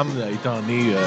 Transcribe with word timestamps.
femme 0.00 0.16
étant 0.32 0.62
née, 0.62 0.94
euh, 0.94 1.04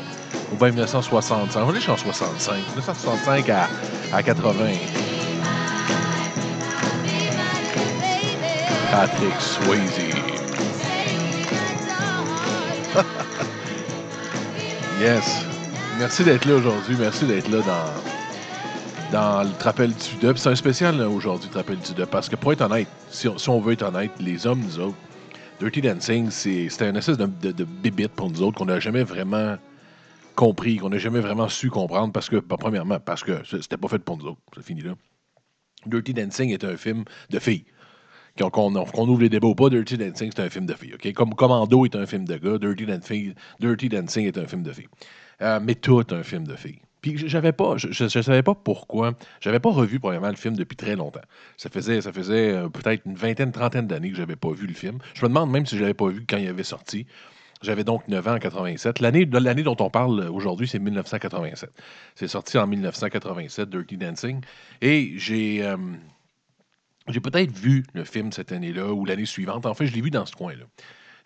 Ou 0.52 0.56
bien 0.56 0.70
1965. 0.70 1.64
On 1.66 1.74
est 1.74 1.88
en 1.88 1.96
65, 1.98 2.54
1965 2.54 3.50
à, 3.50 3.68
à 4.10 4.22
80. 4.22 4.54
Patrick 8.90 9.38
Swayze. 9.38 10.00
yes. 15.00 15.44
Merci 15.98 16.24
d'être 16.24 16.46
là 16.46 16.54
aujourd'hui. 16.54 16.96
Merci 16.98 17.26
d'être 17.26 17.50
là 17.50 17.58
dans, 17.58 18.13
dans 19.14 19.44
le 19.44 19.52
Trapel 19.60 19.92
du 19.92 20.16
Dub. 20.20 20.36
C'est 20.36 20.48
un 20.48 20.56
spécial 20.56 21.00
aujourd'hui, 21.02 21.48
le 21.48 21.52
Trapel 21.52 21.78
du 21.78 21.94
Dub, 21.94 22.06
parce 22.06 22.28
que 22.28 22.34
pour 22.34 22.52
être 22.52 22.62
honnête, 22.62 22.88
si 23.10 23.28
on, 23.48 23.60
veut 23.60 23.74
être 23.74 23.84
honnête, 23.84 24.10
les 24.18 24.44
hommes, 24.44 24.58
nous 24.58 24.80
autres, 24.80 24.96
Dirty 25.60 25.82
Dancing, 25.82 26.30
c'est 26.30 26.82
un 26.82 26.96
espèce 26.96 27.16
de, 27.16 27.52
de, 27.52 28.06
pour 28.08 28.28
nous 28.28 28.42
autres 28.42 28.58
qu'on 28.58 28.64
n'a 28.64 28.80
jamais 28.80 29.04
vraiment 29.04 29.56
compris, 30.34 30.78
qu'on 30.78 30.88
n'a 30.88 30.98
jamais 30.98 31.20
vraiment 31.20 31.48
su 31.48 31.70
comprendre, 31.70 32.12
parce 32.12 32.28
que, 32.28 32.38
premièrement, 32.38 32.98
parce 32.98 33.22
que 33.22 33.40
c'était 33.44 33.76
pas 33.76 33.86
fait 33.86 34.00
pour 34.00 34.18
nous 34.18 34.26
autres. 34.26 34.40
C'est 34.52 34.64
fini 34.64 34.82
là. 34.82 34.94
Dirty 35.86 36.12
Dancing 36.12 36.50
est 36.50 36.64
un 36.64 36.76
film 36.76 37.04
de 37.30 37.38
filles. 37.38 37.66
Qu'on 38.36 38.50
qu 38.50 39.00
ouvre 39.00 39.20
les 39.20 39.28
débats 39.28 39.46
ou 39.46 39.54
pas, 39.54 39.70
Dirty 39.70 39.96
Dancing, 39.96 40.32
c'est 40.34 40.42
un 40.42 40.50
film 40.50 40.66
de 40.66 40.74
filles. 40.74 40.94
Okay? 40.94 41.12
Comme 41.12 41.36
Commando 41.36 41.84
est 41.84 41.94
un 41.94 42.06
film 42.06 42.24
de 42.24 42.36
gars, 42.36 42.58
Dirty 42.58 42.84
Dancing, 42.84 43.34
Dirty 43.60 43.88
Dancing 43.88 44.26
est 44.26 44.38
un 44.38 44.46
film 44.48 44.64
de 44.64 44.72
filles. 44.72 44.88
Euh, 45.40 45.60
mais 45.62 45.76
tout 45.76 46.04
un 46.10 46.24
film 46.24 46.48
de 46.48 46.56
filles. 46.56 46.80
Puis 47.04 47.18
j'avais 47.28 47.52
pas, 47.52 47.76
je, 47.76 47.88
je, 47.92 48.22
savais 48.22 48.42
pas 48.42 48.54
pourquoi. 48.54 49.12
J'avais 49.42 49.60
pas 49.60 49.68
revu 49.68 50.00
probablement 50.00 50.30
le 50.30 50.36
film 50.36 50.56
depuis 50.56 50.74
très 50.74 50.96
longtemps. 50.96 51.20
Ça 51.58 51.68
faisait, 51.68 52.00
ça 52.00 52.14
faisait 52.14 52.52
euh, 52.52 52.70
peut-être 52.70 53.02
une 53.04 53.14
vingtaine, 53.14 53.52
trentaine 53.52 53.86
d'années 53.86 54.10
que 54.10 54.16
j'avais 54.16 54.36
pas 54.36 54.50
vu 54.52 54.66
le 54.66 54.72
film. 54.72 55.00
Je 55.12 55.20
me 55.20 55.28
demande 55.28 55.50
même 55.50 55.66
si 55.66 55.76
je 55.76 55.82
l'avais 55.82 55.92
pas 55.92 56.08
vu 56.08 56.24
quand 56.26 56.38
il 56.38 56.48
avait 56.48 56.64
sorti. 56.64 57.06
J'avais 57.60 57.84
donc 57.84 58.08
9 58.08 58.26
ans 58.26 58.34
en 58.36 58.38
87. 58.38 59.00
L'année, 59.00 59.26
dont 59.26 59.76
on 59.80 59.90
parle 59.90 60.30
aujourd'hui, 60.32 60.66
c'est 60.66 60.78
1987. 60.78 61.70
C'est 62.14 62.26
sorti 62.26 62.56
en 62.56 62.66
1987, 62.66 63.68
Dirty 63.68 63.98
Dancing. 63.98 64.40
Et 64.80 65.12
j'ai, 65.18 65.62
euh, 65.62 65.76
j'ai 67.08 67.20
peut-être 67.20 67.52
vu 67.52 67.84
le 67.92 68.04
film 68.04 68.32
cette 68.32 68.50
année-là 68.50 68.94
ou 68.94 69.04
l'année 69.04 69.26
suivante. 69.26 69.66
En 69.66 69.74
fait, 69.74 69.84
je 69.84 69.94
l'ai 69.94 70.00
vu 70.00 70.10
dans 70.10 70.24
ce 70.24 70.34
coin-là 70.34 70.64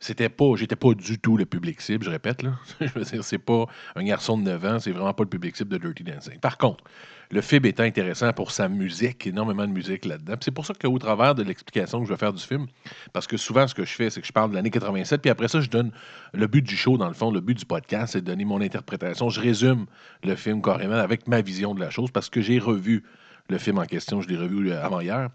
c'était 0.00 0.28
pas, 0.28 0.54
j'étais 0.56 0.76
pas 0.76 0.94
du 0.94 1.18
tout 1.18 1.36
le 1.36 1.44
public 1.44 1.80
cible, 1.80 2.04
je 2.04 2.10
répète, 2.10 2.42
là. 2.42 2.52
je 2.80 2.86
veux 2.86 3.02
dire, 3.02 3.24
c'est 3.24 3.38
pas 3.38 3.66
un 3.96 4.04
garçon 4.04 4.38
de 4.38 4.44
9 4.44 4.64
ans, 4.64 4.78
c'est 4.78 4.92
vraiment 4.92 5.12
pas 5.12 5.24
le 5.24 5.28
public 5.28 5.56
cible 5.56 5.70
de 5.70 5.78
Dirty 5.78 6.04
Dancing. 6.04 6.38
Par 6.38 6.56
contre, 6.56 6.84
le 7.30 7.40
film 7.42 7.66
est 7.66 7.80
intéressant 7.80 8.32
pour 8.32 8.52
sa 8.52 8.68
musique, 8.68 9.26
énormément 9.26 9.66
de 9.66 9.72
musique 9.72 10.04
là-dedans. 10.04 10.34
C'est 10.40 10.52
pour 10.52 10.64
ça 10.64 10.72
qu'au 10.72 10.98
travers 10.98 11.34
de 11.34 11.42
l'explication 11.42 12.00
que 12.00 12.06
je 12.06 12.12
vais 12.12 12.18
faire 12.18 12.32
du 12.32 12.42
film, 12.42 12.66
parce 13.12 13.26
que 13.26 13.36
souvent, 13.36 13.66
ce 13.66 13.74
que 13.74 13.84
je 13.84 13.92
fais, 13.92 14.08
c'est 14.08 14.20
que 14.20 14.26
je 14.26 14.32
parle 14.32 14.50
de 14.50 14.54
l'année 14.54 14.70
87, 14.70 15.20
puis 15.20 15.30
après 15.30 15.48
ça, 15.48 15.60
je 15.60 15.68
donne 15.68 15.90
le 16.32 16.46
but 16.46 16.62
du 16.62 16.76
show, 16.76 16.96
dans 16.96 17.08
le 17.08 17.14
fond, 17.14 17.30
le 17.30 17.40
but 17.40 17.58
du 17.58 17.66
podcast, 17.66 18.12
c'est 18.12 18.20
de 18.20 18.26
donner 18.26 18.44
mon 18.44 18.60
interprétation. 18.60 19.28
Je 19.28 19.40
résume 19.40 19.86
le 20.24 20.36
film 20.36 20.62
carrément 20.62 20.94
avec 20.94 21.26
ma 21.26 21.42
vision 21.42 21.74
de 21.74 21.80
la 21.80 21.90
chose, 21.90 22.10
parce 22.10 22.30
que 22.30 22.40
j'ai 22.40 22.58
revu 22.58 23.04
le 23.50 23.58
film 23.58 23.78
en 23.78 23.84
question, 23.84 24.20
je 24.20 24.28
l'ai 24.28 24.36
revu 24.36 24.72
avant 24.72 25.00
hier. 25.00 25.28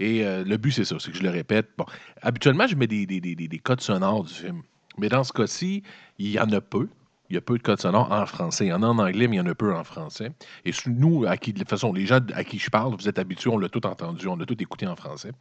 Et 0.00 0.24
euh, 0.24 0.44
le 0.44 0.56
but, 0.56 0.72
c'est 0.72 0.84
ça, 0.84 0.96
c'est 0.98 1.10
que 1.10 1.16
je 1.16 1.22
le 1.22 1.30
répète. 1.30 1.68
Bon, 1.76 1.84
habituellement, 2.22 2.66
je 2.66 2.76
mets 2.76 2.86
des, 2.86 3.06
des, 3.06 3.20
des, 3.20 3.34
des, 3.34 3.58
codes 3.58 3.80
sonores 3.80 4.24
du 4.24 4.34
film. 4.34 4.62
Mais 4.96 5.08
dans 5.08 5.24
ce 5.24 5.32
cas-ci, 5.32 5.82
il 6.18 6.30
y 6.30 6.38
en 6.38 6.50
a 6.52 6.60
peu. 6.60 6.88
Il 7.30 7.34
y 7.34 7.36
a 7.36 7.40
peu 7.42 7.58
de 7.58 7.62
codes 7.62 7.80
sonores 7.80 8.10
en 8.10 8.24
français. 8.24 8.66
Il 8.66 8.68
y 8.68 8.72
en 8.72 8.82
a 8.82 8.86
en 8.86 8.98
anglais, 8.98 9.28
mais 9.28 9.36
il 9.36 9.38
y 9.38 9.42
en 9.42 9.46
a 9.46 9.54
peu 9.54 9.74
en 9.74 9.84
français. 9.84 10.30
Et 10.64 10.70
nous, 10.86 11.26
à 11.26 11.36
qui, 11.36 11.52
de 11.52 11.58
toute 11.58 11.68
façon, 11.68 11.92
les 11.92 12.06
gens 12.06 12.20
à 12.32 12.44
qui 12.44 12.58
je 12.58 12.70
parle, 12.70 12.94
vous 12.94 13.08
êtes 13.08 13.18
habitués, 13.18 13.50
on 13.50 13.58
l'a 13.58 13.68
tout 13.68 13.84
entendu, 13.86 14.28
on 14.28 14.36
l'a 14.36 14.46
tout 14.46 14.60
écouté 14.62 14.86
en 14.86 14.96
français, 14.96 15.32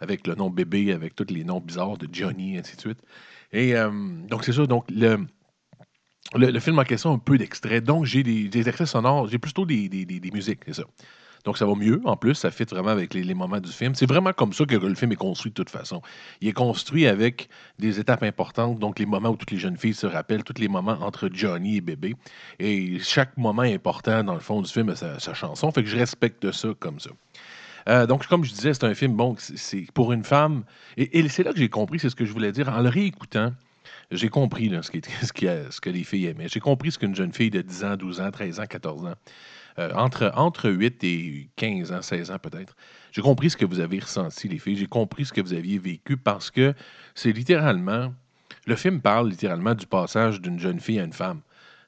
avec 0.00 0.26
le 0.26 0.34
nom 0.36 0.48
bébé, 0.48 0.92
avec 0.92 1.14
tous 1.14 1.26
les 1.28 1.44
noms 1.44 1.60
bizarres 1.60 1.98
de 1.98 2.08
Johnny, 2.10 2.56
ainsi 2.56 2.76
de 2.76 2.80
suite. 2.80 2.98
Et 3.52 3.76
euh, 3.76 3.90
donc, 4.28 4.44
c'est 4.44 4.52
ça. 4.52 4.66
Donc, 4.66 4.84
le, 4.90 5.26
le, 6.34 6.50
le, 6.50 6.60
film 6.60 6.78
en 6.78 6.84
question 6.84 7.10
a 7.10 7.14
un 7.14 7.18
peu 7.18 7.36
d'extraits. 7.36 7.84
Donc, 7.84 8.06
j'ai 8.06 8.22
des, 8.22 8.48
des, 8.48 8.68
extraits 8.68 8.88
sonores, 8.88 9.28
j'ai 9.28 9.38
plutôt 9.38 9.66
des, 9.66 9.88
des, 9.88 10.06
des 10.06 10.30
musiques, 10.30 10.60
c'est 10.66 10.74
ça. 10.74 10.84
Donc, 11.44 11.58
ça 11.58 11.66
va 11.66 11.74
mieux. 11.74 12.00
En 12.04 12.16
plus, 12.16 12.34
ça 12.34 12.50
fit 12.50 12.64
vraiment 12.64 12.88
avec 12.88 13.12
les, 13.12 13.34
moments 13.34 13.60
du 13.60 13.70
film. 13.70 13.94
C'est 13.94 14.08
vraiment 14.08 14.32
comme 14.32 14.52
ça 14.52 14.64
que 14.64 14.76
le 14.76 14.94
film 14.94 15.12
est 15.12 15.16
construit 15.16 15.50
de 15.50 15.54
toute 15.54 15.70
façon. 15.70 16.00
Il 16.40 16.48
est 16.48 16.52
construit 16.52 17.06
avec 17.06 17.48
des 17.78 18.00
étapes 18.00 18.22
importantes, 18.22 18.78
donc 18.78 18.98
les 18.98 19.06
moments 19.06 19.28
où 19.30 19.36
toutes 19.36 19.50
les 19.50 19.58
jeunes 19.58 19.76
filles 19.76 19.94
se 19.94 20.06
rappellent, 20.06 20.42
tous 20.42 20.60
les 20.60 20.68
moments 20.68 20.98
entre 21.02 21.28
Johnny 21.32 21.76
et 21.76 21.80
bébé. 21.82 22.16
Et 22.58 22.98
chaque 23.00 23.36
moment 23.36 23.62
important, 23.62 24.24
dans 24.24 24.34
le 24.34 24.40
fond 24.40 24.62
du 24.62 24.70
film, 24.70 24.94
sa, 24.96 25.18
chanson. 25.34 25.70
Fait 25.70 25.82
que 25.82 25.88
je 25.88 25.98
respecte 25.98 26.50
ça 26.50 26.68
comme 26.78 26.98
ça. 26.98 27.10
Euh, 27.88 28.06
donc, 28.06 28.26
comme 28.26 28.44
je 28.44 28.52
disais, 28.52 28.72
c'est 28.72 28.84
un 28.84 28.94
film, 28.94 29.14
bon, 29.14 29.36
c'est 29.38 29.86
pour 29.92 30.14
une 30.14 30.24
femme. 30.24 30.64
Et, 30.96 31.28
c'est 31.28 31.42
là 31.42 31.52
que 31.52 31.58
j'ai 31.58 31.68
compris, 31.68 31.98
c'est 31.98 32.08
ce 32.08 32.16
que 32.16 32.24
je 32.24 32.32
voulais 32.32 32.52
dire. 32.52 32.70
En 32.70 32.80
le 32.80 32.88
réécoutant, 32.88 33.52
j'ai 34.10 34.30
compris 34.30 34.72
ce, 34.82 34.90
qui, 34.90 35.02
ce, 35.20 35.26
ce, 35.70 35.80
que 35.82 35.90
les 35.90 36.04
filles 36.04 36.26
aimaient. 36.26 36.48
J'ai 36.48 36.60
compris 36.60 36.92
ce 36.92 36.98
qu'une 36.98 37.14
jeune 37.14 37.34
fille 37.34 37.50
de 37.50 37.60
10 37.60 37.84
ans, 37.84 37.96
12 37.96 38.22
ans, 38.22 38.30
13 38.30 38.60
ans, 38.60 38.66
14 38.66 39.06
ans 39.06 39.14
euh, 39.78 39.92
entre, 39.94 40.30
entre 40.36 40.70
8 40.70 41.02
et 41.02 41.48
15 41.56 41.92
ans, 41.92 42.02
16 42.02 42.30
ans 42.30 42.38
peut-être. 42.38 42.76
J'ai 43.10 43.22
compris 43.22 43.50
ce 43.50 43.56
que 43.56 43.64
vous 43.64 43.80
avez 43.80 43.98
ressenti, 43.98 44.48
les 44.48 44.58
filles. 44.58 44.76
J'ai 44.76 44.86
compris 44.86 45.24
ce 45.24 45.32
que 45.32 45.40
vous 45.40 45.52
aviez 45.52 45.78
vécu 45.78 46.16
parce 46.16 46.50
que 46.50 46.74
c'est 47.14 47.32
littéralement. 47.32 48.12
Le 48.66 48.76
film 48.76 49.00
parle 49.00 49.28
littéralement 49.28 49.74
du 49.74 49.86
passage 49.86 50.40
d'une 50.40 50.58
jeune 50.58 50.78
fille 50.78 51.00
à 51.00 51.04
une 51.04 51.12
femme. 51.12 51.40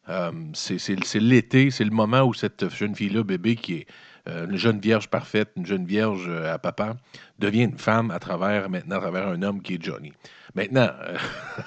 Euh, 0.08 0.32
c'est 0.52 1.20
l'été, 1.20 1.70
c'est 1.70 1.84
le 1.84 1.90
moment 1.90 2.22
où 2.22 2.34
cette 2.34 2.68
jeune 2.70 2.94
fille-là, 2.94 3.22
bébé, 3.22 3.56
qui 3.56 3.74
est 3.74 3.86
euh, 4.28 4.46
une 4.48 4.56
jeune 4.56 4.80
vierge 4.80 5.08
parfaite, 5.08 5.50
une 5.56 5.66
jeune 5.66 5.84
vierge 5.84 6.28
à 6.28 6.58
papa, 6.58 6.96
devient 7.38 7.62
une 7.62 7.78
femme 7.78 8.10
à 8.10 8.18
travers, 8.18 8.68
maintenant, 8.68 8.96
à 8.96 9.00
travers 9.00 9.28
un 9.28 9.42
homme 9.42 9.62
qui 9.62 9.74
est 9.74 9.82
Johnny. 9.82 10.12
Maintenant, 10.56 10.88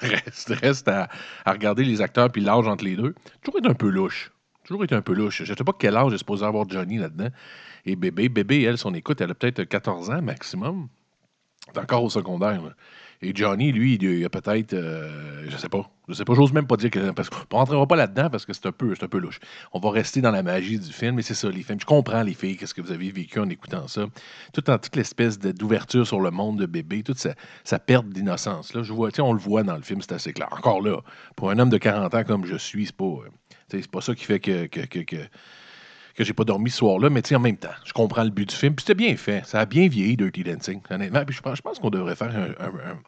reste, 0.00 0.88
à, 0.88 1.08
regarder 1.46 1.84
les 1.84 2.02
acteurs 2.02 2.30
puis 2.30 2.42
l'âge 2.42 2.66
entre 2.66 2.84
les 2.84 2.96
deux. 2.96 3.14
Toujours 3.42 3.60
être 3.60 3.70
un 3.70 3.74
peu 3.74 3.88
louche 3.88 4.30
toujours 4.70 4.84
été 4.84 4.94
un 4.94 5.02
peu 5.02 5.14
louche. 5.14 5.42
Je 5.42 5.50
ne 5.50 5.56
sais 5.56 5.64
pas 5.64 5.72
quel 5.76 5.96
âge 5.96 6.12
est 6.12 6.18
supposé 6.18 6.46
avoir 6.46 6.68
Johnny 6.68 6.96
là-dedans. 6.98 7.30
Et 7.84 7.96
bébé, 7.96 8.28
bébé, 8.28 8.62
elle, 8.62 8.78
son 8.78 8.94
écoute, 8.94 9.20
elle 9.20 9.32
a 9.32 9.34
peut-être 9.34 9.64
14 9.64 10.10
ans 10.10 10.22
maximum. 10.22 10.88
C'est 11.66 11.80
encore 11.80 12.04
au 12.04 12.08
secondaire. 12.08 12.62
Et 13.20 13.32
Johnny, 13.34 13.72
lui, 13.72 13.96
il 13.96 14.24
a 14.24 14.30
peut-être, 14.30 14.72
euh, 14.72 15.44
je 15.48 15.56
sais 15.56 15.68
pas, 15.68 15.90
je 16.08 16.14
sais 16.14 16.24
pas, 16.24 16.34
j'ose 16.34 16.52
même 16.52 16.68
pas 16.68 16.76
dire 16.76 16.90
que, 16.90 17.10
parce 17.10 17.28
qu'on 17.28 17.56
rentrera 17.56 17.84
pas 17.84 17.96
là-dedans 17.96 18.30
parce 18.30 18.46
que 18.46 18.52
c'est 18.52 18.64
un 18.66 18.72
peu, 18.72 18.94
c'est 18.94 19.04
un 19.04 19.08
peu 19.08 19.18
louche. 19.18 19.40
On 19.72 19.80
va 19.80 19.90
rester 19.90 20.20
dans 20.20 20.30
la 20.30 20.44
magie 20.44 20.78
du 20.78 20.92
film, 20.92 21.18
et 21.18 21.22
c'est 21.22 21.34
ça, 21.34 21.50
les 21.50 21.64
films. 21.64 21.80
Je 21.80 21.84
comprends 21.84 22.22
les 22.22 22.34
filles, 22.34 22.56
qu'est-ce 22.56 22.72
que 22.72 22.80
vous 22.80 22.92
avez 22.92 23.10
vécu 23.10 23.40
en 23.40 23.50
écoutant 23.50 23.88
ça, 23.88 24.06
tout 24.52 24.70
en 24.70 24.78
toute 24.78 24.94
l'espèce 24.94 25.38
d'ouverture 25.38 26.06
sur 26.06 26.20
le 26.20 26.30
monde 26.30 26.60
de 26.60 26.66
bébé, 26.66 27.02
toute 27.02 27.18
sa, 27.18 27.34
sa 27.64 27.80
perte 27.80 28.08
d'innocence. 28.08 28.72
Là, 28.72 28.84
je 28.84 28.92
vois, 28.92 29.10
on 29.18 29.32
le 29.32 29.40
voit 29.40 29.64
dans 29.64 29.76
le 29.76 29.82
film, 29.82 30.00
c'est 30.00 30.12
assez 30.12 30.32
clair. 30.32 30.48
Encore 30.52 30.80
là, 30.80 31.00
pour 31.34 31.50
un 31.50 31.58
homme 31.58 31.70
de 31.70 31.78
40 31.78 32.14
ans 32.14 32.24
comme 32.24 32.46
je 32.46 32.56
suis, 32.56 32.86
c'est 32.86 32.96
pas, 32.96 33.04
euh, 33.04 33.28
c'est 33.70 33.90
pas 33.90 34.00
ça 34.00 34.14
qui 34.14 34.24
fait 34.24 34.40
que, 34.40 34.66
que, 34.66 34.80
que, 34.86 35.16
j'ai 36.18 36.32
pas 36.34 36.44
dormi 36.44 36.70
ce 36.70 36.78
soir-là, 36.78 37.08
mais 37.08 37.22
en 37.34 37.40
même 37.40 37.56
temps, 37.56 37.68
je 37.84 37.92
comprends 37.92 38.24
le 38.24 38.30
but 38.30 38.48
du 38.48 38.54
film. 38.54 38.74
Puis 38.74 38.84
c'était 38.84 38.96
bien 38.96 39.16
fait. 39.16 39.44
Ça 39.46 39.60
a 39.60 39.66
bien 39.66 39.88
vieilli, 39.88 40.16
Dirty 40.16 40.44
Dancing, 40.44 40.80
honnêtement. 40.90 41.24
Puis 41.24 41.34
je 41.34 41.40
pense, 41.40 41.78
qu'on 41.78 41.90
devrait 41.90 42.16
faire 42.16 42.54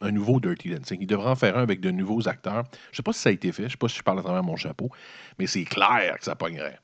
un, 0.00 0.10
nouveau 0.10 0.40
Dirty 0.40 0.70
Dancing. 0.70 0.98
Il 1.00 1.06
devrait 1.06 1.30
en 1.30 1.36
faire 1.36 1.58
un 1.58 1.62
avec 1.62 1.80
de 1.80 1.90
nouveaux 1.90 2.26
acteurs. 2.28 2.64
Je 2.90 2.96
sais 2.96 3.02
pas 3.02 3.12
si 3.12 3.20
ça 3.20 3.28
a 3.28 3.32
été 3.32 3.52
fait. 3.52 3.64
Je 3.64 3.70
sais 3.70 3.76
pas 3.76 3.88
si 3.88 3.98
je 3.98 4.02
parle 4.02 4.20
à 4.20 4.22
travers 4.22 4.42
mon 4.42 4.56
chapeau. 4.56 4.90
Mais 5.38 5.46
c'est 5.46 5.64
clair 5.64 6.16
que 6.18 6.24
ça 6.24 6.34
pognerait. 6.34 6.78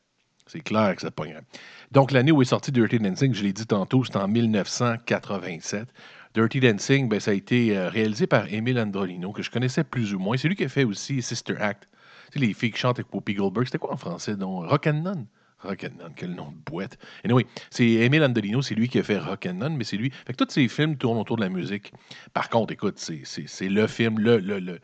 C'est 0.46 0.60
clair 0.60 0.94
que 0.96 1.02
ça 1.02 1.10
pognerait. 1.10 1.44
Donc, 1.92 2.10
l'année 2.10 2.32
où 2.32 2.42
est 2.42 2.46
sorti 2.46 2.72
Dirty 2.72 2.98
Dancing, 2.98 3.34
je 3.34 3.42
l'ai 3.42 3.52
dit 3.52 3.66
tantôt, 3.66 4.04
c'était 4.04 4.18
en 4.18 4.28
1987. 4.28 5.88
Dirty 6.34 6.60
Dancing, 6.60 7.08
ben, 7.08 7.20
ça 7.20 7.30
a 7.30 7.34
été 7.34 7.76
euh, 7.76 7.88
réalisé 7.88 8.26
par 8.26 8.52
Emile 8.52 8.78
Androlino, 8.78 9.32
que 9.32 9.42
je 9.42 9.50
connaissais 9.50 9.84
plus 9.84 10.14
ou 10.14 10.18
moins. 10.18 10.36
C'est 10.36 10.48
lui 10.48 10.56
qui 10.56 10.64
a 10.64 10.68
fait 10.68 10.84
aussi 10.84 11.22
Sister 11.22 11.56
Act. 11.58 11.88
Les 12.34 12.52
filles 12.52 12.70
qui 12.70 12.78
chantent 12.78 12.98
avec 12.98 13.12
Whoopi 13.12 13.34
Goldberg. 13.34 13.66
C'était 13.66 13.78
quoi 13.78 13.92
en 13.92 13.96
français? 13.96 14.36
Donc, 14.36 14.68
Rock 14.68 14.86
and 14.86 15.02
None? 15.02 15.26
Rock'n'None, 15.60 16.12
quel 16.14 16.34
nom 16.34 16.52
de 16.52 16.70
boîte. 16.70 16.98
Anyway, 17.24 17.44
c'est 17.70 17.84
Emile 17.84 18.22
Andolino, 18.22 18.62
c'est 18.62 18.76
lui 18.76 18.88
qui 18.88 18.98
a 18.98 19.02
fait 19.02 19.18
Rock'n'None, 19.18 19.76
mais 19.76 19.84
c'est 19.84 19.96
lui. 19.96 20.10
Fait 20.10 20.32
que 20.32 20.44
tous 20.44 20.52
ces 20.52 20.68
films 20.68 20.96
tournent 20.96 21.18
autour 21.18 21.36
de 21.36 21.42
la 21.42 21.48
musique. 21.48 21.92
Par 22.32 22.48
contre, 22.48 22.72
écoute, 22.72 22.98
c'est 22.98 23.68
le 23.68 23.86
film, 23.88 24.20
le, 24.20 24.38
le, 24.38 24.60
le, 24.60 24.78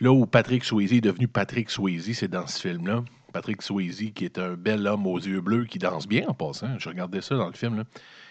là 0.00 0.10
où 0.10 0.24
Patrick 0.26 0.64
Swayze 0.64 0.94
est 0.94 1.02
devenu 1.02 1.28
Patrick 1.28 1.68
Swayze, 1.68 2.16
c'est 2.16 2.28
dans 2.28 2.46
ce 2.46 2.60
film-là. 2.60 3.04
Patrick 3.32 3.62
Swayze, 3.62 4.12
qui 4.14 4.24
est 4.24 4.38
un 4.38 4.54
bel 4.54 4.86
homme 4.86 5.06
aux 5.06 5.18
yeux 5.18 5.40
bleus, 5.40 5.66
qui 5.66 5.78
danse 5.78 6.08
bien 6.08 6.26
en 6.28 6.34
passant. 6.34 6.78
Je 6.78 6.88
regardais 6.88 7.20
ça 7.20 7.36
dans 7.36 7.46
le 7.46 7.52
film. 7.52 7.76
Là. 7.76 7.84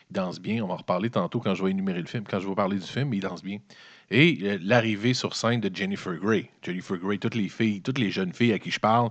Il 0.09 0.13
danse 0.13 0.41
bien. 0.41 0.63
On 0.63 0.67
va 0.67 0.73
en 0.73 0.77
reparler 0.77 1.11
tantôt 1.11 1.39
quand 1.39 1.53
je 1.53 1.63
vais 1.63 1.69
énumérer 1.71 2.01
le 2.01 2.07
film, 2.07 2.23
quand 2.27 2.39
je 2.39 2.47
vais 2.47 2.55
parler 2.55 2.77
du 2.77 2.87
film, 2.87 3.13
il 3.13 3.21
danse 3.21 3.43
bien. 3.43 3.59
Et 4.11 4.39
euh, 4.43 4.57
l'arrivée 4.61 5.13
sur 5.13 5.35
scène 5.35 5.61
de 5.61 5.73
Jennifer 5.73 6.15
Grey. 6.15 6.49
Jennifer 6.63 6.97
Grey, 6.97 7.17
toutes 7.17 7.35
les 7.35 7.49
filles, 7.49 7.81
toutes 7.81 7.99
les 7.99 8.09
jeunes 8.09 8.33
filles 8.33 8.53
à 8.53 8.59
qui 8.59 8.71
je 8.71 8.79
parle, 8.79 9.09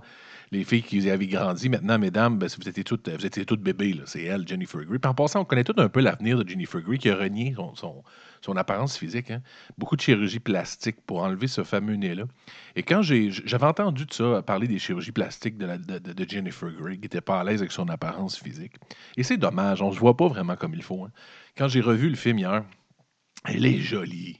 les 0.51 0.63
filles 0.63 0.81
qui 0.81 1.09
avaient 1.09 1.27
grandi, 1.27 1.69
maintenant, 1.69 1.99
mesdames, 1.99 2.37
ben, 2.37 2.49
vous 2.59 2.67
étiez 2.67 2.83
toutes, 2.83 3.07
vous 3.07 3.25
étiez 3.25 3.45
toutes 3.45 3.61
bébés. 3.61 3.95
C'est 4.05 4.23
elle, 4.23 4.47
Jennifer 4.47 4.83
Grey. 4.83 4.97
Puis 4.99 5.09
en 5.09 5.13
passant, 5.13 5.41
on 5.41 5.45
connaît 5.45 5.63
tout 5.63 5.75
un 5.77 5.89
peu 5.89 6.01
l'avenir 6.01 6.43
de 6.43 6.49
Jennifer 6.49 6.81
Grey 6.81 6.97
qui 6.97 7.09
a 7.09 7.15
renié 7.15 7.55
son, 7.75 8.57
apparence 8.57 8.97
physique. 8.97 9.29
Hein. 9.31 9.41
Beaucoup 9.77 9.95
de 9.95 10.01
chirurgie 10.01 10.39
plastique 10.39 10.97
pour 11.05 11.21
enlever 11.21 11.47
ce 11.47 11.63
fameux 11.63 11.95
nez-là. 11.95 12.23
Et 12.75 12.83
quand 12.83 13.01
j'avais 13.03 13.65
entendu 13.65 14.05
de 14.05 14.13
ça, 14.13 14.41
parler 14.41 14.67
des 14.67 14.79
chirurgies 14.79 15.11
plastiques 15.11 15.57
de, 15.57 15.77
de, 15.77 16.29
Jennifer 16.29 16.71
Grey, 16.71 16.95
qui 16.95 17.01
n'était 17.01 17.21
pas 17.21 17.39
à 17.39 17.43
l'aise 17.43 17.61
avec 17.61 17.71
son 17.71 17.87
apparence 17.87 18.37
physique. 18.37 18.73
Et 19.17 19.23
c'est 19.23 19.37
dommage, 19.37 19.81
on 19.81 19.89
ne 19.89 19.95
se 19.95 19.99
voit 19.99 20.17
pas 20.17 20.27
vraiment 20.27 20.55
comme 20.55 20.73
il 20.73 20.83
faut. 20.83 21.05
Hein. 21.05 21.11
Quand 21.55 21.67
j'ai 21.67 21.81
revu 21.81 22.09
le 22.09 22.15
film 22.15 22.39
hier, 22.39 22.63
elle 23.45 23.65
est 23.65 23.77
jolie. 23.77 24.39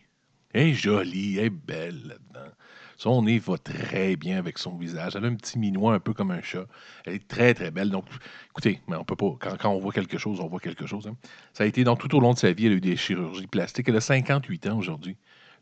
Elle 0.53 0.67
est 0.67 0.73
jolie, 0.73 1.37
elle 1.37 1.45
est 1.45 1.49
belle 1.49 2.01
là-dedans. 2.07 2.51
Son 2.97 3.21
nez 3.21 3.39
va 3.39 3.57
très 3.57 4.17
bien 4.17 4.37
avec 4.37 4.57
son 4.57 4.75
visage. 4.75 5.15
Elle 5.15 5.23
a 5.23 5.27
un 5.27 5.35
petit 5.35 5.57
minois 5.57 5.93
un 5.93 5.99
peu 6.01 6.13
comme 6.13 6.31
un 6.31 6.41
chat. 6.41 6.65
Elle 7.05 7.13
est 7.13 7.27
très, 7.27 7.53
très 7.53 7.71
belle. 7.71 7.89
Donc, 7.91 8.03
écoutez, 8.49 8.81
mais 8.89 8.97
on 8.97 9.05
peut 9.05 9.15
pas. 9.15 9.55
Quand, 9.57 9.69
on 9.69 9.79
voit 9.79 9.93
quelque 9.93 10.17
chose, 10.17 10.41
on 10.41 10.47
voit 10.47 10.59
quelque 10.59 10.85
chose. 10.85 11.07
Hein. 11.07 11.15
Ça 11.53 11.63
a 11.63 11.67
été 11.67 11.85
dans 11.85 11.95
tout 11.95 12.13
au 12.13 12.19
long 12.19 12.33
de 12.33 12.37
sa 12.37 12.51
vie, 12.51 12.65
elle 12.65 12.73
a 12.73 12.75
eu 12.75 12.81
des 12.81 12.97
chirurgies 12.97 13.47
plastiques. 13.47 13.87
Elle 13.87 13.95
a 13.95 14.01
58 14.01 14.67
ans 14.67 14.77
aujourd'hui. 14.77 15.15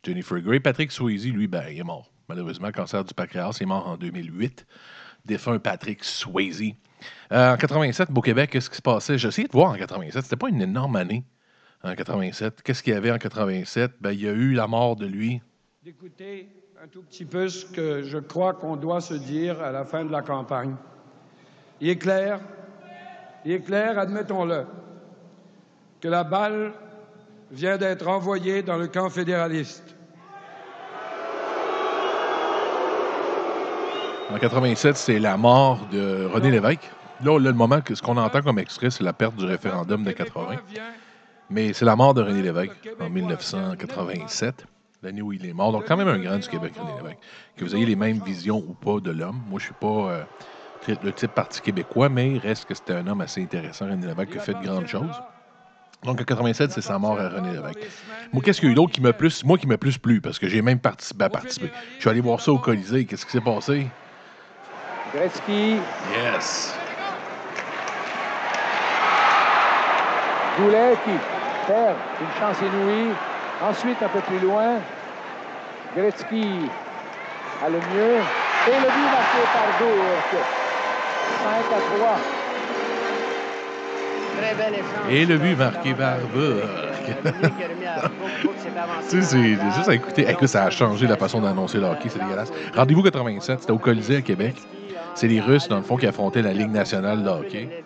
Jennifer 0.04 0.40
Grey. 0.40 0.60
Patrick 0.60 0.92
Swayze, 0.92 1.28
lui, 1.28 1.48
ben, 1.48 1.66
il 1.70 1.78
est 1.78 1.84
mort. 1.84 2.12
Malheureusement, 2.28 2.72
cancer 2.72 3.04
du 3.04 3.14
pancréas, 3.14 3.58
il 3.60 3.64
est 3.64 3.68
mort 3.68 3.88
en 3.88 3.98
2008. 3.98 4.66
Défunt 5.26 5.60
Patrick 5.60 6.04
Swayze. 6.04 6.74
Euh, 7.32 7.54
en 7.54 7.58
87, 7.58 8.10
au 8.16 8.22
Québec, 8.22 8.50
qu'est-ce 8.50 8.70
qui 8.70 8.78
se 8.78 8.82
passait? 8.82 9.20
J'essayais 9.20 9.48
de 9.48 9.54
voir 9.54 9.72
en 9.72 9.76
87. 9.76 10.24
C'était 10.24 10.36
pas 10.38 10.50
une 10.50 10.62
énorme 10.62 10.96
année 10.96 11.24
en 11.84 11.96
87. 11.96 12.62
Qu'est-ce 12.64 12.84
qu'il 12.84 12.94
y 12.94 12.96
avait 12.96 13.12
en 13.12 13.18
87? 13.18 13.94
Ben, 14.02 14.12
il 14.12 14.22
y 14.22 14.28
a 14.28 14.32
eu 14.32 14.54
la 14.54 14.68
mort 14.68 14.96
de 14.96 15.06
lui. 15.06 15.42
D'écouter 15.84 16.50
un 16.84 16.88
tout 16.88 17.02
petit 17.02 17.26
peu 17.26 17.50
ce 17.50 17.66
que 17.66 18.04
je 18.04 18.18
crois 18.18 18.54
qu'on 18.54 18.76
doit 18.76 19.02
se 19.02 19.14
dire 19.14 19.62
à 19.62 19.72
la 19.72 19.86
fin 19.86 20.06
de 20.06 20.12
la 20.12 20.22
campagne. 20.22 20.76
Il 21.82 21.90
est 21.90 21.98
clair, 21.98 22.40
il 23.46 23.52
est 23.52 23.62
clair, 23.62 23.98
admettons-le, 23.98 24.66
que 26.02 26.08
la 26.08 26.24
balle 26.24 26.74
vient 27.52 27.78
d'être 27.78 28.08
envoyée 28.08 28.62
dans 28.62 28.78
le 28.78 28.88
camp 28.88 29.10
fédéraliste. 29.10 29.96
En 34.30 34.38
87, 34.38 34.98
c'est 34.98 35.20
la 35.20 35.38
mort 35.38 35.88
de 35.92 36.26
René 36.26 36.52
Lévesque. 36.52 36.92
Là, 37.24 37.40
le 37.40 37.54
moment 37.54 37.82
que 37.82 37.96
ce 37.96 38.02
qu'on 38.02 38.18
entend 38.18 38.42
comme 38.42 38.60
extrait, 38.60 38.90
c'est 38.92 39.04
la 39.04 39.14
perte 39.14 39.36
du 39.36 39.46
référendum 39.46 40.04
de 40.04 40.12
80. 40.12 40.58
Mais 41.50 41.74
c'est 41.74 41.86
la 41.86 41.96
mort 41.96 42.14
de 42.14 42.22
René 42.22 42.42
Lévesque 42.42 42.90
en 43.00 43.10
1987, 43.10 44.66
l'année 45.02 45.22
où 45.22 45.32
il 45.32 45.46
est 45.46 45.54
mort. 45.54 45.72
Donc, 45.72 45.86
quand 45.88 45.96
même 45.96 46.08
un 46.08 46.20
grand 46.20 46.38
du 46.38 46.48
Québec, 46.48 46.74
René 46.78 46.92
Lévesque. 46.98 47.20
Que 47.56 47.64
vous 47.64 47.76
ayez 47.76 47.86
les 47.86 47.96
mêmes 47.96 48.22
visions 48.26 48.58
ou 48.58 48.74
pas 48.74 49.00
de 49.00 49.12
l'homme. 49.12 49.42
Moi, 49.50 49.60
je 49.60 49.66
suis 49.66 49.74
pas 49.74 49.88
euh, 49.88 50.24
le 51.04 51.12
type 51.14 51.32
parti 51.32 51.62
québécois, 51.62 52.10
mais 52.10 52.32
il 52.32 52.40
reste 52.40 52.66
que 52.66 52.74
c'était 52.74 52.94
un 52.94 53.08
homme 53.08 53.22
assez 53.22 53.42
intéressant, 53.42 53.86
René 53.86 54.08
Lévesque, 54.08 54.32
qui 54.32 54.38
a 54.38 54.42
fait 54.42 54.54
de 54.56 54.64
grandes 54.64 54.88
choses. 54.88 55.22
Donc, 56.04 56.22
en 56.22 56.24
87, 56.26 56.72
c'est 56.72 56.82
sa 56.82 57.00
mort 57.00 57.18
à 57.18 57.30
René 57.30 57.54
Lévesque. 57.54 57.80
Moi, 58.34 58.44
qu'est-ce 58.44 58.60
qu'il 58.60 58.68
y 58.68 58.72
a 58.72 58.74
eu 58.74 58.76
d'autre 58.76 58.92
qui 58.92 59.02
m'a 59.02 59.14
plus, 59.14 59.46
moi, 59.46 59.58
qui 59.58 59.68
m'a 59.68 59.78
plus 59.78 59.98
plu, 59.98 60.20
parce 60.20 60.40
que 60.40 60.50
j'ai 60.50 60.62
même 60.62 60.80
participé 60.80 61.26
à 61.26 61.30
participer. 61.30 61.72
Je 61.96 62.02
suis 62.02 62.10
allé 62.10 62.20
voir 62.20 62.42
ça 62.42 62.52
au 62.52 62.58
Colisée. 62.58 63.06
Qu'est-ce 63.06 63.26
qui 63.26 63.32
s'est 63.32 63.42
passé? 63.42 63.88
Gretzky. 65.14 65.78
Yes. 66.14 66.76
Goulet 70.58 70.98
qui? 71.06 71.37
Une 71.70 72.34
chance 72.40 72.58
inouïe. 72.62 73.14
Ensuite, 73.62 74.02
un 74.02 74.10
peu 74.10 74.22
plus 74.22 74.40
loin, 74.40 74.80
Gretzky 75.96 76.70
a 77.64 77.70
le 77.70 77.78
mieux. 77.78 78.20
Et 78.68 78.76
le 78.76 78.88
but 78.88 79.10
marqué 79.12 79.42
par 79.54 79.68
Bourque. 79.80 80.42
5 81.44 81.50
à 81.50 81.80
3. 81.98 82.18
Très 84.38 84.54
bel 84.56 84.74
échange. 84.74 85.10
Et 85.10 85.26
le 85.26 85.38
but 85.38 85.58
marqué 85.58 85.94
par 85.94 86.18
tu 89.08 89.08
sais, 89.08 89.22
c'est 89.22 89.58
juste 89.76 89.90
à 89.90 89.96
écouter. 89.96 90.26
Écoute, 90.30 90.48
ça 90.48 90.66
a 90.66 90.70
changé 90.70 91.08
la 91.08 91.16
façon 91.16 91.42
d'annoncer 91.42 91.78
le 91.78 91.86
hockey, 91.86 92.10
c'est 92.10 92.20
dégueulasse. 92.20 92.52
Rendez-vous 92.76 93.02
87, 93.02 93.62
c'était 93.62 93.72
au 93.72 93.78
Colisée 93.78 94.18
à 94.18 94.22
Québec. 94.22 94.56
C'est 95.16 95.28
les 95.28 95.40
Russes, 95.40 95.68
dans 95.68 95.78
le 95.78 95.84
fond, 95.84 95.98
qui 95.98 96.06
affrontaient 96.06 96.42
la 96.42 96.54
Ligue 96.54 96.72
nationale 96.72 97.24
de 97.24 97.30
hockey. 97.30 97.84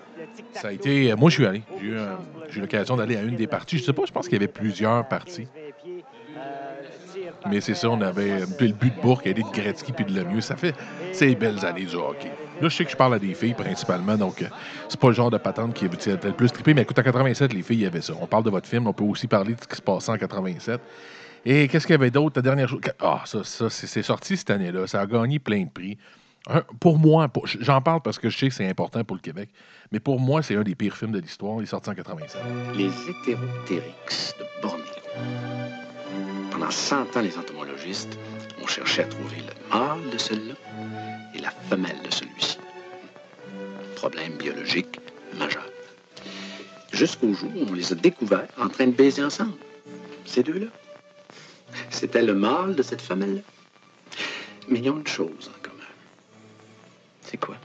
Ça 0.53 0.69
a 0.69 0.71
été. 0.71 1.13
Moi, 1.15 1.29
je 1.29 1.35
suis 1.35 1.45
allé. 1.45 1.63
J'ai 1.79 1.87
eu, 2.57 2.61
l'occasion 2.61 2.95
d'aller 2.95 3.17
à 3.17 3.21
une 3.21 3.35
des 3.35 3.47
parties. 3.47 3.77
Je 3.77 3.83
sais 3.83 3.93
pas, 3.93 4.03
je 4.05 4.11
pense 4.11 4.25
qu'il 4.25 4.33
y 4.33 4.37
avait 4.37 4.47
plusieurs 4.47 5.07
parties. 5.07 5.47
Mais 7.49 7.61
c'est 7.61 7.73
ça, 7.73 7.89
on 7.89 8.01
avait 8.01 8.41
le 8.41 8.45
but 8.45 8.95
de 8.95 9.01
Bourg, 9.01 9.21
de 9.23 9.53
Gretzky 9.53 9.91
puis 9.93 10.05
de 10.05 10.13
Lemieux. 10.13 10.41
Ça 10.41 10.55
fait 10.55 10.75
ces 11.11 11.35
belles 11.35 11.65
années 11.65 11.85
du 11.85 11.95
hockey. 11.95 12.31
Là, 12.61 12.69
je 12.69 12.75
sais 12.75 12.85
que 12.85 12.91
je 12.91 12.95
parle 12.95 13.15
à 13.15 13.19
des 13.19 13.33
filles 13.33 13.55
principalement, 13.55 14.15
donc 14.15 14.41
euh, 14.43 14.45
c'est 14.87 14.99
pas 14.99 15.07
le 15.07 15.13
genre 15.13 15.31
de 15.31 15.37
patente 15.37 15.73
qui 15.73 15.85
est 15.85 16.07
le 16.23 16.33
plus 16.33 16.51
trippé. 16.51 16.75
Mais 16.75 16.83
écoute, 16.83 16.99
en 16.99 17.03
87, 17.03 17.53
les 17.53 17.63
filles, 17.63 17.77
il 17.77 17.83
y 17.83 17.85
avait 17.87 18.01
ça. 18.01 18.13
On 18.21 18.27
parle 18.27 18.43
de 18.43 18.51
votre 18.51 18.67
film, 18.67 18.85
on 18.85 18.93
peut 18.93 19.03
aussi 19.03 19.27
parler 19.27 19.55
de 19.55 19.61
ce 19.61 19.67
qui 19.67 19.75
se 19.75 19.81
passait 19.81 20.11
en 20.11 20.17
87. 20.17 20.79
Et 21.43 21.67
qu'est-ce 21.67 21.87
qu'il 21.87 21.95
y 21.95 21.97
avait 21.97 22.11
d'autre? 22.11 22.33
La 22.35 22.43
dernière 22.43 22.69
chose. 22.69 22.81
Ah, 22.99 23.23
ça, 23.25 23.43
ça 23.43 23.69
c'est 23.69 24.03
sorti 24.03 24.37
cette 24.37 24.51
année-là. 24.51 24.85
Ça 24.85 25.01
a 25.01 25.07
gagné 25.07 25.39
plein 25.39 25.63
de 25.63 25.69
prix. 25.69 25.97
Pour 26.79 26.97
moi, 26.97 27.29
j'en 27.59 27.81
parle 27.81 28.01
parce 28.01 28.17
que 28.17 28.29
je 28.29 28.37
sais 28.37 28.49
que 28.49 28.55
c'est 28.55 28.67
important 28.67 29.03
pour 29.03 29.15
le 29.15 29.21
Québec, 29.21 29.49
mais 29.91 29.99
pour 29.99 30.19
moi, 30.19 30.41
c'est 30.41 30.55
un 30.55 30.63
des 30.63 30.75
pires 30.75 30.97
films 30.97 31.11
de 31.11 31.19
l'histoire. 31.19 31.59
Il 31.59 31.63
est 31.63 31.67
sorti 31.67 31.89
en 31.89 31.95
87. 31.95 32.41
Les 32.75 32.89
hétérotérix 33.09 34.35
de 34.39 34.61
Bornéo. 34.61 34.85
Pendant 36.51 36.71
100 36.71 37.15
ans, 37.15 37.21
les 37.21 37.37
entomologistes 37.37 38.17
ont 38.61 38.67
cherché 38.67 39.03
à 39.03 39.05
trouver 39.05 39.37
le 39.37 39.77
mâle 39.77 40.09
de 40.09 40.17
celui-là 40.17 40.55
et 41.35 41.39
la 41.39 41.51
femelle 41.51 42.01
de 42.03 42.11
celui-ci. 42.11 42.57
Problème 43.95 44.33
biologique 44.37 44.99
majeur. 45.37 45.65
Jusqu'au 46.91 47.33
jour 47.33 47.51
où 47.55 47.69
on 47.69 47.73
les 47.73 47.91
a 47.91 47.95
découverts 47.95 48.47
en 48.59 48.67
train 48.67 48.87
de 48.87 48.91
baiser 48.91 49.23
ensemble. 49.23 49.53
Ces 50.25 50.43
deux-là. 50.43 50.67
C'était 51.89 52.23
le 52.23 52.33
mâle 52.33 52.75
de 52.75 52.83
cette 52.83 53.01
femelle-là. 53.01 53.41
Mais 54.67 54.79
ils 54.79 54.89
ont 54.89 54.97
une 54.97 55.07
chose. 55.07 55.51
C'est 57.31 57.37
quoi? 57.37 57.55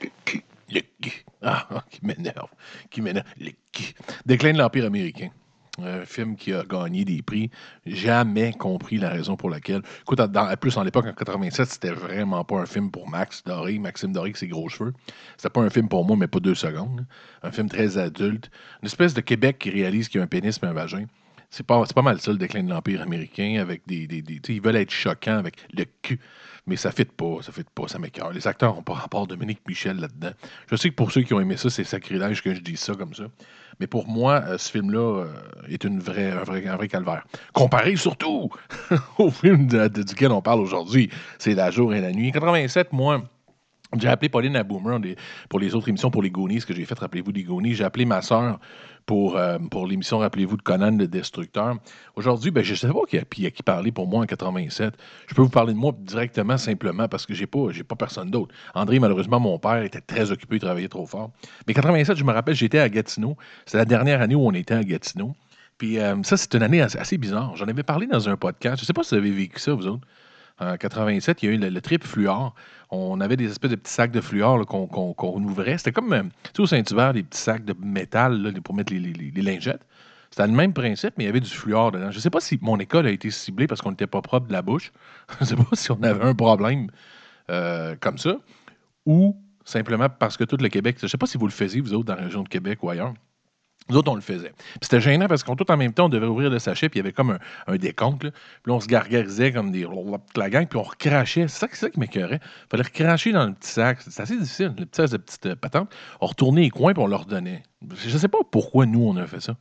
Le 0.00 0.08
cul. 0.24 0.44
Le 0.70 0.80
cul. 1.02 1.24
Ah, 1.42 1.84
qui 1.90 2.06
m'énerve. 2.06 2.50
Qui 2.88 3.02
m'énerve. 3.02 3.26
Le 3.36 3.50
cul. 3.72 3.94
Déclin 4.24 4.52
de 4.52 4.58
l'Empire 4.58 4.84
américain 4.84 5.30
un 5.82 6.04
film 6.04 6.36
qui 6.36 6.52
a 6.52 6.62
gagné 6.62 7.04
des 7.04 7.20
prix. 7.20 7.50
Jamais 7.84 8.52
compris 8.52 8.96
la 8.96 9.10
raison 9.10 9.36
pour 9.36 9.50
laquelle. 9.50 9.82
Écoute, 10.02 10.20
dans, 10.20 10.56
plus 10.56 10.76
en 10.76 10.84
l'époque, 10.84 11.06
en 11.06 11.12
87, 11.12 11.68
c'était 11.68 11.90
vraiment 11.90 12.44
pas 12.44 12.60
un 12.60 12.66
film 12.66 12.92
pour 12.92 13.08
Max 13.08 13.42
Doré, 13.42 13.80
Maxime 13.80 14.12
Doré 14.12 14.28
avec 14.28 14.36
ses 14.36 14.46
gros 14.46 14.68
cheveux. 14.68 14.92
C'était 15.36 15.50
pas 15.50 15.62
un 15.62 15.70
film 15.70 15.88
pour 15.88 16.04
moi, 16.04 16.16
mais 16.16 16.28
pas 16.28 16.38
deux 16.38 16.54
secondes. 16.54 17.04
Un 17.42 17.50
film 17.50 17.68
très 17.68 17.98
adulte. 17.98 18.52
Une 18.82 18.86
espèce 18.86 19.14
de 19.14 19.20
Québec 19.20 19.58
qui 19.58 19.70
réalise 19.70 20.08
qu'il 20.08 20.18
y 20.18 20.20
a 20.20 20.24
un 20.24 20.28
pénis 20.28 20.60
et 20.62 20.64
un 20.64 20.72
vagin. 20.72 21.06
C'est 21.50 21.66
pas, 21.66 21.84
mal 22.02 22.20
ça, 22.20 22.30
le 22.30 22.38
déclin 22.38 22.62
de 22.62 22.70
l'Empire 22.70 23.02
américain, 23.02 23.58
avec 23.60 23.82
des 23.88 24.06
ils 24.48 24.60
veulent 24.60 24.76
être 24.76 24.92
choquants 24.92 25.38
avec 25.38 25.56
le 25.72 25.86
cul 26.02 26.20
mais 26.66 26.76
ça 26.76 26.88
ne 26.88 26.94
fit 26.94 27.04
pas, 27.04 27.42
ça 27.42 27.52
fit 27.52 27.64
pas, 27.74 27.88
ça 27.88 27.98
m'écœure. 27.98 28.32
Les 28.32 28.46
acteurs 28.46 28.74
n'ont 28.74 28.82
pas 28.82 28.94
rapport 28.94 29.26
Dominique 29.26 29.60
Michel 29.68 29.98
là-dedans. 29.98 30.30
Je 30.70 30.76
sais 30.76 30.90
que 30.90 30.94
pour 30.94 31.12
ceux 31.12 31.22
qui 31.22 31.34
ont 31.34 31.40
aimé 31.40 31.56
ça, 31.56 31.68
c'est 31.68 31.84
sacrilège 31.84 32.42
que 32.42 32.54
je 32.54 32.60
dise 32.60 32.80
ça 32.80 32.94
comme 32.94 33.14
ça. 33.14 33.24
Mais 33.80 33.86
pour 33.86 34.08
moi, 34.08 34.42
euh, 34.46 34.58
ce 34.58 34.70
film-là 34.70 35.24
euh, 35.24 35.26
est 35.68 35.84
une 35.84 35.98
vraie, 35.98 36.30
un, 36.30 36.44
vrai, 36.44 36.66
un 36.66 36.76
vrai 36.76 36.88
calvaire. 36.88 37.26
Comparé 37.52 37.96
surtout 37.96 38.50
au 39.18 39.30
film 39.30 39.66
duquel 39.66 40.32
on 40.32 40.42
parle 40.42 40.60
aujourd'hui, 40.60 41.10
c'est 41.38 41.54
La 41.54 41.70
jour 41.70 41.94
et 41.94 42.00
la 42.00 42.12
nuit. 42.12 42.32
87, 42.32 42.92
moi, 42.92 43.22
j'ai 44.00 44.08
appelé 44.08 44.28
Pauline 44.28 44.56
à 44.56 44.62
Boomer 44.62 44.98
pour 45.48 45.60
les 45.60 45.74
autres 45.74 45.88
émissions, 45.88 46.10
pour 46.10 46.22
les 46.22 46.30
Goonies, 46.30 46.60
que 46.60 46.74
j'ai 46.74 46.84
fait, 46.84 46.98
rappelez-vous, 46.98 47.32
des 47.32 47.42
Goonies. 47.42 47.74
J'ai 47.74 47.84
appelé 47.84 48.04
ma 48.04 48.22
soeur 48.22 48.58
pour, 49.06 49.36
euh, 49.36 49.58
pour 49.70 49.86
l'émission, 49.86 50.18
rappelez-vous, 50.18 50.56
de 50.56 50.62
Conan 50.62 50.96
le 50.96 51.06
Destructeur. 51.06 51.76
Aujourd'hui, 52.16 52.50
ben, 52.50 52.64
je 52.64 52.72
ne 52.72 52.76
sais 52.76 52.88
pas 52.88 53.00
qui 53.08 53.18
a, 53.18 53.22
qui 53.22 53.46
a 53.46 53.50
qui 53.50 53.62
parler 53.62 53.92
pour 53.92 54.06
moi 54.06 54.22
en 54.22 54.26
87. 54.26 54.94
Je 55.26 55.34
peux 55.34 55.42
vous 55.42 55.48
parler 55.48 55.72
de 55.72 55.78
moi 55.78 55.92
directement, 55.98 56.56
simplement, 56.56 57.08
parce 57.08 57.26
que 57.26 57.34
j'ai 57.34 57.46
pas, 57.46 57.70
j'ai 57.70 57.84
pas 57.84 57.96
personne 57.96 58.30
d'autre. 58.30 58.54
André, 58.74 58.98
malheureusement, 58.98 59.40
mon 59.40 59.58
père 59.58 59.82
était 59.82 60.00
très 60.00 60.30
occupé, 60.30 60.56
il 60.56 60.60
travaillait 60.60 60.88
trop 60.88 61.06
fort. 61.06 61.30
Mais 61.66 61.74
87, 61.74 62.16
je 62.16 62.24
me 62.24 62.32
rappelle, 62.32 62.54
j'étais 62.54 62.78
à 62.78 62.88
Gatineau. 62.88 63.36
C'est 63.66 63.78
la 63.78 63.84
dernière 63.84 64.20
année 64.20 64.34
où 64.34 64.46
on 64.46 64.52
était 64.52 64.74
à 64.74 64.82
Gatineau. 64.82 65.34
Puis 65.78 65.98
euh, 65.98 66.22
ça, 66.22 66.36
c'est 66.36 66.54
une 66.54 66.62
année 66.62 66.80
assez, 66.80 67.18
bizarre. 67.18 67.56
J'en 67.56 67.66
avais 67.66 67.82
parlé 67.82 68.06
dans 68.06 68.28
un 68.28 68.36
podcast. 68.36 68.78
Je 68.78 68.82
ne 68.82 68.86
sais 68.86 68.92
pas 68.92 69.02
si 69.02 69.14
vous 69.14 69.20
avez 69.20 69.30
vécu 69.30 69.58
ça, 69.58 69.74
vous 69.74 69.86
autres. 69.86 70.06
En 70.60 70.76
87, 70.76 71.42
il 71.42 71.46
y 71.46 71.52
a 71.52 71.54
eu 71.54 71.58
le, 71.58 71.80
trip 71.80 72.04
fluor. 72.04 72.54
On 72.90 73.20
avait 73.20 73.36
des 73.36 73.50
espèces 73.50 73.72
de 73.72 73.76
petits 73.76 73.92
sacs 73.92 74.12
de 74.12 74.20
fluor 74.20 74.64
qu'on 74.66 75.42
ouvrait. 75.42 75.78
C'était 75.78 75.90
comme, 75.90 76.12
euh, 76.12 76.22
tu 76.22 76.50
sais, 76.54 76.62
au 76.62 76.66
Saint-Hubert, 76.66 77.12
des 77.12 77.24
petits 77.24 77.40
sacs 77.40 77.64
de 77.64 77.74
métal 77.82 78.54
pour 78.62 78.74
mettre 78.74 78.92
les, 78.92 79.32
lingettes. 79.42 79.84
C'était 80.30 80.46
le 80.46 80.52
même 80.52 80.72
principe, 80.72 81.14
mais 81.16 81.24
il 81.24 81.26
y 81.26 81.30
avait 81.30 81.40
du 81.40 81.50
fluor 81.50 81.90
dedans. 81.92 82.10
Je 82.10 82.16
ne 82.16 82.20
sais 82.20 82.30
pas 82.30 82.40
si 82.40 82.58
mon 82.62 82.78
école 82.78 83.06
a 83.06 83.10
été 83.10 83.30
ciblée 83.30 83.66
parce 83.66 83.80
qu'on 83.82 83.90
n'était 83.90 84.06
pas 84.06 84.22
propre 84.22 84.46
de 84.46 84.52
la 84.52 84.62
bouche. 84.62 84.92
Je 85.40 85.44
ne 85.44 85.48
sais 85.48 85.56
pas 85.56 85.64
si 85.74 85.90
on 85.90 86.02
avait 86.02 86.24
un 86.24 86.34
problème 86.34 86.88
euh, 87.50 87.96
comme 88.00 88.18
ça. 88.18 88.36
Ou 89.06 89.36
simplement 89.64 90.08
parce 90.08 90.36
que 90.36 90.44
tout 90.44 90.56
le 90.56 90.68
Québec, 90.68 90.96
je 90.98 91.06
ne 91.06 91.08
sais 91.08 91.18
pas 91.18 91.26
si 91.26 91.38
vous 91.38 91.46
le 91.46 91.52
faisiez, 91.52 91.80
vous 91.80 91.94
autres, 91.94 92.04
dans 92.04 92.14
la 92.14 92.24
région 92.24 92.42
de 92.42 92.48
Québec 92.48 92.82
ou 92.82 92.90
ailleurs. 92.90 93.14
Nous 93.90 93.96
autres, 93.96 94.10
on 94.10 94.14
le 94.14 94.22
faisait. 94.22 94.52
Puis 94.56 94.80
c'était 94.82 95.00
gênant 95.00 95.26
parce 95.28 95.42
qu'on 95.44 95.56
tout 95.56 95.70
en 95.70 95.76
même 95.76 95.92
temps, 95.92 96.06
on 96.06 96.08
devait 96.08 96.26
ouvrir 96.26 96.48
le 96.48 96.58
sachet, 96.58 96.88
puis 96.88 96.98
il 96.98 97.02
y 97.02 97.04
avait 97.04 97.12
comme 97.12 97.32
un, 97.32 97.38
un 97.66 97.76
décompte. 97.76 98.24
là. 98.24 98.30
Puis 98.62 98.72
on 98.72 98.80
se 98.80 98.86
gargarisait 98.86 99.52
comme 99.52 99.70
des 99.72 99.86
la 100.36 100.50
gang, 100.50 100.66
puis 100.66 100.78
on 100.78 100.82
recrachait. 100.82 101.48
C'est 101.48 101.66
ça, 101.66 101.68
ça 101.70 101.90
qui 101.90 102.00
m'écœurait. 102.00 102.40
Il 102.42 102.68
fallait 102.70 102.82
recracher 102.84 103.32
dans 103.32 103.46
le 103.46 103.52
petit 103.52 103.70
sac. 103.70 103.98
C'est 104.00 104.22
assez 104.22 104.38
difficile, 104.38 104.74
le 104.78 104.86
petit 104.86 104.96
sac 104.96 105.10
de 105.10 105.16
petite 105.18 105.46
euh, 105.46 105.56
patente. 105.56 105.94
On 106.22 106.26
retournait 106.26 106.62
les 106.62 106.70
coins, 106.70 106.94
puis 106.94 107.02
on 107.02 107.06
leur 107.06 107.26
donnait. 107.26 107.62
Je 107.94 108.14
ne 108.14 108.18
sais 108.18 108.28
pas 108.28 108.38
pourquoi 108.50 108.86
nous, 108.86 109.06
on 109.06 109.16
a 109.16 109.26
fait 109.26 109.40
ça. 109.40 109.54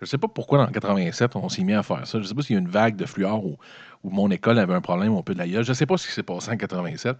Je 0.00 0.04
ne 0.04 0.06
sais 0.08 0.18
pas 0.18 0.28
pourquoi, 0.28 0.58
dans 0.58 0.70
87, 0.70 1.36
on 1.36 1.48
s'est 1.48 1.62
mis 1.62 1.72
à 1.72 1.82
faire 1.82 2.06
ça. 2.06 2.18
Je 2.18 2.24
ne 2.24 2.28
sais 2.28 2.34
pas 2.34 2.42
s'il 2.42 2.54
y 2.54 2.58
a 2.58 2.60
une 2.60 2.68
vague 2.68 2.96
de 2.96 3.06
fluor 3.06 3.46
ou, 3.46 3.56
ou 4.04 4.10
mon 4.10 4.30
école 4.30 4.58
avait 4.58 4.74
un 4.74 4.80
problème, 4.82 5.12
on 5.14 5.22
peut 5.22 5.32
de 5.32 5.38
la 5.38 5.48
gueule. 5.48 5.64
Je 5.64 5.70
ne 5.70 5.74
sais 5.74 5.86
pas 5.86 5.96
ce 5.96 6.06
qui 6.06 6.12
s'est 6.12 6.22
passé 6.22 6.50
en 6.50 6.56
87. 6.56 7.16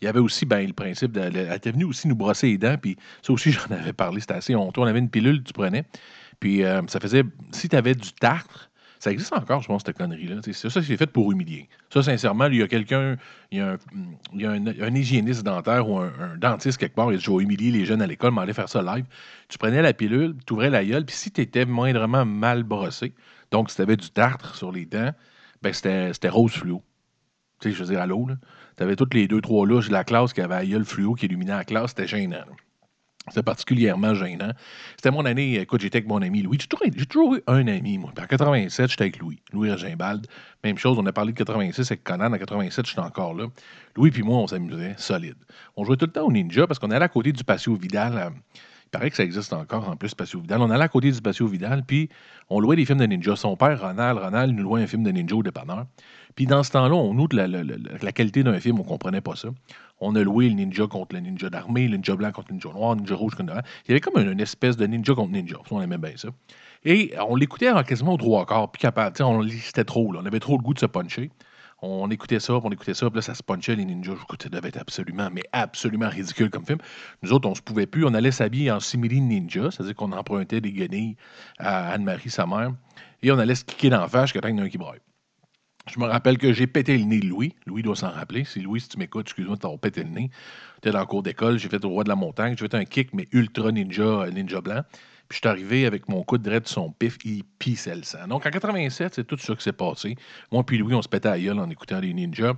Il 0.00 0.04
y 0.04 0.08
avait 0.08 0.20
aussi 0.20 0.46
ben, 0.46 0.64
le 0.64 0.72
principe 0.72 1.12
de. 1.12 1.20
Elle 1.20 1.52
était 1.52 1.72
venue 1.72 1.84
aussi 1.84 2.06
nous 2.06 2.14
brosser 2.14 2.46
les 2.46 2.58
dents, 2.58 2.76
puis 2.80 2.96
ça 3.22 3.32
aussi, 3.32 3.52
j'en 3.52 3.74
avais 3.74 3.92
parlé, 3.92 4.20
c'était 4.20 4.34
assez 4.34 4.54
honteux. 4.54 4.80
On 4.80 4.86
avait 4.86 5.00
une 5.00 5.10
pilule 5.10 5.42
tu 5.42 5.52
prenais, 5.52 5.84
puis 6.40 6.64
euh, 6.64 6.80
ça 6.86 7.00
faisait. 7.00 7.24
Si 7.50 7.68
tu 7.68 7.76
avais 7.76 7.94
du 7.94 8.12
tartre, 8.12 8.70
ça 9.00 9.10
existe 9.10 9.32
encore, 9.32 9.62
je 9.62 9.68
pense, 9.68 9.82
cette 9.84 9.96
connerie-là. 9.96 10.36
Ça, 10.52 10.70
c'est 10.70 10.96
fait 10.96 11.06
pour 11.06 11.30
humilier. 11.32 11.68
Ça, 11.92 12.02
sincèrement, 12.02 12.46
il 12.46 12.56
y 12.56 12.62
a 12.62 12.68
quelqu'un, 12.68 13.16
il 13.50 13.58
y 13.58 13.60
a, 13.60 13.76
un, 14.52 14.66
un, 14.66 14.66
un 14.66 14.94
hygiéniste 14.94 15.42
dentaire 15.42 15.88
ou 15.88 15.98
un, 15.98 16.12
un 16.20 16.36
dentiste 16.36 16.78
quelque 16.78 16.94
part, 16.94 17.12
il 17.12 17.18
dit 17.18 17.24
Je 17.24 17.30
vais 17.30 17.42
humilier 17.42 17.72
les 17.72 17.84
jeunes 17.84 18.02
à 18.02 18.06
l'école, 18.06 18.32
m'aller 18.32 18.52
faire 18.52 18.68
ça 18.68 18.82
live. 18.82 19.04
Tu 19.48 19.58
prenais 19.58 19.82
la 19.82 19.92
pilule, 19.92 20.36
tu 20.46 20.52
ouvrais 20.52 20.70
la 20.70 20.84
gueule, 20.84 21.04
puis 21.04 21.16
si 21.16 21.32
tu 21.32 21.40
étais 21.40 21.64
moindrement 21.64 22.24
mal 22.24 22.62
brossé, 22.62 23.12
donc 23.50 23.70
si 23.70 23.76
tu 23.76 23.82
avais 23.82 23.96
du 23.96 24.10
tartre 24.10 24.54
sur 24.54 24.70
les 24.70 24.84
dents, 24.84 25.12
ben 25.62 25.72
c'était 25.72 26.28
rose 26.28 26.52
fluo. 26.52 26.82
Tu 27.60 27.70
sais, 27.70 27.76
je 27.76 27.82
veux 27.82 27.90
dire, 27.90 28.00
à 28.00 28.06
l'eau. 28.06 28.28
Tu 28.76 28.82
avais 28.82 28.94
toutes 28.96 29.14
les 29.14 29.26
deux, 29.26 29.40
trois 29.40 29.66
louches 29.66 29.88
de 29.88 29.92
la 29.92 30.04
classe 30.04 30.32
qui 30.32 30.40
avaient 30.40 30.66
gueule 30.66 30.84
fluo 30.84 31.14
qui 31.14 31.26
illuminait 31.26 31.56
la 31.56 31.64
classe, 31.64 31.90
c'était 31.90 32.06
gênant. 32.06 32.44
C'était 33.26 33.42
particulièrement 33.42 34.14
gênant. 34.14 34.52
C'était 34.96 35.10
mon 35.10 35.26
année, 35.26 35.58
écoute, 35.60 35.82
j'étais 35.82 35.98
avec 35.98 36.08
mon 36.08 36.22
ami 36.22 36.40
Louis. 36.42 36.56
J'ai 36.60 36.66
toujours, 36.66 36.86
j'ai 36.96 37.04
toujours 37.06 37.34
eu 37.34 37.42
un 37.46 37.66
ami, 37.66 37.98
moi. 37.98 38.10
Puis 38.14 38.24
en 38.24 38.26
87, 38.26 38.90
j'étais 38.90 39.02
avec 39.02 39.18
Louis. 39.18 39.42
Louis 39.52 39.70
Regimbald. 39.70 40.26
Même 40.64 40.78
chose, 40.78 40.96
on 40.98 41.04
a 41.04 41.12
parlé 41.12 41.32
de 41.32 41.36
86 41.38 41.90
avec 41.90 42.04
Conan. 42.04 42.32
En 42.32 42.38
87, 42.38 42.86
j'étais 42.86 43.00
encore 43.00 43.34
là. 43.34 43.48
Louis 43.96 44.10
puis 44.10 44.22
moi, 44.22 44.38
on 44.38 44.46
s'amusait 44.46 44.94
solide. 44.96 45.36
On 45.76 45.84
jouait 45.84 45.96
tout 45.96 46.06
le 46.06 46.12
temps 46.12 46.24
au 46.26 46.32
Ninja 46.32 46.66
parce 46.66 46.78
qu'on 46.78 46.90
allait 46.90 47.04
à 47.04 47.08
côté 47.08 47.32
du 47.32 47.44
Patio 47.44 47.74
Vidal. 47.74 48.16
à- 48.16 48.32
il 48.88 48.90
paraît 48.90 49.10
que 49.10 49.16
ça 49.16 49.22
existe 49.22 49.52
encore, 49.52 49.86
en 49.86 49.96
plus, 49.96 50.14
Patio 50.14 50.40
Vidal. 50.40 50.62
On 50.62 50.70
allait 50.70 50.84
à 50.84 50.88
côté 50.88 51.12
du 51.12 51.20
Patio 51.20 51.46
Vidal, 51.46 51.84
puis 51.86 52.08
on 52.48 52.58
louait 52.58 52.74
des 52.74 52.86
films 52.86 53.00
de 53.00 53.04
ninja. 53.04 53.36
Son 53.36 53.54
père, 53.54 53.82
Ronald, 53.82 54.18
Ronald 54.18 54.56
nous 54.56 54.62
louait 54.62 54.82
un 54.82 54.86
film 54.86 55.02
de 55.02 55.10
ninja 55.10 55.36
au 55.36 55.42
dépanneur. 55.42 55.84
Puis 56.36 56.46
dans 56.46 56.62
ce 56.62 56.70
temps-là, 56.70 56.94
on 56.94 57.18
outre 57.18 57.36
la, 57.36 57.46
la- 57.46 58.12
qualité 58.12 58.42
d'un 58.42 58.58
film, 58.58 58.80
on 58.80 58.84
comprenait 58.84 59.20
pas 59.20 59.36
ça. 59.36 59.48
On 60.00 60.14
a 60.16 60.22
loué 60.22 60.48
le 60.48 60.54
ninja 60.54 60.86
contre 60.86 61.14
le 61.14 61.20
ninja 61.20 61.50
d'armée, 61.50 61.86
le 61.86 61.98
ninja 61.98 62.16
blanc 62.16 62.32
contre 62.32 62.48
le 62.48 62.54
ninja 62.54 62.70
noir, 62.70 62.94
le 62.94 63.02
ninja 63.02 63.14
rouge 63.14 63.34
contre 63.34 63.52
le 63.52 63.60
Il 63.84 63.90
y 63.90 63.92
avait 63.92 64.00
comme 64.00 64.22
une, 64.22 64.40
espèce 64.40 64.78
de 64.78 64.86
ninja 64.86 65.14
contre 65.14 65.32
ninja. 65.32 65.56
On 65.70 65.82
aimait 65.82 65.98
bien 65.98 66.12
ça. 66.16 66.28
Et 66.86 67.12
on 67.28 67.36
l'écoutait 67.36 67.70
en 67.70 67.82
quasiment 67.82 68.14
au 68.14 68.16
droit 68.16 68.46
corps, 68.46 68.72
puis 68.72 68.80
capable. 68.80 69.14
C'était 69.50 69.84
trop, 69.84 70.12
là. 70.12 70.20
On 70.22 70.26
avait 70.26 70.40
trop 70.40 70.56
le 70.56 70.62
goût 70.62 70.72
de 70.72 70.78
se 70.78 70.86
puncher. 70.86 71.30
On 71.80 72.10
écoutait 72.10 72.40
ça, 72.40 72.54
on 72.54 72.70
écoutait 72.70 72.94
ça, 72.94 73.08
puis 73.08 73.16
là, 73.16 73.22
ça 73.22 73.34
se 73.34 73.42
punchait 73.42 73.76
les 73.76 73.84
ninjas. 73.84 74.14
Écoute, 74.20 74.42
ça 74.42 74.48
devait 74.48 74.68
être 74.68 74.78
absolument, 74.78 75.28
mais 75.32 75.42
absolument 75.52 76.08
ridicule 76.08 76.50
comme 76.50 76.66
film. 76.66 76.78
Nous 77.22 77.32
autres, 77.32 77.48
on 77.48 77.54
se 77.54 77.62
pouvait 77.62 77.86
plus. 77.86 78.04
On 78.04 78.14
allait 78.14 78.32
s'habiller 78.32 78.70
en 78.72 78.80
simili 78.80 79.20
ninja, 79.20 79.70
c'est-à-dire 79.70 79.94
qu'on 79.94 80.10
empruntait 80.12 80.60
des 80.60 80.72
guenilles 80.72 81.16
à 81.58 81.92
Anne-Marie, 81.92 82.30
sa 82.30 82.46
mère, 82.46 82.72
et 83.22 83.30
on 83.30 83.38
allait 83.38 83.54
se 83.54 83.64
kicker 83.64 83.90
dans 83.90 84.00
la 84.00 84.06
vache 84.06 84.32
qu'il 84.32 84.42
y 84.44 84.52
en 84.52 84.58
a 84.58 84.62
un 84.62 84.68
qui 84.68 84.78
braille. 84.78 85.00
Je 85.88 85.98
me 86.00 86.04
rappelle 86.04 86.36
que 86.36 86.52
j'ai 86.52 86.66
pété 86.66 86.98
le 86.98 87.04
nez 87.04 87.20
de 87.20 87.26
Louis. 87.26 87.54
Louis 87.66 87.82
doit 87.82 87.96
s'en 87.96 88.10
rappeler. 88.10 88.44
Si 88.44 88.60
Louis, 88.60 88.80
si 88.80 88.88
tu 88.88 88.98
m'écoutes, 88.98 89.26
excuse-moi 89.26 89.56
de 89.56 89.60
t'avoir 89.60 89.80
pété 89.80 90.02
le 90.02 90.10
nez. 90.10 90.30
Tu 90.82 90.90
dans 90.90 91.00
le 91.00 91.06
cours 91.06 91.22
d'école, 91.22 91.58
j'ai 91.58 91.68
fait 91.68 91.84
au 91.84 91.88
roi 91.88 92.04
de 92.04 92.08
la 92.08 92.16
montagne, 92.16 92.54
j'ai 92.58 92.68
fait 92.68 92.74
un 92.74 92.84
kick, 92.84 93.14
mais 93.14 93.26
ultra 93.32 93.72
ninja, 93.72 94.02
euh, 94.02 94.30
ninja 94.30 94.60
blanc. 94.60 94.82
Puis 95.28 95.36
je 95.36 95.40
suis 95.40 95.48
arrivé 95.48 95.84
avec 95.84 96.08
mon 96.08 96.22
coup 96.22 96.38
de 96.38 96.42
draide 96.42 96.62
de 96.62 96.68
son 96.68 96.90
pif, 96.90 97.18
il 97.24 97.44
pissait 97.58 97.94
le 97.94 98.02
sang. 98.02 98.26
Donc 98.28 98.46
en 98.46 98.50
87, 98.50 99.14
c'est 99.14 99.24
tout 99.24 99.36
ça 99.36 99.54
qui 99.54 99.62
s'est 99.62 99.72
passé. 99.72 100.16
Moi 100.50 100.64
puis 100.64 100.78
Louis, 100.78 100.94
on 100.94 101.02
se 101.02 101.08
pétait 101.08 101.28
à 101.28 101.38
gueule 101.38 101.58
en 101.58 101.68
écoutant 101.68 102.00
les 102.00 102.14
ninjas. 102.14 102.54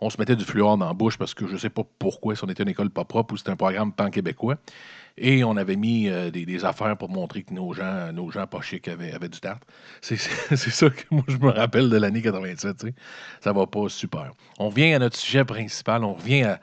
On 0.00 0.08
se 0.08 0.16
mettait 0.18 0.36
du 0.36 0.44
fluor 0.44 0.78
dans 0.78 0.86
la 0.86 0.94
bouche 0.94 1.18
parce 1.18 1.34
que 1.34 1.46
je 1.46 1.56
sais 1.58 1.68
pas 1.68 1.82
pourquoi, 1.98 2.34
si 2.34 2.42
on 2.44 2.48
était 2.48 2.62
une 2.62 2.70
école 2.70 2.88
pas 2.88 3.04
propre 3.04 3.34
ou 3.34 3.36
c'était 3.36 3.50
un 3.50 3.56
programme 3.56 3.92
pan-québécois. 3.92 4.56
Et 5.16 5.44
on 5.44 5.56
avait 5.56 5.76
mis 5.76 6.08
euh, 6.08 6.30
des, 6.30 6.64
affaires 6.64 6.96
pour 6.96 7.08
montrer 7.08 7.42
que 7.42 7.54
nos 7.54 7.72
gens, 7.72 8.12
nos 8.12 8.30
gens 8.30 8.46
pas 8.48 8.60
chics 8.62 8.88
avaient, 8.88 9.16
du 9.28 9.38
tartre. 9.38 9.66
C'est 10.00 10.16
ça 10.16 10.90
que 10.90 11.02
moi 11.10 11.24
je 11.28 11.36
me 11.36 11.50
rappelle 11.50 11.88
de 11.88 11.96
l'année 11.96 12.20
87. 12.20 12.76
tu 12.76 12.86
sais. 12.88 12.94
Ça 13.40 13.52
va 13.52 13.66
pas 13.66 13.88
super. 13.88 14.32
On 14.58 14.70
revient 14.70 14.94
à 14.94 14.98
notre 14.98 15.16
sujet 15.16 15.44
principal. 15.44 16.02
On 16.02 16.14
revient 16.14 16.42
à, 16.42 16.60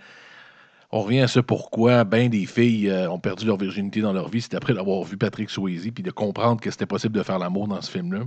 on 0.92 1.02
revient 1.02 1.22
à 1.22 1.28
ce 1.28 1.40
pourquoi 1.40 2.04
ben 2.04 2.30
des 2.30 2.46
filles 2.46 2.90
euh, 2.90 3.10
ont 3.10 3.20
perdu 3.20 3.46
leur 3.46 3.58
virginité 3.58 4.02
dans 4.02 4.12
leur 4.12 4.28
vie. 4.28 4.42
C'est 4.42 4.56
après 4.56 4.74
d'avoir 4.74 5.04
vu 5.04 5.18
Patrick 5.18 5.50
Swayze 5.50 5.90
puis 5.94 6.04
de 6.04 6.12
comprendre 6.12 6.60
que 6.60 6.70
c'était 6.70 6.86
possible 6.86 7.16
de 7.18 7.24
faire 7.24 7.40
l'amour 7.40 7.68
dans 7.68 7.82
ce 7.82 7.90
film-là. 7.90 8.22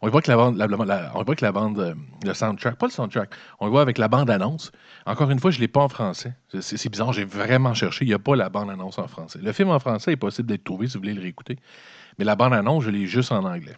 On 0.00 0.08
voit 0.08 0.22
que 0.22 0.30
la 0.30 0.36
bande, 0.36 0.60
on 1.14 1.22
voit 1.24 1.34
que 1.34 1.44
la 1.44 1.52
bande, 1.52 1.78
euh, 1.80 1.94
le 2.24 2.34
soundtrack, 2.34 2.76
pas 2.76 2.86
le 2.86 2.92
soundtrack, 2.92 3.30
on 3.58 3.66
y 3.66 3.70
voit 3.70 3.82
avec 3.82 3.98
la 3.98 4.08
bande-annonce. 4.08 4.70
Encore 5.06 5.30
une 5.30 5.40
fois, 5.40 5.50
je 5.50 5.56
ne 5.58 5.62
l'ai 5.62 5.68
pas 5.68 5.80
en 5.80 5.88
français. 5.88 6.34
C'est 6.60 6.88
bizarre, 6.88 7.12
j'ai 7.12 7.24
vraiment 7.24 7.74
cherché. 7.74 8.04
Il 8.04 8.08
n'y 8.08 8.14
a 8.14 8.18
pas 8.18 8.36
la 8.36 8.48
bande-annonce 8.48 8.98
en 8.98 9.08
français. 9.08 9.40
Le 9.42 9.52
film 9.52 9.70
en 9.70 9.80
français 9.80 10.12
est 10.12 10.16
possible 10.16 10.48
d'être 10.48 10.64
trouvé 10.64 10.86
si 10.86 10.94
vous 10.94 11.00
voulez 11.00 11.14
le 11.14 11.22
réécouter. 11.22 11.58
Mais 12.18 12.24
la 12.24 12.36
bande-annonce, 12.36 12.84
je 12.84 12.90
l'ai 12.90 13.06
juste 13.06 13.32
en 13.32 13.44
anglais. 13.44 13.74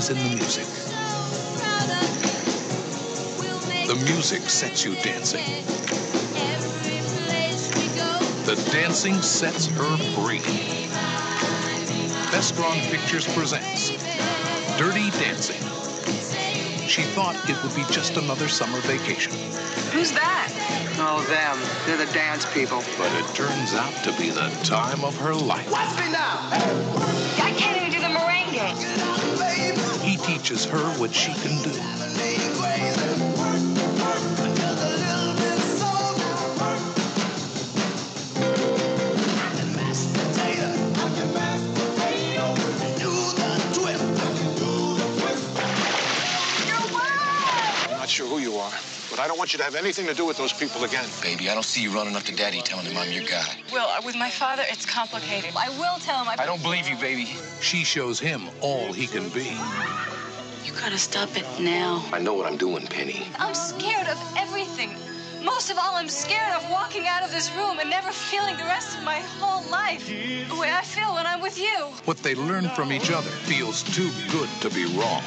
Is 0.00 0.08
in 0.08 0.16
the 0.18 0.34
music. 0.36 0.64
So 0.64 0.96
proud 1.60 1.90
of 1.90 2.08
you. 2.24 3.50
We'll 3.50 3.68
make 3.68 3.86
The 3.86 3.96
music 4.12 4.48
sets 4.48 4.82
you 4.82 4.94
dancing. 5.02 5.44
Every 6.36 7.00
place 7.26 7.68
we 7.76 7.86
go. 7.98 8.18
The 8.46 8.56
dancing 8.72 9.20
sets 9.20 9.66
her 9.66 9.96
free. 10.16 10.40
Best 12.32 12.54
Strong 12.54 12.80
Pictures 12.88 13.26
presents 13.34 13.90
Dirty 14.78 15.10
Dancing. 15.22 15.60
She 16.88 17.02
thought 17.02 17.36
it 17.48 17.62
would 17.62 17.74
be 17.76 17.84
just 17.92 18.16
another 18.16 18.48
summer 18.48 18.80
vacation, 18.80 19.32
Who's 19.92 20.12
that? 20.12 20.48
Oh, 20.98 21.20
them. 21.28 21.58
They're 21.86 22.04
the 22.06 22.10
dance 22.14 22.46
people. 22.54 22.82
but 22.96 23.12
it 23.12 23.26
turns 23.34 23.74
out 23.74 23.92
to 24.04 24.12
be 24.18 24.30
the 24.30 24.48
time 24.64 25.04
of 25.04 25.14
her 25.18 25.34
life. 25.34 25.70
What's 25.70 25.94
me 26.00 26.10
now? 26.10 26.48
I 27.44 27.52
can't 27.56 27.76
even 27.76 27.90
do 27.92 28.00
the 28.00 28.06
merengue. 28.08 29.19
He 30.40 30.46
teaches 30.46 30.64
her 30.64 30.82
what 30.98 31.12
she 31.12 31.34
can 31.34 31.62
do. 31.62 31.78
I'm 31.78 32.08
not 47.98 48.08
sure 48.08 48.26
who 48.26 48.38
you 48.38 48.56
are, 48.56 48.72
but 49.10 49.18
I 49.18 49.28
don't 49.28 49.36
want 49.36 49.52
you 49.52 49.58
to 49.58 49.64
have 49.64 49.74
anything 49.74 50.06
to 50.06 50.14
do 50.14 50.24
with 50.24 50.38
those 50.38 50.54
people 50.54 50.84
again. 50.84 51.04
Baby, 51.20 51.50
I 51.50 51.54
don't 51.54 51.62
see 51.62 51.82
you 51.82 51.90
running 51.90 52.16
up 52.16 52.22
to 52.22 52.34
daddy 52.34 52.62
telling 52.62 52.86
him 52.86 52.96
I'm 52.96 53.12
your 53.12 53.24
guy. 53.24 53.44
Will, 53.72 53.82
uh, 53.82 54.00
with 54.02 54.16
my 54.16 54.30
father, 54.30 54.62
it's 54.70 54.86
complicated. 54.86 55.52
I 55.54 55.68
will 55.68 55.98
tell 55.98 56.24
him. 56.24 56.28
I, 56.28 56.36
I 56.42 56.46
don't 56.46 56.62
believe 56.62 56.88
you, 56.88 56.96
baby. 56.96 57.28
She 57.60 57.84
shows 57.84 58.18
him 58.18 58.48
all 58.62 58.94
he 58.94 59.06
can 59.06 59.28
be. 59.28 59.54
You 60.70 60.80
gotta 60.80 60.98
stop 60.98 61.36
it 61.36 61.44
now. 61.58 62.04
I 62.12 62.20
know 62.20 62.32
what 62.34 62.46
I'm 62.46 62.56
doing, 62.56 62.86
Penny. 62.86 63.26
I'm 63.40 63.54
scared 63.54 64.06
of 64.06 64.16
everything. 64.36 64.90
Most 65.44 65.68
of 65.68 65.76
all, 65.78 65.96
I'm 65.96 66.08
scared 66.08 66.54
of 66.54 66.70
walking 66.70 67.08
out 67.08 67.24
of 67.24 67.32
this 67.32 67.52
room 67.56 67.80
and 67.80 67.90
never 67.90 68.12
feeling 68.12 68.56
the 68.56 68.62
rest 68.64 68.96
of 68.96 69.02
my 69.02 69.16
whole 69.40 69.68
life 69.68 70.06
the 70.06 70.54
way 70.54 70.70
I 70.70 70.82
feel 70.82 71.12
when 71.14 71.26
I'm 71.26 71.40
with 71.40 71.58
you. 71.58 71.86
What 72.04 72.18
they 72.18 72.36
learn 72.36 72.68
from 72.70 72.92
each 72.92 73.10
other 73.10 73.30
feels 73.30 73.82
too 73.82 74.10
good 74.30 74.48
to 74.60 74.70
be 74.70 74.84
wrong. 74.96 75.22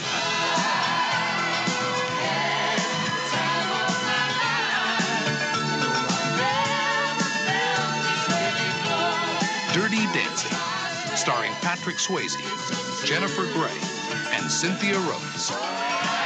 Dirty 9.74 10.06
Dancing, 10.14 10.58
starring 11.18 11.52
Patrick 11.62 11.98
Swayze, 11.98 12.38
Jennifer 13.06 13.44
Grey, 13.52 13.93
and 14.34 14.50
Cynthia 14.50 14.98
Rhodes. 14.98 15.52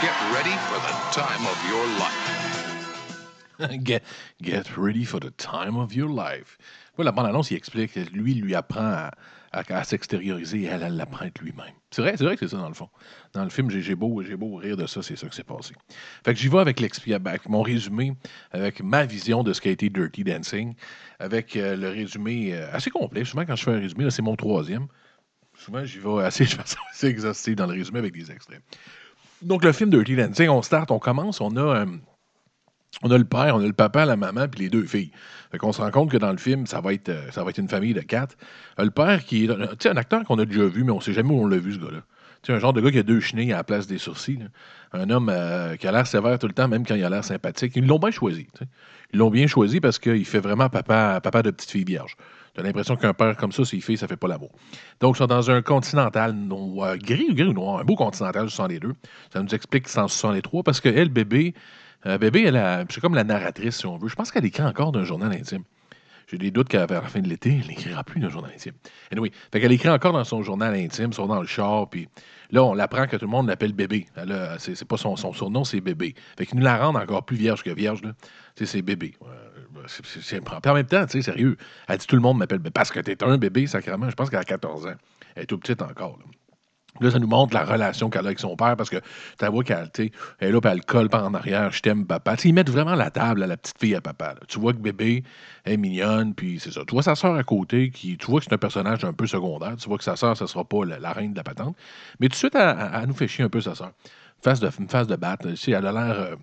Get 0.01 0.15
ready 0.33 0.55
for 0.69 0.79
the 0.79 0.93
time 1.11 1.45
of 1.45 1.57
your 1.69 1.85
life. 1.99 3.83
get, 3.83 4.03
get 4.41 4.77
ready 4.77 5.03
for 5.03 5.19
the 5.19 5.31
time 5.31 5.77
of 5.77 5.93
your 5.93 6.09
life. 6.09 6.57
Là, 6.97 7.03
la 7.05 7.11
bande-annonce, 7.11 7.51
il 7.51 7.57
explique 7.57 7.93
que 7.93 7.99
lui, 8.11 8.31
il 8.31 8.41
lui 8.41 8.55
apprend 8.55 9.09
à, 9.51 9.83
s'extérioriser 9.83 10.61
et 10.61 10.65
elle, 10.65 10.83
elle 10.83 10.95
l'apprend 10.95 11.25
lui-même. 11.41 11.73
C'est 11.91 12.01
vrai, 12.01 12.15
c'est 12.17 12.23
vrai 12.23 12.35
que 12.35 12.47
c'est 12.47 12.55
ça, 12.55 12.61
dans 12.61 12.67
le 12.67 12.73
fond. 12.73 12.89
Dans 13.33 13.43
le 13.43 13.49
film, 13.49 13.69
j'ai 13.69 13.95
beau, 13.95 14.21
beau 14.37 14.55
rire 14.55 14.77
de 14.77 14.87
ça, 14.87 15.01
c'est 15.01 15.15
ça 15.15 15.27
qui 15.27 15.35
s'est 15.35 15.43
passé. 15.43 15.73
Fait 16.23 16.33
que 16.33 16.39
j'y 16.39 16.47
vais 16.47 16.59
avec, 16.59 16.81
avec 16.81 17.49
mon 17.49 17.61
résumé, 17.61 18.13
avec 18.51 18.81
ma 18.81 19.05
vision 19.05 19.43
de 19.43 19.53
ce 19.53 19.61
qu'a 19.61 19.71
été 19.71 19.89
Dirty 19.89 20.23
Dancing, 20.23 20.75
avec 21.19 21.55
euh, 21.55 21.75
le 21.75 21.89
résumé 21.89 22.53
euh, 22.53 22.67
assez 22.73 22.89
complet. 22.89 23.25
Souvent, 23.25 23.45
quand 23.45 23.55
je 23.55 23.63
fais 23.63 23.71
un 23.71 23.79
résumé, 23.79 24.09
c'est 24.09 24.21
mon 24.21 24.35
troisième. 24.35 24.87
Souvent, 25.57 25.83
j'y 25.83 25.99
vais 25.99 26.23
assez, 26.23 26.45
assez 26.91 27.07
exhaustive 27.07 27.55
dans 27.55 27.65
le 27.65 27.73
résumé 27.73 27.99
avec 27.99 28.13
des 28.13 28.31
extraits. 28.31 28.61
Donc, 29.41 29.63
le 29.63 29.71
film 29.71 29.89
Dirty 29.89 30.15
Dancing, 30.15 30.49
on 30.49 30.61
start, 30.61 30.89
on 30.91 30.99
commence, 30.99 31.41
on 31.41 31.55
a, 31.57 31.81
euh, 31.81 31.85
on 33.03 33.11
a 33.11 33.17
le 33.17 33.25
père, 33.25 33.55
on 33.55 33.59
a 33.59 33.67
le 33.67 33.73
papa, 33.73 34.05
la 34.05 34.15
maman, 34.15 34.47
puis 34.47 34.61
les 34.61 34.69
deux 34.69 34.85
filles. 34.85 35.11
Fait 35.51 35.57
qu'on 35.57 35.71
se 35.71 35.81
rend 35.81 35.91
compte 35.91 36.11
que 36.11 36.17
dans 36.17 36.31
le 36.31 36.37
film, 36.37 36.65
ça 36.65 36.81
va 36.81 36.93
être, 36.93 37.09
euh, 37.09 37.51
une 37.57 37.69
famille 37.69 37.93
de 37.93 38.01
quatre. 38.01 38.35
Euh, 38.79 38.85
le 38.85 38.91
père, 38.91 39.23
qui 39.25 39.45
est 39.45 39.85
un 39.87 39.97
acteur 39.97 40.23
qu'on 40.23 40.39
a 40.39 40.45
déjà 40.45 40.65
vu, 40.65 40.83
mais 40.83 40.91
on 40.91 41.01
sait 41.01 41.13
jamais 41.13 41.29
où 41.29 41.41
on 41.41 41.47
l'a 41.47 41.57
vu, 41.57 41.73
ce 41.73 41.79
gars-là. 41.79 42.01
Sais, 42.43 42.53
un 42.53 42.59
genre 42.59 42.73
de 42.73 42.81
gars 42.81 42.91
qui 42.91 42.99
a 42.99 43.03
deux 43.03 43.19
chenilles 43.19 43.51
à 43.53 43.57
la 43.57 43.63
place 43.63 43.87
des 43.87 43.97
sourcils. 43.97 44.39
Un 44.93 45.09
homme 45.09 45.33
qui 45.79 45.87
a 45.87 45.91
l'air 45.91 46.07
sévère 46.07 46.39
tout 46.39 46.47
le 46.47 46.53
temps, 46.53 46.67
même 46.67 46.85
quand 46.85 46.95
il 46.95 47.03
a 47.03 47.09
l'air 47.09 47.23
sympathique. 47.23 47.73
Ils 47.75 47.85
l'ont 47.85 47.99
bien 47.99 48.11
choisi. 48.11 48.47
Ils 49.11 49.19
l'ont 49.19 49.31
bien 49.31 49.47
choisi 49.47 49.81
parce 49.81 49.99
qu'il 49.99 50.23
fait 50.23 50.39
vraiment 50.39 50.69
papa, 50.69 51.19
papa 51.21 51.41
de 51.41 51.51
petite 51.51 51.71
fille 51.71 51.83
vierge. 51.83 52.15
As 52.57 52.63
l'impression 52.63 52.95
qu'un 52.95 53.13
père 53.13 53.37
comme 53.37 53.51
ça, 53.51 53.63
ses 53.65 53.79
filles, 53.79 53.97
ça 53.97 54.07
fait 54.07 54.17
pas 54.17 54.27
l'amour. 54.27 54.51
Donc, 54.99 55.15
ils 55.15 55.19
sont 55.19 55.27
dans 55.27 55.51
un 55.51 55.61
continental 55.61 56.33
noir, 56.33 56.97
gris 56.97 57.27
ou 57.29 57.35
gris 57.35 57.47
ou 57.49 57.53
noir, 57.53 57.79
un 57.79 57.83
beau 57.83 57.95
continental 57.95 58.45
du 58.45 58.51
62. 58.51 58.93
Ça 59.31 59.41
nous 59.41 59.53
explique 59.53 59.83
que 59.83 59.89
c'est 59.89 59.99
en 59.99 60.07
63 60.07 60.63
parce 60.63 60.81
que 60.81 60.89
elle, 60.89 61.09
bébé, 61.09 61.53
euh, 62.05 62.17
bébé, 62.17 62.43
elle 62.47 62.57
a- 62.57 62.83
c'est 62.89 62.99
comme 63.01 63.15
la 63.15 63.23
narratrice, 63.23 63.77
si 63.77 63.85
on 63.85 63.97
veut. 63.97 64.07
Je 64.07 64.15
pense 64.15 64.31
qu'elle 64.31 64.45
écrit 64.45 64.63
encore 64.63 64.91
d'un 64.91 65.03
journal 65.03 65.31
intime. 65.31 65.63
J'ai 66.29 66.37
des 66.37 66.51
doutes 66.51 66.67
qu'à 66.67 66.85
la 66.87 67.01
fin 67.03 67.21
de 67.21 67.27
l'été, 67.29 67.57
elle 67.61 67.67
n'écrira 67.69 68.03
plus 68.03 68.19
d'un 68.19 68.27
journal 68.29 68.51
intime. 68.53 68.73
Anyway, 69.11 69.31
fait 69.51 69.61
qu'elle 69.61 69.71
écrit 69.71 69.89
encore 69.89 70.11
dans 70.11 70.25
son 70.25 70.43
journal 70.43 70.73
intime, 70.75 71.13
sur 71.13 71.25
dans 71.25 71.39
le 71.39 71.47
char, 71.47 71.89
puis 71.89 72.09
là, 72.51 72.65
on 72.65 72.73
l'apprend 72.73 73.07
que 73.07 73.15
tout 73.15 73.23
le 73.25 73.31
monde 73.31 73.47
l'appelle 73.47 73.71
bébé. 73.71 74.07
C'est, 74.57 74.83
pas 74.85 74.97
son, 74.97 75.15
son 75.15 75.31
surnom, 75.31 75.63
c'est 75.63 75.79
bébé. 75.79 76.15
Fait 76.37 76.45
qu'ils 76.45 76.57
nous 76.57 76.65
la 76.65 76.77
rendent 76.83 76.97
encore 76.97 77.23
plus 77.25 77.37
vierge 77.37 77.63
que 77.63 77.69
vierge, 77.69 78.01
là. 78.01 78.11
C'est 78.55 78.81
bébé. 78.81 79.13
C'est, 79.87 80.41
en 80.67 80.73
même 80.73 80.85
temps, 80.85 81.05
tu 81.05 81.13
sais, 81.13 81.21
sérieux, 81.21 81.57
elle 81.87 81.97
dit 81.97 82.07
tout 82.07 82.15
le 82.15 82.21
monde 82.21 82.37
m'appelle. 82.37 82.59
Parce 82.59 82.91
que 82.91 82.99
t'es 82.99 83.23
un 83.23 83.37
bébé, 83.37 83.67
sacrément, 83.67 84.09
je 84.09 84.15
pense 84.15 84.29
qu'elle 84.29 84.39
a 84.39 84.45
14 84.45 84.87
ans. 84.87 84.95
Elle 85.35 85.43
est 85.43 85.45
tout 85.45 85.57
petite 85.57 85.81
encore, 85.81 86.17
là. 86.19 86.25
Ça 87.11 87.19
nous 87.19 87.27
montre 87.27 87.53
la 87.53 87.63
relation 87.63 88.09
qu'elle 88.09 88.23
a 88.23 88.27
avec 88.27 88.39
son 88.39 88.55
père 88.55 88.75
parce 88.75 88.89
que 88.89 88.97
tu 88.97 89.45
vois 89.45 89.63
qu'elle 89.63 89.89
est 90.39 90.51
là, 90.51 90.61
puis 90.61 90.71
elle 90.71 90.83
colle 90.83 91.09
par 91.09 91.25
en 91.25 91.33
arrière, 91.35 91.71
je 91.71 91.81
t'aime, 91.81 92.05
papa. 92.05 92.35
Ils 92.43 92.53
mettent 92.53 92.69
vraiment 92.69 92.95
la 92.95 93.11
table 93.11 93.43
à 93.43 93.47
la 93.47 93.55
petite 93.55 93.77
fille 93.79 93.95
à 93.95 94.01
papa. 94.01 94.35
Tu 94.47 94.59
vois 94.59 94.73
que 94.73 94.79
bébé 94.79 95.23
est 95.65 95.77
mignonne, 95.77 96.33
puis 96.33 96.59
c'est 96.59 96.71
ça. 96.71 96.81
Tu 96.87 96.93
vois 96.93 97.03
sa 97.03 97.15
sœur 97.15 97.35
à 97.35 97.43
côté, 97.43 97.91
qui, 97.91 98.17
tu 98.17 98.25
vois 98.25 98.39
que 98.39 98.45
c'est 98.45 98.53
un 98.53 98.57
personnage 98.57 99.03
un 99.05 99.13
peu 99.13 99.27
secondaire. 99.27 99.75
Tu 99.77 99.87
vois 99.87 99.97
que 99.97 100.03
sa 100.03 100.15
sœur, 100.15 100.35
ce 100.35 100.47
sera 100.47 100.63
pas 100.65 100.85
la, 100.85 101.13
reine 101.13 101.33
de 101.33 101.37
la 101.37 101.43
patente. 101.43 101.77
Mais 102.19 102.27
tout 102.27 102.33
de 102.33 102.35
suite, 102.37 102.55
elle, 102.55 103.07
nous 103.07 103.13
fait 103.13 103.27
chier 103.27 103.43
un 103.43 103.49
peu, 103.49 103.61
sa 103.61 103.75
sœur. 103.75 103.91
Face 104.41 104.59
de, 104.59 104.69
face 104.69 105.07
de 105.07 105.15
batte. 105.15 105.45
elle 105.67 105.75
a 105.75 105.91
l'air. 105.91 106.19
euh, 106.19 106.35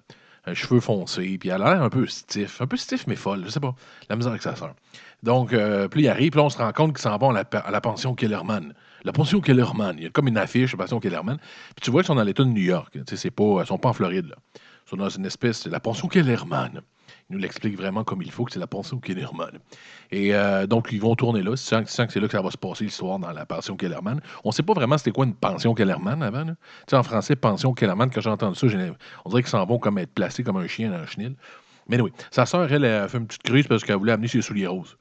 cheveux 0.52 0.80
foncés, 0.80 1.38
puis 1.38 1.48
elle 1.48 1.62
a 1.62 1.74
l'air 1.74 1.82
un 1.82 1.88
peu 1.88 2.06
stiff. 2.06 2.60
Un 2.60 2.66
peu 2.66 2.76
stiff, 2.76 3.06
mais 3.06 3.16
folle. 3.16 3.44
Je 3.44 3.50
sais 3.50 3.60
pas. 3.60 3.74
La 4.10 4.16
misère 4.16 4.32
avec 4.32 4.42
sa 4.42 4.54
sœur. 4.54 4.74
Donc, 5.22 5.54
euh, 5.54 5.88
puis 5.88 6.02
il 6.02 6.08
arrive, 6.08 6.32
puis 6.32 6.40
on 6.40 6.50
se 6.50 6.58
rend 6.58 6.70
compte 6.72 6.92
qu'ils 6.92 7.02
s'en 7.02 7.16
vont 7.16 7.34
à 7.34 7.44
la, 7.70 7.80
pension 7.80 8.14
Kellerman. 8.14 8.74
La 9.04 9.12
pension 9.12 9.40
Kellerman. 9.40 9.96
Il 9.96 10.04
y 10.04 10.06
a 10.06 10.10
comme 10.10 10.28
une 10.28 10.36
affiche, 10.36 10.72
la 10.72 10.78
pension 10.78 11.00
Kellerman. 11.00 11.38
Puis 11.38 11.82
tu 11.82 11.90
vois 11.90 12.02
qu'ils 12.02 12.08
sont 12.08 12.14
dans 12.14 12.24
l'État 12.24 12.44
de 12.44 12.50
New 12.50 12.62
York. 12.62 12.92
Tu 12.92 13.00
sais, 13.08 13.16
c'est 13.16 13.30
pas, 13.30 13.60
ils 13.60 13.66
sont 13.66 13.78
pas 13.78 13.88
en 13.88 13.94
Floride, 13.94 14.26
là. 14.26 14.36
Ils 14.86 14.90
sont 14.90 14.96
dans 14.96 15.08
une 15.08 15.24
espèce, 15.24 15.66
la 15.66 15.80
pension 15.80 16.08
Kellerman. 16.08 16.82
Il 17.30 17.36
nous 17.36 17.38
l'explique 17.42 17.76
vraiment 17.76 18.04
comme 18.04 18.20
il 18.20 18.30
faut 18.30 18.44
que 18.44 18.52
c'est 18.52 18.58
la 18.60 18.66
pension 18.66 18.98
Kellerman. 18.98 19.58
Et 20.10 20.34
euh, 20.34 20.66
donc, 20.66 20.88
ils 20.92 21.00
vont 21.00 21.14
tourner 21.14 21.42
là. 21.42 21.56
Sans, 21.56 21.86
sans 21.88 22.06
que 22.06 22.12
c'est 22.12 22.20
là 22.20 22.26
que 22.26 22.32
ça 22.32 22.42
va 22.42 22.50
se 22.50 22.58
passer 22.58 22.84
l'histoire 22.84 23.18
dans 23.18 23.30
la 23.32 23.46
pension 23.46 23.76
Kellerman. 23.76 24.20
On 24.44 24.52
sait 24.52 24.62
pas 24.62 24.74
vraiment 24.74 24.98
c'était 24.98 25.10
quoi 25.10 25.24
une 25.24 25.34
pension 25.34 25.74
Kellerman 25.74 26.22
avant. 26.22 26.44
Tu 26.44 26.52
sais, 26.90 26.96
en 26.96 27.02
français, 27.02 27.34
pension 27.34 27.72
Kellerman, 27.72 28.10
quand 28.10 28.20
j'ai 28.20 28.28
entendu 28.30 28.58
ça, 28.58 28.66
on 29.24 29.30
dirait 29.30 29.42
qu'ils 29.42 29.50
s'en 29.50 29.64
vont 29.64 29.78
comme 29.78 29.96
être 29.98 30.12
placés 30.12 30.42
comme 30.44 30.58
un 30.58 30.66
chien 30.66 30.90
dans 30.90 30.98
un 30.98 31.06
chenil. 31.06 31.34
Mais 31.88 32.00
oui, 32.00 32.12
sa 32.30 32.44
sœur, 32.46 32.70
elle, 32.70 32.84
a 32.84 33.08
fait 33.08 33.18
une 33.18 33.26
petite 33.26 33.42
crise 33.42 33.66
parce 33.66 33.84
qu'elle 33.84 33.96
voulait 33.96 34.12
amener 34.12 34.28
ses 34.28 34.42
souliers 34.42 34.66
roses. 34.66 34.96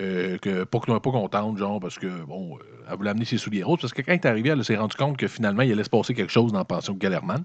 Euh, 0.00 0.38
que, 0.38 0.62
pas, 0.62 0.78
que- 0.78 0.96
pas 0.98 1.10
contente, 1.10 1.58
genre, 1.58 1.80
parce 1.80 1.98
que, 1.98 2.06
bon, 2.24 2.56
euh, 2.56 2.60
elle 2.88 2.96
voulait 2.96 3.10
amener 3.10 3.24
ses 3.24 3.36
souliers 3.36 3.64
roses, 3.64 3.80
parce 3.80 3.92
que 3.92 4.00
quand 4.02 4.12
elle 4.12 4.20
est 4.20 4.26
arrivée, 4.26 4.50
elle 4.50 4.64
s'est 4.64 4.76
rendue 4.76 4.94
compte 4.94 5.16
que 5.16 5.26
finalement, 5.26 5.62
il 5.62 5.72
allait 5.72 5.82
se 5.82 5.90
passer 5.90 6.14
quelque 6.14 6.30
chose 6.30 6.52
dans 6.52 6.58
la 6.60 6.64
pension 6.64 6.94
Kellerman. 6.94 7.42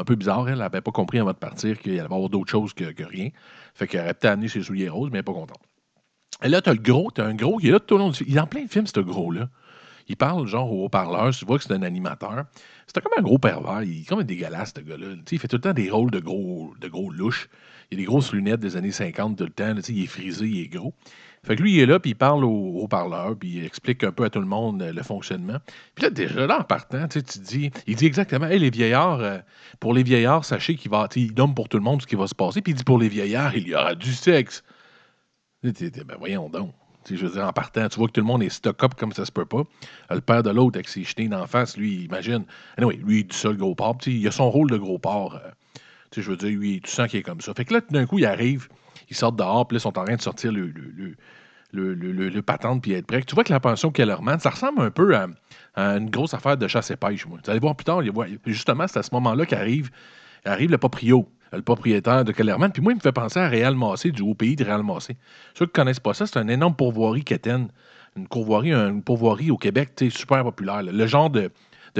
Un 0.00 0.04
peu 0.04 0.14
bizarre, 0.14 0.48
elle 0.48 0.58
n'avait 0.58 0.80
pas 0.80 0.92
compris 0.92 1.18
avant 1.18 1.32
de 1.32 1.36
partir 1.36 1.76
qu'il 1.80 1.90
allait 1.90 2.02
y 2.02 2.04
avoir 2.04 2.28
d'autres 2.28 2.52
choses 2.52 2.72
que 2.72 2.84
rien. 3.04 3.30
Fait 3.78 3.86
qu'elle 3.86 4.00
aurait 4.00 4.14
peut-être 4.14 4.32
amené 4.32 4.48
ses 4.48 4.60
souliers 4.60 4.88
roses, 4.88 5.10
mais 5.12 5.22
pas 5.22 5.32
contente. 5.32 5.62
Et 6.42 6.48
là, 6.48 6.60
tu 6.60 6.68
as 6.68 6.74
le 6.74 6.80
gros, 6.80 7.12
tu 7.14 7.20
as 7.20 7.24
un 7.24 7.34
gros 7.34 7.58
qui 7.58 7.68
est 7.68 7.70
là 7.70 7.78
tout 7.78 7.94
au 7.94 7.98
long 7.98 8.10
du 8.10 8.16
film. 8.16 8.28
Il 8.28 8.36
est 8.36 8.40
en 8.40 8.46
plein 8.48 8.66
film, 8.66 8.88
ce 8.88 8.98
gros-là. 8.98 9.48
Il 10.08 10.16
parle 10.16 10.46
genre 10.48 10.72
au 10.72 10.86
haut-parleur, 10.86 11.32
tu 11.32 11.44
vois 11.44 11.58
que 11.58 11.64
c'est 11.64 11.72
un 11.72 11.82
animateur. 11.82 12.44
C'était 12.88 13.02
comme 13.02 13.12
un 13.16 13.22
gros 13.22 13.38
pervers, 13.38 13.84
il 13.84 14.00
est 14.00 14.04
comme 14.04 14.18
un 14.18 14.24
dégueulasse, 14.24 14.72
ce 14.74 14.80
gars-là. 14.80 15.06
Il 15.30 15.38
fait 15.38 15.46
tout 15.46 15.56
le 15.56 15.60
temps 15.60 15.74
des 15.74 15.90
rôles 15.90 16.10
de 16.10 16.18
gros, 16.18 16.74
de 16.80 16.88
gros 16.88 17.10
louches. 17.10 17.48
Il 17.90 17.98
a 17.98 17.98
des 17.98 18.04
grosses 18.04 18.32
lunettes 18.32 18.60
des 18.60 18.76
années 18.76 18.90
50 18.90 19.38
tout 19.38 19.44
le 19.44 19.50
temps, 19.50 19.74
il 19.88 20.02
est 20.02 20.06
frisé, 20.06 20.46
il 20.46 20.60
est 20.60 20.68
gros. 20.68 20.92
Fait 21.44 21.56
que 21.56 21.62
lui, 21.62 21.74
il 21.74 21.80
est 21.80 21.86
là, 21.86 21.98
puis 21.98 22.10
il 22.10 22.14
parle 22.14 22.44
au 22.44 22.80
haut-parleur, 22.80 23.36
puis 23.38 23.56
il 23.58 23.64
explique 23.64 24.04
un 24.04 24.12
peu 24.12 24.24
à 24.24 24.30
tout 24.30 24.40
le 24.40 24.46
monde 24.46 24.82
euh, 24.82 24.92
le 24.92 25.02
fonctionnement. 25.02 25.58
Puis 25.94 26.04
là, 26.04 26.10
déjà 26.10 26.46
là, 26.46 26.60
en 26.60 26.64
partant, 26.64 27.06
tu 27.08 27.20
dis, 27.20 27.70
il 27.86 27.96
dit 27.96 28.06
exactement, 28.06 28.46
hey, 28.46 28.58
les 28.58 28.70
vieillards, 28.70 29.20
euh, 29.20 29.38
pour 29.80 29.94
les 29.94 30.02
vieillards, 30.02 30.44
sachez 30.44 30.74
qu'il 30.74 30.90
va, 30.90 31.08
il 31.16 31.32
donne 31.34 31.54
pour 31.54 31.68
tout 31.68 31.78
le 31.78 31.84
monde 31.84 32.02
ce 32.02 32.06
qui 32.06 32.16
va 32.16 32.26
se 32.26 32.34
passer, 32.34 32.60
puis 32.60 32.72
il 32.72 32.76
dit 32.76 32.84
pour 32.84 32.98
les 32.98 33.08
vieillards, 33.08 33.56
il 33.56 33.68
y 33.68 33.74
aura 33.74 33.94
du 33.94 34.12
sexe. 34.12 34.62
Ben 35.62 35.72
voyons 36.18 36.48
donc. 36.48 36.72
Je 37.10 37.16
veux 37.24 37.32
dire, 37.32 37.46
en 37.46 37.52
partant, 37.52 37.88
tu 37.88 37.98
vois 37.98 38.08
que 38.08 38.12
tout 38.12 38.20
le 38.20 38.26
monde 38.26 38.42
est 38.42 38.50
stock-up 38.50 38.92
comme 38.94 39.12
ça 39.12 39.24
se 39.24 39.32
peut 39.32 39.46
pas. 39.46 39.62
Euh, 40.10 40.16
Le 40.16 40.20
père 40.20 40.42
de 40.42 40.50
l'autre 40.50 40.76
avec 40.76 40.88
ses 40.88 41.04
chenilles 41.04 41.30
d'en 41.30 41.46
face, 41.46 41.76
lui, 41.76 42.04
imagine. 42.04 42.44
Anyway, 42.76 42.96
lui, 42.96 43.20
il 43.20 43.26
dit 43.26 43.36
ça, 43.36 43.48
le 43.48 43.56
gros 43.56 43.74
porc. 43.74 43.98
Il 44.06 44.26
a 44.28 44.30
son 44.30 44.50
rôle 44.50 44.70
de 44.70 44.76
gros 44.76 44.98
porc. 44.98 45.36
euh, 45.36 45.50
je 46.14 46.30
veux 46.30 46.36
dire, 46.36 46.50
lui, 46.50 46.80
tu 46.82 46.90
sens 46.90 47.08
qu'il 47.08 47.20
est 47.20 47.22
comme 47.22 47.40
ça. 47.40 47.54
Fait 47.54 47.64
que 47.64 47.72
là, 47.74 47.80
tout 47.80 47.92
d'un 47.92 48.04
coup, 48.06 48.18
il 48.18 48.26
arrive, 48.26 48.68
ils 49.10 49.16
sortent 49.16 49.36
dehors, 49.36 49.66
puis 49.66 49.76
là, 49.76 49.78
ils 49.78 49.82
sont 49.82 49.98
en 49.98 50.04
train 50.04 50.16
de 50.16 50.20
sortir 50.22 50.52
le, 50.52 50.66
le, 50.66 51.16
le, 51.72 51.94
le, 51.94 52.28
le- 52.28 52.42
patente 52.42 52.82
puis 52.82 52.92
être 52.92 53.06
prêt. 53.06 53.22
Tu 53.22 53.34
vois 53.34 53.44
que 53.44 53.52
la 53.52 53.60
pension 53.60 53.90
Kellerman, 53.90 54.38
ça 54.38 54.50
ressemble 54.50 54.80
un 54.80 54.90
peu 54.90 55.14
à, 55.14 55.26
une 55.76 56.10
grosse 56.10 56.34
affaire 56.34 56.56
de 56.56 56.66
chasse 56.66 56.90
et 56.90 56.96
pêche. 56.96 57.26
Vous 57.26 57.38
allez 57.46 57.60
voir 57.60 57.76
plus 57.76 57.84
tard, 57.84 58.02
justement, 58.46 58.86
c'est 58.86 58.98
à 58.98 59.02
ce 59.02 59.10
moment-là 59.12 59.46
qu'arrive 59.46 59.90
arrive 60.44 60.70
le 60.70 60.78
proprio, 60.78 61.28
le 61.52 61.62
propriétaire 61.62 62.24
de 62.24 62.32
Kellerman. 62.32 62.72
Puis 62.72 62.82
moi, 62.82 62.92
il 62.92 62.96
me 62.96 63.00
fait 63.00 63.12
penser 63.12 63.38
à 63.40 63.48
Réal 63.48 63.74
Massé, 63.74 64.10
du 64.10 64.22
haut 64.22 64.34
pays 64.34 64.56
de 64.56 64.64
Réal 64.64 64.82
Massé. 64.82 65.16
Ceux 65.54 65.66
qui 65.66 65.72
ne 65.72 65.74
connaissent 65.74 66.00
pas 66.00 66.14
ça, 66.14 66.26
c'est 66.26 66.38
un 66.38 66.48
énorme 66.48 66.74
pourvoirie 66.74 67.24
quétaine. 67.24 67.68
Une 68.16 68.26
pourvoirie, 68.26 68.72
une 68.72 69.02
pourvoirie 69.02 69.50
au 69.50 69.58
Québec, 69.58 69.90
super 70.10 70.42
populaire. 70.42 70.82
Le 70.82 71.06
genre 71.06 71.30
de, 71.30 71.50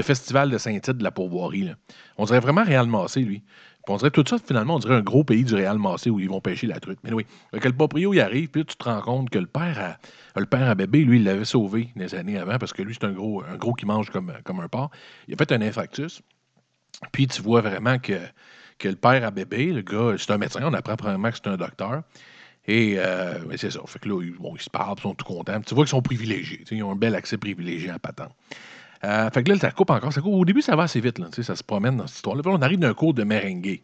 festival 0.01 0.49
de 0.49 0.57
Saint-Tite 0.57 0.97
de 0.97 1.03
la 1.03 1.11
pourvoirie. 1.11 1.71
On 2.17 2.25
dirait 2.25 2.39
vraiment 2.39 2.63
Réal 2.63 2.87
Massé, 2.87 3.21
lui. 3.21 3.43
On 3.89 3.97
dirait 3.97 4.11
tout 4.11 4.23
ça, 4.27 4.37
finalement, 4.37 4.75
on 4.75 4.79
dirait 4.79 4.95
un 4.95 5.01
gros 5.01 5.23
pays 5.23 5.43
du 5.43 5.55
Réal 5.55 5.79
Massé 5.79 6.11
où 6.11 6.19
ils 6.19 6.29
vont 6.29 6.41
pêcher 6.41 6.67
la 6.67 6.79
truite. 6.79 6.99
Mais 7.03 7.11
oui, 7.11 7.25
que 7.51 7.67
le 7.67 7.73
proprio, 7.73 8.13
il 8.13 8.21
arrive, 8.21 8.49
puis 8.49 8.61
là, 8.61 8.65
tu 8.65 8.75
te 8.75 8.83
rends 8.83 9.01
compte 9.01 9.29
que 9.31 9.39
le 9.39 9.47
père 9.47 9.97
à, 10.35 10.75
bébé, 10.75 10.99
lui, 10.99 11.17
il 11.17 11.23
l'avait 11.23 11.45
sauvé 11.45 11.89
des 11.95 12.13
années 12.13 12.37
avant 12.37 12.59
parce 12.59 12.71
que 12.71 12.83
lui, 12.83 12.93
c'est 12.93 13.07
un 13.07 13.11
gros, 13.11 13.43
qui 13.73 13.85
mange 13.87 14.11
comme, 14.11 14.31
un 14.31 14.67
porc. 14.67 14.91
Il 15.27 15.33
a 15.33 15.37
fait 15.37 15.51
un 15.51 15.61
infarctus. 15.61 16.21
Puis 17.11 17.27
tu 17.27 17.41
vois 17.41 17.61
vraiment 17.61 17.97
que, 17.97 18.19
que 18.77 18.89
le 18.89 18.95
père 18.95 19.25
à 19.25 19.31
bébé, 19.31 19.71
le 19.73 19.81
gars, 19.81 20.15
c'est 20.17 20.31
un 20.31 20.37
médecin, 20.37 20.61
on 20.63 20.73
apprend 20.73 20.95
probablement 20.95 21.31
que 21.31 21.37
c'est 21.37 21.47
un 21.47 21.57
docteur. 21.57 22.03
Et 22.67 22.95
euh, 22.99 23.39
c'est 23.57 23.71
ça. 23.71 23.79
Fait 23.87 23.97
que 23.97 24.07
là, 24.07 24.21
bon, 24.39 24.55
ils 24.55 24.61
se 24.61 24.69
parlent, 24.69 24.95
ils 24.97 25.01
sont 25.01 25.15
tout 25.15 25.25
contents. 25.25 25.59
Tu 25.61 25.73
vois 25.73 25.85
qu'ils 25.85 25.89
sont 25.89 26.03
privilégiés. 26.03 26.63
Ils 26.69 26.83
ont 26.83 26.91
un 26.91 26.95
bel 26.95 27.15
accès 27.15 27.37
privilégié 27.37 27.89
à. 27.89 27.97
Euh, 29.03 29.29
fait 29.29 29.43
que 29.43 29.51
là, 29.51 29.57
ça 29.57 29.71
coupe 29.71 29.89
encore. 29.89 30.11
Ça 30.13 30.21
coupe. 30.21 30.33
Au 30.33 30.45
début, 30.45 30.61
ça 30.61 30.75
va 30.75 30.83
assez 30.83 30.99
vite. 30.99 31.19
Ça 31.41 31.55
se 31.55 31.63
promène 31.63 31.97
dans 31.97 32.07
cette 32.07 32.17
histoire-là. 32.17 32.41
On 32.45 32.61
arrive 32.61 32.79
d'un 32.79 32.93
cours 32.93 33.13
de 33.13 33.23
merengue. 33.23 33.81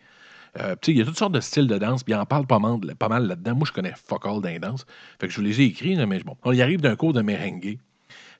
Euh, 0.59 0.75
il 0.87 0.97
y 0.97 1.01
a 1.01 1.05
toutes 1.05 1.17
sortes 1.17 1.33
de 1.33 1.41
styles 1.41 1.67
de 1.67 1.77
danse, 1.77 2.03
puis 2.03 2.13
il 2.13 2.17
en 2.17 2.25
parle 2.25 2.47
pas 2.47 2.59
mal, 2.59 2.79
pas 2.97 3.09
mal 3.09 3.27
là-dedans. 3.27 3.55
Moi, 3.55 3.67
je 3.67 3.73
connais 3.73 3.93
fuck 3.95 4.25
all 4.25 4.41
dans 4.41 4.49
les 4.49 4.59
danses. 4.59 4.85
Fait 5.19 5.27
que 5.27 5.33
je 5.33 5.37
vous 5.37 5.45
les 5.45 5.61
ai 5.61 5.65
écrits, 5.65 5.97
mais 6.05 6.19
bon. 6.19 6.37
On 6.43 6.53
y 6.53 6.61
arrive 6.61 6.81
d'un 6.81 6.95
cours 6.95 7.13
de 7.13 7.21
merengue. 7.21 7.77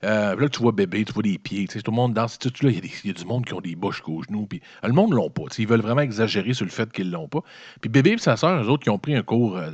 Euh, 0.04 0.36
là, 0.36 0.50
tu 0.50 0.60
vois 0.60 0.72
bébé, 0.72 1.06
tu 1.06 1.14
vois 1.14 1.24
des 1.24 1.38
pieds, 1.38 1.68
tout 1.68 1.80
le 1.92 1.96
monde 1.96 2.14
danse. 2.14 2.38
Là, 2.44 2.70
Il 2.70 3.06
y, 3.06 3.10
a 3.10 3.14
du 3.14 3.26
monde 3.26 3.46
qui 3.46 3.54
ont 3.54 3.62
des 3.62 3.76
bouches 3.76 4.02
qu'aux 4.02 4.24
genoux. 4.24 4.48
Euh, 4.54 4.88
le 4.88 4.94
monde 4.94 5.12
ne 5.12 5.16
l'ont 5.16 5.30
pas. 5.30 5.44
Ils 5.58 5.68
veulent 5.68 5.82
vraiment 5.82 6.02
exagérer 6.02 6.54
sur 6.54 6.66
le 6.66 6.72
fait 6.72 6.92
qu'ils 6.92 7.12
l'ont 7.12 7.28
pas. 7.28 7.42
Puis 7.82 7.90
bébé 7.90 8.12
et 8.12 8.18
sa 8.18 8.38
sœur, 8.38 8.62
eux 8.62 8.68
autres, 8.68 8.84
qui 8.84 8.90
ont 8.90 9.00
pris 9.00 9.16
un 9.16 9.24
cours 9.24 9.58
euh, 9.58 9.72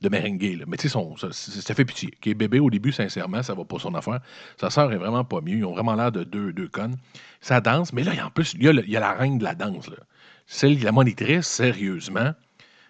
de, 0.00 0.08
merengue. 0.08 0.64
Mais 0.66 0.76
tu 0.76 0.88
sais, 0.88 0.98
ça, 1.30 1.74
fait 1.74 1.84
pitié. 1.84 2.10
Bébé, 2.34 2.58
au 2.58 2.70
début, 2.70 2.92
sincèrement, 2.92 3.42
ça 3.42 3.54
va 3.54 3.64
pas 3.64 3.78
son 3.78 3.94
affaire. 3.94 4.20
Sa 4.58 4.70
sœur 4.70 4.92
est 4.92 4.96
vraiment 4.96 5.24
pas 5.24 5.40
mieux. 5.40 5.58
Ils 5.58 5.64
ont 5.64 5.72
vraiment 5.72 5.94
l'air 5.94 6.12
de 6.12 6.24
deux, 6.24 6.52
deux 6.52 6.68
connes. 6.68 6.96
Ça 7.40 7.60
danse, 7.60 7.92
mais 7.92 8.02
là, 8.02 8.12
en 8.24 8.30
plus, 8.30 8.54
il 8.54 8.62
y, 8.64 8.68
a 8.68 8.72
le- 8.72 8.84
il 8.84 8.90
y 8.90 8.96
a 8.96 9.00
la 9.00 9.12
reine 9.12 9.38
de 9.38 9.44
la 9.44 9.54
danse. 9.54 9.88
Là. 9.88 9.96
Celle, 10.46 10.82
la 10.82 10.92
monitrice, 10.92 11.46
sérieusement, 11.46 12.32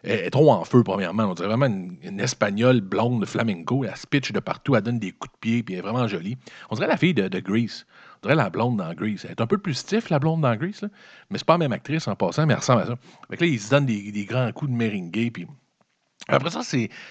elle 0.02 0.20
est 0.20 0.30
trop 0.30 0.50
en 0.50 0.64
feu, 0.64 0.82
premièrement. 0.82 1.24
On 1.24 1.34
dirait 1.34 1.48
vraiment 1.48 1.66
une, 1.66 2.20
espagnole 2.20 2.80
blonde 2.80 3.20
de 3.20 3.26
flamenco. 3.26 3.84
Elle 3.84 3.96
se 3.96 4.06
pitch 4.06 4.32
de 4.32 4.40
partout, 4.40 4.76
elle 4.76 4.82
donne 4.82 4.98
des 4.98 5.12
coups 5.12 5.32
de 5.34 5.38
pied, 5.38 5.62
puis 5.62 5.74
elle 5.74 5.80
est 5.80 5.82
vraiment 5.82 6.06
jolie. 6.06 6.36
On 6.70 6.74
dirait 6.74 6.88
la 6.88 6.96
fille 6.96 7.14
de, 7.14 7.28
de 7.28 7.40
Grease. 7.40 7.86
On 8.18 8.28
dirait 8.28 8.36
la 8.36 8.50
blonde 8.50 8.76
dans 8.76 8.92
Grease. 8.94 9.24
Elle 9.24 9.32
est 9.32 9.40
un 9.40 9.46
peu 9.46 9.58
plus 9.58 9.74
stiff, 9.74 10.10
la 10.10 10.18
blonde 10.18 10.42
dans 10.42 10.54
Grease, 10.56 10.82
là, 10.82 10.88
mais 11.30 11.38
c'est 11.38 11.46
pas 11.46 11.54
la 11.54 11.58
même 11.58 11.72
actrice 11.72 12.08
en 12.08 12.16
passant, 12.16 12.46
mais 12.46 12.52
elle 12.52 12.60
ressemble 12.60 12.82
à 12.82 12.86
ça. 12.86 12.96
Fait 13.30 13.36
que 13.36 13.44
là, 13.44 13.50
ils 13.50 13.60
se 13.60 13.70
donnent 13.70 13.86
des, 13.86 14.12
des 14.12 14.24
grands 14.24 14.50
coups 14.52 14.70
de 14.70 14.76
meringue, 14.76 15.30
puis 15.32 15.46
après 16.28 16.50
ça, 16.50 16.60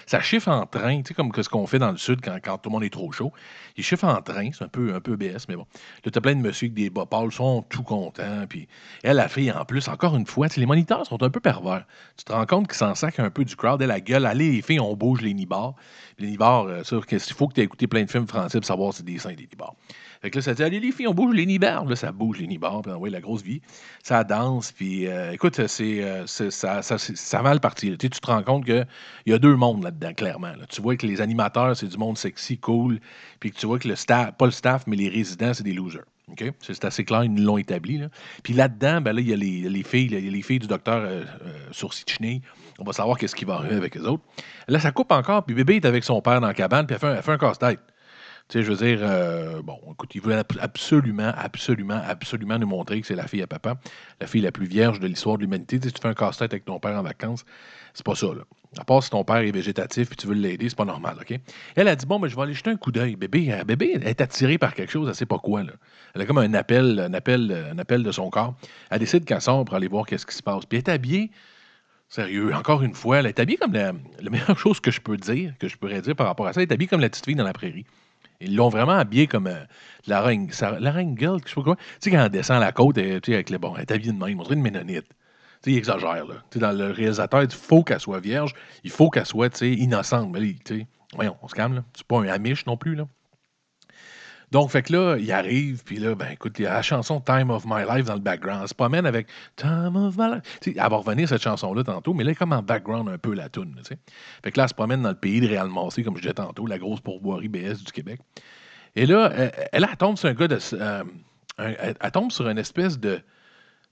ça 0.06 0.20
chiffre 0.20 0.48
en 0.48 0.66
train, 0.66 1.02
tu 1.02 1.14
comme 1.14 1.32
ce 1.34 1.48
qu'on 1.48 1.66
fait 1.66 1.78
dans 1.78 1.90
le 1.90 1.96
sud 1.96 2.20
quand, 2.22 2.58
tout 2.58 2.70
le 2.70 2.72
monde 2.72 2.84
est 2.84 2.92
trop 2.92 3.10
chaud. 3.12 3.32
Ils 3.76 3.84
chiffrent 3.84 4.04
en 4.04 4.22
train, 4.22 4.50
c'est 4.52 4.64
un 4.64 4.68
peu, 4.68 4.94
un 4.94 5.00
peu 5.00 5.16
BS, 5.16 5.46
mais 5.48 5.56
bon. 5.56 5.66
Là, 6.04 6.10
t'as 6.12 6.20
plein 6.20 6.34
de 6.34 6.40
monsieur 6.40 6.66
avec 6.66 6.74
des 6.74 6.90
bas 6.90 7.06
sont 7.30 7.62
tout 7.62 7.82
contents. 7.82 8.46
Puis 8.48 8.68
elle, 9.02 9.16
la 9.16 9.28
fille, 9.28 9.50
en 9.50 9.64
plus, 9.64 9.88
encore 9.88 10.16
une 10.16 10.26
fois, 10.26 10.46
les 10.56 10.66
moniteurs 10.66 11.06
sont 11.06 11.22
un 11.22 11.30
peu 11.30 11.40
pervers. 11.40 11.84
Tu 12.16 12.24
te 12.24 12.32
rends 12.32 12.46
compte 12.46 12.68
qu'ils 12.68 12.76
s'en 12.76 12.94
sacrent 12.94 13.20
un 13.20 13.30
peu 13.30 13.44
du 13.44 13.56
crowd. 13.56 13.82
Elle, 13.82 13.88
la 13.88 14.00
gueule, 14.00 14.26
allez, 14.26 14.52
les 14.52 14.62
filles, 14.62 14.80
on 14.80 14.94
bouge 14.94 15.22
les 15.22 15.34
nibards. 15.34 15.74
Les 16.18 16.30
nibards, 16.30 16.66
euh, 16.66 16.84
ça, 16.84 16.96
qu'il 17.06 17.20
faut 17.20 17.48
que 17.48 17.54
tu 17.54 17.60
aies 17.60 17.64
écouté 17.64 17.86
plein 17.86 18.04
de 18.04 18.10
films 18.10 18.28
français 18.28 18.58
pour 18.58 18.66
savoir 18.66 18.92
si 18.92 18.98
c'est 18.98 19.06
des 19.06 19.18
seins 19.18 19.34
des 19.34 19.48
nibards. 19.50 19.74
Fait 20.20 20.30
que 20.30 20.36
là, 20.38 20.42
ça 20.42 20.52
dit, 20.54 20.62
allez, 20.62 20.80
les 20.80 20.92
filles, 20.92 21.06
on 21.06 21.14
bouge 21.14 21.34
les 21.34 21.46
nibards. 21.46 21.86
Là, 21.86 21.96
ça 21.96 22.12
bouge 22.12 22.38
les 22.38 22.46
nibards, 22.46 22.82
puis 22.82 22.92
ouais, 22.92 23.08
la 23.08 23.20
grosse 23.20 23.42
vie. 23.42 23.62
Ça 24.02 24.22
danse, 24.22 24.70
puis 24.72 25.06
euh, 25.06 25.32
écoute, 25.32 25.58
euh, 25.60 25.66
c'est- 25.66 26.50
ça, 26.50 26.82
ça, 26.82 26.98
ça 26.98 27.42
mal 27.42 27.60
parti. 27.60 27.96
Tu 27.96 28.10
te 28.10 28.26
rends 28.26 28.42
compte 28.42 28.66
qu'il 28.66 28.86
y 29.26 29.32
a 29.32 29.38
deux 29.38 29.56
mondes 29.56 29.82
là-dedans, 29.82 30.12
clairement. 30.12 30.52
Tu 30.68 30.82
vois 30.82 30.96
que 30.96 31.06
les 31.06 31.20
animateurs, 31.22 31.74
c'est 31.76 31.86
du 31.88 31.96
monde 31.96 32.18
sexy, 32.18 32.58
cool, 32.58 33.00
puis 33.40 33.50
que 33.50 33.56
tu 33.58 33.66
vois 33.66 33.78
que 33.78 33.88
le 33.88 33.96
staff, 33.96 34.32
pas 34.36 34.44
le 34.44 34.52
staff, 34.52 34.86
mais 34.86 34.96
les 34.96 35.08
résidents, 35.08 35.54
c'est 35.54 35.64
des 35.64 35.72
losers. 35.72 36.04
C'est 36.60 36.84
assez 36.84 37.04
clair, 37.04 37.24
ils 37.24 37.42
l'ont 37.42 37.58
établi. 37.58 38.00
Puis 38.44 38.52
là-dedans, 38.52 39.00
ben 39.00 39.12
là, 39.12 39.20
il 39.20 39.28
y 39.28 39.32
a 39.32 39.36
les, 39.36 39.68
les 39.68 39.82
filles, 39.82 40.10
y 40.12 40.16
a 40.16 40.20
les 40.30 40.42
filles 40.42 40.60
du 40.60 40.68
docteur 40.68 41.00
euh, 41.02 41.24
euh. 41.44 42.38
On 42.78 42.84
va 42.84 42.92
savoir 42.92 43.18
qu'est-ce 43.18 43.34
qui 43.34 43.44
va 43.44 43.54
arriver 43.54 43.74
avec 43.76 43.94
les 43.94 44.02
autres. 44.02 44.22
Là, 44.68 44.78
ça 44.78 44.92
coupe 44.92 45.10
encore, 45.12 45.44
puis 45.44 45.54
bébé 45.54 45.76
est 45.76 45.84
avec 45.86 46.04
son 46.04 46.20
père 46.22 46.40
dans 46.40 46.46
la 46.46 46.54
cabane, 46.54 46.86
puis 46.86 46.94
elle 46.94 47.00
fait 47.00 47.06
un, 47.08 47.16
elle 47.16 47.22
fait 47.22 47.32
un 47.32 47.38
casse-tête. 47.38 47.80
Tu 48.50 48.58
sais, 48.58 48.64
je 48.64 48.72
veux 48.72 48.84
dire, 48.84 48.98
euh, 49.02 49.62
bon, 49.62 49.78
écoute, 49.92 50.12
il 50.16 50.20
voulait 50.20 50.34
ab- 50.34 50.46
absolument, 50.60 51.30
absolument, 51.36 52.00
absolument 52.04 52.58
nous 52.58 52.66
montrer 52.66 53.00
que 53.00 53.06
c'est 53.06 53.14
la 53.14 53.28
fille 53.28 53.42
à 53.42 53.46
papa, 53.46 53.76
la 54.20 54.26
fille 54.26 54.40
la 54.40 54.50
plus 54.50 54.66
vierge 54.66 54.98
de 54.98 55.06
l'histoire 55.06 55.36
de 55.36 55.42
l'humanité. 55.42 55.78
Tu 55.78 55.86
sais, 55.86 55.92
tu 55.94 56.02
fais 56.02 56.08
un 56.08 56.14
casse-tête 56.14 56.52
avec 56.52 56.64
ton 56.64 56.80
père 56.80 56.98
en 56.98 57.02
vacances, 57.02 57.44
c'est 57.94 58.04
pas 58.04 58.16
ça, 58.16 58.26
là. 58.26 58.42
À 58.78 58.84
part 58.84 59.04
si 59.04 59.10
ton 59.10 59.22
père 59.22 59.36
est 59.36 59.52
végétatif 59.52 60.08
puis 60.08 60.16
tu 60.16 60.26
veux 60.26 60.34
l'aider, 60.34 60.68
c'est 60.68 60.76
pas 60.76 60.84
normal, 60.84 61.16
OK? 61.20 61.38
Elle 61.76 61.86
a 61.86 61.94
dit, 61.94 62.06
bon, 62.06 62.18
ben, 62.18 62.26
je 62.26 62.34
vais 62.34 62.42
aller 62.42 62.54
jeter 62.54 62.70
un 62.70 62.76
coup 62.76 62.90
d'œil. 62.90 63.14
Bébé, 63.14 63.52
euh, 63.52 63.62
bébé 63.62 63.92
elle 63.94 64.06
est 64.06 64.20
attirée 64.20 64.58
par 64.58 64.74
quelque 64.74 64.90
chose, 64.90 65.08
elle 65.08 65.14
sait 65.14 65.26
pas 65.26 65.38
quoi. 65.38 65.62
Elle 66.14 66.20
a 66.22 66.26
comme 66.26 66.38
un 66.38 66.54
appel, 66.54 66.98
un 66.98 67.14
appel, 67.14 67.68
un 67.72 67.78
appel 67.78 68.02
de 68.02 68.10
son 68.12 68.30
corps. 68.30 68.54
Elle 68.90 68.98
décide 68.98 69.24
qu'elle 69.24 69.40
sort 69.40 69.64
pour 69.64 69.76
aller 69.76 69.88
voir 69.88 70.06
qu'est-ce 70.06 70.26
qui 70.26 70.34
se 70.36 70.42
passe. 70.42 70.66
Puis 70.66 70.78
elle 70.78 70.90
est 70.90 70.94
habillée, 70.94 71.30
Sérieux, 72.08 72.52
encore 72.54 72.82
une 72.82 72.94
fois, 72.94 73.18
elle 73.18 73.26
est 73.26 73.38
habillée 73.38 73.58
comme 73.58 73.72
la, 73.72 73.92
la 74.20 74.30
meilleure 74.30 74.58
chose 74.58 74.80
que 74.80 74.90
je 74.90 75.00
peux 75.00 75.16
dire, 75.16 75.54
que 75.60 75.68
je 75.68 75.76
pourrais 75.76 76.00
dire 76.02 76.16
par 76.16 76.26
rapport 76.26 76.46
à 76.48 76.52
ça, 76.52 76.60
elle 76.60 76.68
est 76.68 76.72
habillée 76.72 76.88
comme 76.88 77.00
la 77.00 77.08
petite 77.08 77.24
fille 77.24 77.36
dans 77.36 77.44
la 77.44 77.52
prairie. 77.52 77.86
Ils 78.40 78.56
l'ont 78.56 78.68
vraiment 78.70 78.92
habillée 78.92 79.26
comme 79.26 79.46
euh, 79.46 79.64
la 80.06 80.22
reine, 80.22 80.50
la 80.78 80.90
reine 80.92 81.14
je 81.18 81.48
sais 81.48 81.54
pas 81.54 81.62
quoi. 81.62 81.76
Tu 81.76 81.82
sais, 82.00 82.10
quand 82.10 82.24
elle 82.24 82.30
descend 82.30 82.60
la 82.60 82.72
côte, 82.72 82.98
elle, 82.98 83.20
tu 83.20 83.30
sais, 83.30 83.34
avec 83.34 83.50
le 83.50 83.58
bon, 83.58 83.74
elle 83.76 83.82
est 83.82 83.92
habillée 83.92 84.12
de 84.12 84.18
même, 84.18 84.40
on 84.40 84.44
une 84.44 84.62
ménonite. 84.62 85.06
Tu 85.08 85.14
sais, 85.62 85.72
il 85.72 85.78
exagère, 85.78 86.26
là. 86.26 86.36
Tu 86.50 86.54
sais, 86.54 86.58
dans 86.58 86.72
le 86.72 86.90
réalisateur, 86.90 87.42
il 87.42 87.50
faut 87.50 87.82
qu'elle 87.84 88.00
soit 88.00 88.20
vierge, 88.20 88.54
il 88.82 88.90
faut 88.90 89.10
qu'elle 89.10 89.26
soit, 89.26 89.50
tu 89.50 89.58
sais, 89.58 89.72
innocente. 89.72 90.30
Mais, 90.32 90.40
tu 90.64 90.78
sais, 90.80 90.86
voyons, 91.14 91.36
on 91.42 91.48
se 91.48 91.54
calme, 91.54 91.74
là. 91.74 91.84
C'est 91.94 92.06
pas 92.06 92.18
un 92.18 92.28
Amish 92.28 92.64
non 92.66 92.76
plus, 92.78 92.94
là. 92.94 93.06
Donc, 94.50 94.70
fait 94.70 94.82
que 94.82 94.92
là, 94.92 95.16
il 95.16 95.30
arrive, 95.30 95.84
puis 95.84 95.98
là, 95.98 96.14
ben 96.14 96.28
écoute, 96.32 96.58
il 96.58 96.62
y 96.62 96.66
a 96.66 96.74
la 96.74 96.82
chanson 96.82 97.20
Time 97.20 97.50
of 97.50 97.64
My 97.66 97.82
Life 97.88 98.06
dans 98.06 98.14
le 98.14 98.20
background. 98.20 98.62
Elle 98.62 98.68
se 98.68 98.74
promène 98.74 99.06
avec 99.06 99.28
Time 99.56 99.94
of 99.94 100.16
My 100.18 100.34
Life. 100.34 100.58
Tu 100.60 100.72
sais, 100.72 100.78
elle 100.78 100.90
va 100.90 100.96
revenir 100.96 101.28
cette 101.28 101.42
chanson-là 101.42 101.84
tantôt, 101.84 102.14
mais 102.14 102.24
là, 102.24 102.34
comme 102.34 102.52
en 102.52 102.62
background 102.62 103.08
un 103.08 103.18
peu 103.18 103.34
la 103.34 103.44
sais. 103.44 103.98
Fait 104.42 104.50
que 104.50 104.58
là, 104.58 104.64
elle 104.64 104.68
se 104.68 104.74
promène 104.74 105.02
dans 105.02 105.10
le 105.10 105.14
pays 105.14 105.40
de 105.40 105.46
Réal 105.46 105.68
Massé, 105.68 106.02
comme 106.02 106.16
je 106.16 106.22
disais 106.22 106.34
tantôt, 106.34 106.66
la 106.66 106.78
grosse 106.78 107.00
pourvoirie 107.00 107.48
BS 107.48 107.84
du 107.84 107.92
Québec. 107.92 108.20
Et 108.96 109.06
là, 109.06 109.30
elle, 109.36 109.52
elle, 109.72 109.86
elle 109.88 109.96
tombe 109.96 110.16
sur 110.16 110.28
un 110.28 110.34
gars 110.34 110.48
de. 110.48 110.58
euh, 110.72 111.04
elle, 111.58 111.94
elle 112.00 112.10
tombe 112.10 112.32
sur 112.32 112.48
une 112.48 112.58
espèce 112.58 112.98
de, 112.98 113.20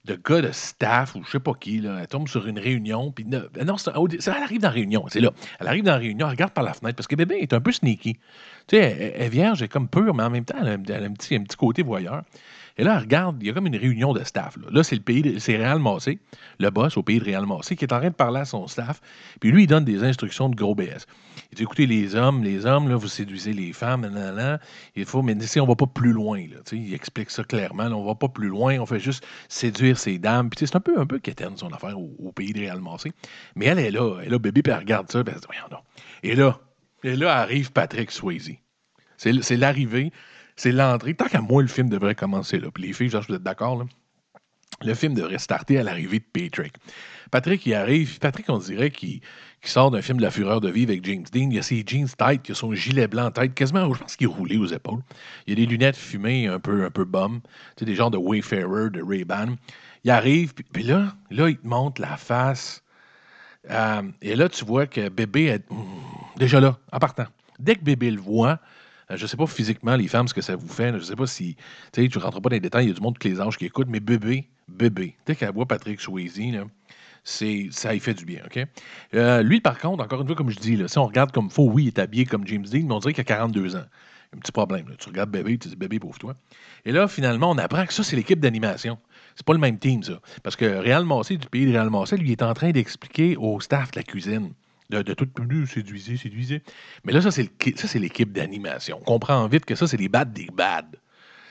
de 0.09 0.19
gars 0.23 0.41
de 0.41 0.51
staff 0.51 1.15
ou 1.15 1.23
je 1.23 1.31
sais 1.31 1.39
pas 1.39 1.53
qui. 1.53 1.79
Là. 1.79 1.97
Elle 2.01 2.07
tombe 2.07 2.27
sur 2.27 2.47
une 2.47 2.59
réunion. 2.59 3.11
Puis 3.11 3.25
ne- 3.25 3.39
non, 3.63 3.75
elle 3.87 4.43
arrive 4.43 4.59
dans 4.61 4.67
la 4.67 4.73
réunion. 4.73 5.05
C'est 5.09 5.19
là. 5.21 5.31
Elle 5.59 5.67
arrive 5.67 5.83
dans 5.83 5.91
la 5.91 5.97
réunion, 5.97 6.27
elle 6.27 6.31
regarde 6.31 6.51
par 6.51 6.63
la 6.63 6.73
fenêtre 6.73 6.95
parce 6.95 7.07
que 7.07 7.15
bébé 7.15 7.37
est 7.39 7.53
un 7.53 7.61
peu 7.61 7.71
sneaky. 7.71 8.13
Tu 8.67 8.77
sais, 8.77 8.77
elle, 8.77 9.13
elle 9.15 9.21
est 9.23 9.29
vierge, 9.29 9.61
elle 9.61 9.65
est 9.65 9.69
comme 9.69 9.87
pure, 9.87 10.13
mais 10.13 10.23
en 10.23 10.29
même 10.29 10.45
temps, 10.45 10.57
elle 10.61 10.67
a, 10.67 10.77
elle 10.95 11.03
a 11.03 11.07
un, 11.07 11.13
petit, 11.13 11.35
un 11.35 11.43
petit 11.43 11.57
côté 11.57 11.83
voyeur. 11.83 12.23
Et 12.79 12.83
là, 12.85 12.97
regarde, 12.97 13.35
il 13.41 13.47
y 13.47 13.49
a 13.49 13.53
comme 13.53 13.67
une 13.67 13.75
réunion 13.75 14.13
de 14.13 14.23
staff. 14.23 14.57
Là, 14.71 14.83
c'est 14.83 14.95
le 14.95 15.01
pays, 15.01 15.35
c'est 15.41 15.57
Réal 15.57 15.81
le 16.59 16.69
boss 16.69 16.95
au 16.95 17.03
pays 17.03 17.19
de 17.19 17.25
Réal 17.25 17.45
Massé, 17.45 17.75
qui 17.75 17.83
est 17.83 17.91
en 17.91 17.99
train 17.99 18.07
de 18.07 18.15
parler 18.15 18.39
à 18.39 18.45
son 18.45 18.67
staff. 18.67 19.01
Puis 19.41 19.51
lui, 19.51 19.63
il 19.63 19.67
donne 19.67 19.83
des 19.83 20.05
instructions 20.05 20.47
de 20.47 20.55
gros 20.55 20.75
BS. 20.75 21.05
Il 21.51 21.57
dit 21.57 21.63
écoutez, 21.63 21.85
les 21.85 22.15
hommes, 22.15 22.41
les 22.41 22.65
hommes, 22.65 22.87
là, 22.87 22.95
vous 22.95 23.09
séduisez 23.09 23.51
les 23.51 23.73
femmes, 23.73 24.03
nanana, 24.03 24.61
il 24.95 25.03
faut, 25.03 25.21
mais 25.21 25.35
on 25.59 25.65
va 25.65 25.75
pas 25.75 25.87
plus 25.87 26.13
loin, 26.13 26.41
il 26.71 26.93
explique 26.93 27.31
ça 27.31 27.43
clairement, 27.43 27.89
là, 27.89 27.97
on 27.97 28.05
va 28.05 28.15
pas 28.15 28.29
plus 28.29 28.47
loin, 28.47 28.79
on 28.79 28.85
fait 28.85 29.01
juste 29.01 29.27
séduire 29.49 29.99
ces 29.99 30.17
dames. 30.17 30.49
Puis 30.49 30.65
c'est 30.65 30.77
un 30.77 30.79
peu, 30.79 30.97
un 30.97 31.05
peu 31.05 31.19
son 31.57 31.73
affaire 31.73 31.99
au, 31.99 32.31
pays 32.31 32.53
de 32.53 32.59
Réal 32.59 32.79
Massé. 32.79 33.11
Mais 33.57 33.65
elle 33.65 33.79
est 33.79 33.91
là, 33.91 34.19
elle 34.21 34.27
est 34.27 34.29
là, 34.29 34.39
bébé, 34.39 34.61
puis 34.61 34.71
elle 34.71 34.79
regarde 34.79 35.11
ça, 35.11 35.21
puis 35.21 35.35
elle. 35.35 35.77
Et 36.23 36.33
là, 36.33 36.57
et 37.03 37.17
là 37.17 37.35
arrive 37.35 37.73
Patrick 37.73 38.09
Swayze. 38.09 38.51
C'est 39.17 39.57
l'arrivée, 39.57 40.13
c'est 40.59 40.73
l'entrée. 40.73 41.13
Tant 41.13 41.27
qu'à 41.27 41.39
moi, 41.39 41.61
le 41.61 41.69
film 41.69 41.87
devrait 41.87 42.15
commencer 42.15 42.59
là. 42.59 42.69
Puis 42.69 42.83
les 42.83 42.93
filles, 42.93 43.09
genre, 43.09 43.23
vous 43.27 43.35
êtes 43.35 43.43
d'accord? 43.43 43.85
Le 44.81 44.93
film 44.93 45.13
devrait 45.13 45.39
starter 45.39 45.77
à 45.79 45.83
l'arrivée 45.83 46.19
de 46.19 46.25
Patrick. 46.25 46.73
Patrick, 47.31 47.65
il 47.65 47.73
arrive. 47.73 48.19
Patrick, 48.19 48.49
on 48.49 48.57
dirait 48.57 48.91
qu'il 48.91 49.21
qu'il 49.61 49.69
sort 49.69 49.89
d'un 49.89 50.01
film 50.01 50.17
de 50.17 50.23
la 50.23 50.31
fureur 50.31 50.59
de 50.59 50.69
vivre 50.69 50.91
avec 50.91 51.05
James 51.05 51.23
Dean. 51.31 51.49
Il 51.49 51.59
a 51.59 51.61
ses 51.61 51.83
jeans 51.85 52.07
tight, 52.07 52.47
il 52.47 52.51
a 52.51 52.55
son 52.55 52.73
gilet 52.73 53.07
blanc 53.07 53.27
en 53.27 53.31
tête, 53.31 53.53
quasiment, 53.53 53.93
je 53.93 53.99
pense 53.99 54.15
qu'il 54.17 54.25
est 54.25 54.33
roulé 54.33 54.57
aux 54.57 54.67
épaules. 54.67 55.01
Il 55.47 55.53
a 55.53 55.55
des 55.55 55.65
lunettes 55.65 55.95
fumées 55.95 56.47
un 56.47 56.59
peu, 56.59 56.83
un 56.83 56.91
peu 56.91 57.05
bum. 57.05 57.39
Tu 57.41 57.49
sais, 57.79 57.85
des 57.85 57.95
genres 57.95 58.11
de 58.11 58.17
Wayfarer, 58.17 58.89
de 58.89 59.01
Ray-Ban. 59.01 59.55
Il 60.03 60.11
arrive, 60.11 60.53
puis, 60.53 60.83
là, 60.83 61.13
là, 61.29 61.49
il 61.49 61.57
te 61.57 61.67
montre 61.67 62.01
la 62.01 62.17
face. 62.17 62.83
Euh, 63.69 64.01
et 64.21 64.35
là, 64.35 64.49
tu 64.49 64.65
vois 64.65 64.87
que 64.87 65.07
bébé 65.07 65.45
est 65.45 65.71
hmm, 65.71 65.85
déjà 66.37 66.59
là, 66.59 66.77
en 66.91 66.99
partant. 66.99 67.27
Dès 67.59 67.75
que 67.75 67.83
bébé 67.83 68.11
le 68.11 68.21
voit, 68.21 68.59
je 69.15 69.23
ne 69.23 69.27
sais 69.27 69.37
pas 69.37 69.47
physiquement, 69.47 69.95
les 69.95 70.07
femmes, 70.07 70.27
ce 70.27 70.33
que 70.33 70.41
ça 70.41 70.55
vous 70.55 70.67
fait. 70.67 70.89
Je 70.89 70.97
ne 70.97 71.01
sais 71.01 71.15
pas 71.15 71.27
si. 71.27 71.55
Tu 71.91 72.03
sais, 72.03 72.09
tu 72.09 72.17
rentres 72.19 72.41
pas 72.41 72.49
dans 72.49 72.55
les 72.55 72.59
détails, 72.59 72.85
il 72.85 72.89
y 72.89 72.91
a 72.91 72.95
du 72.95 73.01
monde 73.01 73.17
que 73.17 73.27
les 73.27 73.41
anges 73.41 73.57
qui 73.57 73.65
écoutent, 73.65 73.89
mais 73.89 73.99
bébé, 73.99 74.47
bébé, 74.67 75.15
dès 75.25 75.35
qu'elle 75.35 75.51
voit 75.51 75.65
Patrick 75.65 75.99
Swayze, 75.99 76.39
là, 76.53 76.65
ça 77.23 77.95
y 77.95 77.99
fait 77.99 78.13
du 78.13 78.25
bien, 78.25 78.41
OK? 78.45 78.63
Euh, 79.15 79.41
lui, 79.41 79.61
par 79.61 79.79
contre, 79.79 80.03
encore 80.03 80.21
une 80.21 80.27
fois, 80.27 80.35
comme 80.35 80.49
je 80.49 80.59
dis, 80.59 80.81
si 80.87 80.97
on 80.97 81.05
regarde 81.05 81.31
comme 81.31 81.49
faux, 81.49 81.69
oui, 81.69 81.85
il 81.85 81.87
est 81.87 81.99
habillé 81.99 82.25
comme 82.25 82.45
James 82.47 82.65
Dean, 82.65 82.85
mais 82.85 82.93
on 82.93 82.99
dirait 82.99 83.13
qu'il 83.13 83.21
a 83.21 83.25
42 83.25 83.75
ans. 83.75 83.85
Un 84.35 84.37
petit 84.37 84.51
problème. 84.51 84.85
Tu 84.99 85.09
regardes 85.09 85.31
bébé, 85.31 85.57
tu 85.57 85.69
dis 85.69 85.75
bébé, 85.75 85.99
pauvre 85.99 86.19
toi. 86.19 86.35
Et 86.85 86.91
là, 86.91 87.07
finalement, 87.07 87.49
on 87.49 87.57
apprend 87.57 87.85
que 87.87 87.93
ça, 87.93 88.03
c'est 88.03 88.15
l'équipe 88.15 88.39
d'animation. 88.39 88.99
C'est 89.35 89.45
pas 89.45 89.53
le 89.53 89.59
même 89.59 89.79
team, 89.79 90.03
ça. 90.03 90.19
Parce 90.43 90.55
que 90.55 90.65
Réal 90.65 91.03
Massé, 91.03 91.37
du 91.37 91.47
pays 91.47 91.65
de 91.65 91.71
Réal 91.71 91.89
Massé, 91.89 92.15
lui, 92.15 92.31
est 92.31 92.43
en 92.43 92.53
train 92.53 92.69
d'expliquer 92.69 93.35
au 93.37 93.59
staff 93.59 93.89
de 93.91 93.99
la 93.99 94.03
cuisine 94.03 94.53
de, 94.89 95.01
de 95.01 95.13
tout 95.13 95.27
plus 95.27 95.67
séduisez, 95.67 96.17
séduisez. 96.17 96.63
Mais 97.03 97.13
là, 97.13 97.21
ça, 97.21 97.31
c'est, 97.31 97.49
l'équipe 97.99 98.31
d'animation. 98.31 98.97
On 99.01 99.03
comprend 99.03 99.47
vite 99.47 99.65
que 99.65 99.75
ça, 99.75 99.87
c'est 99.87 99.97
les 99.97 100.09
bad 100.09 100.33
des 100.33 100.47
bad. 100.53 100.85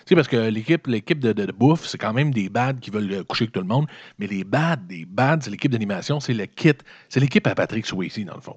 Tu 0.07 0.14
parce 0.14 0.29
que 0.29 0.37
l'équipe, 0.48 0.88
de, 0.88 1.53
bouffe, 1.53 1.87
c'est 1.87 1.98
quand 1.98 2.14
même 2.14 2.33
des 2.33 2.48
bads 2.48 2.74
qui 2.81 2.90
veulent 2.90 3.24
coucher 3.24 3.44
avec 3.44 3.53
tout 3.53 3.61
le 3.61 3.66
monde. 3.66 3.87
Mais 4.18 4.27
les 4.27 4.42
bads 4.42 4.77
des 4.77 5.05
bads, 5.05 5.40
c'est 5.42 5.51
l'équipe 5.51 5.70
d'animation, 5.70 6.18
c'est 6.18 6.33
le 6.33 6.46
kit. 6.46 6.72
C'est 7.11 7.20
l'équipe 7.20 7.46
à 7.46 7.55
Patrick 7.55 7.85
Swayze, 7.85 8.18
dans 8.24 8.35
le 8.35 8.40
fond. 8.40 8.57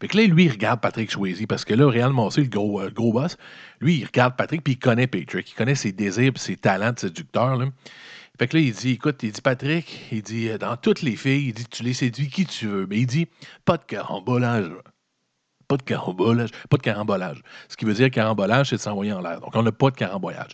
Fait 0.00 0.08
que 0.08 0.16
là, 0.16 0.24
lui, 0.24 0.44
il 0.44 0.50
regarde 0.50 0.80
Patrick 0.80 1.10
Swayze 1.10 1.44
parce 1.48 1.64
que 1.64 1.74
là, 1.74 1.88
Réal 1.88 2.12
Massé, 2.12 2.42
le 2.42 2.48
gros, 2.48 2.80
euh, 2.80 2.90
gros 2.90 3.12
boss, 3.12 3.36
lui, 3.80 3.96
il 3.96 4.04
regarde 4.04 4.36
Patrick 4.36 4.62
puis 4.62 4.74
il 4.74 4.78
connaît 4.78 5.06
Patrick. 5.06 5.50
Il 5.50 5.54
connaît 5.54 5.74
ses 5.74 5.92
désirs 5.92 6.32
ses 6.36 6.56
talents 6.56 6.92
de 6.92 6.98
séducteur. 6.98 7.58
Fait 8.38 8.48
que 8.48 8.56
là, 8.56 8.62
il 8.62 8.72
dit, 8.72 8.90
écoute, 8.92 9.22
il 9.22 9.32
dit, 9.32 9.40
Patrick, 9.40 10.00
il 10.12 10.22
dit, 10.22 10.48
euh, 10.48 10.58
dans 10.58 10.76
toutes 10.76 11.02
les 11.02 11.16
filles, 11.16 11.48
il 11.48 11.54
dit, 11.54 11.64
tu 11.66 11.82
les 11.82 11.94
séduis 11.94 12.28
qui 12.28 12.44
tu 12.46 12.66
veux. 12.66 12.86
Mais 12.86 12.98
il 12.98 13.06
dit, 13.06 13.26
pas 13.64 13.76
de 13.78 13.84
carambolage. 13.84 14.70
Pas 15.68 15.76
de 15.76 15.82
carambolage. 15.82 16.50
Pas 16.70 16.76
de 16.76 16.82
carambolage. 16.82 17.42
Ce 17.68 17.76
qui 17.76 17.84
veut 17.86 17.94
dire 17.94 18.10
carambolage, 18.10 18.68
c'est 18.70 18.76
de 18.76 18.80
s'envoyer 18.80 19.12
en 19.12 19.20
l'air. 19.20 19.40
Donc, 19.40 19.50
on 19.54 19.62
n'a 19.62 19.72
pas 19.72 19.90
de 19.90 19.96
carambolage. 19.96 20.52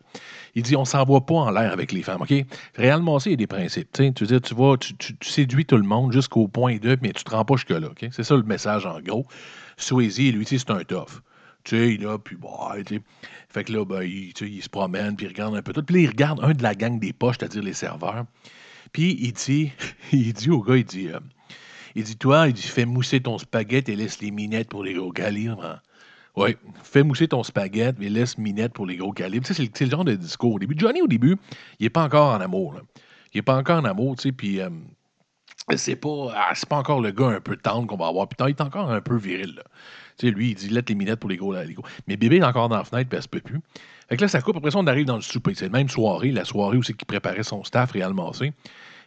Il 0.55 0.63
dit, 0.63 0.77
on 0.77 0.85
s'envoie 0.85 1.27
pas 1.27 1.35
en 1.35 1.51
l'air 1.51 1.73
avec 1.73 1.93
les 1.93 2.03
femmes, 2.03 2.23
OK? 2.23 2.33
Réellement, 2.77 3.19
il 3.19 3.31
y 3.33 3.35
a 3.35 3.37
des 3.37 3.47
principes. 3.47 3.91
Tu 3.93 4.13
veux 4.21 4.27
dire, 4.27 4.41
tu 4.41 4.55
vas, 4.55 4.77
tu, 4.79 4.97
tu- 4.97 5.17
tu 5.19 5.29
séduis 5.29 5.67
tout 5.67 5.77
le 5.77 5.83
monde 5.83 6.13
jusqu'au 6.13 6.49
point 6.49 6.77
2, 6.77 6.97
mais 7.03 7.13
tu 7.13 7.25
te 7.25 7.31
rends 7.31 7.45
pas 7.45 7.57
jusque-là, 7.57 7.89
OK? 7.89 8.07
C'est 8.11 8.23
ça 8.23 8.37
le 8.37 8.43
message, 8.45 8.87
en 8.87 9.01
gros. 9.01 9.27
Swayze, 9.77 10.19
lui, 10.19 10.47
c'est 10.47 10.71
un 10.71 10.85
tough. 10.85 11.21
Tu 11.65 11.99
sais, 11.99 12.07
a, 12.07 12.19
puis 12.19 12.37
bon, 12.37 12.51
tu. 12.87 13.01
Fait 13.49 13.65
que 13.65 13.73
là, 13.73 13.85
ben, 13.85 14.03
il, 14.03 14.33
il 14.41 14.63
se 14.63 14.69
promène, 14.69 15.17
puis 15.17 15.27
il 15.27 15.29
regarde 15.29 15.55
un 15.55 15.63
peu 15.63 15.73
tout. 15.73 15.83
Puis 15.83 15.95
là, 15.97 16.01
il 16.03 16.09
regarde 16.09 16.41
un 16.43 16.53
de 16.53 16.63
la 16.63 16.75
gang 16.75 16.99
des 16.99 17.13
poches, 17.13 17.37
c'est-à-dire 17.39 17.63
les 17.63 17.75
serveurs. 17.75 18.25
Puis 18.93 19.17
il 19.21 19.33
dit, 19.33 19.73
il 20.13 20.33
dit 20.33 20.51
au 20.51 20.63
gars, 20.63 20.77
il 20.77 20.85
dit, 20.85 21.09
euh, 21.09 21.21
il 21.95 22.05
dit, 22.05 22.17
toi, 22.17 22.49
il 22.49 22.55
dit, 22.55 22.63
fais 22.63 22.85
mousser 22.85 23.21
ton 23.21 23.39
spaghetti 23.39 23.93
et 23.93 23.97
laisse 23.97 24.21
les 24.21 24.31
minettes 24.31 24.69
pour 24.69 24.85
les 24.85 24.95
gros 24.95 25.13
calibres. 25.13 25.65
hein. 25.65 25.81
Oui, 26.35 26.57
fais 26.83 27.03
mousser 27.03 27.29
ton 27.29 27.43
spaghetti 27.43 28.05
et 28.05 28.09
laisse 28.09 28.39
minettes 28.39 28.73
pour 28.73 28.87
les 28.87 28.97
gros 28.97 29.13
calibres. 29.13 29.47
Tu 29.47 29.53
sais, 29.53 29.71
c'est 29.75 29.85
le, 29.85 29.91
genre 29.91 30.05
de 30.05 30.15
discours. 30.15 30.55
Au 30.55 30.59
début, 30.59 30.75
Johnny, 30.79 31.03
au 31.03 31.07
début, 31.07 31.37
il 31.79 31.85
n'est 31.85 31.91
pas 31.91 32.05
encore 32.05 32.35
en 32.35 32.41
amour. 32.41 32.75
là. 32.75 32.81
Il 33.35 33.39
n'est 33.39 33.43
pas 33.43 33.57
encore 33.57 33.81
en 33.81 33.85
amour, 33.85 34.17
tu 34.17 34.23
sais, 34.23 34.33
puis... 34.33 34.61
euh, 34.61 34.71
c'est 35.77 35.97
pas, 35.97 36.33
ah, 36.35 36.53
pas 36.69 36.77
encore 36.77 37.01
le 37.01 37.13
gars 37.13 37.29
un 37.29 37.41
peu 37.41 37.57
tendre 37.57 37.87
qu'on 37.87 37.97
va 37.97 38.09
avoir. 38.09 38.29
Putain, 38.29 38.49
il 38.49 38.51
est 38.51 38.61
encore 38.61 38.91
un 38.91 39.01
peu 39.01 39.17
viril. 39.17 39.55
Là. 39.57 39.63
Lui, 40.31 40.51
il 40.51 40.55
dit 40.55 40.69
Laisse 40.69 40.85
les 40.89 40.95
minettes 40.95 41.21
pour 41.21 41.31
les 41.31 41.37
gros, 41.37 41.53
là, 41.53 41.65
les 41.65 41.75
gros. 41.75 41.85
Mais 42.07 42.17
bébé 42.17 42.37
est 42.37 42.45
encore 42.45 42.69
dans 42.69 42.77
la 42.77 42.85
fenêtre, 42.85 43.09
puis 43.09 43.17
elle 43.17 43.23
se 43.23 43.29
peut 43.29 43.41
plus. 43.41 43.61
Fait 44.09 44.17
que 44.17 44.23
là, 44.23 44.29
ça 44.29 44.41
coupe. 44.41 44.57
Après 44.57 44.71
ça, 44.71 44.79
on 44.79 44.87
arrive 44.87 45.07
dans 45.07 45.17
le 45.17 45.23
souper. 45.23 45.55
C'est 45.55 45.67
la 45.67 45.79
même 45.79 45.89
soirée, 45.89 46.31
la 46.31 46.45
soirée 46.45 46.77
où 46.77 46.83
c'est 46.83 46.95
qu'il 46.95 47.07
préparait 47.07 47.43
son 47.43 47.65
staff, 47.65 47.93
Réal 47.93 48.15
Massé. 48.15 48.53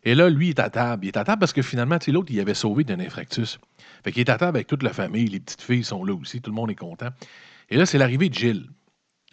Et 0.04 0.14
là, 0.14 0.30
lui, 0.30 0.48
il 0.48 0.50
est 0.52 0.60
à 0.60 0.70
table. 0.70 1.06
Il 1.06 1.08
est 1.10 1.18
à 1.18 1.24
table 1.24 1.40
parce 1.40 1.54
que 1.54 1.62
finalement, 1.62 1.98
tu 1.98 2.06
sais, 2.06 2.12
l'autre, 2.12 2.32
il 2.32 2.40
avait 2.40 2.54
sauvé 2.54 2.84
d'un 2.84 3.00
infractus. 3.00 3.60
Fait 4.04 4.12
qu'il 4.12 4.22
est 4.22 4.30
à 4.30 4.38
table 4.38 4.58
avec 4.58 4.68
toute 4.68 4.84
la 4.84 4.94
famille. 4.94 5.28
Les 5.28 5.40
petites 5.40 5.62
filles 5.62 5.84
sont 5.84 6.04
là 6.04 6.14
aussi. 6.14 6.42
Tout 6.42 6.52
le 6.52 6.56
monde 6.56 6.70
est 6.70 6.76
content. 6.76 7.10
Et 7.70 7.78
là, 7.78 7.86
c'est 7.86 7.98
l'arrivée 7.98 8.30
de 8.30 8.34
Gilles. 8.36 8.68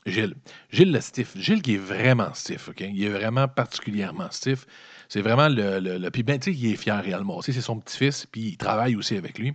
Gilles. 0.06 0.34
Gilles 0.70 0.92
le 0.92 1.00
stiff. 1.00 1.36
Gilles 1.36 1.62
qui 1.62 1.74
est 1.74 1.78
vraiment 1.78 2.32
stiff, 2.34 2.68
OK? 2.68 2.80
Il 2.80 3.04
est 3.04 3.10
vraiment 3.10 3.48
particulièrement 3.48 4.30
stiff. 4.30 4.66
C'est 5.12 5.20
vraiment 5.20 5.50
le. 5.50 5.78
le, 5.78 6.10
puis 6.10 6.22
ben, 6.22 6.38
tu 6.38 6.54
sais, 6.54 6.58
il 6.58 6.72
est 6.72 6.76
fier 6.76 7.04
réellement. 7.04 7.42
C'est 7.42 7.52
son 7.52 7.78
petit-fils, 7.78 8.24
puis 8.24 8.40
il 8.40 8.56
travaille 8.56 8.96
aussi 8.96 9.14
avec 9.14 9.38
lui. 9.38 9.52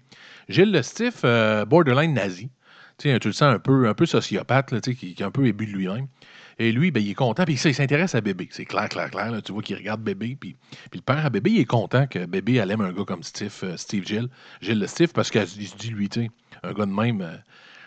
Gilles 0.49 0.71
le 0.71 0.83
stiff, 0.83 1.21
euh, 1.23 1.65
borderline 1.65 2.13
nazi. 2.13 2.51
Tu 2.99 3.09
sais, 3.09 3.19
tu 3.19 3.29
le 3.29 3.33
sens 3.33 3.55
un 3.55 3.57
peu, 3.57 3.87
un 3.87 3.95
peu 3.95 4.05
sociopathe, 4.05 4.69
là, 4.69 4.81
qui, 4.81 4.95
qui 4.95 5.15
est 5.17 5.23
un 5.23 5.31
peu 5.31 5.47
ébu 5.47 5.65
de 5.65 5.71
lui-même. 5.71 6.05
Et 6.59 6.71
lui, 6.71 6.91
ben, 6.91 7.01
il 7.01 7.09
est 7.09 7.15
content, 7.15 7.43
puis 7.43 7.57
ça, 7.57 7.69
il 7.69 7.73
s'intéresse 7.73 8.13
à 8.13 8.21
bébé. 8.21 8.47
C'est 8.51 8.65
clair, 8.65 8.87
clair, 8.87 9.09
clair. 9.09 9.31
là. 9.31 9.41
tu 9.41 9.51
vois 9.51 9.63
qu'il 9.63 9.77
regarde 9.77 10.03
bébé, 10.03 10.37
puis, 10.39 10.55
le 10.93 11.01
père 11.01 11.25
à 11.25 11.31
bébé, 11.31 11.49
il 11.49 11.59
est 11.61 11.65
content 11.65 12.05
que 12.05 12.23
bébé 12.27 12.57
elle 12.57 12.69
aime 12.69 12.81
un 12.81 12.91
gars 12.91 13.05
comme 13.05 13.23
Steve, 13.23 13.59
euh, 13.63 13.77
Steve 13.77 14.05
Gill. 14.05 14.29
Gilles 14.61 14.77
le 14.77 15.07
parce 15.07 15.31
qu'il 15.31 15.47
se 15.47 15.75
dit, 15.75 15.89
lui, 15.89 16.07
tu 16.07 16.29
un 16.61 16.73
gars 16.73 16.85
de 16.85 16.91
même. 16.91 17.21
euh, 17.21 17.35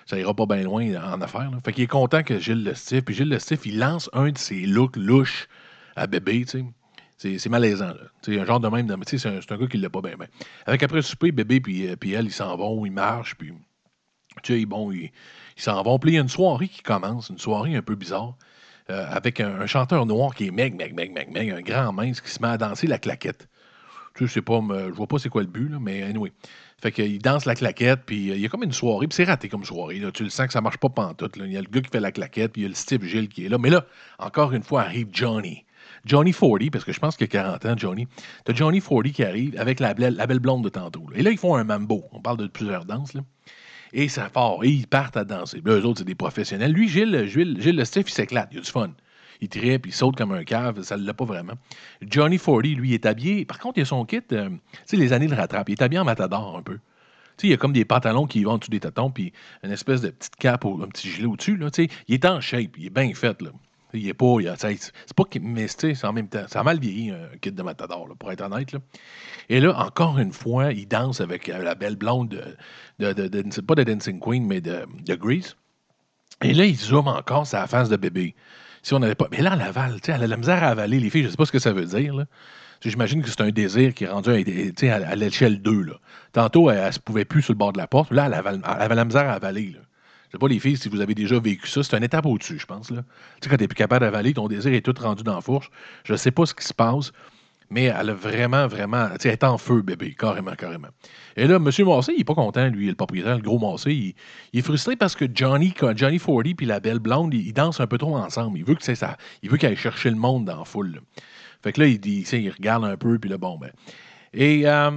ça 0.07 0.19
ira 0.19 0.35
pas 0.35 0.47
bien 0.47 0.65
loin 0.65 0.93
en 0.97 1.21
affaires. 1.21 1.49
là. 1.53 1.59
Fait 1.65 1.73
qu'il 1.73 1.85
est 1.85 1.87
content 1.87 2.25
que 2.25 2.41
Gilles 2.41 2.65
le 2.65 2.75
Stiff. 2.75 3.05
Puis 3.05 3.15
Gilles 3.15 3.29
le 3.29 3.39
il 3.65 3.79
lance 3.79 4.11
un 4.13 4.33
de 4.33 4.39
ses 4.39 4.67
looks 4.67 4.97
louches 4.97 5.47
à 5.95 6.09
bébé, 6.09 6.45
tu 6.47 6.59
sais. 6.59 6.65
C'est, 7.21 7.37
c'est 7.37 7.51
malaisant, 7.51 7.93
sais, 8.23 8.41
un 8.41 8.47
genre 8.47 8.61
de 8.61 8.69
même, 8.69 8.89
sais, 9.07 9.19
c'est 9.19 9.29
un, 9.29 9.41
c'est 9.43 9.55
gars 9.55 9.67
qui 9.67 9.77
l'a 9.77 9.91
pas 9.91 10.01
bien, 10.01 10.17
bien. 10.17 10.27
Avec 10.65 10.83
après 10.83 10.97
le 10.97 11.03
souper, 11.03 11.33
bébé 11.33 11.61
puis, 11.61 11.87
euh, 11.87 11.95
puis 11.95 12.15
elle, 12.15 12.25
ils 12.25 12.33
s'en 12.33 12.57
vont, 12.57 12.87
ils 12.87 12.93
marchent, 12.93 13.35
puis, 13.35 13.53
tu 14.43 14.59
sais, 14.59 14.65
bon, 14.65 14.91
ils, 14.91 15.11
s'en 15.55 15.83
vont. 15.83 15.99
Puis 15.99 16.13
il 16.13 16.15
y 16.15 16.19
a 16.19 16.23
une 16.23 16.31
soirée 16.31 16.69
qui 16.69 16.81
commence, 16.81 17.29
une 17.29 17.37
soirée 17.37 17.77
un 17.77 17.83
peu 17.83 17.95
bizarre, 17.95 18.39
euh, 18.89 19.05
avec 19.11 19.39
un, 19.39 19.67
chanteur 19.67 20.07
noir 20.07 20.35
qui 20.35 20.47
est 20.47 20.51
meg, 20.51 20.75
meg, 20.75 20.95
meg, 20.95 21.13
meg, 21.13 21.31
meg, 21.31 21.51
un 21.51 21.61
grand 21.61 21.93
mince 21.93 22.23
qui 22.23 22.31
se 22.31 22.41
met 22.41 22.49
à 22.49 22.57
danser 22.57 22.87
la 22.87 22.99
claquette. 22.99 23.51
Tu 24.15 24.27
sais, 24.27 24.35
c'est 24.37 24.43
pas, 24.43 24.63
me- 24.63 24.89
je 24.89 24.95
vois 24.95 25.07
pas 25.07 25.19
c'est 25.19 25.29
quoi 25.29 25.43
le 25.43 25.49
but, 25.49 25.69
là, 25.69 25.77
mais 25.79 26.03
anyway. 26.03 26.33
Fait 26.81 26.91
qu'il 26.91 27.19
danse 27.21 27.45
la 27.45 27.55
claquette, 27.55 28.01
puis 28.07 28.31
euh, 28.31 28.37
il 28.37 28.41
y 28.41 28.47
a 28.47 28.49
comme 28.49 28.63
une 28.63 28.73
soirée, 28.73 29.07
puis 29.07 29.17
c'est 29.17 29.25
raté 29.25 29.51
comme 29.51 29.67
soirée. 29.67 30.01
Tu 30.15 30.23
le 30.25 30.31
sens 30.31 30.47
que 30.47 30.55
ça 30.55 30.63
marche 30.63 30.79
pas 30.79 30.89
pantoute. 30.89 31.37
là. 31.37 31.45
Il 31.45 31.53
y 31.53 31.59
a 31.59 31.61
le 31.61 31.69
gars 31.69 31.83
qui 31.83 31.91
fait 31.91 32.01
la 32.01 32.13
claquette, 32.13 32.53
puis 32.53 32.63
il 32.63 32.65
y 32.65 32.67
a 32.67 32.71
le 32.71 32.75
Steve 32.75 33.05
Gilles 33.05 33.29
qui 33.29 33.45
est 33.45 33.51
là. 33.51 33.59
Mais 33.59 33.69
là, 33.69 33.85
encore 34.19 34.53
une 34.53 34.63
fois, 34.63 34.81
arrive 34.81 35.09
Johnny. 35.13 35.67
Johnny 36.05 36.33
40, 36.33 36.71
parce 36.71 36.85
que 36.85 36.93
je 36.93 37.01
pense 37.01 37.17
qu'il 37.17 37.25
a 37.25 37.29
40 37.29 37.67
ans, 37.67 37.75
Johnny. 37.77 38.07
T'as 38.45 38.55
Johnny 38.55 38.81
40 38.81 39.13
qui 39.13 39.23
arrive 39.25 39.59
avec 39.59 39.81
la, 39.81 39.95
belle- 39.95 40.39
blonde 40.41 40.65
de 40.65 40.69
tantôt. 40.69 41.05
Et 41.15 41.23
là, 41.23 41.31
ils 41.31 41.39
font 41.39 41.55
un 41.57 41.65
mambo. 41.65 42.05
On 42.13 42.21
parle 42.21 42.39
de 42.39 42.47
plusieurs 42.47 42.85
danses, 42.85 43.15
là. 43.15 43.23
Et 43.93 44.09
ça 44.09 44.31
part. 44.31 44.63
Et 44.63 44.69
ils 44.69 44.87
partent 44.87 45.17
à 45.17 45.25
danser. 45.25 45.61
Là, 45.65 45.75
eux 45.75 45.85
autres, 45.85 45.99
c'est 45.99 46.05
des 46.05 46.15
professionnels. 46.15 46.73
Lui, 46.73 46.89
Gilles, 46.89 47.25
Gilles, 47.27 47.61
Gilles 47.61 47.77
le 47.77 47.85
Steve, 47.85 48.05
il 48.07 48.13
s'éclate. 48.13 48.49
Il 48.53 48.59
a 48.59 48.61
du 48.61 48.71
fun. 48.71 48.91
Il 49.41 49.49
trippe, 49.49 49.87
il 49.87 49.93
saute 49.93 50.17
comme 50.17 50.33
un 50.33 50.45
cave. 50.45 50.83
Ça 50.83 50.97
ne 50.97 51.05
l'a 51.05 51.15
pas 51.15 51.25
vraiment. 51.25 51.55
Johnny 52.03 52.39
40, 52.39 52.63
lui, 52.63 52.95
est 52.95 53.05
habillé. 53.07 53.45
Par 53.45 53.59
contre, 53.59 53.79
il 53.79 53.83
a 53.83 53.85
son 53.87 54.05
kit. 54.05 54.21
euh, 54.33 54.49
tu 54.49 54.57
sais, 54.87 54.97
les 54.97 55.13
années 55.13 55.27
le 55.29 55.35
rattrapent. 55.35 55.69
Il 55.69 55.73
est 55.73 55.83
habillé 55.83 55.99
en 55.99 56.05
matador 56.05 56.57
un 56.57 56.63
peu. 56.63 56.75
Tu 56.75 56.81
sais, 57.39 57.47
il 57.49 57.51
y 57.51 57.55
a 57.55 57.57
comme 57.57 57.73
des 57.73 57.85
pantalons 57.85 58.27
qui 58.27 58.45
vont 58.45 58.53
en 58.53 58.59
dessous 58.59 58.71
des 58.71 58.81
tatons, 58.81 59.11
puis 59.11 59.33
une 59.65 59.71
espèce 59.71 60.03
de 60.03 60.11
petite 60.11 60.37
cape, 60.37 60.65
ou 60.67 60.81
un 60.83 60.89
petit 60.89 61.09
gilet 61.11 61.27
au-dessus. 61.27 61.59
Il 62.07 62.15
est 62.15 62.25
en 62.27 62.41
shape, 62.41 62.77
il 62.79 62.87
est 62.87 62.91
bien 62.91 63.13
fait. 63.15 63.41
Là. 63.43 63.51
Il 63.93 64.09
est 64.09 64.15
pas. 64.15 64.37
c'est 64.57 65.15
pas 65.17 65.25
qu'il- 65.25 65.43
mais 65.43 65.67
c'est 65.69 66.05
en 66.05 66.13
même 66.13 66.29
temps. 66.29 66.45
Ça 66.49 66.61
a 66.61 66.63
mal 66.63 66.79
vieilli, 66.79 67.11
un 67.11 67.37
kit 67.41 67.53
de 67.53 67.63
matador, 67.63 68.09
pour 68.19 68.31
être 68.33 68.43
honnête. 68.43 68.73
Là. 68.73 68.79
Et 69.49 69.61
là, 69.61 69.77
encore 69.85 70.19
une 70.19 70.33
fois, 70.33 70.73
il 70.73 70.87
danse 70.87 71.21
avec 71.21 71.49
euh, 71.49 71.63
la 71.63 71.75
belle 71.75 71.97
blonde 71.97 72.29
de, 72.99 73.13
de, 73.13 73.61
pas 73.63 73.75
de 73.75 73.83
Dancing 73.85 74.21
Queen, 74.21 74.47
mais 74.47 74.61
de, 74.61 74.87
de 75.05 75.15
Grease. 75.15 75.57
Et 76.43 76.55
là, 76.55 76.65
il 76.65 76.77
zoome 76.77 77.09
encore 77.09 77.47
la 77.53 77.67
face 77.67 77.89
de 77.89 77.97
bébé. 77.97 78.35
Si 78.83 78.95
on 78.95 78.99
n'avait 79.01 79.15
pas. 79.15 79.29
Mais 79.31 79.43
là, 79.43 79.51
elle 79.55 79.63
avale, 79.63 79.97
elle 80.07 80.23
a 80.23 80.27
la 80.27 80.37
misère 80.37 80.63
à 80.65 80.69
avaler. 80.69 81.01
Les 81.01 81.11
filles, 81.11 81.25
je 81.25 81.29
sais 81.29 81.37
pas 81.37 81.45
ce 81.45 81.53
que 81.53 81.59
ça 81.59 81.73
veut 81.73 81.85
dire. 81.85 82.25
J'imagine 82.83 83.21
que 83.23 83.29
c'est 83.29 83.43
un 83.43 83.51
désir 83.51 83.93
qui 83.93 84.05
est 84.05 84.09
rendu 84.09 84.31
à, 84.31 84.95
à, 84.95 85.15
l'échelle 85.17 85.61
2. 85.61 85.83
Là. 85.83 85.95
Tantôt, 86.33 86.71
elle 86.71 86.87
ne 86.87 86.91
se 86.91 86.99
pouvait 86.99 87.27
plus 87.27 87.43
sur 87.43 87.53
le 87.53 87.59
bord 87.59 87.75
de 87.75 87.79
la 87.79 87.87
porte. 87.87 88.11
Là, 88.11 88.25
elle 88.27 88.35
avale- 88.35 88.63
elle 88.65 88.83
avait 88.83 88.95
la 88.95 89.05
misère 89.05 89.29
à 89.29 89.35
avaler. 89.35 89.75
Là. 89.77 89.81
Je 90.31 90.37
sais 90.37 90.39
pas, 90.39 90.47
les 90.47 90.61
filles, 90.61 90.77
si 90.77 90.89
vous 90.89 91.01
avez 91.01 91.17
déjà 91.17 91.41
vécu 91.41 91.67
ça, 91.67 91.83
c'est 91.83 91.97
une 91.97 92.05
étape 92.05 92.25
au-dessus, 92.25 92.57
je 92.57 92.67
pense. 92.67 92.91
Là. 92.93 93.03
Tu 93.03 93.09
sais, 93.43 93.51
quand 93.51 93.57
tu 93.57 93.65
n'es 93.65 93.69
plus 93.69 93.75
capable 93.75 94.05
d'avaler, 94.05 94.33
ton 94.33 94.47
désir 94.47 94.73
est 94.73 94.81
tout 94.81 94.95
rendu 94.97 95.25
dans 95.25 95.35
la 95.35 95.41
fourche. 95.41 95.71
Je 96.05 96.13
ne 96.13 96.17
sais 96.17 96.31
pas 96.31 96.47
ce 96.47 96.55
qui 96.55 96.65
se 96.65 96.73
passe, 96.73 97.11
mais 97.69 97.85
elle 97.85 98.11
a 98.11 98.15
vraiment, 98.15 98.69
vraiment. 98.69 99.09
Tu 99.15 99.23
sais, 99.23 99.29
elle 99.29 99.33
est 99.35 99.45
en 99.45 99.59
feu, 99.59 99.83
bébé, 99.83 100.15
carrément, 100.17 100.53
carrément. 100.53 100.87
Et 101.37 101.49
là, 101.49 101.57
M. 101.57 101.65
Massé, 101.65 102.13
il 102.13 102.19
n'est 102.19 102.25
pas 102.25 102.35
content, 102.35 102.69
lui, 102.69 102.87
le 102.87 102.95
propriétaire, 102.95 103.39
le 103.39 103.43
gros 103.43 103.59
Massé. 103.59 104.15
Il, 104.53 104.59
est 104.59 104.63
frustré 104.63 104.95
parce 104.95 105.17
que 105.17 105.25
Johnny, 105.35 105.75
Johnny 105.97 106.21
40 106.21 106.55
puis 106.57 106.67
la 106.67 106.79
belle 106.79 107.01
blonde, 107.01 107.35
ils, 107.35 107.53
dansent 107.53 107.81
un 107.81 107.89
peu 107.89 107.99
trop 107.99 108.17
ensemble. 108.17 108.57
Il 108.57 108.65
veut 108.65 108.77
que 108.77 108.95
ça. 108.95 109.17
Il 109.43 109.51
veut 109.51 109.57
qu'elle 109.57 109.71
aille 109.71 109.77
chercher 109.77 110.11
le 110.11 110.17
monde 110.17 110.45
dans 110.45 110.59
la 110.59 110.65
foule. 110.65 111.01
Fait 111.65 111.73
que 111.73 111.81
là, 111.81 111.89
il, 111.89 111.99
dit, 111.99 112.25
il 112.33 112.51
regarde 112.51 112.85
un 112.85 112.97
peu, 112.97 113.19
puis 113.19 113.29
là, 113.29 113.37
bon, 113.37 113.59
ben. 113.59 113.73
Et. 114.33 114.69
euh, 114.69 114.91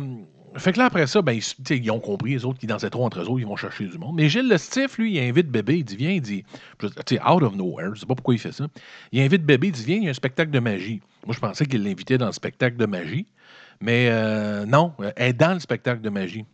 fait 0.56 0.74
que 0.74 0.80
là, 0.80 0.86
après 0.86 1.08
ça, 1.08 1.22
ben, 1.22 1.34
ils, 1.34 1.78
ils 1.78 1.92
ont 1.92 2.00
compris, 2.00 2.32
les 2.32 2.46
autres 2.46 2.60
qui 2.60 2.68
dansaient 2.68 2.90
trop 2.90 3.06
entre 3.06 3.22
eux 3.22 3.40
ils 3.40 3.46
vont 3.46 3.56
chercher 3.56 3.86
du 3.86 3.98
monde. 3.98 4.16
Mais 4.16 4.30
Gilles 4.30 4.48
le 4.48 4.58
Stiff, 4.58 4.98
lui, 4.98 5.14
il 5.16 5.20
invite 5.20 5.50
bébé, 5.50 5.78
il 5.80 5.84
dit, 5.84 5.96
viens, 5.96 6.12
il 6.12 6.22
dit, 6.22 6.44
tu 7.06 7.16
out 7.16 7.42
of 7.42 7.56
nowhere, 7.56 7.96
je 7.96 8.02
sais 8.02 8.06
pas 8.06 8.16
pourquoi 8.16 8.36
il 8.36 8.40
fait 8.40 8.52
ça. 8.52 8.68
Il 9.12 9.22
invite 9.22 9.44
bébé, 9.44 9.68
il 9.68 9.74
dit, 9.74 9.84
viens, 9.86 9.98
il 9.98 10.04
y 10.04 10.08
a 10.08 10.12
un 10.12 10.14
spectacle 10.14 10.52
de 10.52 10.60
magie. 10.60 11.02
Moi, 11.26 11.34
je 11.36 11.40
pensais 11.40 11.66
qu'il 11.66 11.84
l'invitait 11.84 12.18
dans 12.18 12.28
le 12.28 12.34
spectacle 12.34 12.78
de 12.78 12.86
magie. 12.86 13.26
Mais 13.82 14.08
euh, 14.10 14.66
non, 14.66 14.94
elle 15.18 15.30
est 15.30 15.34
dans 15.34 15.54
le 15.54 15.60
spectacle 15.60 16.02
de 16.02 16.10
magie. 16.10 16.46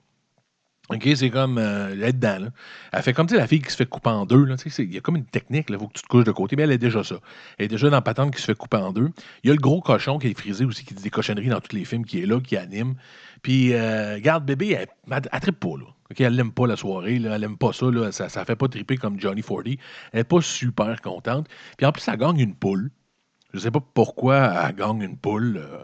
OK, 0.89 1.07
c'est 1.15 1.29
comme. 1.29 1.59
euh, 1.59 1.89
elle 1.91 2.03
est 2.03 2.13
dedans, 2.13 2.39
là. 2.39 2.47
Elle 2.91 3.03
fait 3.03 3.13
comme, 3.13 3.27
la 3.29 3.45
fille 3.45 3.61
qui 3.61 3.69
se 3.69 3.75
fait 3.75 3.85
couper 3.85 4.09
en 4.09 4.25
deux, 4.25 4.47
il 4.79 4.93
y 4.93 4.97
a 4.97 5.01
comme 5.01 5.17
une 5.17 5.25
technique, 5.25 5.69
là. 5.69 5.77
Il 5.77 5.79
faut 5.79 5.87
que 5.87 5.93
tu 5.93 6.01
te 6.01 6.07
couches 6.07 6.23
de 6.23 6.31
côté. 6.31 6.55
Mais 6.55 6.63
elle 6.63 6.71
est 6.71 6.79
déjà 6.79 7.03
ça. 7.03 7.19
Elle 7.59 7.65
est 7.65 7.67
déjà 7.67 7.89
dans 7.91 7.97
la 7.97 8.01
patente 8.01 8.33
qui 8.33 8.41
se 8.41 8.47
fait 8.47 8.55
couper 8.55 8.77
en 8.77 8.91
deux. 8.91 9.09
Il 9.43 9.49
y 9.49 9.51
a 9.51 9.53
le 9.53 9.61
gros 9.61 9.81
cochon 9.81 10.17
qui 10.17 10.27
est 10.27 10.37
frisé 10.37 10.65
aussi, 10.65 10.83
qui 10.83 10.95
dit 10.95 11.03
des 11.03 11.11
cochonneries 11.11 11.49
dans 11.49 11.61
tous 11.61 11.75
les 11.75 11.85
films, 11.85 12.05
qui 12.05 12.23
est 12.23 12.25
là, 12.25 12.39
qui 12.39 12.57
anime. 12.57 12.95
Puis, 13.41 13.73
euh, 13.73 14.15
regarde, 14.15 14.45
bébé, 14.45 14.77
elle, 15.09 15.39
trippe 15.41 15.59
pas, 15.59 15.77
là. 15.77 15.85
Elle 16.17 16.35
l'aime 16.35 16.51
pas 16.51 16.67
la 16.67 16.75
soirée. 16.75 17.15
Elle 17.15 17.43
aime 17.43 17.57
pas 17.57 17.71
ça. 17.73 17.87
Ça, 18.11 18.29
ça 18.29 18.45
fait 18.45 18.55
pas 18.55 18.67
triper 18.67 18.97
comme 18.97 19.19
Johnny 19.19 19.41
40. 19.41 19.67
Elle 20.11 20.19
est 20.19 20.23
pas 20.23 20.41
super 20.41 21.01
contente. 21.01 21.47
Puis, 21.77 21.85
en 21.85 21.91
plus, 21.91 22.07
elle 22.07 22.17
gagne 22.17 22.39
une 22.39 22.55
poule. 22.55 22.89
Je 23.53 23.59
sais 23.59 23.71
pas 23.71 23.79
pourquoi 23.93 24.37
elle 24.69 24.75
gagne 24.75 25.01
une 25.01 25.17
poule. 25.17 25.57
euh, 25.57 25.83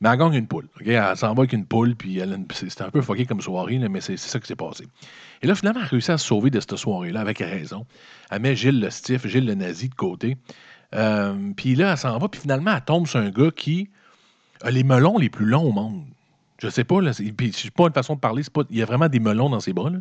mais 0.00 0.10
elle 0.10 0.18
gagne 0.18 0.34
une 0.34 0.46
poule. 0.46 0.68
Elle 0.84 1.16
s'en 1.16 1.32
va 1.32 1.40
avec 1.40 1.54
une 1.54 1.64
poule, 1.64 1.94
puis 1.94 2.20
une- 2.22 2.46
c'était 2.52 2.82
un 2.82 2.90
peu 2.90 3.00
fucké 3.00 3.24
comme 3.24 3.40
soirée, 3.40 3.78
là, 3.78 3.88
mais 3.88 4.02
c'est 4.02 4.18
c'est 4.18 4.28
ça 4.28 4.38
qui 4.38 4.46
s'est 4.46 4.54
passé. 4.56 4.86
Et 5.40 5.46
là, 5.46 5.54
finalement, 5.54 5.80
elle 5.80 5.86
a 5.86 5.88
réussi 5.88 6.10
à 6.10 6.18
se 6.18 6.26
sauver 6.26 6.50
de 6.50 6.60
cette 6.60 6.76
soirée-là 6.76 7.20
avec 7.20 7.38
raison. 7.38 7.86
Elle 8.30 8.42
met 8.42 8.54
Gilles 8.56 8.78
le 8.80 8.90
stiff, 8.90 9.26
Gilles 9.26 9.46
le 9.46 9.54
nazi 9.54 9.88
de 9.88 9.94
côté. 9.94 10.36
Euh, 10.94 11.34
puis 11.56 11.74
là, 11.76 11.92
elle 11.92 11.96
s'en 11.98 12.18
va, 12.18 12.28
puis 12.28 12.40
finalement, 12.42 12.74
elle 12.76 12.84
tombe 12.84 13.06
sur 13.06 13.20
un 13.20 13.30
gars 13.30 13.50
qui 13.50 13.88
a 14.60 14.70
les 14.70 14.84
melons 14.84 15.16
les 15.16 15.30
plus 15.30 15.46
longs 15.46 15.64
au 15.64 15.72
monde. 15.72 16.04
Je 16.58 16.68
sais 16.68 16.84
pas, 16.84 17.00
là, 17.02 17.12
puis 17.36 17.52
pas 17.74 17.86
une 17.86 17.92
façon 17.92 18.14
de 18.14 18.20
parler, 18.20 18.42
il 18.70 18.78
y 18.78 18.82
a 18.82 18.86
vraiment 18.86 19.08
des 19.08 19.20
melons 19.20 19.50
dans 19.50 19.60
ses 19.60 19.72
bras, 19.72 19.90
là. 19.90 19.98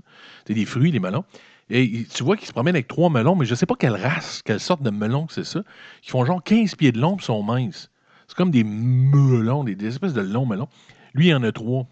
C'est 0.47 0.53
des 0.53 0.65
fruits, 0.65 0.91
les 0.91 0.99
melons. 0.99 1.25
Et 1.69 2.05
tu 2.13 2.23
vois 2.23 2.37
qu'il 2.37 2.47
se 2.47 2.53
promène 2.53 2.75
avec 2.75 2.87
trois 2.87 3.09
melons, 3.09 3.35
mais 3.35 3.45
je 3.45 3.55
sais 3.55 3.65
pas 3.65 3.75
quelle 3.75 3.95
race, 3.95 4.41
quelle 4.45 4.59
sorte 4.59 4.83
de 4.83 4.91
melon 4.91 5.27
c'est 5.29 5.43
ça. 5.43 5.63
Qui 6.01 6.11
font 6.11 6.23
genre 6.23 6.43
15 6.43 6.75
pieds 6.75 6.91
de 6.91 6.99
long, 6.99 7.17
puis 7.17 7.25
sont 7.25 7.41
minces. 7.43 7.89
C'est 8.27 8.37
comme 8.37 8.51
des 8.51 8.63
melons, 8.63 9.63
des, 9.63 9.75
des 9.75 9.87
espèces 9.87 10.13
de 10.13 10.21
longs 10.21 10.45
melons. 10.45 10.67
Lui, 11.13 11.27
il 11.27 11.35
en 11.35 11.43
a 11.43 11.51
trois. 11.51 11.87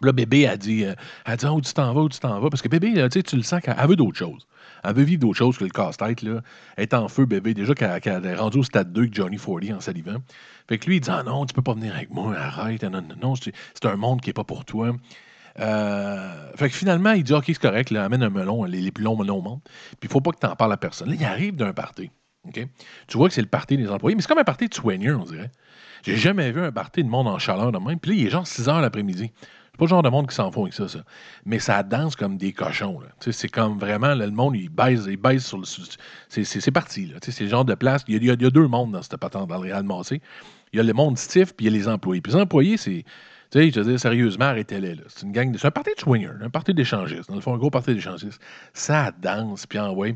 Là, 0.00 0.12
bébé 0.12 0.46
a 0.46 0.56
dit, 0.56 0.84
euh, 0.84 0.94
dit, 1.36 1.46
Ah, 1.46 1.52
où 1.52 1.60
tu 1.60 1.72
t'en 1.74 1.92
vas, 1.92 2.08
tu 2.08 2.18
t'en 2.18 2.40
vas? 2.40 2.48
Parce 2.48 2.62
que 2.62 2.68
bébé, 2.68 2.92
là, 2.92 3.08
tu 3.08 3.36
le 3.36 3.42
sens 3.42 3.60
qu'elle 3.60 3.76
elle 3.78 3.88
veut 3.88 3.96
d'autres 3.96 4.18
choses. 4.18 4.46
Elle 4.84 4.94
veut 4.94 5.02
vivre 5.02 5.20
d'autres 5.20 5.36
choses 5.36 5.58
que 5.58 5.64
le 5.64 5.70
casse-tête. 5.70 6.22
Elle 6.22 6.42
est 6.78 6.94
en 6.94 7.08
feu, 7.08 7.26
bébé. 7.26 7.54
Déjà 7.54 7.74
qu'elle 7.74 8.00
qu'elle 8.00 8.24
est 8.24 8.34
rendue 8.34 8.58
au 8.58 8.62
stade 8.62 8.92
2 8.92 9.02
avec 9.02 9.14
Johnny 9.14 9.36
40 9.36 9.70
en 9.76 9.80
salivant. 9.80 10.16
Fait 10.68 10.78
que 10.78 10.86
lui, 10.86 10.96
il 10.96 11.00
dit, 11.00 11.10
ah 11.10 11.22
non, 11.22 11.44
tu 11.44 11.54
peux 11.54 11.62
pas 11.62 11.74
venir 11.74 11.94
avec 11.94 12.10
moi, 12.10 12.34
arrête, 12.36 12.82
non, 12.84 13.02
non, 13.02 13.14
non, 13.20 13.34
c'est 13.36 13.52
un 13.84 13.96
monde 13.96 14.20
qui 14.20 14.30
est 14.30 14.34
pas 14.34 14.44
pour 14.44 14.64
toi. 14.64 14.94
Euh, 15.60 16.52
fait 16.56 16.70
que 16.70 16.74
finalement, 16.74 17.12
il 17.12 17.24
dit, 17.24 17.32
OK, 17.32 17.44
c'est 17.46 17.58
correct, 17.58 17.92
amène 17.92 18.22
un 18.22 18.30
melon, 18.30 18.64
les, 18.64 18.90
plus 18.90 19.04
longs 19.04 19.16
melons 19.16 19.38
au 19.38 19.42
monde. 19.42 19.60
Puis 20.00 20.08
il 20.08 20.08
faut 20.08 20.20
pas 20.20 20.30
que 20.30 20.38
tu 20.38 20.46
en 20.46 20.56
parles 20.56 20.72
à 20.72 20.76
personne. 20.76 21.10
Là, 21.10 21.16
il 21.18 21.24
arrive 21.24 21.56
d'un 21.56 21.72
party. 21.72 22.10
Tu 22.52 23.16
vois 23.16 23.28
que 23.28 23.34
c'est 23.34 23.42
le 23.42 23.48
party 23.48 23.76
des 23.76 23.88
employés, 23.88 24.16
mais 24.16 24.22
c'est 24.22 24.28
comme 24.28 24.38
un 24.38 24.44
party 24.44 24.68
de 24.68 24.74
soigneux, 24.74 25.16
on 25.16 25.24
dirait. 25.24 25.50
J'ai 26.02 26.16
jamais 26.16 26.50
vu 26.50 26.60
un 26.60 26.72
party 26.72 27.04
de 27.04 27.08
monde 27.08 27.28
en 27.28 27.38
chaleur 27.38 27.70
de 27.70 27.78
même. 27.78 28.00
Puis 28.00 28.10
là, 28.10 28.16
il 28.16 28.26
est 28.26 28.30
genre 28.30 28.46
6 28.46 28.68
heures 28.68 28.80
l'après-midi. 28.80 29.30
C'est 29.72 29.78
pas 29.78 29.84
le 29.86 29.88
genre 29.88 30.02
de 30.02 30.10
monde 30.10 30.28
qui 30.28 30.34
s'en 30.34 30.50
fout 30.52 30.64
avec 30.64 30.74
ça, 30.74 30.86
ça. 30.86 30.98
Mais 31.46 31.58
ça 31.58 31.82
danse 31.82 32.14
comme 32.14 32.36
des 32.36 32.52
cochons. 32.52 33.00
C'est 33.20 33.48
comme 33.48 33.78
vraiment, 33.78 34.08
là, 34.14 34.26
le 34.26 34.30
monde, 34.30 34.54
il 34.54 34.68
baise, 34.68 35.08
il 35.10 35.16
baise 35.16 35.46
sur 35.46 35.56
le. 35.58 35.64
C'est 36.28 36.70
parti. 36.70 37.06
là. 37.06 37.14
C'est 37.22 37.40
le 37.40 37.48
genre 37.48 37.64
de 37.64 37.74
place. 37.74 38.04
Il 38.06 38.22
y, 38.22 38.30
a, 38.30 38.34
y 38.34 38.44
a- 38.44 38.50
deux 38.50 38.68
mondes 38.68 38.92
dans 38.92 39.00
cette 39.00 39.16
patente, 39.16 39.48
dans 39.48 39.56
le 39.62 39.70
Real 39.72 39.82
Massé. 39.82 40.20
Il 40.74 40.76
y 40.76 40.80
a 40.80 40.82
le 40.82 40.92
monde 40.92 41.16
stiff, 41.16 41.54
puis 41.54 41.66
il 41.66 41.72
y 41.72 41.74
a 41.74 41.78
les 41.78 41.88
employés. 41.88 42.20
Puis 42.20 42.32
les 42.34 42.38
employés, 42.40 42.76
c'est. 42.76 43.04
Tu 43.50 43.58
sais, 43.58 43.70
je 43.70 43.80
veux 43.80 43.86
dire, 43.92 44.00
sérieusement, 44.00 44.44
arrêtez-les. 44.46 44.96
C'est 45.08 45.24
une 45.26 45.32
gang 45.32 45.50
de. 45.50 45.56
C'est 45.56 45.66
un 45.68 45.70
party 45.70 45.90
de 45.96 46.00
swingers, 46.00 46.30
un 46.42 46.50
party 46.50 46.74
d'échangistes. 46.74 47.30
Dans 47.30 47.34
le 47.36 47.40
fond, 47.40 47.54
un 47.54 47.58
gros 47.58 47.70
party 47.70 47.94
d'échangistes. 47.94 48.40
Ça 48.74 49.10
danse, 49.22 49.66
puis 49.66 49.78
envoie. 49.78 50.08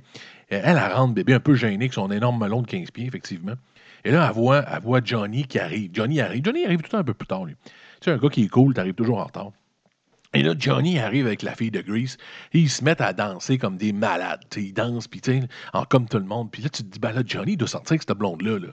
Elle, 0.51 0.63
elle 0.65 0.79
rentre 0.79 1.15
bébé 1.15 1.33
un 1.33 1.41
peu 1.41 1.55
gênée 1.55 1.77
avec 1.77 1.95
son 1.95 2.11
énorme 2.11 2.39
melon 2.39 2.61
de 2.61 2.67
15 2.67 2.91
pieds, 2.91 3.07
effectivement. 3.07 3.55
Et 4.05 4.11
là, 4.11 4.27
elle 4.29 4.35
voit, 4.35 4.65
elle 4.71 4.83
voit 4.83 5.01
Johnny 5.03 5.45
qui 5.47 5.59
arrive. 5.59 5.91
Johnny 5.95 6.21
arrive. 6.21 6.45
Johnny 6.45 6.65
arrive 6.67 6.79
tout 6.81 6.85
le 6.87 6.91
temps 6.91 6.99
un 6.99 7.05
peu 7.05 7.15
plus 7.15 7.27
tard, 7.27 7.47
lui. 7.47 7.57
Sais, 8.07 8.13
un 8.13 8.19
gars 8.19 8.29
qui 8.29 8.45
est 8.45 8.49
cool, 8.49 8.73
t'arrives 8.73 8.95
toujours 8.95 9.19
en 9.19 9.25
retard. 9.25 9.51
Et 10.33 10.45
là, 10.45 10.55
Johnny 10.57 11.01
arrive 11.01 11.27
avec 11.27 11.43
la 11.43 11.57
fille 11.57 11.73
de 11.73 11.81
Grease. 11.81 12.19
Et 12.53 12.61
ils 12.61 12.71
se 12.71 12.85
mettent 12.85 13.01
à 13.01 13.13
danser 13.13 13.59
comme 13.59 13.77
des 13.77 13.93
malades. 13.93 14.45
Ils 14.57 14.73
dansent, 14.73 15.09
puis 15.09 15.21
comme 15.91 16.09
tout 16.09 16.19
le 16.19 16.25
monde. 16.25 16.53
Puis 16.53 16.63
là, 16.63 16.69
tu 16.69 16.85
te 16.85 16.89
dis, 16.89 17.01
ben 17.01 17.11
là, 17.11 17.23
Johnny 17.27 17.57
doit 17.57 17.67
sortir 17.67 17.95
avec 17.95 18.03
cette 18.03 18.17
blonde-là. 18.17 18.61
Là. 18.61 18.69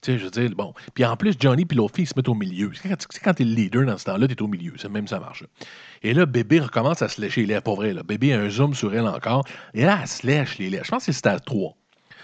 Tu 0.00 0.12
sais, 0.12 0.18
je 0.18 0.24
veux 0.24 0.30
dire, 0.30 0.48
bon. 0.56 0.72
Puis 0.94 1.04
en 1.04 1.14
plus, 1.14 1.34
Johnny 1.38 1.66
puis 1.66 1.76
l'autre 1.76 1.94
fille 1.94 2.04
ils 2.04 2.08
se 2.08 2.14
mettent 2.16 2.30
au 2.30 2.34
milieu. 2.34 2.70
C'est 2.72 2.88
quand, 2.88 2.96
quand 3.22 3.34
t'es 3.34 3.44
le 3.44 3.54
leader 3.54 3.84
dans 3.84 3.98
ce 3.98 4.06
temps-là, 4.06 4.26
t'es 4.26 4.40
au 4.40 4.46
milieu. 4.46 4.72
C'est 4.78 4.88
même 4.88 5.06
ça 5.06 5.20
marche. 5.20 5.44
Et 6.02 6.14
là, 6.14 6.24
bébé 6.24 6.60
recommence 6.60 7.02
à 7.02 7.08
se 7.08 7.20
lécher 7.20 7.42
les 7.42 7.48
lèvres. 7.48 7.62
Pour 7.62 7.76
vrai, 7.76 7.92
là. 7.92 8.02
Bébé 8.02 8.32
a 8.32 8.40
un 8.40 8.48
zoom 8.48 8.72
sur 8.72 8.94
elle 8.94 9.06
encore. 9.06 9.44
Et 9.74 9.84
là, 9.84 9.98
elle 10.00 10.08
se 10.08 10.26
lèche 10.26 10.56
les 10.56 10.70
lèvres. 10.70 10.86
Je 10.86 10.90
pense 10.90 11.04
que 11.04 11.12
c'est 11.12 11.18
stade 11.18 11.44
3. 11.44 11.76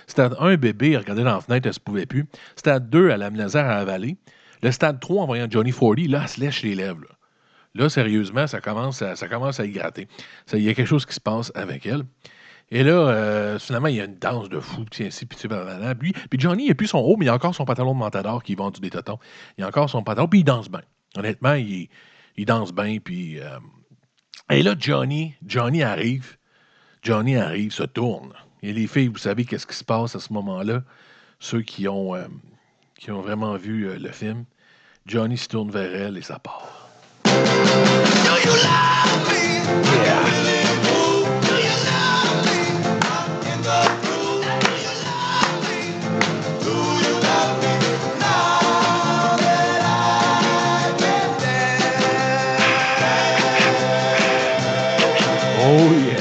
Stade 0.07 0.37
1, 0.39 0.57
bébé, 0.57 0.93
elle 0.93 0.99
regardait 0.99 1.25
dans 1.25 1.35
la 1.35 1.41
fenêtre, 1.41 1.67
elle 1.67 1.75
se 1.75 1.81
pouvait 1.81 2.07
plus. 2.07 2.27
Stade 2.55 2.89
2, 2.89 3.07
elle 3.07 3.13
a 3.13 3.17
la 3.17 3.31
misère 3.31 3.67
à 3.67 3.75
avaler. 3.75 4.17
Le 4.67 4.73
stade 4.73 4.99
3, 4.99 5.23
en 5.23 5.27
voyant 5.27 5.47
Johnny 5.49 5.71
40, 5.71 6.09
là, 6.09 6.23
elle 6.23 6.29
se 6.29 6.41
lèche 6.41 6.65
les 6.65 6.75
lèvres. 6.75 7.03
Là, 7.03 7.15
Là, 7.77 7.89
sérieusement, 7.89 8.49
ça 8.49 8.61
commence 8.61 9.01
à, 9.01 9.15
ça 9.15 9.29
commence 9.29 9.61
à 9.61 9.65
y 9.65 9.71
gratter. 9.71 10.09
Il 10.53 10.59
y 10.59 10.69
a 10.69 10.75
quelque 10.75 10.89
chose 10.89 11.07
qui 11.07 11.15
se 11.15 11.21
passe 11.21 11.53
avec 11.55 11.87
elle. 11.87 12.03
Et 12.73 12.83
là, 12.83 12.95
euh, 12.95 13.61
finalement, 13.61 13.87
il 13.87 13.95
y 13.95 14.01
a 14.01 14.07
une 14.07 14.19
danse 14.19 14.49
de 14.49 14.59
fou, 14.59 14.85
puis 14.91 15.05
ainsi, 15.05 15.25
puis. 15.25 15.39
Puis, 16.31 16.41
Johnny, 16.41 16.65
il 16.65 16.69
n'a 16.71 16.75
plus 16.75 16.89
son 16.89 16.99
haut, 16.99 17.17
mais 17.17 17.27
il 17.27 17.29
a 17.29 17.35
encore 17.35 17.55
son 17.55 17.65
pantalon 17.65 17.95
de 17.95 18.01
Matador 18.01 18.43
qui 18.43 18.57
vend 18.57 18.73
du 18.73 18.81
des. 18.81 18.91
Il 19.57 19.63
a 19.63 19.69
encore 19.69 19.89
son 19.89 20.03
pantalon, 20.03 20.27
puis 20.27 20.41
il 20.41 20.45
danse 20.45 20.69
bien. 20.69 20.83
Honnêtement, 21.17 21.55
il, 21.55 21.89
il 22.37 22.45
danse 22.45 22.73
bien, 22.73 22.99
puis... 22.99 23.39
euh, 23.39 23.61
Et 24.51 24.65
là, 24.65 24.75
Johnny, 24.77 25.37
Johnny 25.47 25.85
arrive, 25.85 26.39
Johnny 27.05 27.37
arrive, 27.37 27.71
se 27.71 27.85
tourne. 27.85 28.33
Et 28.65 28.73
les 28.73 28.89
filles, 28.89 29.07
vous 29.07 29.19
savez 29.19 29.45
qu'est-ce 29.45 29.69
qui 29.69 29.77
se 29.77 29.85
passe 29.85 30.17
à 30.17 30.19
ce 30.19 30.33
moment-là? 30.33 30.83
Ceux 31.39 31.63
qui 31.63 31.87
ont, 31.87 32.17
euh, 32.17 32.27
qui 32.99 33.13
ont 33.13 33.21
vraiment 33.21 33.55
vu 33.57 33.87
euh, 33.87 33.97
le 33.97 34.11
film, 34.11 34.45
Johnny 35.07 35.39
se 35.39 35.47
tourne 35.47 35.71
vers 35.71 35.95
elle 35.95 36.19
et 36.19 36.23
ça 36.23 36.41
part. 36.41 36.73
Oh 55.69 55.93
yeah! 55.93 56.17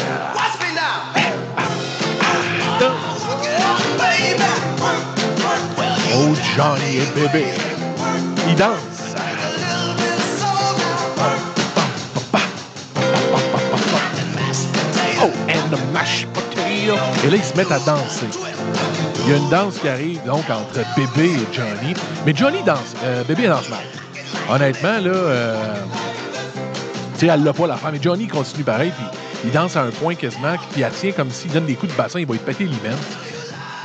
Oh 6.18 6.34
Johnny 6.56 6.98
et 6.98 7.06
bébé, 7.14 7.46
ils 8.56 8.60
dansent. 8.60 9.16
Oh, 15.22 15.32
and 15.50 15.72
the 15.72 15.80
mashed 15.94 16.28
potato. 16.34 16.96
Et 17.26 17.30
là, 17.30 17.38
ils 17.38 17.44
se 17.44 17.56
mettent 17.56 17.72
à 17.72 17.80
danser. 17.80 18.28
Il 19.26 19.32
y 19.32 19.34
a 19.34 19.38
une 19.38 19.50
danse 19.50 19.80
qui 19.80 19.88
arrive 19.88 20.24
donc 20.26 20.50
entre 20.50 20.80
bébé 20.96 21.32
et 21.32 21.54
Johnny. 21.54 21.94
Mais 22.26 22.36
Johnny 22.36 22.62
danse, 22.64 22.96
euh, 23.04 23.24
bébé 23.24 23.48
danse 23.48 23.70
mal. 23.70 23.80
Honnêtement, 24.50 25.00
là, 25.00 25.12
euh, 25.12 25.76
tu 27.14 27.22
sais, 27.22 27.28
elle 27.28 27.44
l'a 27.44 27.54
pas 27.54 27.68
la 27.68 27.78
femme. 27.78 27.94
Mais 27.94 28.02
Johnny 28.02 28.28
continue 28.28 28.64
pareil, 28.64 28.92
puis 28.96 29.06
il 29.46 29.52
danse 29.52 29.76
à 29.76 29.84
un 29.84 29.90
point 29.90 30.16
quasiment, 30.16 30.56
puis 30.72 30.82
elle 30.82 30.92
tient 30.92 31.12
comme 31.12 31.32
s'il 31.32 31.52
donne 31.52 31.66
des 31.66 31.76
coups 31.76 31.92
de 31.92 31.98
bassin, 31.98 32.20
il 32.20 32.26
va 32.26 32.34
lui 32.34 32.40
péter 32.40 32.66
l'hymen. 32.66 32.98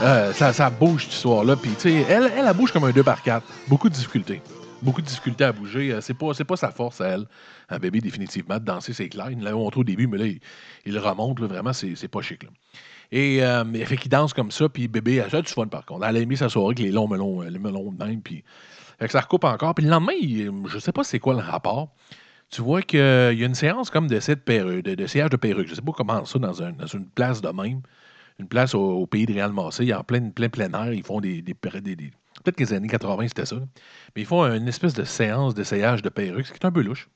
Euh, 0.03 0.33
ça, 0.33 0.53
ça 0.53 0.71
bouge 0.71 1.09
ce 1.11 1.21
soir-là. 1.21 1.57
Puis, 1.57 1.73
tu 1.73 1.91
sais, 1.91 2.07
elle, 2.09 2.31
elle, 2.37 2.45
elle 2.47 2.57
bouge 2.57 2.73
comme 2.73 2.85
un 2.85 2.91
2 2.91 3.03
par 3.03 3.23
4 3.23 3.43
Beaucoup 3.69 3.89
de 3.89 3.95
difficultés. 3.95 4.41
Beaucoup 4.83 5.03
de 5.03 5.07
difficultés 5.07 5.45
à 5.45 5.53
bouger. 5.53 5.93
Euh, 5.93 6.01
C'est 6.01 6.15
pas, 6.15 6.33
pas 6.33 6.57
sa 6.57 6.71
force 6.71 7.01
à 7.01 7.09
elle. 7.09 7.27
Un 7.69 7.79
bébé, 7.79 8.01
définitivement, 8.01 8.59
de 8.59 8.65
danser, 8.65 8.93
c'est 8.93 9.09
clair. 9.09 9.31
Il 9.31 9.41
l'avait 9.43 9.57
montré 9.57 9.81
au 9.81 9.85
début, 9.85 10.07
mais 10.07 10.19
là, 10.19 10.25
il, 10.87 10.99
remonte. 10.99 11.41
là, 11.41 11.47
vraiment, 11.47 11.73
c'est 11.73 12.09
pas 12.09 12.23
chic. 12.23 12.43
Là. 12.45 12.49
Et 13.13 13.43
euh, 13.43 13.65
mais 13.65 13.85
fait 13.85 13.97
qu'il 13.97 14.11
danse 14.11 14.33
comme 14.33 14.51
ça, 14.51 14.69
puis 14.69 14.87
bébé, 14.89 15.17
elle 15.17 15.35
a 15.35 15.43
du 15.43 15.53
fun 15.53 15.67
par 15.67 15.85
contre. 15.85 16.05
Elle 16.07 16.17
a 16.17 16.21
aimé 16.21 16.37
sa 16.37 16.49
soirée 16.49 16.69
avec 16.69 16.79
les 16.79 16.93
longs 16.93 17.09
melons, 17.09 17.43
euh, 17.43 17.51
les 17.51 17.59
melons 17.59 17.91
de 17.91 18.05
même, 18.05 18.23
puis 18.23 18.45
ça 19.09 19.21
recoupe 19.21 19.45
encore. 19.45 19.75
Puis 19.75 19.85
le 19.85 19.91
lendemain, 19.91 20.13
il- 20.21 20.51
je 20.69 20.79
sais 20.79 20.93
pas 20.93 21.03
c'est 21.03 21.19
quoi 21.19 21.35
le 21.35 21.41
rapport. 21.41 21.89
Tu 22.51 22.63
vois 22.63 22.83
qu'il 22.83 22.99
y 23.01 23.03
a 23.03 23.33
une 23.47 23.55
séance 23.55 23.91
comme 23.91 24.07
de 24.09 24.19
perruque, 24.35 24.85
de, 24.85 24.95
de 24.95 25.07
sillage 25.07 25.31
de 25.31 25.37
perruque. 25.37 25.67
Je 25.69 25.75
sais 25.75 25.83
pas 25.83 25.93
comment 25.93 26.25
ça 26.25 26.39
dans, 26.39 26.63
un- 26.63 26.73
dans 26.73 26.87
une 26.87 27.07
place 27.07 27.41
de 27.41 27.49
même. 27.49 27.81
Une 28.39 28.49
place 28.49 28.75
au, 28.75 29.07
pays 29.07 29.27
de 29.27 29.33
Réal 29.35 29.53
Massé, 29.53 29.83
il 29.85 29.89
y 29.89 29.93
a 29.93 30.01
en 30.01 30.05
plein, 30.05 30.31
plein, 30.31 30.49
plein 30.49 30.73
air, 30.73 30.93
ils 30.93 31.03
font 31.05 31.21
des. 31.21 31.43
des, 31.43 31.55
des- 31.81 31.97
des- 31.97 32.13
Peut-être 32.43 32.57
que 32.57 32.65
les 32.65 32.73
années 32.73 32.89
80, 32.89 33.29
c'était 33.29 33.47
ça. 33.47 33.57
Mais 34.15 34.23
ils 34.23 34.27
font 34.27 34.45
une 34.45 34.69
espèce 34.69 34.95
de 34.95 35.05
séance 35.05 35.55
d'essayage 35.55 36.03
de 36.03 36.09
perruque, 36.09 36.47
ce 36.47 36.53
qui 36.53 36.59
est 36.59 36.67
un 36.67 36.73
peu 36.73 36.83
louche. 36.83 37.09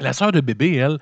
La 0.00 0.12
sœur 0.12 0.32
de 0.32 0.40
bébé, 0.40 0.74
elle, 0.76 0.98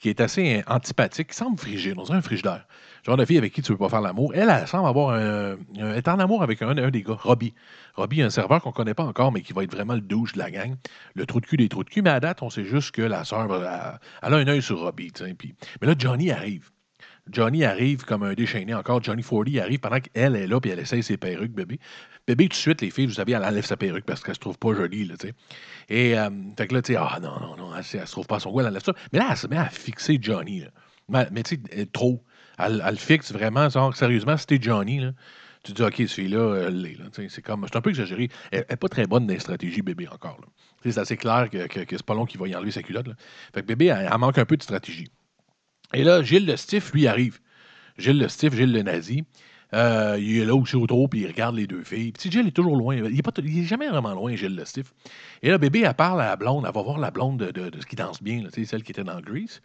qui 0.00 0.10
est 0.10 0.20
assez 0.20 0.62
antipathique, 0.66 1.28
qui 1.28 1.36
semble 1.36 1.58
frigide, 1.58 1.94
on 1.96 2.02
dirait 2.02 2.18
un 2.18 2.22
frigidaire. 2.22 2.66
Genre 3.04 3.16
de 3.16 3.24
fille 3.24 3.38
avec 3.38 3.52
qui 3.52 3.62
tu 3.62 3.72
veux 3.72 3.78
pas 3.78 3.88
faire 3.88 4.00
l'amour. 4.00 4.32
Elle, 4.34 4.48
elle 4.48 4.66
semble 4.66 4.88
avoir 4.88 5.14
un, 5.14 5.56
en 5.56 6.18
amour 6.18 6.42
avec 6.42 6.62
un, 6.62 6.74
des 6.90 7.02
gars, 7.02 7.18
Robbie. 7.18 7.54
Robbie, 7.94 8.22
un 8.22 8.30
serveur 8.30 8.62
qu'on 8.62 8.72
connaît 8.72 8.94
pas 8.94 9.04
encore, 9.04 9.32
mais 9.32 9.42
qui 9.42 9.52
va 9.52 9.62
être 9.62 9.74
vraiment 9.74 9.94
le 9.94 10.00
douche 10.00 10.32
de 10.34 10.38
la 10.38 10.50
gang. 10.50 10.74
Le 11.14 11.26
trou 11.26 11.40
de 11.40 11.46
cul 11.46 11.56
des 11.56 11.68
trous 11.68 11.84
de 11.84 11.90
cul. 11.90 12.02
Mais 12.02 12.10
à 12.10 12.20
date, 12.20 12.42
on 12.42 12.50
sait 12.50 12.64
juste 12.64 12.92
que 12.92 13.02
la 13.02 13.24
sœur, 13.24 13.46
elle, 13.54 13.66
a 13.66 14.00
un 14.22 14.48
œil 14.48 14.62
sur 14.62 14.80
Robbie. 14.80 15.12
Mais 15.20 15.86
là, 15.86 15.94
Johnny 15.98 16.30
arrive. 16.30 16.70
Johnny 17.30 17.64
arrive 17.64 18.04
comme 18.04 18.22
un 18.22 18.34
déchaîné 18.34 18.74
encore. 18.74 19.02
Johnny 19.02 19.22
40 19.22 19.56
arrive 19.58 19.78
pendant 19.80 20.00
qu'elle 20.00 20.36
est 20.36 20.46
là, 20.46 20.60
puis 20.60 20.70
elle 20.70 20.78
essaye 20.78 21.02
ses 21.02 21.16
perruques, 21.16 21.52
bébé. 21.52 21.78
Bébé, 22.26 22.44
tout 22.44 22.50
de 22.50 22.54
suite, 22.54 22.80
les 22.80 22.90
filles, 22.90 23.06
vous 23.06 23.14
savez, 23.14 23.32
elle 23.32 23.44
enlève 23.44 23.64
sa 23.64 23.76
perruque 23.76 24.04
parce 24.04 24.22
qu'elle 24.22 24.34
se 24.34 24.40
trouve 24.40 24.58
pas 24.58 24.74
jolie, 24.74 25.04
là, 25.06 25.16
tu 25.18 25.28
sais. 25.28 25.34
Et, 25.88 26.18
euh, 26.18 26.30
fait 26.56 26.66
que 26.66 26.74
là, 26.74 26.82
tu 26.82 26.92
sais, 26.92 26.98
ah 26.98 27.18
non, 27.20 27.38
non, 27.40 27.56
non, 27.56 27.70
elle, 27.74 27.84
elle 27.98 28.06
se 28.06 28.12
trouve 28.12 28.26
pas 28.26 28.36
à 28.36 28.40
son 28.40 28.50
goût, 28.50 28.60
elle 28.60 28.66
enlève 28.68 28.84
ça. 28.84 28.94
Mais 29.12 29.18
là, 29.18 29.28
elle 29.30 29.36
se 29.36 29.46
met 29.46 29.56
à 29.56 29.66
fixer 29.68 30.18
Johnny. 30.20 30.64
Mais, 31.08 31.26
mais 31.32 31.42
tu 31.42 31.56
sais, 31.56 31.62
elle- 31.72 31.88
trop. 31.90 32.22
Elle, 32.58 32.82
elle 32.86 32.92
le 32.92 32.98
fixe 32.98 33.32
vraiment, 33.32 33.68
genre, 33.68 33.94
sérieusement, 33.96 34.36
si 34.36 34.46
t'es 34.46 34.58
Johnny, 34.60 35.00
là, 35.00 35.12
tu 35.62 35.72
dis, 35.72 35.82
OK, 35.82 36.02
ce 36.06 36.20
elle 36.20 36.82
l'est, 36.82 36.98
là. 36.98 37.06
Tu 37.12 37.22
sais, 37.22 37.28
C'est 37.28 37.42
comme, 37.42 37.66
c'est 37.66 37.76
un 37.76 37.80
peu 37.80 37.90
exagéré. 37.90 38.28
Elle 38.52 38.66
n'est 38.70 38.76
pas 38.76 38.88
très 38.88 39.06
bonne 39.06 39.26
dans 39.26 39.32
les 39.34 39.40
stratégies, 39.40 39.82
bébé, 39.82 40.08
encore, 40.08 40.40
C'est 40.82 40.98
assez 40.98 41.16
clair 41.16 41.48
que, 41.50 41.66
que, 41.66 41.80
que 41.80 41.96
c'est 41.96 42.04
pas 42.06 42.14
long 42.14 42.26
qu'il 42.26 42.38
va 42.40 42.48
y 42.48 42.54
enlever 42.54 42.70
sa 42.70 42.82
culotte, 42.82 43.08
là. 43.08 43.14
Fait 43.54 43.62
que 43.62 43.66
bébé, 43.66 43.86
elle, 43.86 44.08
elle 44.10 44.18
manque 44.18 44.38
un 44.38 44.44
peu 44.44 44.56
de 44.56 44.62
stratégie. 44.62 45.08
Et 45.92 46.04
là, 46.04 46.22
Gilles 46.22 46.46
le 46.46 46.56
Stiff, 46.56 46.92
lui, 46.92 47.06
arrive. 47.06 47.38
Gilles 47.98 48.18
le 48.18 48.28
Stiff, 48.28 48.54
Gilles 48.54 48.72
le 48.72 48.82
Nazi. 48.82 49.24
Euh, 49.72 50.16
il 50.20 50.38
est 50.38 50.44
là 50.44 50.54
aussi 50.54 50.76
au 50.76 50.86
trot, 50.86 51.08
puis 51.08 51.20
il 51.20 51.26
regarde 51.26 51.56
les 51.56 51.66
deux 51.66 51.82
filles. 51.82 52.12
Puis 52.12 52.30
Gilles 52.30 52.46
est 52.46 52.52
toujours 52.52 52.76
loin. 52.76 52.94
Il 52.96 53.18
est, 53.18 53.22
pas, 53.22 53.32
il 53.38 53.60
est 53.60 53.64
jamais 53.64 53.88
vraiment 53.88 54.14
loin, 54.14 54.34
Gilles 54.36 54.54
le 54.54 54.64
Stiff. 54.64 54.92
Et 55.42 55.50
là, 55.50 55.58
bébé, 55.58 55.82
elle 55.84 55.94
parle 55.94 56.20
à 56.20 56.26
la 56.26 56.36
blonde. 56.36 56.64
Elle 56.66 56.74
va 56.74 56.82
voir 56.82 56.98
la 56.98 57.10
blonde 57.10 57.38
de, 57.38 57.70
ce 57.80 57.86
qui 57.86 57.96
danse 57.96 58.22
bien, 58.22 58.44
celle 58.50 58.82
qui 58.82 58.92
était 58.92 59.04
dans 59.04 59.20
Grease. 59.20 59.60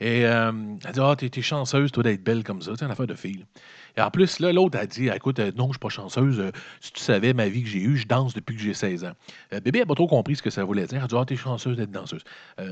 Et 0.00 0.26
euh, 0.26 0.52
elle 0.84 0.92
dit 0.92 1.00
Ah, 1.00 1.16
t'es 1.16 1.42
chanceuse, 1.42 1.90
toi, 1.92 2.02
d'être 2.02 2.22
belle 2.22 2.44
comme 2.44 2.60
ça. 2.60 2.72
C'est 2.76 2.84
une 2.84 2.90
affaire 2.90 3.06
de 3.06 3.14
fille. 3.14 3.44
Et 3.96 4.02
en 4.02 4.10
plus, 4.10 4.40
là, 4.40 4.52
l'autre 4.52 4.78
a 4.78 4.86
dit 4.86 5.08
Écoute, 5.08 5.38
euh, 5.38 5.52
non, 5.56 5.68
je 5.68 5.72
suis 5.72 5.78
pas 5.78 5.88
chanceuse. 5.88 6.38
Euh, 6.38 6.50
si 6.80 6.92
tu 6.92 7.00
savais 7.00 7.32
ma 7.32 7.48
vie 7.48 7.62
que 7.62 7.68
j'ai 7.68 7.80
eue, 7.80 7.96
je 7.96 8.06
danse 8.06 8.34
depuis 8.34 8.54
que 8.54 8.60
j'ai 8.60 8.74
16 8.74 9.04
ans. 9.04 9.12
Euh, 9.54 9.60
bébé 9.60 9.78
n'a 9.80 9.86
pas 9.86 9.94
trop 9.94 10.06
compris 10.06 10.36
ce 10.36 10.42
que 10.42 10.50
ça 10.50 10.64
voulait 10.64 10.86
dire. 10.86 10.98
Elle 10.98 11.04
a 11.04 11.06
dit 11.06 11.14
Ah, 11.18 11.24
t'es 11.24 11.36
chanceuse 11.36 11.76
d'être 11.76 11.90
danseuse. 11.90 12.22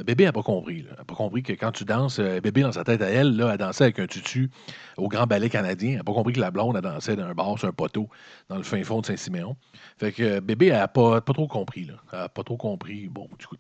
Bébé 0.04 0.24
n'a 0.24 0.32
pas 0.32 0.42
compris. 0.42 0.84
Elle 0.90 0.96
n'a 0.96 1.04
pas 1.04 1.14
compris 1.14 1.42
que 1.42 1.52
quand 1.54 1.72
tu 1.72 1.84
danses, 1.84 2.20
bébé, 2.20 2.62
dans 2.62 2.72
sa 2.72 2.84
tête 2.84 3.00
à 3.00 3.08
elle, 3.08 3.37
là, 3.37 3.52
elle 3.52 3.58
dansait 3.58 3.84
avec 3.84 3.98
un 3.98 4.06
tutu 4.06 4.50
au 4.98 5.08
Grand 5.08 5.26
Ballet 5.26 5.48
canadien. 5.48 5.92
Elle 5.92 5.96
n'a 5.98 6.04
pas 6.04 6.12
compris 6.12 6.34
que 6.34 6.40
la 6.40 6.50
blonde, 6.50 6.76
elle 6.76 6.82
dansait 6.82 7.16
dans 7.16 7.24
un 7.24 7.34
bar 7.34 7.58
sur 7.58 7.68
un 7.68 7.72
poteau 7.72 8.08
dans 8.50 8.56
le 8.56 8.62
fin 8.62 8.82
fond 8.82 9.00
de 9.00 9.06
Saint-Siméon. 9.06 9.56
Fait 9.98 10.12
que 10.12 10.40
bébé, 10.40 10.70
n'a 10.70 10.88
pas, 10.88 11.22
pas 11.22 11.33
trop 11.33 11.48
compris. 11.48 11.87
Là. 11.87 11.94
Elle 12.12 12.18
n'a 12.18 12.29
pas 12.29 12.42
trop 12.42 12.58
compris. 12.58 13.08
Bon, 13.08 13.29
du 13.38 13.46
coup. 13.46 13.56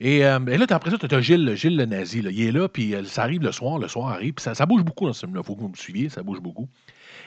Et, 0.00 0.24
euh, 0.24 0.38
et 0.46 0.56
là, 0.56 0.66
t'as- 0.66 0.76
après 0.76 0.90
ça, 0.90 0.96
tu 0.98 1.14
as 1.14 1.20
Gilles, 1.20 1.54
Gilles 1.56 1.76
le 1.76 1.84
nazi. 1.84 2.22
Là. 2.22 2.30
Il 2.30 2.40
est 2.40 2.52
là, 2.52 2.68
puis 2.68 2.94
euh, 2.94 3.04
ça 3.04 3.22
arrive 3.22 3.42
le 3.42 3.52
soir. 3.52 3.78
Le 3.78 3.86
soir 3.88 4.08
arrive, 4.08 4.32
puis 4.34 4.42
ça, 4.42 4.66
bouge 4.66 4.82
beaucoup 4.82 5.06
dans 5.06 5.12
ce 5.12 5.20
film-là. 5.20 5.42
Il 5.44 5.46
faut 5.46 5.54
que 5.54 5.60
vous 5.60 5.68
me 5.68 5.76
suiviez, 5.76 6.08
ça 6.08 6.22
bouge 6.22 6.40
beaucoup. 6.40 6.68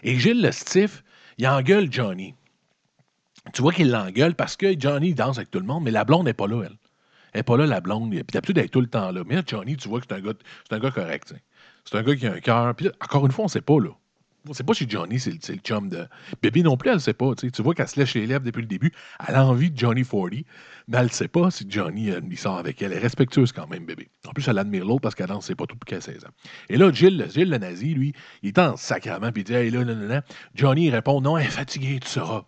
Et 0.02 0.18
Gilles 0.20 0.42
le 0.42 0.52
stiff, 0.52 1.04
il 1.38 1.48
engueule 1.48 1.92
Johnny. 1.92 2.34
Tu 3.54 3.62
vois 3.62 3.74
qu'il 3.74 3.92
l'engueule 3.92 4.36
parce 4.36 4.56
que 4.56 4.80
Johnny 4.80 5.14
danse 5.14 5.38
avec 5.38 5.52
tout 5.52 5.60
le 5.60 5.66
monde, 5.66 5.84
mais 5.84 5.92
la 5.92 6.06
blonde 6.06 6.26
n'est 6.26 6.34
pas 6.34 6.48
là, 6.48 6.64
elle. 6.64 6.78
Elle 7.34 7.40
n'est 7.40 7.44
pas 7.44 7.58
là, 7.58 7.66
la 7.66 7.82
blonde. 7.82 8.10
Puis 8.10 8.24
d'habitude, 8.32 8.58
elle 8.58 8.66
est 8.66 8.70
tout 8.70 8.82
le 8.82 8.88
temps 8.88 9.12
là. 9.12 9.24
Mais 9.26 9.36
là, 9.36 9.44
Johnny, 9.46 9.76
tu 9.76 9.90
vois 9.90 10.00
que 10.00 10.06
c'est 10.10 10.16
un 10.16 10.22
gars, 10.22 10.34
c'est 10.68 10.76
un 10.76 10.80
gars 10.80 10.92
correct. 10.92 11.34
C'est 11.86 11.98
un 11.98 12.04
gars 12.04 12.16
qui 12.16 12.26
a 12.28 12.34
un 12.34 12.40
cœur. 12.40 12.76
Puis 12.76 12.86
là, 12.88 12.92
encore 13.02 13.26
une 13.26 13.32
fois, 13.32 13.44
on 13.44 13.48
ne 13.48 13.52
sait 13.52 13.62
pas, 13.62 13.80
là. 13.80 13.90
Ne 14.46 14.54
sait 14.54 14.64
pas 14.64 14.74
si 14.74 14.90
Johnny, 14.90 15.20
c'est 15.22 15.32
le, 15.32 15.60
chum 15.60 15.88
de. 15.88 16.06
Bébé 16.42 16.64
non 16.64 16.76
plus, 16.76 16.90
elle 16.90 16.96
ne 16.96 17.00
sait 17.00 17.14
pas. 17.14 17.34
Tu 17.36 17.50
vois 17.62 17.74
qu'elle 17.74 17.88
se 17.88 17.98
lèche 17.98 18.14
les 18.16 18.28
lèvres 18.28 18.44
depuis 18.44 18.62
le 18.62 18.68
début. 18.68 18.92
Elle 19.26 19.36
a 19.36 19.46
envie 19.46 19.72
de 19.72 19.78
Johnny 19.78 20.04
40, 20.04 20.32
mais 20.90 20.98
elle 20.98 21.06
ne 21.06 21.10
sait 21.10 21.30
pas 21.30 21.50
si 21.50 21.66
Johnny 21.70 22.12
euh, 22.12 22.20
il 22.30 22.38
sort 22.38 22.58
avec 22.58 22.82
elle. 22.82 22.92
Elle 22.92 22.98
est 22.98 23.02
respectueuse 23.02 23.54
quand 23.54 23.68
même, 23.68 23.86
bébé. 23.86 24.10
En 24.28 24.32
plus, 24.32 24.46
elle 24.50 24.58
admire 24.58 24.84
l'autre 24.84 25.00
parce 25.00 25.16
qu'elle 25.16 25.28
danse, 25.28 25.46
c'est 25.46 25.56
pas 25.56 25.66
tout 25.66 25.78
qu'elle 25.86 26.00
a 26.00 26.02
16 26.02 26.26
ans. 26.26 26.32
Et 26.68 26.76
là, 26.76 26.92
Gilles, 26.92 27.26
Gilles 27.34 27.50
le 27.50 27.58
nazi, 27.58 27.94
lui, 27.94 28.14
il 28.42 28.50
est 28.50 28.60
en 28.60 28.76
sacrament, 28.76 29.32
puis 29.32 29.44
il 29.44 29.46
dit 29.46 29.54
Hey, 29.54 29.70
là, 29.70 29.86
là, 29.86 29.94
là, 29.94 30.08
là. 30.08 30.22
Johnny 30.56 30.88
il 30.88 30.92
répond 30.92 31.22
Non, 31.22 31.38
elle 31.38 31.46
est 31.46 31.50
fatiguée, 31.50 32.02
tu 32.02 32.10
sauras. 32.10 32.44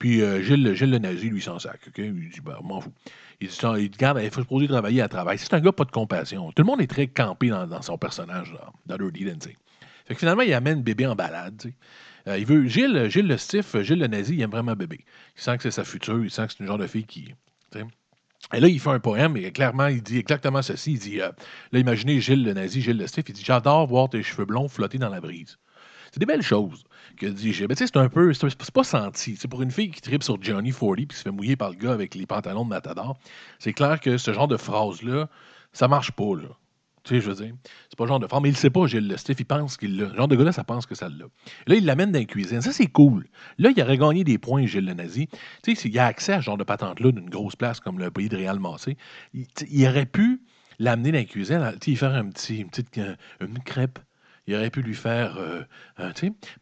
Puis 0.00 0.22
euh, 0.22 0.42
Gilles, 0.42 0.74
Gilles 0.74 0.90
le 0.90 0.98
nazi, 0.98 1.30
lui, 1.30 1.40
s'en 1.40 1.60
sac. 1.60 1.80
OK? 1.86 1.98
Il 1.98 2.30
dit, 2.30 2.40
ben, 2.40 2.56
m'en 2.64 2.80
fous. 2.80 2.92
Il 3.40 3.46
dit, 3.46 3.56
il 3.78 3.90
dit, 3.90 3.96
regarde, 3.96 4.20
il 4.22 4.30
faut 4.30 4.42
se 4.42 4.46
poser 4.46 4.66
travailler 4.66 5.02
à 5.02 5.08
travail. 5.08 5.38
C'est 5.38 5.54
un 5.54 5.60
gars 5.60 5.70
pas 5.70 5.84
de 5.84 5.92
compassion. 5.92 6.50
Tout 6.50 6.62
le 6.62 6.66
monde 6.66 6.80
est 6.80 6.88
très 6.88 7.06
campé 7.06 7.48
dans, 7.48 7.66
dans 7.66 7.82
son 7.82 7.96
personnage, 7.96 8.52
là, 8.52 8.72
dans 8.86 8.96
Dirty 8.96 9.24
Dancing. 9.24 9.54
Fait 10.08 10.14
que 10.14 10.20
finalement, 10.20 10.42
il 10.42 10.54
amène 10.54 10.82
bébé 10.82 11.06
en 11.06 11.14
balade. 11.14 11.70
Euh, 12.26 12.38
il 12.38 12.46
veut, 12.46 12.66
Gilles, 12.66 13.08
Gilles 13.10 13.26
le 13.26 13.36
stiff, 13.36 13.76
Gilles 13.82 13.98
le 13.98 14.06
nazi, 14.06 14.34
il 14.34 14.40
aime 14.40 14.50
vraiment 14.50 14.74
bébé. 14.74 15.04
Il 15.36 15.42
sent 15.42 15.58
que 15.58 15.64
c'est 15.64 15.70
sa 15.70 15.84
future, 15.84 16.24
il 16.24 16.30
sent 16.30 16.46
que 16.46 16.52
c'est 16.54 16.60
une 16.60 16.66
genre 16.66 16.78
de 16.78 16.86
fille 16.86 17.04
qui. 17.04 17.34
Et 18.54 18.60
là, 18.60 18.68
il 18.68 18.80
fait 18.80 18.90
un 18.90 19.00
poème, 19.00 19.36
et 19.36 19.52
clairement, 19.52 19.88
il 19.88 20.02
dit 20.02 20.16
exactement 20.16 20.62
ceci. 20.62 20.92
Il 20.92 20.98
dit, 20.98 21.20
euh, 21.20 21.30
là, 21.72 21.78
imaginez 21.78 22.20
Gilles 22.22 22.42
le 22.42 22.54
nazi, 22.54 22.80
Gilles 22.80 22.96
le 22.96 23.06
stiff, 23.06 23.24
il 23.28 23.34
dit 23.34 23.44
J'adore 23.44 23.86
voir 23.86 24.08
tes 24.08 24.22
cheveux 24.22 24.46
blonds 24.46 24.68
flotter 24.68 24.96
dans 24.96 25.10
la 25.10 25.20
brise. 25.20 25.58
C'est 26.10 26.20
des 26.20 26.26
belles 26.26 26.42
choses 26.42 26.84
que 27.18 27.26
dit 27.26 27.52
Gilles. 27.52 27.66
Mais 27.68 27.74
tu 27.74 27.86
sais, 27.86 27.90
c'est 27.92 27.98
un 27.98 28.08
peu, 28.08 28.32
c'est 28.32 28.72
pas 28.72 28.84
senti. 28.84 29.36
C'est 29.36 29.48
pour 29.48 29.60
une 29.60 29.70
fille 29.70 29.90
qui 29.90 30.00
tripe 30.00 30.22
sur 30.22 30.42
Johnny 30.42 30.72
40 30.72 31.06
puis 31.06 31.18
se 31.18 31.22
fait 31.22 31.30
mouiller 31.30 31.56
par 31.56 31.70
le 31.70 31.76
gars 31.76 31.92
avec 31.92 32.14
les 32.14 32.24
pantalons 32.24 32.64
de 32.64 32.70
Matador. 32.70 33.18
C'est 33.58 33.74
clair 33.74 34.00
que 34.00 34.16
ce 34.16 34.32
genre 34.32 34.48
de 34.48 34.56
phrase-là, 34.56 35.28
ça 35.74 35.86
marche 35.86 36.12
pas, 36.12 36.34
là. 36.34 36.48
Je 37.10 37.30
veux 37.30 37.34
dire, 37.34 37.54
c'est 37.88 37.96
pas 37.96 38.04
le 38.04 38.08
genre 38.08 38.20
de 38.20 38.26
forme. 38.26 38.44
Mais 38.44 38.48
il 38.50 38.56
sait 38.56 38.70
pas, 38.70 38.86
Gilles 38.86 39.08
le 39.08 39.16
Stiff, 39.16 39.40
il 39.40 39.44
pense 39.44 39.76
qu'il 39.76 39.96
l'a. 39.96 40.08
Le 40.08 40.16
genre 40.16 40.28
de 40.28 40.36
gars-là, 40.36 40.52
ça 40.52 40.64
pense 40.64 40.86
que 40.86 40.94
ça 40.94 41.08
l'a. 41.08 41.24
Là, 41.66 41.74
il 41.74 41.84
l'amène 41.84 42.12
dans 42.12 42.18
la 42.18 42.24
cuisine. 42.24 42.60
Ça, 42.60 42.72
c'est 42.72 42.86
cool. 42.86 43.26
Là, 43.58 43.70
il 43.74 43.82
aurait 43.82 43.98
gagné 43.98 44.24
des 44.24 44.38
points, 44.38 44.66
Gilles 44.66 44.84
le 44.86 44.94
Nazi. 44.94 45.28
Tu 45.62 45.74
sais, 45.74 45.98
a 45.98 46.06
accès 46.06 46.32
à 46.34 46.40
ce 46.40 46.44
genre 46.46 46.58
de 46.58 46.64
patente-là 46.64 47.12
d'une 47.12 47.30
grosse 47.30 47.56
place 47.56 47.80
comme 47.80 47.98
le 47.98 48.10
pays 48.10 48.28
de 48.28 48.36
Réal 48.36 48.58
Massé, 48.60 48.96
il, 49.34 49.46
il 49.70 49.86
aurait 49.86 50.06
pu 50.06 50.40
l'amener 50.78 51.12
dans 51.12 51.18
la 51.18 51.24
cuisine, 51.24 51.72
lui 51.86 51.96
faire 51.96 52.14
un 52.14 52.28
petit, 52.28 52.58
une 52.58 52.68
petite 52.68 53.00
une 53.40 53.58
crêpe. 53.60 53.98
Il 54.46 54.54
aurait 54.54 54.70
pu 54.70 54.80
lui 54.82 54.94
faire. 54.94 55.36
euh. 55.36 55.62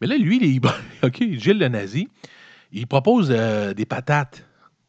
Mais 0.01 0.07
là, 0.07 0.17
lui, 0.17 0.37
il 0.41 0.55
est- 0.57 0.65
OK, 1.05 1.23
Gilles 1.39 1.59
le 1.59 1.67
Nazi, 1.69 2.09
il 2.71 2.85
propose 2.87 3.29
euh, 3.31 3.73
des 3.73 3.85
patates. 3.85 4.43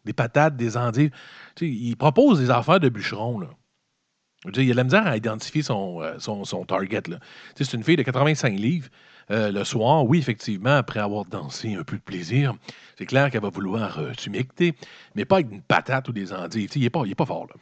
Des 0.05 0.13
patates, 0.13 0.57
des 0.57 0.77
endives. 0.77 1.11
Il 1.61 1.97
propose 1.97 2.41
des 2.41 2.51
affaires 2.51 2.81
de 2.81 2.89
bûcheron, 2.89 3.39
là. 3.41 3.51
Il 4.45 4.61
a 4.61 4.73
de 4.73 4.73
la 4.73 4.85
misère 4.85 5.07
à 5.07 5.17
identifier 5.17 5.63
son, 5.63 6.01
euh, 6.03 6.65
target. 6.67 7.03
C'est 7.57 7.73
une 7.73 7.83
fille 7.83 7.97
de 7.97 8.03
85 8.03 8.51
livres. 8.51 8.89
Euh, 9.31 9.51
le 9.51 9.65
soir, 9.65 10.07
oui, 10.07 10.19
effectivement, 10.19 10.77
après 10.77 11.01
avoir 11.01 11.25
dansé 11.25 11.75
un 11.75 11.83
peu 11.83 11.97
de 11.97 12.03
plaisir, 12.03 12.55
c'est 12.97 13.05
clair 13.05 13.31
qu'elle 13.31 13.43
va 13.43 13.51
vouloir 13.51 13.99
euh, 13.99 14.13
mais 15.15 15.25
pas 15.25 15.37
avec 15.37 15.51
une 15.51 15.61
patate 15.61 16.09
ou 16.09 16.13
des 16.13 16.33
endives. 16.33 16.71
Il 16.77 16.83
n'est 16.83 16.91
pas, 16.91 17.03
pas 17.17 17.27
fort. 17.27 17.47
Là. 17.49 17.55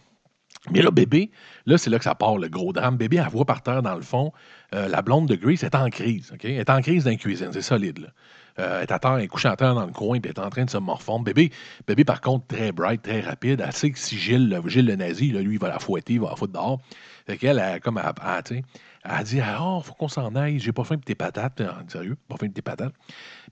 Mais 0.70 0.82
là, 0.82 0.90
bébé, 0.90 1.30
là, 1.66 1.78
c'est 1.78 1.90
là 1.90 1.98
que 1.98 2.04
ça 2.04 2.14
part, 2.14 2.38
le 2.38 2.48
gros 2.48 2.72
drame. 2.72 2.96
Bébé, 2.96 3.18
elle 3.18 3.30
voit 3.30 3.44
par 3.44 3.62
terre, 3.62 3.82
dans 3.82 3.94
le 3.94 4.02
fond, 4.02 4.32
euh, 4.74 4.88
la 4.88 5.02
blonde 5.02 5.28
de 5.28 5.36
Grace 5.36 5.62
est 5.62 5.74
en 5.74 5.88
crise. 5.90 6.32
Elle 6.42 6.50
est 6.52 6.70
en 6.70 6.80
crise 6.80 7.04
dans 7.04 7.10
la 7.10 7.16
cuisine, 7.16 7.50
c'est 7.52 7.62
solide. 7.62 8.10
Euh, 8.58 8.78
elle 8.78 8.82
est 8.84 8.92
à 8.92 8.98
terre, 8.98 9.16
elle 9.16 9.24
est 9.24 9.28
couchée 9.28 9.48
à 9.48 9.56
terre 9.56 9.74
dans 9.74 9.84
le 9.86 9.92
coin, 9.92 10.18
puis 10.18 10.32
elle 10.34 10.42
est 10.42 10.44
en 10.44 10.50
train 10.50 10.64
de 10.64 10.70
se 10.70 10.78
morfondre. 10.78 11.24
Bébé, 11.24 11.50
bébé, 11.86 12.04
par 12.04 12.20
contre, 12.20 12.46
très 12.46 12.72
bright, 12.72 13.02
très 13.02 13.20
rapide. 13.20 13.62
Elle 13.64 13.72
sait 13.72 13.90
que 13.90 13.98
si 13.98 14.16
Gilles, 14.18 14.48
le- 14.48 14.68
Gilles 14.68 14.86
le 14.86 14.96
nazi, 14.96 15.28
lui, 15.28 15.54
il 15.54 15.58
va 15.60 15.68
la 15.68 15.78
fouetter, 15.78 16.14
il 16.14 16.20
va 16.20 16.30
la 16.30 16.36
foutre 16.36 16.54
dehors. 16.54 16.80
Fait 17.26 17.36
qu'elle, 17.36 17.58
elle, 17.58 17.80
comme, 17.80 17.98
elle, 18.02 18.12
elle, 18.50 18.62
elle 19.04 19.24
dit 19.24 19.40
oh, 19.60 19.80
faut 19.84 19.94
qu'on 19.94 20.08
s'en 20.08 20.34
aille, 20.34 20.58
j'ai 20.58 20.72
pas 20.72 20.84
faim 20.84 20.96
de 20.96 21.02
tes 21.02 21.14
patates. 21.14 21.60
Euh, 21.60 21.70
Sérieux, 21.88 22.16
pas 22.28 22.36
faim 22.36 22.48
de 22.48 22.52
tes 22.52 22.62
patates. 22.62 22.94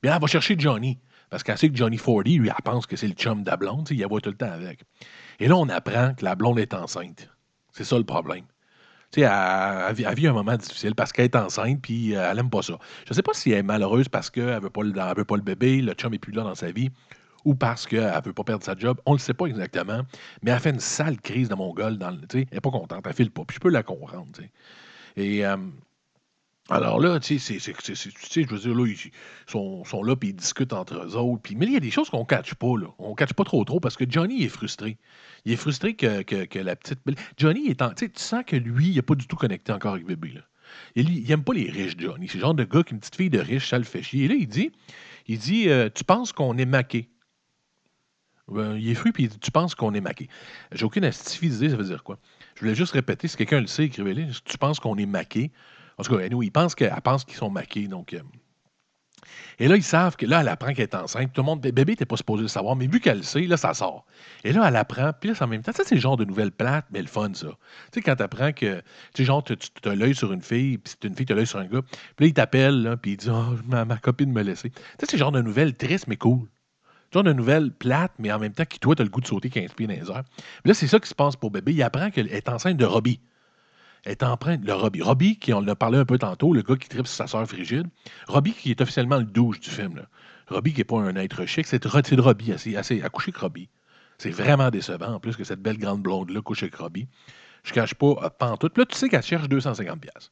Puis 0.00 0.10
elle 0.10 0.20
va 0.20 0.26
chercher 0.26 0.56
Johnny. 0.58 0.98
Parce 1.30 1.42
qu'elle 1.42 1.58
sait 1.58 1.68
que 1.68 1.76
Johnny 1.76 1.96
40, 1.98 2.26
lui, 2.26 2.48
elle 2.48 2.54
pense 2.64 2.86
que 2.86 2.96
c'est 2.96 3.08
le 3.08 3.14
chum 3.14 3.42
de 3.42 3.50
la 3.50 3.56
blonde, 3.56 3.88
il 3.90 3.98
la 3.98 4.06
voit 4.06 4.20
tout 4.20 4.30
le 4.30 4.36
temps 4.36 4.50
avec. 4.52 4.80
Et 5.40 5.48
là, 5.48 5.56
on 5.56 5.68
apprend 5.68 6.14
que 6.14 6.24
la 6.24 6.34
blonde 6.34 6.58
est 6.58 6.74
enceinte. 6.74 7.28
C'est 7.72 7.84
ça 7.84 7.98
le 7.98 8.04
problème. 8.04 8.44
Tu 9.12 9.20
sais, 9.20 9.26
elle, 9.26 9.96
elle 10.06 10.14
vit- 10.16 10.26
un 10.28 10.32
moment 10.32 10.56
difficile 10.56 10.94
parce 10.94 11.12
qu'elle 11.12 11.26
est 11.26 11.36
enceinte 11.36 11.80
puis 11.82 12.16
euh, 12.16 12.30
elle 12.30 12.38
aime 12.40 12.50
pas 12.50 12.62
ça. 12.62 12.78
Je 13.08 13.14
sais 13.14 13.22
pas 13.22 13.34
si 13.34 13.52
elle 13.52 13.58
est 13.58 13.62
malheureuse 13.62 14.08
parce 14.08 14.30
qu'elle 14.30 14.60
veut, 14.62 14.70
pas 14.70 14.82
le- 14.82 15.14
veut 15.16 15.24
pas 15.24 15.36
le 15.36 15.42
bébé, 15.42 15.82
le 15.82 15.92
chum 15.94 16.14
est 16.14 16.18
plus 16.18 16.32
là 16.32 16.42
dans 16.44 16.54
sa 16.56 16.72
vie, 16.72 16.90
ou 17.44 17.54
parce 17.54 17.86
qu'elle 17.86 18.22
veut 18.24 18.32
pas 18.32 18.44
perdre 18.44 18.64
sa 18.64 18.76
job. 18.76 19.00
On 19.06 19.12
le 19.14 19.18
sait 19.18 19.34
pas 19.34 19.46
exactement, 19.46 20.02
mais 20.42 20.50
elle 20.52 20.60
fait 20.60 20.70
une 20.70 20.80
sale 20.80 21.20
crise 21.20 21.48
de 21.48 21.54
mongol 21.54 21.98
dans 21.98 22.10
le. 22.10 22.18
Elle 22.34 22.46
est 22.52 22.60
pas 22.60 22.70
contente, 22.70 23.04
elle 23.06 23.14
file 23.14 23.30
pas. 23.30 23.44
Puis 23.46 23.56
je 23.56 23.60
peux 23.60 23.70
la 23.70 23.82
comprendre. 23.82 24.28
Et. 25.16 25.46
euh, 25.46 25.56
alors 26.70 26.98
là, 26.98 27.20
tu 27.20 27.38
sais, 27.38 27.58
je 27.58 28.48
veux 28.48 28.58
dire, 28.58 28.74
là, 28.74 28.86
ils 28.86 29.10
sont, 29.46 30.02
là, 30.02 30.16
puis 30.16 30.30
ils 30.30 30.34
discutent 30.34 30.72
entre 30.72 30.94
eux 30.94 31.16
autres. 31.16 31.42
Puis, 31.42 31.56
mais 31.56 31.66
il 31.66 31.72
y 31.72 31.76
a 31.76 31.80
des 31.80 31.90
choses 31.90 32.08
qu'on 32.08 32.20
ne 32.20 32.24
catche 32.24 32.54
pas, 32.54 32.78
là. 32.78 32.86
On 32.98 33.10
ne 33.10 33.14
catche 33.14 33.34
pas 33.34 33.44
trop 33.44 33.62
trop 33.64 33.80
parce 33.80 33.96
que 33.98 34.04
Johnny 34.08 34.44
est 34.44 34.48
frustré. 34.48 34.96
Il 35.44 35.52
est 35.52 35.56
frustré 35.56 35.94
que, 35.94 36.22
que- 36.22 36.58
la 36.58 36.74
petite... 36.74 37.00
Johnny 37.36 37.66
est 37.66 37.82
en... 37.82 37.90
Tu 37.92 38.10
sens 38.16 38.44
que 38.46 38.56
lui, 38.56 38.88
il 38.88 38.94
n'est 38.94 39.02
pas 39.02 39.14
du 39.14 39.26
tout 39.26 39.36
connecté 39.36 39.72
encore 39.72 39.92
avec 39.92 40.06
bébé. 40.06 40.34
Il, 40.96 41.10
il 41.10 41.30
aime 41.30 41.44
pas 41.44 41.52
les 41.52 41.70
riches, 41.70 41.96
Johnny. 41.98 42.28
C'est 42.28 42.38
le 42.38 42.40
genre 42.42 42.54
de 42.54 42.64
gars 42.64 42.82
qu'une 42.82 42.98
petite 42.98 43.16
fille 43.16 43.30
de 43.30 43.40
riche, 43.40 43.68
ça 43.68 43.76
le 43.76 43.84
fait 43.84 44.02
chier. 44.02 44.24
Et 44.24 44.28
là, 44.28 44.34
il 44.34 44.48
dit, 44.48 44.72
il 45.26 45.38
dit 45.38 45.68
euh, 45.68 45.90
Tu 45.94 46.02
penses 46.02 46.32
qu'on 46.32 46.56
est 46.56 46.64
maqué? 46.64 47.10
Ben, 48.48 48.76
il 48.76 48.88
est 48.88 48.94
fru, 48.94 49.12
puis 49.12 49.24
il 49.24 49.28
dit 49.28 49.38
Tu 49.38 49.50
penses 49.50 49.74
qu'on 49.74 49.92
est 49.92 50.00
maqué? 50.00 50.28
J'ai 50.72 50.84
aucune 50.86 51.04
astuce 51.04 51.56
idée, 51.56 51.68
ça 51.68 51.76
veut 51.76 51.84
dire 51.84 52.02
quoi? 52.04 52.18
Je 52.54 52.60
voulais 52.60 52.74
juste 52.74 52.92
répéter, 52.92 53.28
si 53.28 53.36
quelqu'un 53.36 53.60
le 53.60 53.66
sait, 53.66 53.84
écrivez-le. 53.84 54.28
Tu 54.44 54.56
penses 54.58 54.80
qu'on 54.80 54.96
est 54.96 55.06
maqué? 55.06 55.52
En 55.98 56.02
tout 56.02 56.16
cas, 56.16 56.24
anyway, 56.24 56.46
il 56.46 56.50
pense 56.50 56.74
qu'elle 56.74 56.94
pense 57.02 57.24
qu'ils 57.24 57.36
sont 57.36 57.50
maqués, 57.50 57.88
donc... 57.88 58.14
euh, 58.14 58.20
et 59.58 59.68
là, 59.68 59.76
ils 59.76 59.82
savent 59.82 60.16
que 60.16 60.26
là, 60.26 60.40
elle 60.40 60.48
apprend 60.48 60.72
qu'elle 60.72 60.84
est 60.84 60.94
enceinte. 60.94 61.32
Tout 61.32 61.42
le 61.42 61.46
monde, 61.46 61.60
bébé, 61.60 61.92
n'était 61.92 62.06
pas 62.06 62.16
supposé 62.16 62.42
le 62.42 62.48
savoir, 62.48 62.76
mais 62.76 62.86
vu 62.86 63.00
qu'elle 63.00 63.18
le 63.18 63.22
sait, 63.22 63.42
là, 63.42 63.56
ça 63.56 63.74
sort. 63.74 64.04
Et 64.42 64.52
là, 64.52 64.64
elle 64.66 64.76
apprend, 64.76 65.12
puis 65.18 65.30
là, 65.30 65.36
en 65.40 65.46
même 65.46 65.62
temps, 65.62 65.72
ça, 65.72 65.84
c'est 65.84 65.94
le 65.94 66.00
genre 66.00 66.16
de 66.16 66.24
nouvelle 66.24 66.50
plate, 66.50 66.86
mais 66.90 67.00
le 67.00 67.06
fun, 67.06 67.32
ça. 67.34 67.46
Tu 67.46 67.54
sais, 67.94 68.02
quand 68.02 68.16
tu 68.16 68.22
apprends 68.22 68.52
que, 68.52 68.78
tu 68.78 68.82
sais, 69.14 69.24
genre, 69.24 69.44
tu 69.44 69.54
as 69.84 69.94
l'œil 69.94 70.14
sur 70.14 70.32
une 70.32 70.42
fille, 70.42 70.78
puis 70.78 70.92
c'est 70.92 71.08
une 71.08 71.14
fille, 71.14 71.26
tu 71.26 71.32
as 71.32 71.36
l'œil 71.36 71.46
sur 71.46 71.58
un 71.58 71.66
gars, 71.66 71.82
puis 72.16 72.24
là, 72.24 72.26
il 72.26 72.34
t'appelle, 72.34 72.96
puis 73.00 73.12
il 73.12 73.16
dit, 73.16 73.30
oh, 73.30 73.56
ma, 73.66 73.96
copine 73.96 74.32
me 74.32 74.42
laissait. 74.42 74.70
Tu 74.70 74.80
sais, 75.00 75.06
c'est 75.10 75.12
le 75.12 75.18
genre 75.18 75.32
de 75.32 75.42
nouvelle 75.42 75.74
triste, 75.74 76.06
mais 76.08 76.16
cool. 76.16 76.48
Genre 77.12 77.22
de 77.22 77.32
nouvelle 77.32 77.70
plate, 77.70 78.12
mais 78.18 78.32
en 78.32 78.40
même 78.40 78.52
temps, 78.52 78.64
qui, 78.64 78.80
toi, 78.80 78.96
tu 78.96 79.02
as 79.02 79.04
le 79.04 79.10
goût 79.10 79.20
de 79.20 79.26
sauter 79.26 79.48
15 79.48 79.72
pieds 79.74 79.86
dans 79.86 79.94
les 79.94 80.10
airs. 80.10 80.24
Puis 80.34 80.68
là, 80.68 80.74
c'est 80.74 80.88
ça 80.88 80.98
qui 80.98 81.08
se 81.08 81.14
passe 81.14 81.36
pour 81.36 81.52
bébé. 81.52 81.72
Il 81.72 81.82
apprend 81.82 82.10
qu'elle 82.10 82.26
est 82.32 82.48
enceinte 82.48 82.76
de 82.76 82.84
Robbie. 82.84 83.20
Est 84.06 84.22
empreinte 84.22 84.60
de 84.60 84.72
Robbie. 84.72 85.00
Robbie, 85.00 85.38
qui 85.38 85.54
on 85.54 85.66
a 85.66 85.74
parlé 85.74 85.98
un 85.98 86.04
peu 86.04 86.18
tantôt, 86.18 86.52
le 86.52 86.62
gars 86.62 86.76
qui 86.76 86.88
tripe 86.88 87.06
sa 87.06 87.26
sœur 87.26 87.46
frigide. 87.46 87.86
Robbie, 88.28 88.52
qui 88.52 88.70
est 88.70 88.80
officiellement 88.80 89.16
le 89.16 89.24
douche 89.24 89.60
du 89.60 89.70
film. 89.70 89.96
Là. 89.96 90.06
Robbie, 90.48 90.72
qui 90.72 90.80
n'est 90.80 90.84
pas 90.84 90.98
un 90.98 91.16
être 91.16 91.46
chic, 91.46 91.66
c'est 91.66 91.82
de 91.82 92.20
Robbie, 92.20 92.52
assez, 92.52 92.76
assez, 92.76 93.00
coucher 93.10 93.30
avec 93.30 93.36
Robbie. 93.38 93.68
C'est 94.18 94.30
vraiment 94.30 94.70
décevant, 94.70 95.14
en 95.14 95.20
plus, 95.20 95.36
que 95.36 95.44
cette 95.44 95.60
belle 95.60 95.78
grande 95.78 96.02
blonde-là 96.02 96.42
couche 96.42 96.62
avec 96.62 96.74
Robbie. 96.74 97.08
Je 97.62 97.70
ne 97.70 97.74
cache 97.74 97.94
pas, 97.94 98.14
euh, 98.22 98.28
pantoute. 98.30 98.76
Là, 98.76 98.84
tu 98.84 98.96
sais 98.96 99.08
qu'elle 99.08 99.22
cherche 99.22 99.48
250$. 99.48 99.98
piastres. 99.98 100.30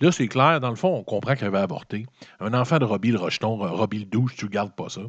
Là, 0.00 0.10
c'est 0.10 0.28
clair, 0.28 0.60
dans 0.60 0.70
le 0.70 0.76
fond, 0.76 0.96
on 0.96 1.04
comprend 1.04 1.36
qu'elle 1.36 1.50
va 1.50 1.62
avorter. 1.62 2.06
Un 2.40 2.54
enfant 2.54 2.78
de 2.78 2.86
Robbie 2.86 3.12
le 3.12 3.18
rejeton, 3.18 3.62
euh, 3.62 3.68
Robbie 3.68 3.98
le 3.98 4.04
douche, 4.06 4.34
tu 4.34 4.46
ne 4.46 4.50
gardes 4.50 4.74
pas 4.74 4.88
ça. 4.88 5.02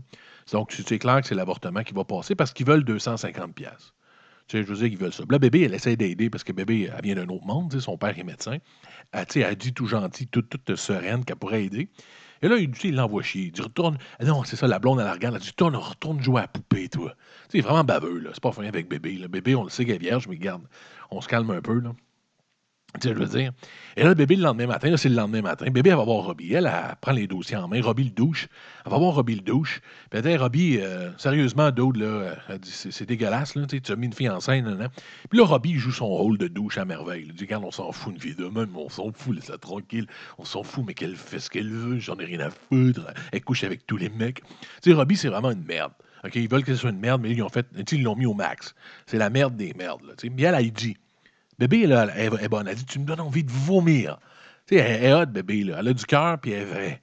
Donc, 0.51 0.73
c'est 0.73 0.99
clair 0.99 1.21
que 1.21 1.27
c'est 1.27 1.35
l'avortement 1.35 1.83
qui 1.83 1.93
va 1.93 2.03
passer 2.03 2.35
parce 2.35 2.51
qu'ils 2.51 2.65
veulent 2.65 2.83
250$. 2.83 3.93
Je 4.51 4.61
veux 4.61 4.75
dire 4.75 4.89
qu'ils 4.89 4.97
veulent 4.97 5.13
ça. 5.13 5.23
Là, 5.29 5.39
bébé, 5.39 5.63
elle 5.63 5.73
essaie 5.73 5.95
d'aider 5.95 6.29
parce 6.29 6.43
que 6.43 6.51
bébé, 6.51 6.89
elle 6.95 7.03
vient 7.03 7.15
d'un 7.15 7.27
autre 7.29 7.45
monde. 7.45 7.77
Son 7.79 7.97
père 7.97 8.17
est 8.17 8.23
médecin. 8.23 8.57
Elle, 9.11 9.25
tu 9.25 9.43
dit 9.55 9.73
tout 9.73 9.87
gentil, 9.87 10.27
toute, 10.27 10.75
sereine 10.75 11.25
qu'elle 11.25 11.37
pourrait 11.37 11.65
aider. 11.65 11.89
Et 12.41 12.47
là, 12.47 12.57
il, 12.57 12.71
il 12.83 12.95
l'envoie 12.95 13.23
chier. 13.23 13.43
Il 13.43 13.51
dit 13.51 13.61
Retourne. 13.61 13.97
Ah 14.19 14.25
Non, 14.25 14.43
c'est 14.43 14.55
ça, 14.55 14.67
la 14.67 14.79
blonde, 14.79 14.99
elle 14.99 15.05
la 15.05 15.13
regarde. 15.13 15.35
Elle 15.35 15.41
dit 15.41 15.49
Retourne, 15.49 15.75
retourne 15.75 16.21
jouer 16.21 16.39
à 16.39 16.43
la 16.43 16.47
poupée, 16.47 16.89
toi. 16.89 17.15
Tu 17.49 17.57
sais, 17.57 17.63
vraiment 17.63 17.83
baveux, 17.83 18.19
là. 18.19 18.31
C'est 18.33 18.43
pas 18.43 18.51
fin 18.51 18.65
avec 18.65 18.89
bébé. 18.89 19.17
Là. 19.17 19.27
Bébé, 19.27 19.55
on 19.55 19.63
le 19.63 19.69
sait 19.69 19.85
qu'elle 19.85 19.95
est 19.95 19.99
vierge, 19.99 20.27
mais 20.27 20.35
regarde, 20.35 20.63
on 21.11 21.21
se 21.21 21.27
calme 21.27 21.51
un 21.51 21.61
peu. 21.61 21.81
Tu 22.99 23.07
sais, 23.07 23.13
je 23.13 23.19
veux 23.19 23.25
dire. 23.25 23.51
Et 23.95 24.03
là, 24.03 24.09
le 24.09 24.15
bébé, 24.15 24.35
le 24.35 24.43
lendemain 24.43 24.67
matin, 24.67 24.89
là, 24.89 24.97
c'est 24.97 25.09
le 25.09 25.15
lendemain 25.15 25.41
matin. 25.41 25.65
Bébé, 25.69 25.91
elle 25.91 25.95
va 25.95 26.03
voir 26.03 26.25
Robbie. 26.25 26.53
Elle, 26.53 26.65
elle 26.65 26.95
prend 26.99 27.13
les 27.13 27.27
dossiers 27.27 27.55
en 27.57 27.67
main. 27.67 27.81
Robbie 27.81 28.03
le 28.05 28.09
douche. 28.09 28.47
Elle 28.85 28.91
va 28.91 28.97
voir 28.97 29.15
Robbie 29.15 29.35
le 29.35 29.41
douche. 29.41 29.81
Puis 30.09 30.19
elle 30.19 30.23
dit, 30.23 30.37
Robbie, 30.37 30.77
euh, 30.81 31.09
sérieusement, 31.17 31.71
Dode, 31.71 31.97
là, 31.97 32.35
elle 32.49 32.59
dit, 32.59 32.71
c'est 32.71 33.05
dégueulasse, 33.05 33.55
là. 33.55 33.65
Tu 33.65 33.91
as 33.91 33.95
mis 33.95 34.07
une 34.07 34.13
fille 34.13 34.29
enceinte, 34.29 34.65
là, 34.65 34.75
là. 34.75 34.89
Puis 35.29 35.39
là, 35.39 35.45
Robbie, 35.45 35.75
joue 35.75 35.91
son 35.91 36.07
rôle 36.07 36.37
de 36.37 36.47
douche 36.47 36.77
à 36.77 36.85
merveille. 36.85 37.25
Il 37.27 37.33
dit, 37.33 37.45
regarde, 37.45 37.63
on 37.63 37.71
s'en 37.71 37.91
fout 37.91 38.13
une 38.13 38.19
vie 38.19 38.35
de 38.35 38.45
même, 38.45 38.75
on 38.75 38.89
s'en 38.89 39.11
fout, 39.11 39.35
laisse-la 39.35 39.57
tranquille. 39.57 40.07
On 40.37 40.45
s'en 40.45 40.63
fout, 40.63 40.83
mais 40.85 40.93
qu'elle 40.93 41.15
fait 41.15 41.39
ce 41.39 41.49
qu'elle 41.49 41.69
veut, 41.69 41.99
j'en 41.99 42.17
ai 42.17 42.25
rien 42.25 42.41
à 42.41 42.49
foutre. 42.49 43.01
Elle 43.31 43.43
couche 43.43 43.63
avec 43.63 43.87
tous 43.87 43.97
les 43.97 44.09
mecs. 44.09 44.41
Tu 44.81 44.91
sais, 44.91 44.93
Robbie, 44.93 45.15
c'est 45.15 45.29
vraiment 45.29 45.51
une 45.51 45.63
merde. 45.63 45.93
OK, 46.23 46.35
ils 46.35 46.49
veulent 46.49 46.63
que 46.63 46.73
ce 46.73 46.81
soit 46.81 46.91
une 46.91 46.99
merde, 46.99 47.21
mais 47.21 47.31
ils 47.31 47.43
fait, 47.51 47.65
ils 47.91 48.03
l'ont 48.03 48.15
mis 48.15 48.25
au 48.27 48.33
max. 48.33 48.75
C'est 49.07 49.17
la 49.17 49.29
merde 49.29 49.55
des 49.55 49.73
merdes, 49.73 50.03
là. 50.03 50.13
Mais 50.23 50.43
elle, 50.43 50.55
elle 50.55 50.71
dit, 50.71 50.95
Bébé, 51.61 51.85
là, 51.85 52.07
elle, 52.15 52.33
est 52.41 52.49
bonne. 52.49 52.67
Elle 52.67 52.73
dit 52.73 52.85
Tu 52.85 52.97
me 52.97 53.05
donnes 53.05 53.19
envie 53.19 53.43
de 53.43 53.51
vomir. 53.51 54.17
Tu 54.65 54.75
sais, 54.75 54.81
elle, 54.81 55.03
est 55.03 55.13
hot, 55.13 55.27
bébé. 55.27 55.63
Là. 55.63 55.75
Elle 55.79 55.89
a 55.89 55.93
du 55.93 56.05
cœur, 56.07 56.39
puis 56.39 56.53
elle 56.53 56.63
est 56.63 56.65
vraie. 56.65 57.01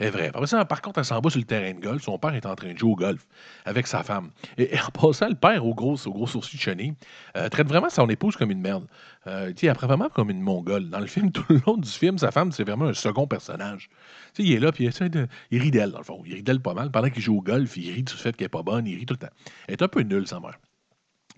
Elle 0.00 0.08
est 0.08 0.10
vraie. 0.10 0.64
Par 0.66 0.82
contre, 0.82 0.98
elle 0.98 1.04
s'en 1.04 1.20
va 1.20 1.30
sur 1.30 1.38
le 1.38 1.44
terrain 1.44 1.72
de 1.72 1.78
golf. 1.78 2.02
Son 2.02 2.18
père 2.18 2.34
est 2.34 2.44
en 2.44 2.56
train 2.56 2.72
de 2.72 2.76
jouer 2.76 2.90
au 2.90 2.96
golf 2.96 3.24
avec 3.66 3.86
sa 3.86 4.02
femme. 4.02 4.32
Et, 4.58 4.74
et 4.74 4.80
en 4.80 4.88
passant, 4.88 5.28
le 5.28 5.36
père, 5.36 5.64
au 5.64 5.76
gros, 5.76 5.94
au 6.08 6.10
gros 6.10 6.26
sourcil 6.26 6.58
de 6.58 6.60
chenille, 6.60 6.94
euh, 7.36 7.48
traite 7.50 7.68
vraiment 7.68 7.88
son 7.88 8.08
épouse 8.08 8.34
comme 8.34 8.50
une 8.50 8.60
merde. 8.60 8.88
Euh, 9.28 9.50
tu 9.50 9.58
sais, 9.58 9.68
après 9.68 9.86
vraiment 9.86 10.08
comme 10.08 10.30
une 10.30 10.40
mongole. 10.40 10.90
Dans 10.90 10.98
le 10.98 11.06
film, 11.06 11.30
tout 11.30 11.44
le 11.48 11.60
long 11.64 11.76
du 11.76 11.88
film, 11.88 12.18
sa 12.18 12.32
femme, 12.32 12.50
c'est 12.50 12.64
vraiment 12.64 12.86
un 12.86 12.94
second 12.94 13.28
personnage. 13.28 13.90
Tu 14.34 14.42
sais, 14.42 14.48
il 14.48 14.52
est 14.54 14.58
là, 14.58 14.72
puis 14.72 14.86
il. 14.86 15.28
Il 15.52 15.62
rit 15.62 15.70
d'elle, 15.70 15.92
dans 15.92 15.98
le 15.98 16.04
fond. 16.04 16.20
Il 16.26 16.34
rit 16.34 16.42
d'elle 16.42 16.60
pas 16.60 16.74
mal. 16.74 16.90
Pendant 16.90 17.10
qu'il 17.10 17.22
joue 17.22 17.36
au 17.36 17.42
golf, 17.42 17.76
il 17.76 17.92
rit 17.92 18.02
du 18.02 18.12
fait 18.12 18.36
qu'elle 18.36 18.46
est 18.46 18.48
pas 18.48 18.64
bonne. 18.64 18.88
Il 18.88 18.98
rit 18.98 19.06
tout 19.06 19.14
le 19.14 19.18
temps. 19.18 19.32
Elle 19.68 19.74
est 19.74 19.82
un 19.82 19.88
peu 19.88 20.00
nulle, 20.00 20.26
sa 20.26 20.40
mère. 20.40 20.58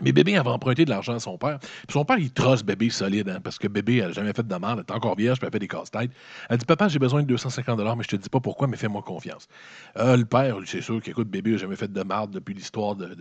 Mais 0.02 0.12
bébé 0.12 0.36
avait 0.36 0.50
emprunté 0.50 0.84
de 0.84 0.90
l'argent 0.90 1.14
à 1.14 1.20
son 1.20 1.38
père. 1.38 1.58
Son 1.88 2.04
père, 2.04 2.18
il 2.18 2.32
trosse 2.32 2.62
bébé 2.62 2.90
solide, 2.90 3.28
hein, 3.28 3.40
parce 3.42 3.58
que 3.58 3.68
bébé 3.68 4.00
n'a 4.00 4.12
jamais 4.12 4.32
fait 4.32 4.42
de 4.42 4.48
demande, 4.48 4.78
elle 4.78 4.94
est 4.94 4.96
encore 4.96 5.16
vierge, 5.16 5.38
puis 5.38 5.46
elle 5.46 5.52
fait 5.52 5.58
des 5.58 5.68
casse-têtes. 5.68 6.10
Elle 6.50 6.58
dit 6.58 6.66
Papa, 6.66 6.88
j'ai 6.88 6.98
besoin 6.98 7.22
de 7.22 7.26
250 7.28 7.80
mais 7.96 8.02
je 8.02 8.08
te 8.08 8.16
dis 8.16 8.28
pas 8.28 8.40
pourquoi, 8.40 8.66
mais 8.66 8.76
fais-moi 8.76 9.02
confiance. 9.02 9.48
Euh, 9.96 10.16
le 10.16 10.24
père, 10.24 10.56
c'est 10.66 10.80
sûr 10.80 11.00
qu'écoute, 11.00 11.28
bébé 11.28 11.52
n'a 11.52 11.56
jamais 11.58 11.76
fait 11.76 11.92
de 11.92 12.02
marde 12.02 12.30
depuis 12.30 12.54
l'histoire 12.54 12.96
de, 12.96 13.16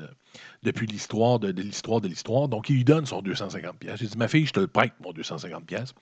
l'histoire 0.64 1.40
de, 1.40 1.50
l'histoire 1.50 2.02
de 2.02 2.08
l'histoire. 2.08 2.48
Donc, 2.48 2.70
il 2.70 2.78
lui 2.78 2.84
donne 2.84 3.06
son 3.06 3.22
250 3.22 3.78
pièces. 3.78 4.00
J'ai 4.00 4.08
dit 4.08 4.18
Ma 4.18 4.28
fille, 4.28 4.46
je 4.46 4.54
te 4.54 4.60
le 4.60 4.68
prête, 4.68 4.94
mon 5.04 5.12
250 5.12 5.66
pièces. 5.66 5.94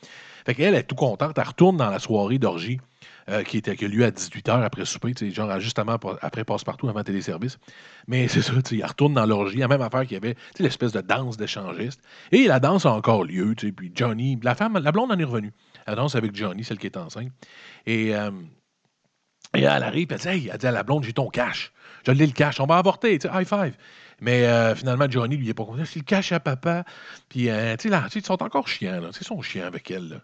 Fait 0.46 0.56
qu'elle 0.56 0.76
est 0.76 0.84
tout 0.84 0.96
contente. 0.96 1.38
Elle 1.38 1.48
retourne 1.48 1.78
dans 1.78 1.90
la 1.90 2.00
soirée 2.00 2.40
d'orgie 2.40 2.80
euh, 3.30 3.44
qui, 3.44 3.58
était, 3.58 3.72
a 3.84 3.88
lieu 3.88 4.04
à 4.04 4.12
18h 4.12 4.64
après 4.64 4.86
souper, 4.86 5.14
genre 5.32 5.50
pa- 6.00 6.18
après 6.22 6.44
passe-partout 6.44 6.90
avant 6.90 7.04
téléservice. 7.04 7.58
Mais 8.08 8.28
c'est 8.28 8.42
ça, 8.42 8.54
elle 8.72 8.86
retourne 8.86 9.14
dans 9.14 9.26
l'orgie, 9.26 9.58
la 9.58 9.68
même 9.68 9.82
affaire 9.82 10.02
qu'il 10.02 10.14
y 10.14 10.18
avait, 10.18 10.36
l'espèce 10.58 10.92
de 10.92 11.02
danse 11.02 11.38
d'échangiste. 11.38 12.02
Et 12.32 12.48
la 12.48 12.60
danse 12.60 12.86
a 12.86 12.92
encore 12.92 13.24
lieu, 13.24 13.54
puis 13.56 13.92
Johnny, 13.94 14.40
la 14.42 14.56
femme, 14.56 14.78
la 14.78 14.92
blonde 14.92 15.12
en 15.12 15.20
est 15.20 15.24
revenue. 15.24 15.52
Elle 15.86 15.96
danse 15.96 16.16
avec 16.16 16.36
Johnny, 16.36 16.64
celle 16.64 16.78
qui 16.78 16.88
est 16.88 16.98
enceinte. 16.98 17.32
Et, 17.86 18.16
euh, 18.16 18.32
et 19.56 19.62
elle 19.62 19.84
arrive, 19.84 20.08
elle 20.12 20.18
dit, 20.20 20.28
hey, 20.28 20.50
elle 20.52 20.58
dit 20.58 20.68
à 20.68 20.72
la 20.72 20.84
blonde, 20.84 21.04
j'ai 21.04 21.14
ton 21.14 21.30
cash. 21.30 21.72
Je 22.06 22.12
l'ai 22.12 22.26
le 22.26 22.34
cash, 22.34 22.60
on 22.60 22.66
va 22.66 22.78
avorter, 22.78 23.16
high 23.16 23.48
five. 23.48 23.76
Mais 24.22 24.46
euh, 24.46 24.76
finalement, 24.76 25.06
Johnny, 25.10 25.38
lui, 25.38 25.46
il 25.46 25.50
est 25.50 25.54
pas 25.54 25.66
content. 25.66 25.84
C'est 25.86 26.00
le 26.00 26.06
cash 26.06 26.32
à 26.32 26.40
papa. 26.40 26.84
Puis, 27.30 27.44
tu 27.44 27.50
sais, 27.50 27.90
là, 27.90 28.08
ils 28.14 28.26
sont 28.26 28.44
encore 28.44 28.68
chiants, 28.68 29.00
là. 29.00 29.10
Ils 29.20 29.26
sont 29.26 29.42
chiants 29.42 29.66
avec 29.66 29.90
elle, 29.92 30.10
là. 30.10 30.18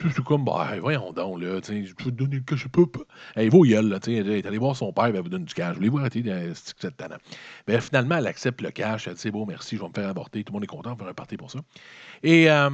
C'est 0.00 0.24
comme, 0.24 0.44
bah, 0.44 0.72
voyons 0.80 1.12
donc, 1.12 1.40
là, 1.40 1.60
je 1.64 1.94
peux 1.94 2.04
te 2.04 2.10
donner 2.10 2.36
le 2.36 2.42
cash, 2.42 2.60
je 2.60 2.68
peux 2.68 2.86
pas. 2.86 3.02
Hey, 3.36 3.48
va 3.48 3.58
au 3.58 3.64
gueule, 3.64 3.88
là, 3.88 3.98
elle 4.06 4.30
est 4.30 4.46
allée 4.46 4.58
voir 4.58 4.74
son 4.74 4.92
père, 4.92 5.06
elle 5.06 5.20
vous 5.20 5.28
donne 5.28 5.44
du 5.44 5.54
cash. 5.54 5.76
Voulez-vous 5.76 5.98
arrêter 5.98 6.22
de 6.22 6.48
vous 6.48 6.86
êtes 6.86 6.96
tannant? 6.96 7.18
Ben, 7.66 7.80
finalement, 7.80 8.16
elle 8.16 8.26
accepte 8.26 8.60
le 8.62 8.70
cash, 8.70 9.06
elle 9.06 9.14
dit, 9.14 9.30
beau, 9.30 9.46
merci, 9.46 9.76
je 9.76 9.82
vais 9.82 9.88
me 9.88 9.92
faire 9.92 10.08
avorter. 10.08 10.42
Tout 10.42 10.52
le 10.52 10.56
monde 10.56 10.64
est 10.64 10.66
content, 10.66 10.96
on 10.98 11.04
va 11.04 11.14
party 11.14 11.36
pour 11.36 11.50
ça. 11.50 11.60
Et, 12.22 12.50
euh, 12.50 12.68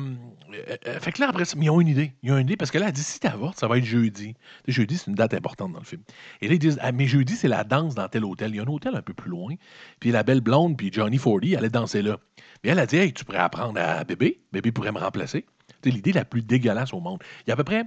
euh, 0.55 0.77
euh, 0.87 1.01
fait 1.01 1.13
que 1.13 1.21
là, 1.21 1.29
après 1.29 1.45
ça, 1.45 1.57
mais 1.59 1.67
ils 1.67 1.71
ont 1.71 1.81
une 1.81 1.89
idée. 1.89 2.13
Ils 2.23 2.33
ont 2.33 2.39
une 2.39 2.47
idée 2.47 2.57
parce 2.57 2.71
que 2.71 2.79
là, 2.79 2.87
elle 2.87 2.93
dit, 2.93 3.03
si 3.03 3.21
t'avortes, 3.21 3.59
ça 3.59 3.69
va 3.69 3.79
être 3.79 3.85
jeudi. 3.85 4.35
Tu 4.65 4.73
sais, 4.73 4.73
jeudi, 4.73 4.97
c'est 4.97 5.09
une 5.09 5.15
date 5.15 5.35
importante 5.35 5.73
dans 5.73 5.81
le 5.81 5.85
film. 5.85 6.03
Et 6.41 6.49
là, 6.49 6.55
ils 6.55 6.59
disent, 6.59 6.79
ah, 6.81 6.93
mais 6.93 7.07
jeudi, 7.07 7.35
c'est 7.35 7.49
la 7.49 7.65
danse 7.65 7.95
dans 7.95 8.09
tel 8.09 8.25
hôtel. 8.25 8.51
Il 8.51 8.57
y 8.57 8.61
a 8.61 8.63
un 8.63 8.69
hôtel 8.69 8.95
un 8.95 9.03
peu 9.03 9.13
plus 9.13 9.31
loin. 9.31 9.55
Puis 10.01 10.11
la 10.13 10.23
belle 10.23 10.41
blonde, 10.41 10.77
puis 10.77 10.91
Johnny 10.93 11.19
Fordy, 11.19 11.57
allait 11.57 11.69
danser 11.69 12.03
là. 12.03 12.19
Mais 12.65 12.71
elle 12.71 12.79
a 12.79 12.87
dit, 12.87 12.97
hey, 12.97 13.13
tu 13.13 13.25
pourrais 13.25 13.39
apprendre 13.39 13.79
à 13.81 14.05
bébé. 14.05 14.41
Bébé 14.53 14.73
pourrait 14.73 14.93
me 14.93 14.99
remplacer. 14.99 15.45
C'est 15.83 15.91
l'idée 15.91 16.13
la 16.13 16.25
plus 16.25 16.43
dégueulasse 16.43 16.93
au 16.93 17.01
monde. 17.01 17.23
Il 17.47 17.49
y 17.49 17.51
a 17.51 17.55
à 17.55 17.57
peu 17.57 17.65
près, 17.65 17.85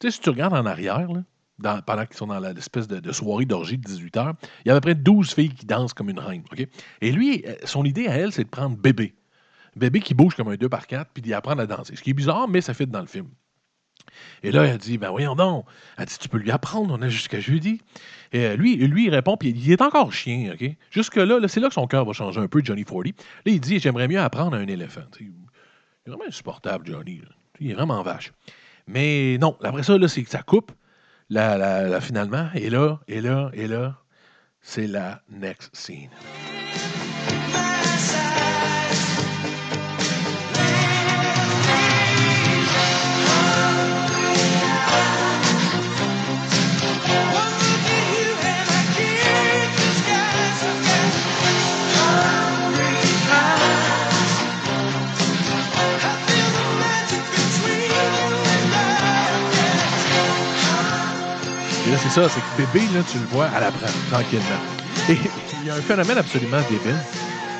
tu 0.00 0.08
sais, 0.08 0.10
si 0.10 0.20
tu 0.20 0.30
regardes 0.30 0.54
en 0.54 0.66
arrière, 0.66 1.08
là, 1.12 1.22
pendant 1.86 2.06
qu'ils 2.06 2.16
sont 2.16 2.26
dans 2.26 2.38
l'espèce 2.40 2.86
de, 2.86 3.00
de 3.00 3.12
soirée 3.12 3.44
d'orgie 3.44 3.78
de 3.78 3.84
18 3.84 4.16
heures, 4.16 4.34
il 4.64 4.68
y 4.68 4.70
a 4.70 4.74
à 4.74 4.80
peu 4.80 4.88
près 4.88 4.94
12 4.94 5.34
filles 5.34 5.54
qui 5.54 5.66
dansent 5.66 5.94
comme 5.94 6.10
une 6.10 6.18
reine. 6.18 6.42
Et 7.00 7.12
lui, 7.12 7.44
euh, 7.46 7.54
son 7.64 7.84
idée 7.84 8.06
à 8.08 8.16
elle, 8.16 8.32
c'est 8.32 8.44
de 8.44 8.48
prendre 8.48 8.76
bébé. 8.76 9.14
Bébé 9.74 10.00
qui 10.00 10.14
bouge 10.14 10.34
comme 10.34 10.48
un 10.48 10.56
2 10.56 10.68
par 10.68 10.86
4 10.86 11.10
puis 11.12 11.22
d'y 11.22 11.34
apprendre 11.34 11.62
à 11.62 11.66
danser. 11.66 11.96
Ce 11.96 12.02
qui 12.02 12.10
est 12.10 12.14
bizarre, 12.14 12.48
mais 12.48 12.60
ça 12.60 12.74
fit 12.74 12.86
dans 12.86 13.00
le 13.00 13.06
film. 13.06 13.28
Et 14.42 14.50
là, 14.50 14.64
elle 14.64 14.78
dit, 14.78 14.98
ben 14.98 15.10
voyons 15.10 15.34
donc. 15.34 15.66
Elle 15.98 16.06
dit, 16.06 16.16
tu 16.18 16.28
peux 16.28 16.38
lui 16.38 16.50
apprendre, 16.50 16.94
on 16.96 17.02
a 17.02 17.08
jusqu'à 17.08 17.40
jeudi. 17.40 17.80
Et 18.32 18.46
euh, 18.46 18.56
lui, 18.56 18.76
lui, 18.76 19.06
il 19.06 19.10
répond, 19.10 19.36
puis 19.36 19.50
il 19.50 19.72
est 19.72 19.82
encore 19.82 20.12
chien, 20.12 20.52
OK? 20.54 20.70
Jusque-là, 20.90 21.38
là, 21.38 21.48
c'est 21.48 21.60
là 21.60 21.68
que 21.68 21.74
son 21.74 21.86
cœur 21.86 22.04
va 22.04 22.12
changer 22.12 22.40
un 22.40 22.48
peu, 22.48 22.62
Johnny 22.64 22.84
Fordy. 22.84 23.14
Là, 23.44 23.52
il 23.52 23.60
dit, 23.60 23.78
j'aimerais 23.78 24.08
mieux 24.08 24.20
apprendre 24.20 24.56
à 24.56 24.60
un 24.60 24.66
éléphant. 24.66 25.02
Il 26.06 26.10
est 26.10 26.14
vraiment 26.14 26.28
insupportable, 26.28 26.86
Johnny. 26.86 27.20
Il 27.58 27.70
est 27.70 27.74
vraiment 27.74 28.02
vache. 28.02 28.32
Mais 28.86 29.38
non, 29.38 29.56
après 29.62 29.82
ça, 29.82 29.96
c'est 30.08 30.22
que 30.22 30.30
ça 30.30 30.42
coupe, 30.42 30.72
finalement. 32.00 32.48
Et 32.54 32.70
là, 32.70 33.00
et 33.08 33.20
là, 33.20 33.50
et 33.52 33.66
là, 33.66 33.96
c'est 34.60 34.86
la 34.86 35.20
next 35.28 35.74
scene. 35.74 36.10
C'est 62.08 62.20
ça, 62.20 62.28
c'est 62.28 62.40
que 62.40 62.70
bébé, 62.72 62.86
là, 62.94 63.00
tu 63.10 63.18
le 63.18 63.24
vois, 63.26 63.48
elle 63.56 63.64
apprend 63.64 63.86
tranquillement. 64.10 64.44
Et 65.08 65.16
il 65.60 65.66
y 65.66 65.70
a 65.70 65.74
un 65.74 65.80
phénomène 65.80 66.18
absolument 66.18 66.60
débile. 66.70 66.96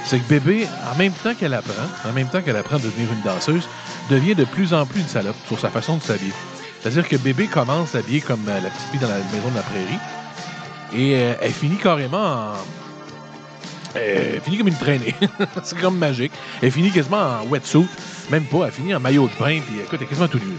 C'est 0.05 0.21
que 0.21 0.29
bébé, 0.29 0.69
en 0.93 0.97
même 0.97 1.13
temps 1.13 1.35
qu'elle 1.35 1.55
apprend, 1.55 1.87
en 2.09 2.13
même 2.13 2.29
temps 2.29 2.41
qu'elle 2.43 2.57
apprend 2.57 2.77
à 2.77 2.79
devenir 2.79 3.13
une 3.13 3.23
danseuse, 3.23 3.69
devient 4.09 4.37
de 4.37 4.45
plus 4.45 4.73
en 4.73 4.87
plus 4.87 5.01
une 5.01 5.09
salope 5.09 5.37
sur 5.49 5.59
sa 5.59 5.69
façon 5.69 5.97
de 5.97 6.03
s'habiller. 6.03 6.33
C'est-à-dire 6.81 7.09
que 7.09 7.17
bébé 7.17 7.49
commence 7.49 7.91
à 7.91 7.99
s'habiller 7.99 8.21
comme 8.21 8.47
euh, 8.49 8.61
la 8.61 8.71
petite 8.71 8.89
fille 8.93 9.01
dans 9.01 9.09
la 9.09 9.19
maison 9.19 9.51
de 9.51 9.57
la 9.57 9.63
prairie. 9.63 9.99
Et 10.95 11.17
euh, 11.17 11.35
elle 11.41 11.53
finit 11.53 11.77
carrément 11.77 12.53
en. 12.53 12.53
Elle 13.97 14.41
finit 14.43 14.59
comme 14.59 14.69
une 14.69 14.79
traînée. 14.79 15.15
c'est 15.65 15.79
comme 15.79 15.99
magique. 15.99 16.33
Elle 16.63 16.71
finit 16.71 16.93
quasiment 16.93 17.41
en 17.41 17.47
wetsuit. 17.47 17.89
Même 18.31 18.45
pas. 18.45 18.67
Elle 18.67 18.73
finit 18.73 18.95
en 18.95 19.01
maillot 19.01 19.29
de 19.29 19.45
bain. 19.45 19.61
Puis 19.67 19.81
écoute, 19.81 19.95
elle 19.95 20.03
est 20.03 20.07
quasiment 20.07 20.29
tout 20.29 20.39
nue. 20.39 20.59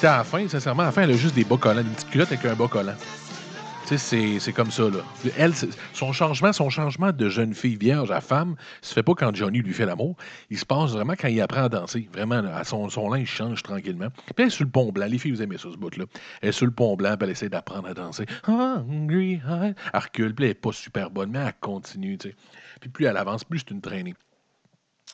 Sais, 0.00 0.06
à 0.06 0.18
la 0.18 0.24
fin, 0.24 0.46
sincèrement, 0.48 0.82
à 0.82 0.86
la 0.86 0.92
fin, 0.92 1.02
elle 1.02 1.10
a 1.12 1.16
juste 1.16 1.34
des 1.34 1.44
bas 1.44 1.56
collants, 1.56 1.80
une 1.82 1.88
petite 1.90 2.10
culotte 2.10 2.32
avec 2.32 2.44
un 2.44 2.54
bas 2.54 2.68
collant. 2.68 2.94
Tu 3.86 3.96
sais, 3.96 4.38
c'est- 4.38 4.52
comme 4.52 4.70
ça, 4.70 4.82
là. 4.82 4.98
Son 5.94 6.12
changement, 6.12 6.52
son 6.52 6.68
changement 6.68 7.10
de 7.10 7.28
jeune 7.30 7.54
fille 7.54 7.76
vierge 7.76 8.10
à 8.10 8.20
femme 8.20 8.54
se 8.82 8.92
fait 8.92 9.02
pas 9.02 9.14
quand 9.14 9.34
Johnny 9.34 9.60
lui 9.60 9.72
fait 9.72 9.86
l'amour. 9.86 10.14
Il 10.50 10.58
se 10.58 10.66
passe 10.66 10.90
vraiment 10.90 11.14
quand 11.18 11.28
il 11.28 11.40
apprend 11.40 11.62
à 11.64 11.68
danser. 11.70 12.06
Vraiment, 12.12 12.42
là, 12.42 12.54
à 12.58 12.64
son, 12.64 12.90
son 12.90 13.10
linge 13.10 13.30
change 13.30 13.62
tranquillement. 13.62 14.08
Puis 14.10 14.34
elle 14.36 14.46
est 14.48 14.50
sur 14.50 14.64
le 14.64 14.70
pont 14.70 14.92
blanc. 14.92 15.06
Les 15.08 15.16
filles, 15.16 15.30
vous 15.32 15.40
aimez 15.42 15.56
ça, 15.56 15.68
ce 15.72 15.78
bout-là. 15.78 16.04
Elle 16.42 16.50
est 16.50 16.52
sur 16.52 16.66
le 16.66 16.72
pont 16.72 16.96
blanc, 16.96 17.16
puis 17.16 17.24
elle 17.24 17.30
essaie 17.30 17.48
d'apprendre 17.48 17.88
à 17.88 17.94
danser. 17.94 18.26
Hungry, 18.46 19.40
heart. 19.48 19.74
Elle 19.94 20.00
recule, 20.00 20.34
puis 20.34 20.44
elle 20.44 20.50
est 20.50 20.54
pas 20.54 20.72
super 20.72 21.10
bonne, 21.10 21.30
mais 21.30 21.38
elle 21.38 21.54
continue. 21.60 22.18
Puis 22.18 22.90
plus 22.90 23.06
elle 23.06 23.16
avance, 23.16 23.42
plus 23.42 23.60
c'est 23.60 23.70
une 23.70 23.80
traînée. 23.80 24.14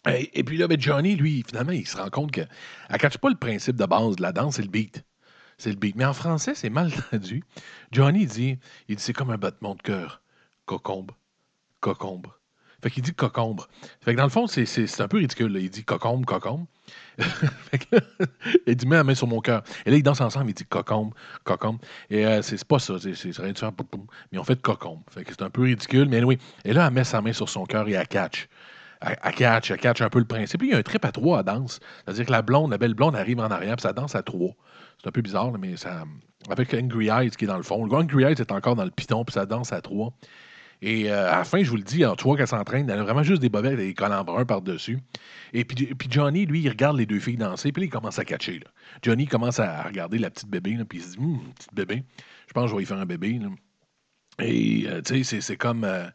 Et, 0.07 0.45
puis 0.45 0.59
là, 0.59 0.67
Johnny, 0.79 1.17
lui, 1.17 1.43
finalement, 1.47 1.73
il 1.73 1.87
se 1.87 1.97
rend 1.97 2.11
compte 2.11 2.31
qu'elle 2.31 2.49
ne 2.91 2.97
catche 2.97 3.19
pas 3.19 3.31
le 3.31 3.37
principe 3.37 3.77
de 3.77 3.87
base 3.87 4.17
de 4.17 4.23
la 4.23 4.33
danse, 4.33 4.57
c'est 4.57 4.63
le 4.63 4.69
beat. 4.69 5.03
C'est 5.57 5.71
le 5.71 5.77
beat. 5.77 5.97
Mais 5.97 6.05
en 6.05 6.13
français, 6.13 6.55
c'est 6.55 6.71
mal 6.71 6.93
traduit. 7.11 7.43
Johnny 7.91 8.27
dit, 8.27 8.59
il 8.89 8.97
dit 8.97 9.03
c'est 9.03 9.13
comme 9.13 9.31
un 9.31 9.39
battement 9.39 9.75
de 9.75 9.83
cœur. 9.83 10.21
Cocombe. 10.67 11.13
Cocombe. 11.81 12.27
Fait 12.83 12.91
qu'il 12.91 13.03
dit 13.03 13.15
cocombre. 13.15 13.67
Fait 14.03 14.13
que 14.13 14.19
dans 14.19 14.25
le 14.25 14.31
fond, 14.31 14.47
c'est- 14.47 15.01
un 15.01 15.09
peu 15.09 15.17
ridicule. 15.17 15.57
Il 15.59 15.71
dit 15.71 15.85
cocombe, 15.85 16.27
cocombe. 16.27 16.67
fait 17.19 17.79
que 17.79 17.97
il 18.67 18.77
dit 18.77 18.87
mets 18.87 18.97
la 18.97 19.05
main 19.05 19.15
sur 19.15 19.27
mon 19.27 19.41
cœur. 19.41 19.63
Et 19.87 19.91
là, 19.91 19.97
ils 19.97 20.03
dansent 20.03 20.21
ensemble. 20.21 20.51
Il 20.51 20.55
dit 20.55 20.67
cocombe, 20.67 21.15
cocombe. 21.45 21.79
Et 22.11 22.27
euh, 22.27 22.43
c'est 22.43 22.63
pas 22.63 22.79
ça. 22.79 22.97
C'est 22.99 23.39
rien 23.39 23.53
de 23.53 23.71
poum. 23.71 24.07
Mais 24.31 24.39
on 24.39 24.45
fait 24.45 24.61
cocombe. 24.61 25.01
Fait 25.11 25.25
que 25.25 25.31
c'est 25.33 25.41
un 25.41 25.49
peu 25.49 25.63
ridicule. 25.63 26.11
Mais 26.11 26.23
oui. 26.23 26.37
Et 26.67 26.75
là, 26.75 26.87
elle 26.89 26.93
met 26.93 27.05
sa 27.05 27.23
main 27.23 27.33
sur 27.33 27.49
son 27.49 27.65
cœur 27.65 27.89
et 27.89 27.93
elle 27.93 28.07
catch. 28.07 28.49
Elle 29.23 29.35
catch, 29.35 29.71
elle 29.71 29.79
catch 29.79 30.01
un 30.01 30.09
peu 30.09 30.19
le 30.19 30.25
principe. 30.25 30.59
Puis 30.61 30.69
il 30.69 30.73
y 30.73 30.75
a 30.75 30.79
un 30.79 30.83
trip 30.83 31.05
à 31.05 31.13
trois 31.13 31.41
à 31.41 31.43
danse. 31.43 31.81
C'est-à-dire 32.05 32.27
que 32.27 32.33
la 32.33 32.43
blonde, 32.43 32.71
la 32.71 32.79
belle 32.79 32.95
blonde 32.95 33.17
arrive 33.17 33.39
en 33.41 33.51
arrière, 33.51 33.77
puis 33.77 33.83
ça 33.83 33.93
danse 33.93 34.15
à 34.15 34.23
trois. 34.23 34.53
C'est 35.03 35.09
un 35.09 35.13
peu 35.13 35.23
bizarre, 35.23 35.53
mais 35.59 35.77
ça. 35.77 36.05
Avec 36.51 36.73
Angry 36.75 37.09
Eyes 37.09 37.31
qui 37.31 37.45
est 37.45 37.49
dans 37.49 37.57
le 37.57 37.63
fond. 37.63 37.85
Le 37.85 37.93
Angry 37.95 38.25
Eyes 38.25 38.33
est 38.39 38.53
encore 38.53 38.77
dans 38.77 38.85
le 38.85 38.91
piton, 38.91 39.25
puis 39.25 39.33
ça 39.35 39.47
danse 39.47 39.73
à 39.73 39.81
trois. 39.81 40.13
Et 40.83 41.11
euh, 41.11 41.33
à 41.33 41.39
la 41.39 41.45
fin, 41.45 41.63
je 41.63 41.71
vous 41.71 41.77
le 41.77 41.83
dis, 41.83 42.05
en 42.05 42.15
trois 42.17 42.37
qu'elle 42.37 42.49
s'entraîne, 42.49 42.91
elle 42.91 42.99
a 42.99 43.03
vraiment 43.03 43.23
juste 43.23 43.41
des 43.41 43.49
bobettes 43.49 43.75
et 43.79 43.87
des 43.87 43.95
collants 43.95 44.25
par-dessus. 44.25 44.99
Et 45.55 45.65
puis, 45.65 45.89
Johnny, 46.11 46.45
lui, 46.45 46.61
il 46.61 46.69
regarde 46.69 46.99
les 46.99 47.07
deux 47.07 47.21
filles 47.21 47.37
danser, 47.39 47.73
puis 47.73 47.83
là, 47.83 47.87
il 47.87 47.91
commence 47.91 48.19
à 48.19 48.25
catcher. 48.25 48.61
Johnny 49.03 49.27
commence 49.27 49.61
à 49.61 49.83
regarder 49.85 50.19
la 50.19 50.29
petite 50.31 50.49
bébé, 50.51 50.77
puis 50.87 50.99
il 50.99 51.05
se 51.05 51.11
dit, 51.13 51.19
Hum, 51.19 51.41
petite 51.55 51.75
bébé, 51.75 52.05
je 52.49 52.53
pense 52.53 52.65
que 52.65 52.71
je 52.73 52.77
vais 52.77 52.83
y 52.83 52.87
faire 52.87 52.99
un 52.99 53.07
bébé. 53.07 53.41
Et, 54.41 54.85
euh, 54.89 55.01
tu 55.01 55.25
sais, 55.25 55.41
c'est- 55.41 55.57
comme. 55.57 55.85
euh, 55.85 56.07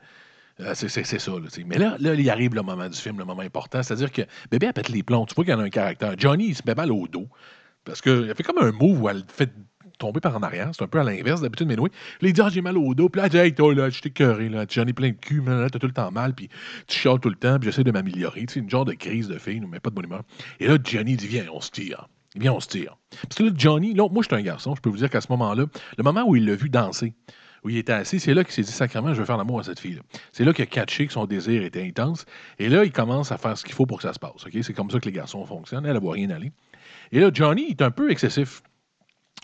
c'est 0.74 0.90
c'est- 0.90 1.04
c'est 1.04 1.20
ça. 1.20 1.32
Là. 1.32 1.48
Mais 1.66 1.78
là, 1.78 1.96
là, 2.00 2.14
il 2.14 2.30
arrive 2.30 2.54
le 2.56 2.62
moment 2.62 2.88
du 2.88 2.98
film, 2.98 3.18
le 3.18 3.26
moment 3.26 3.42
important. 3.42 3.82
C'est-à-dire 3.84 4.12
que 4.12 4.22
bébé, 4.52 4.68
elle 4.68 4.74
pète 4.74 4.90
les 4.90 5.04
plombs. 5.04 5.26
Tu 5.26 5.36
vois 5.36 5.44
qu'il 5.46 5.54
y 5.54 5.56
en 5.56 5.60
a 5.60 5.64
un 5.64 5.70
caractère. 5.70 6.16
Johnny, 6.18 6.48
il 6.50 6.56
se 6.56 6.64
met 6.66 6.76
mal 6.76 6.92
au 6.92 7.08
dos. 7.08 7.28
Parce 7.86 8.02
qu'elle 8.02 8.34
fait 8.36 8.44
comme 8.44 8.58
un 8.60 8.72
move 8.72 9.02
où 9.02 9.10
elle 9.10 9.24
fait 9.28 9.52
tomber 9.98 10.20
par 10.22 10.36
en 10.36 10.42
arrière. 10.44 10.70
C'est 10.74 10.84
un 10.84 10.88
peu 10.88 11.00
à 11.00 11.04
l'inverse 11.04 11.42
d'habitude, 11.42 11.68
mais 11.68 11.78
oui. 11.80 11.90
Il 12.22 12.32
dit, 12.32 12.42
ah, 12.42 12.50
j'ai 12.50 12.62
mal 12.62 12.78
au 12.78 12.94
dos. 12.94 13.10
Puis 13.10 13.20
là, 13.20 13.26
elle 13.26 13.32
dit, 13.32 13.38
hey, 13.38 13.54
toi, 13.54 13.74
là, 13.74 13.90
je 13.90 14.00
t'ai 14.02 14.10
cœuré, 14.12 14.48
là. 14.50 14.66
Plein 14.66 15.10
de 15.10 15.16
cul, 15.16 15.42
mais 15.42 15.52
là, 15.52 15.70
t'as 15.70 15.80
tout 15.80 15.88
le 15.88 15.94
temps 15.94 16.12
mal. 16.12 16.34
Puis 16.34 16.50
tu 16.88 17.00
chiales 17.00 17.20
tout 17.20 17.30
le 17.30 17.36
temps, 17.36 17.58
puis 17.60 17.70
j'essaie 17.70 17.84
de 17.84 17.92
m'améliorer. 17.92 18.46
Sais, 18.50 18.60
une 18.60 18.70
genre 18.70 18.86
de 18.86 18.94
crise 18.94 19.28
de 19.28 19.38
fille, 19.38 19.62
mais 19.62 19.80
pas 19.80 19.90
de 19.90 19.96
bonne 19.96 20.06
humeur. 20.06 20.24
Et 20.60 20.68
là, 20.68 20.78
Johnny 20.84 21.16
dit, 21.18 21.28
viens, 21.28 21.46
on 21.54 21.62
se 21.62 21.72
tire. 21.72 22.08
Viens, 22.36 22.54
on 22.54 22.60
se 22.60 22.68
tire. 22.68 22.98
Parce 23.24 23.36
que 23.36 23.44
là, 23.44 23.52
Johnny, 23.56 23.94
là, 23.94 24.08
moi, 24.10 24.22
je 24.24 24.28
suis 24.28 24.36
un 24.42 24.46
garçon. 24.46 24.76
Je 24.76 24.82
peux 24.82 24.90
vous 24.90 24.98
dire 24.98 25.10
qu'à 25.10 25.20
ce 25.22 25.28
moment-là, 25.32 25.66
le 25.98 26.04
moment 26.04 26.24
où 26.28 26.36
il 26.36 26.46
l'a 26.46 26.56
vu 26.56 26.70
danser, 26.70 27.14
où 27.64 27.70
il 27.70 27.78
était 27.78 27.94
assis, 27.94 28.20
c'est 28.20 28.34
là 28.34 28.44
qu'il 28.44 28.54
s'est 28.54 28.62
dit 28.62 28.72
sacrément, 28.72 29.14
je 29.14 29.20
veux 29.20 29.26
faire 29.26 29.38
l'amour 29.38 29.60
à 29.60 29.64
cette 29.64 29.80
fille-là. 29.80 30.02
C'est 30.32 30.44
là 30.44 30.54
qu'il 30.54 30.64
a 30.64 30.66
catché 30.66 31.08
que 31.08 31.14
son 31.14 31.26
désir 31.26 31.64
était 31.64 31.84
intense. 31.84 32.26
Et 32.58 32.70
là, 32.70 32.84
il 32.84 32.92
commence 32.92 33.32
à 33.32 33.38
faire 33.38 33.58
ce 33.58 33.64
qu'il 33.64 33.74
faut 33.74 33.86
pour 33.86 33.98
que 33.98 34.04
ça 34.04 34.14
se 34.14 34.20
passe. 34.20 34.46
C'est 34.62 34.74
comme 34.74 34.90
ça 34.90 35.00
que 35.00 35.06
les 35.06 35.12
garçons 35.12 35.46
fonctionnent. 35.46 35.86
Elle 35.86 35.94
ne 35.94 36.00
voit 36.00 36.14
rien 36.14 36.30
aller. 36.30 36.52
Et 37.12 37.20
là, 37.20 37.32
Johnny 37.34 37.68
est 37.70 37.82
un 37.82 37.92
peu 37.92 38.12
excessif. 38.12 38.62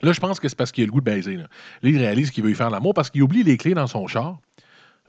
Là, 0.01 0.11
je 0.11 0.19
pense 0.19 0.39
que 0.39 0.47
c'est 0.49 0.57
parce 0.57 0.71
qu'il 0.71 0.83
a 0.83 0.87
le 0.87 0.91
goût 0.91 0.99
de 0.99 1.05
baiser. 1.05 1.35
Là, 1.35 1.47
Là, 1.81 1.89
il 1.89 1.97
réalise 1.97 2.31
qu'il 2.31 2.43
veut 2.43 2.51
y 2.51 2.55
faire 2.55 2.69
l'amour 2.69 2.93
parce 2.93 3.09
qu'il 3.09 3.23
oublie 3.23 3.43
les 3.43 3.57
clés 3.57 3.73
dans 3.73 3.87
son 3.87 4.07
char. 4.07 4.39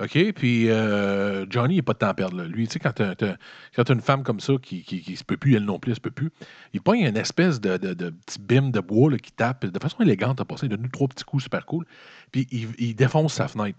OK? 0.01 0.32
Puis 0.32 0.70
euh, 0.70 1.47
Johnny, 1.49 1.74
il 1.74 1.78
n'a 1.78 1.82
pas 1.82 1.94
de 1.94 1.99
temps 1.99 2.09
à 2.09 2.14
perdre. 2.14 2.36
Là. 2.36 2.44
Lui, 2.44 2.66
tu 2.66 2.74
sais, 2.74 2.78
quand 2.78 2.92
tu 2.92 3.03
as, 3.03 3.92
une 3.92 4.01
femme 4.01 4.22
comme 4.22 4.40
ça 4.40 4.55
qui, 4.62 4.82
qui, 4.82 5.01
qui 5.01 5.16
se 5.16 5.24
peut 5.24 5.36
plus, 5.36 5.55
elle 5.55 5.64
non 5.64 5.78
plus, 5.78 5.92
elle 5.92 5.97
se 5.97 6.01
peut 6.01 6.11
plus, 6.11 6.30
il 6.74 6.82
pogne 6.82 7.01
une 7.01 7.16
espèce 7.16 7.61
de, 7.61 7.76
de, 7.76 8.11
petit 8.11 8.38
bim 8.38 8.70
de 8.70 8.80
bois 8.80 9.11
là, 9.11 9.18
qui 9.18 9.32
tape 9.32 9.64
de 9.64 9.78
façon 9.78 10.03
élégante, 10.03 10.40
à 10.40 10.44
passer, 10.44 10.66
il 10.66 10.68
donne 10.68 10.88
trois 10.90 11.09
petits 11.09 11.24
coups 11.24 11.44
super 11.44 11.64
cool, 11.64 11.86
puis 12.30 12.47
il, 12.51 12.68
il 12.78 12.94
défonce 12.94 13.34
sa 13.34 13.49
fenêtre. 13.49 13.78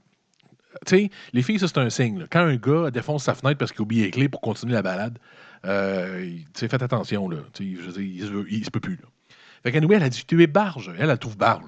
Tu 0.86 0.98
sais, 0.98 1.10
les 1.34 1.42
filles, 1.42 1.60
ça, 1.60 1.68
c'est 1.68 1.78
un 1.78 1.90
signe. 1.90 2.26
Quand 2.32 2.42
un 2.42 2.56
gars 2.56 2.92
défonce 2.92 3.24
sa 3.24 3.34
fenêtre 3.34 3.58
parce 3.58 3.72
qu'il 3.72 3.82
oublie 3.82 4.02
les 4.02 4.12
clés 4.12 4.30
pour 4.30 4.42
continuer 4.42 4.74
la 4.74 4.82
balade, 4.82 5.18
euh, 5.66 6.24
tu 6.24 6.46
sais, 6.54 6.68
faites 6.68 6.84
attention. 6.84 7.30
Là. 7.30 7.38
Je 7.60 7.64
veux 7.64 8.02
il, 8.02 8.48
il 8.50 8.66
se 8.66 8.70
peut 8.70 8.80
plus. 8.80 9.00
Fait 9.64 9.72
qu'anyway, 9.72 9.96
elle 9.96 10.04
a 10.04 10.10
dit 10.10 10.24
Tu 10.26 10.42
es 10.44 10.48
barge. 10.48 10.92
Elle, 11.00 11.10
elle 11.10 11.18
trouve 11.18 11.38
barge. 11.38 11.66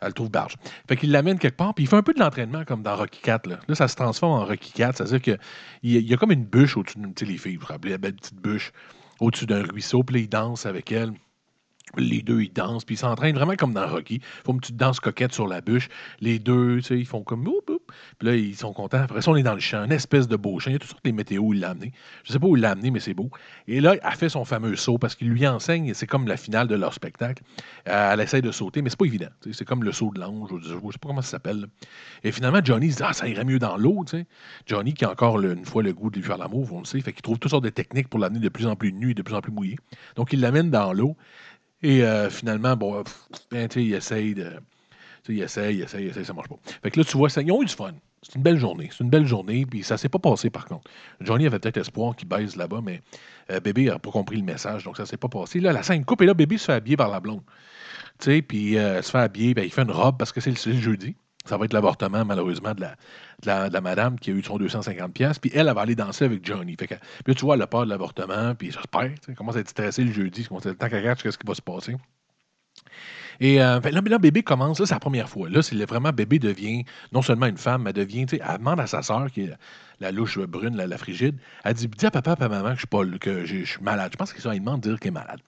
Elle 0.00 0.08
le 0.08 0.12
trouve 0.12 0.30
barge. 0.30 0.56
Fait 0.88 0.96
qu'il 0.96 1.10
l'amène 1.10 1.38
quelque 1.38 1.56
part, 1.56 1.74
puis 1.74 1.84
il 1.84 1.86
fait 1.86 1.96
un 1.96 2.02
peu 2.02 2.12
de 2.12 2.20
l'entraînement 2.20 2.64
comme 2.64 2.82
dans 2.82 2.96
Rocky 2.96 3.20
4. 3.22 3.46
Là, 3.48 3.74
ça 3.74 3.88
se 3.88 3.96
transforme 3.96 4.32
en 4.40 4.44
Rocky 4.44 4.72
4. 4.72 4.96
C'est-à-dire 4.98 5.22
qu'il 5.22 5.38
y, 5.84 5.96
a- 5.96 6.00
il 6.00 6.06
y 6.08 6.12
a 6.14 6.16
comme 6.16 6.32
une 6.32 6.44
bûche 6.44 6.76
au-dessus 6.76 6.98
de 6.98 7.06
tu 7.06 7.12
sais, 7.24 7.24
les 7.24 7.38
filles, 7.38 7.56
vous 7.56 7.62
vous 7.62 7.66
rappelez, 7.72 7.92
la 7.92 7.98
belle 7.98 8.14
petite 8.14 8.34
bûche 8.40 8.72
au-dessus 9.20 9.46
d'un 9.46 9.62
ruisseau, 9.62 10.02
puis 10.02 10.20
il 10.22 10.28
danse 10.28 10.66
avec 10.66 10.92
elle. 10.92 11.12
Les 11.96 12.20
deux, 12.20 12.42
ils 12.42 12.52
dansent, 12.52 12.84
puis 12.84 12.96
ils 12.96 12.98
s'entraînent 12.98 13.36
vraiment 13.36 13.54
comme 13.54 13.72
dans 13.72 13.86
Rocky. 13.86 14.16
Ils 14.16 14.44
font 14.44 14.52
une 14.52 14.60
petite 14.60 14.76
danse 14.76 15.00
coquette 15.00 15.32
sur 15.32 15.46
la 15.46 15.60
bûche. 15.60 15.88
Les 16.20 16.38
deux, 16.38 16.76
tu 16.76 16.82
sais, 16.82 16.98
ils 16.98 17.06
font 17.06 17.22
comme 17.22 17.44
boum, 17.44 17.54
boum. 17.66 17.78
Puis 18.18 18.28
là, 18.28 18.34
ils 18.34 18.56
sont 18.56 18.72
contents. 18.72 19.02
Après 19.02 19.22
ça, 19.22 19.30
on 19.30 19.36
est 19.36 19.42
dans 19.44 19.54
le 19.54 19.60
champ, 19.60 19.84
une 19.84 19.92
espèce 19.92 20.26
de 20.28 20.36
beau 20.36 20.58
champ. 20.58 20.70
Il 20.70 20.74
y 20.74 20.76
a 20.76 20.78
toutes 20.80 20.90
sortes 20.90 21.04
de 21.04 21.12
météos 21.12 21.42
où 21.42 21.54
il 21.54 21.60
l'a 21.60 21.70
amené. 21.70 21.92
Je 22.24 22.32
sais 22.32 22.38
pas 22.38 22.48
où 22.48 22.56
il 22.56 22.62
l'a 22.62 22.72
amené, 22.72 22.90
mais 22.90 23.00
c'est 23.00 23.14
beau. 23.14 23.30
Et 23.68 23.80
là, 23.80 23.94
elle 24.02 24.16
fait 24.16 24.28
son 24.28 24.44
fameux 24.44 24.74
saut 24.76 24.98
parce 24.98 25.14
qu'il 25.14 25.28
lui 25.28 25.46
enseigne, 25.46 25.94
c'est 25.94 26.06
comme 26.06 26.26
la 26.26 26.36
finale 26.36 26.66
de 26.66 26.74
leur 26.74 26.92
spectacle. 26.92 27.42
Euh, 27.88 28.12
elle 28.12 28.20
essaie 28.20 28.42
de 28.42 28.50
sauter, 28.50 28.82
mais 28.82 28.90
c'est 28.90 28.98
pas 28.98 29.06
évident. 29.06 29.28
C'est 29.52 29.64
comme 29.64 29.84
le 29.84 29.92
saut 29.92 30.10
de 30.12 30.20
l'ange, 30.20 30.50
je 30.62 30.68
sais 30.68 30.74
pas 30.74 31.08
comment 31.08 31.22
ça 31.22 31.30
s'appelle. 31.30 31.66
Et 32.24 32.32
finalement, 32.32 32.60
Johnny 32.62 32.90
se 32.90 32.96
dit 32.96 33.02
Ah, 33.06 33.12
ça 33.12 33.28
irait 33.28 33.44
mieux 33.44 33.58
dans 33.58 33.76
l'eau. 33.76 34.04
tu. 34.04 34.24
Johnny, 34.66 34.92
qui 34.92 35.04
a 35.04 35.10
encore 35.12 35.40
une 35.40 35.64
fois 35.64 35.82
le 35.82 35.92
goût 35.92 36.10
de 36.10 36.16
lui 36.16 36.24
faire 36.24 36.38
l'amour, 36.38 36.68
on 36.72 36.80
le 36.80 36.84
sait, 36.84 37.00
fait 37.00 37.12
qu'il 37.12 37.22
trouve 37.22 37.38
toutes 37.38 37.50
sortes 37.50 37.64
de 37.64 37.70
techniques 37.70 38.08
pour 38.08 38.18
l'amener 38.18 38.40
de 38.40 38.48
plus 38.48 38.66
en 38.66 38.76
plus 38.76 38.92
nu 38.92 39.12
et 39.12 39.14
de 39.14 39.22
plus 39.22 39.34
en 39.34 39.40
plus 39.40 39.52
mouillé. 39.52 39.76
Donc, 40.16 40.32
il 40.32 40.40
l'amène 40.40 40.70
dans 40.70 40.92
l'eau. 40.92 41.16
Et 41.82 42.02
euh, 42.02 42.30
finalement, 42.30 42.76
bon, 42.76 43.02
pff, 43.02 43.28
ben, 43.50 43.68
il 43.76 43.94
essaye 43.94 44.34
de. 44.34 44.52
Il 45.28 45.42
essaye, 45.42 45.76
il 45.76 45.82
essaye, 45.82 46.04
il 46.04 46.10
essaye, 46.10 46.24
ça 46.24 46.32
marche 46.32 46.48
pas. 46.48 46.58
Fait 46.82 46.90
que 46.90 47.00
là, 47.00 47.04
tu 47.04 47.16
vois, 47.16 47.28
ça, 47.28 47.42
ils 47.42 47.50
ont 47.50 47.60
eu 47.60 47.66
du 47.66 47.74
fun. 47.74 47.92
C'est 48.22 48.36
une 48.36 48.42
belle 48.42 48.58
journée. 48.58 48.88
C'est 48.92 49.02
une 49.02 49.10
belle 49.10 49.26
journée, 49.26 49.66
puis 49.66 49.82
ça 49.82 49.96
s'est 49.96 50.08
pas 50.08 50.18
passé 50.18 50.50
par 50.50 50.66
contre. 50.66 50.90
Johnny 51.20 51.46
avait 51.46 51.58
peut-être 51.58 51.76
espoir 51.78 52.14
qu'il 52.16 52.28
baise 52.28 52.56
là-bas, 52.56 52.80
mais 52.82 53.02
euh, 53.50 53.60
bébé 53.60 53.84
n'a 53.86 53.98
pas 53.98 54.10
compris 54.10 54.36
le 54.36 54.44
message, 54.44 54.84
donc 54.84 54.96
ça 54.96 55.06
s'est 55.06 55.16
pas 55.16 55.28
passé. 55.28 55.60
Là, 55.60 55.72
la 55.72 55.82
scène 55.82 56.04
coupe, 56.04 56.22
et 56.22 56.26
là, 56.26 56.34
bébé 56.34 56.58
se 56.58 56.66
fait 56.66 56.72
habiller 56.72 56.96
par 56.96 57.08
la 57.08 57.20
blonde. 57.20 57.42
Tu 58.18 58.26
sais, 58.32 58.42
puis 58.42 58.78
euh, 58.78 59.02
se 59.02 59.10
fait 59.10 59.18
habiller, 59.18 59.54
ben, 59.54 59.64
il 59.64 59.72
fait 59.72 59.82
une 59.82 59.90
robe 59.90 60.16
parce 60.18 60.32
que 60.32 60.40
c'est 60.40 60.50
le 60.50 60.80
jeudi. 60.80 61.16
Ça 61.46 61.56
va 61.56 61.64
être 61.64 61.72
l'avortement, 61.72 62.24
malheureusement, 62.24 62.74
de 62.74 62.82
la, 62.82 63.68
de, 63.68 63.72
la, 63.72 63.80
madame 63.80 64.18
qui 64.18 64.30
a 64.30 64.34
eu 64.34 64.42
son 64.42 64.58
250$. 64.58 65.10
pièces 65.12 65.38
Puis 65.38 65.50
elle, 65.54 65.68
elle 65.68 65.74
va 65.74 65.80
aller 65.80 65.94
danser 65.94 66.24
avec 66.24 66.44
Johnny. 66.44 66.76
Fait 66.78 66.86
que, 66.86 66.94
puis 66.94 67.28
là, 67.28 67.34
tu 67.34 67.44
vois, 67.44 67.54
elle 67.54 67.62
a 67.62 67.66
peur 67.66 67.84
de 67.84 67.90
l'avortement, 67.90 68.54
puis 68.54 68.70
j'espère. 68.70 69.10
Elle 69.28 69.34
commence 69.34 69.56
à 69.56 69.60
être 69.60 69.68
stressée 69.68 70.04
le 70.04 70.12
jeudi. 70.12 70.42
Elle 70.42 70.48
commence 70.48 70.66
à 70.66 70.70
être 70.70 70.78
tant 70.78 70.88
qu'elle 70.88 71.00
regarde 71.00 71.20
qu'est-ce 71.22 71.38
qui 71.38 71.46
va 71.46 71.54
se 71.54 71.62
passer. 71.62 71.96
Et 73.40 73.60
euh, 73.60 73.80
là, 73.80 74.18
bébé 74.18 74.42
commence, 74.42 74.80
là, 74.80 74.86
c'est 74.86 74.94
la 74.94 75.00
première 75.00 75.28
fois. 75.28 75.48
Là, 75.48 75.62
c'est 75.62 75.76
vraiment, 75.84 76.10
bébé 76.10 76.38
devient 76.38 76.84
non 77.12 77.22
seulement 77.22 77.46
une 77.46 77.58
femme, 77.58 77.82
mais 77.82 77.92
devient, 77.92 78.26
tu 78.26 78.36
sais, 78.36 78.42
elle 78.46 78.58
demande 78.58 78.80
à 78.80 78.86
sa 78.86 79.02
sœur, 79.02 79.30
qui 79.30 79.42
est 79.42 79.52
la, 80.00 80.10
louche 80.10 80.38
brune, 80.38 80.76
la, 80.76 80.86
la 80.86 80.98
frigide, 80.98 81.36
elle 81.64 81.74
dit 81.74 81.88
Dis 81.88 82.06
à 82.06 82.10
papa 82.10 82.36
à 82.38 82.48
maman 82.48 82.70
que 82.70 82.74
je 82.74 82.80
suis 82.80 83.78
pas 83.78 83.82
malade. 83.82 84.10
Je 84.12 84.16
pense 84.16 84.32
ça, 84.32 84.54
il 84.54 84.60
demande 84.60 84.80
de 84.80 84.90
dire 84.90 85.00
qu'elle 85.00 85.08
est 85.08 85.12
malade. 85.12 85.40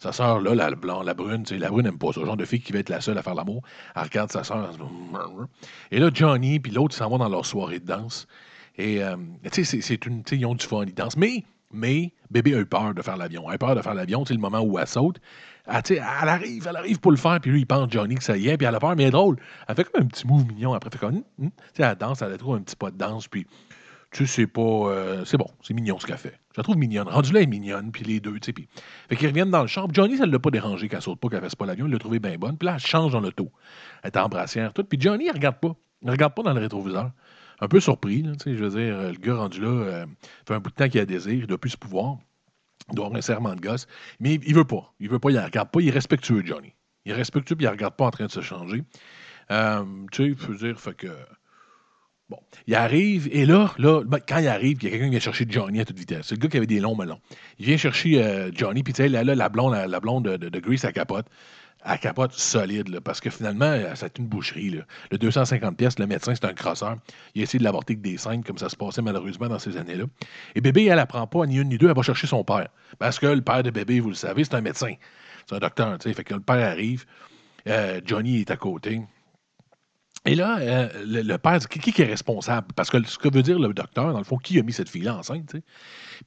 Sa 0.00 0.12
sœur, 0.12 0.40
là, 0.40 0.54
la, 0.54 0.70
blonde, 0.70 1.04
la 1.04 1.12
brune, 1.12 1.44
la 1.50 1.68
brune 1.68 1.84
n'aime 1.84 1.98
pas. 1.98 2.08
Le 2.16 2.24
genre 2.24 2.36
de 2.36 2.46
fille 2.46 2.60
qui 2.62 2.72
va 2.72 2.78
être 2.78 2.88
la 2.88 3.02
seule 3.02 3.18
à 3.18 3.22
faire 3.22 3.34
l'amour. 3.34 3.62
Elle 3.94 4.02
regarde 4.04 4.32
sa 4.32 4.42
sœur. 4.42 4.70
Et 5.90 5.98
là, 5.98 6.10
Johnny, 6.12 6.58
puis 6.58 6.72
l'autre, 6.72 6.94
s'en 6.94 7.10
vont 7.10 7.18
dans 7.18 7.28
leur 7.28 7.44
soirée 7.44 7.80
de 7.80 7.84
danse. 7.86 8.26
Et, 8.78 9.02
euh, 9.04 9.16
tu 9.44 9.50
sais, 9.52 9.64
c'est- 9.64 9.80
c'est 9.82 10.06
une. 10.06 10.22
Ils 10.32 10.46
ont 10.46 10.54
du 10.54 10.64
fun, 10.66 10.84
ils 10.86 10.94
dansent. 10.94 11.18
Mais, 11.18 11.44
mais, 11.70 12.12
bébé 12.30 12.54
a 12.54 12.60
eu 12.60 12.64
peur 12.66 12.94
de 12.94 13.02
faire 13.02 13.18
l'avion. 13.18 13.42
Elle 13.46 13.52
a 13.52 13.54
eu 13.56 13.58
peur 13.58 13.74
de 13.74 13.82
faire 13.82 13.92
l'avion, 13.94 14.24
sais, 14.24 14.32
le 14.32 14.40
moment 14.40 14.60
où 14.60 14.78
elle 14.78 14.86
saute. 14.86 15.20
Elle, 15.66 15.82
elle 15.88 16.00
arrive, 16.02 16.66
elle 16.66 16.76
arrive 16.76 16.98
pour 16.98 17.10
le 17.10 17.18
faire, 17.18 17.38
puis 17.38 17.50
lui, 17.50 17.60
il 17.60 17.66
pense 17.66 17.90
Johnny 17.92 18.14
que 18.14 18.24
ça 18.24 18.38
y 18.38 18.48
est, 18.48 18.56
puis 18.56 18.66
elle 18.66 18.74
a 18.74 18.80
peur, 18.80 18.96
mais 18.96 19.02
elle 19.02 19.08
est 19.08 19.12
drôle. 19.12 19.36
Elle 19.68 19.74
fait 19.76 19.84
comme 19.84 20.02
un 20.02 20.06
petit 20.06 20.26
move 20.26 20.46
mignon. 20.46 20.72
Après, 20.72 20.88
fait 20.90 20.98
comme. 20.98 21.22
Hum, 21.38 21.50
elle 21.76 21.94
danse, 21.96 22.22
elle 22.22 22.32
a 22.32 22.38
trouvé 22.38 22.58
un 22.58 22.62
petit 22.62 22.74
pas 22.76 22.90
de 22.90 22.96
danse, 22.96 23.28
puis. 23.28 23.46
Tu 24.12 24.26
sais, 24.26 24.46
pas. 24.48 24.60
euh, 24.60 25.24
c'est 25.24 25.36
bon, 25.36 25.46
c'est 25.62 25.72
mignon 25.72 25.98
ce 26.00 26.06
qu'elle 26.06 26.18
fait. 26.18 26.40
Je 26.52 26.58
la 26.58 26.64
trouve 26.64 26.76
mignonne. 26.76 27.08
Rendu 27.08 27.32
là, 27.32 27.42
est 27.42 27.46
mignonne, 27.46 27.92
puis 27.92 28.04
les 28.04 28.18
deux, 28.18 28.40
tu 28.40 28.46
sais. 28.46 28.52
Puis... 28.52 28.68
Fait 29.08 29.14
qu'ils 29.14 29.28
reviennent 29.28 29.52
dans 29.52 29.62
le 29.62 29.68
champ. 29.68 29.86
Johnny, 29.92 30.16
ça 30.16 30.26
ne 30.26 30.32
l'a 30.32 30.40
pas 30.40 30.50
dérangé 30.50 30.88
qu'elle 30.88 31.00
saute 31.00 31.20
pas, 31.20 31.28
qu'elle 31.28 31.40
fasse 31.40 31.54
pas 31.54 31.64
l'avion. 31.66 31.86
Il 31.86 31.92
l'a 31.92 31.98
trouvé 31.98 32.18
bien 32.18 32.36
bonne. 32.36 32.58
Puis 32.58 32.66
là, 32.66 32.74
elle 32.74 32.80
change 32.80 33.12
dans 33.12 33.20
l'auto. 33.20 33.52
Elle 34.02 34.08
est 34.08 34.16
en 34.16 34.28
brassière, 34.28 34.72
tout. 34.72 34.82
Puis 34.82 35.00
Johnny, 35.00 35.26
il 35.26 35.30
regarde 35.30 35.60
pas. 35.60 35.76
Il 36.02 36.10
regarde 36.10 36.34
pas 36.34 36.42
dans 36.42 36.52
le 36.52 36.60
rétroviseur. 36.60 37.12
Un 37.60 37.68
peu 37.68 37.78
surpris, 37.78 38.22
tu 38.22 38.30
sais. 38.42 38.56
Je 38.56 38.64
veux 38.64 38.70
dire, 38.70 38.98
euh, 38.98 39.12
le 39.12 39.18
gars 39.18 39.36
rendu 39.36 39.60
là, 39.60 39.68
euh, 39.68 40.06
fait 40.46 40.54
un 40.54 40.60
bout 40.60 40.70
de 40.70 40.74
temps 40.74 40.88
qu'il 40.88 41.00
a 41.00 41.06
désir, 41.06 41.34
il 41.34 41.46
doit 41.46 41.58
plus 41.58 41.70
se 41.70 41.76
pouvoir. 41.76 42.16
Il 42.88 42.96
doit 42.96 43.06
avoir 43.06 43.18
un 43.18 43.22
serment 43.22 43.54
de 43.54 43.60
gosse. 43.60 43.86
Mais 44.18 44.34
il, 44.34 44.44
il 44.44 44.54
veut 44.54 44.64
pas. 44.64 44.92
Il 44.98 45.08
veut 45.08 45.20
pas, 45.20 45.30
il 45.30 45.38
regarde 45.38 45.70
pas. 45.70 45.80
Il 45.80 45.88
est 45.88 45.92
respectueux, 45.92 46.42
Johnny. 46.44 46.74
Il 47.04 47.12
est 47.12 47.14
respectueux, 47.14 47.54
puis 47.54 47.66
il 47.66 47.68
regarde 47.68 47.94
pas 47.94 48.06
en 48.06 48.10
train 48.10 48.26
de 48.26 48.30
se 48.32 48.40
changer. 48.40 48.82
Tu 49.48 49.54
sais, 49.54 50.34
je 50.36 50.46
veux 50.46 50.56
dire, 50.56 50.80
fait 50.80 50.94
que. 50.94 51.08
Bon, 52.30 52.38
il 52.68 52.76
arrive, 52.76 53.28
et 53.32 53.44
là, 53.44 53.74
là 53.78 54.02
ben, 54.04 54.20
quand 54.26 54.38
il 54.38 54.46
arrive, 54.46 54.78
il 54.80 54.84
y 54.84 54.86
a 54.86 54.90
quelqu'un 54.90 55.06
qui 55.06 55.10
vient 55.10 55.20
chercher 55.20 55.46
Johnny 55.48 55.80
à 55.80 55.84
toute 55.84 55.98
vitesse. 55.98 56.26
C'est 56.28 56.36
le 56.36 56.40
gur 56.40 56.48
qui 56.48 56.58
avait 56.58 56.66
des 56.68 56.78
longs 56.78 56.94
melons. 56.94 57.18
Il 57.58 57.66
vient 57.66 57.76
chercher 57.76 58.22
euh, 58.22 58.52
Johnny, 58.54 58.84
puis 58.84 58.92
tu 58.92 59.02
sais, 59.02 59.08
là, 59.08 59.24
la 59.24 59.48
blonde, 59.48 59.74
la, 59.74 60.00
blonde 60.00 60.28
de, 60.28 60.48
de, 60.48 60.60
Grease, 60.60 60.84
elle 60.84 60.92
capote. 60.92 61.26
Elle 61.84 61.98
capote 61.98 62.32
solide, 62.32 63.00
parce 63.00 63.20
que 63.20 63.30
finalement, 63.30 63.64
euh, 63.64 63.90
c'est 63.96 64.16
une 64.18 64.28
boucherie. 64.28 64.70
Là. 64.70 64.82
Le 65.10 65.18
250 65.18 65.76
pièces, 65.76 65.98
le 65.98 66.06
médecin, 66.06 66.32
c'est 66.32 66.44
un 66.44 66.52
crosseur. 66.52 66.98
Il 67.34 67.40
a 67.40 67.42
essayé 67.42 67.58
de 67.58 67.64
l'avorter 67.64 67.94
avec 67.94 68.02
des 68.02 68.16
scènes, 68.16 68.44
comme 68.44 68.58
ça 68.58 68.68
se 68.68 68.76
passait 68.76 69.02
malheureusement 69.02 69.48
dans 69.48 69.58
ces 69.58 69.76
années-là. 69.76 70.04
Et 70.54 70.60
bébé, 70.60 70.84
elle 70.84 71.00
apprend 71.00 71.26
pas 71.26 71.46
ni 71.46 71.56
une 71.56 71.68
ni 71.68 71.78
deux, 71.78 71.88
elle 71.88 71.96
va 71.96 72.02
chercher 72.02 72.28
son 72.28 72.44
père. 72.44 72.68
Parce 73.00 73.18
que 73.18 73.26
le 73.26 73.42
père 73.42 73.64
de 73.64 73.70
bébé, 73.70 73.98
vous 73.98 74.10
le 74.10 74.14
savez, 74.14 74.44
c'est 74.44 74.54
un 74.54 74.60
médecin. 74.60 74.94
C'est 75.48 75.56
un 75.56 75.58
docteur, 75.58 75.98
tu 75.98 76.08
sais. 76.08 76.14
Fait 76.14 76.22
que 76.22 76.34
le 76.34 76.40
père 76.40 76.64
arrive, 76.64 77.06
euh, 77.66 78.00
Johnny 78.04 78.42
est 78.42 78.52
à 78.52 78.56
côté. 78.56 79.00
Et 80.26 80.34
là, 80.34 80.58
euh, 80.58 80.88
le, 81.06 81.36
père 81.38 81.58
dit 81.58 81.66
qui, 81.66 82.02
est 82.02 82.04
responsable? 82.04 82.68
Parce 82.76 82.90
que 82.90 83.02
ce 83.06 83.18
que 83.18 83.32
veut 83.32 83.42
dire 83.42 83.58
le 83.58 83.72
docteur, 83.72 84.12
dans 84.12 84.18
le 84.18 84.24
fond, 84.24 84.36
qui 84.36 84.58
a 84.58 84.62
mis 84.62 84.72
cette 84.72 84.90
fille-là 84.90 85.16
enceinte? 85.16 85.56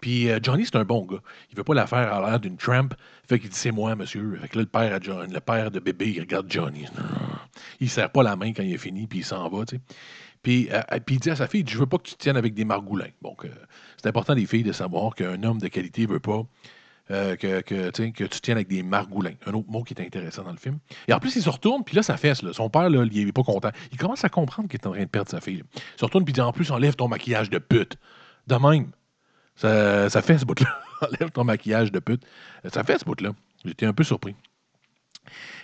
Puis 0.02 0.32
euh, 0.32 0.40
Johnny, 0.42 0.66
c'est 0.66 0.78
un 0.78 0.84
bon 0.84 1.06
gars. 1.06 1.22
Il 1.52 1.58
veut 1.58 1.64
pas 1.64 1.76
la 1.76 1.86
faire 1.86 2.12
à 2.12 2.28
l'air 2.28 2.40
d'une 2.40 2.58
tramp. 2.58 2.96
Fait 3.30 3.38
qu'il 3.38 3.50
dit 3.50 3.56
c'est 3.56 3.72
moi, 3.72 3.96
monsieur. 3.96 4.36
Fait 4.42 4.48
que 4.48 4.58
là, 4.58 4.64
le 4.64 4.68
père, 4.68 5.28
le 5.30 5.40
père 5.40 5.70
de 5.70 5.80
bébé, 5.80 6.12
il 6.16 6.22
regarde 6.22 6.52
Johnny. 6.52 6.86
Il 7.80 7.90
serre 7.90 8.12
pas 8.12 8.24
la 8.24 8.36
main 8.36 8.52
quand 8.54 8.64
il 8.64 8.74
est 8.74 8.80
fini, 8.80 9.06
puis 9.06 9.20
il 9.20 9.26
s'en 9.26 9.48
va. 9.48 9.64
Puis, 10.42 10.70
euh, 10.72 10.82
puis 11.06 11.16
il 11.16 11.20
dit 11.20 11.30
à 11.30 11.36
sa 11.36 11.48
fille, 11.48 11.64
je 11.68 11.78
veux 11.78 11.86
pas 11.86 12.00
que 12.00 12.10
tu 12.10 12.16
tiennes 12.16 12.38
avec 12.38 12.56
des 12.56 12.66
margoulins. 12.66 13.12
Donc, 13.22 13.48
c'est 13.98 14.08
important 14.08 14.34
des 14.34 14.48
filles 14.48 14.64
de 14.64 14.72
savoir 14.72 15.14
qu'un 15.14 15.42
homme 15.44 15.60
de 15.60 15.68
qualité 15.68 16.08
veut 16.08 16.20
pas 16.20 16.44
euh, 17.12 17.36
que, 17.36 17.90
tu 17.90 18.42
tiennes 18.42 18.58
avec 18.58 18.70
des 18.70 18.82
margoulins. 18.82 19.34
Un 19.46 19.54
autre 19.54 19.70
mot 19.70 19.84
qui 19.84 19.94
est 19.94 20.02
intéressant 20.02 20.44
dans 20.44 20.52
le 20.52 20.58
film. 20.58 20.80
Et 21.08 21.14
en 21.14 21.20
plus, 21.20 21.36
il 21.36 21.42
se 21.42 21.50
retourne, 21.50 21.84
puis 21.84 21.96
là, 21.96 22.04
ça 22.04 22.18
fesse. 22.18 22.42
Là. 22.42 22.54
Son 22.54 22.70
père, 22.70 22.90
il 22.90 23.28
est 23.28 23.32
pas 23.32 23.44
content. 23.44 23.72
Il 23.92 23.98
commence 23.98 24.24
à 24.24 24.30
comprendre 24.30 24.70
qu'il 24.70 24.80
est 24.80 24.88
en 24.88 24.92
train 24.92 25.02
de 25.02 25.10
perdre 25.10 25.30
sa 25.30 25.42
fille. 25.42 25.64
Il 25.76 26.00
se 26.00 26.06
retourne, 26.06 26.24
puis 26.24 26.34
dit 26.34 26.42
En 26.42 26.54
plus, 26.54 26.72
enlève 26.72 26.96
ton 26.96 27.08
maquillage 27.08 27.50
de 27.50 27.60
pute. 27.60 27.98
De 28.48 28.56
même. 28.56 28.92
Ça 29.56 30.22
fait 30.22 30.38
ce 30.38 30.46
bout-là. 30.46 30.82
enlève 31.02 31.32
ton 31.32 31.44
maquillage 31.44 31.92
de 31.92 32.00
pute. 32.00 32.24
Ça 32.72 32.84
fait 32.84 32.98
ce 32.98 33.06
bout-là. 33.06 33.32
J'étais 33.66 33.86
un 33.86 33.94
peu 33.94 34.04
surpris. 34.04 34.36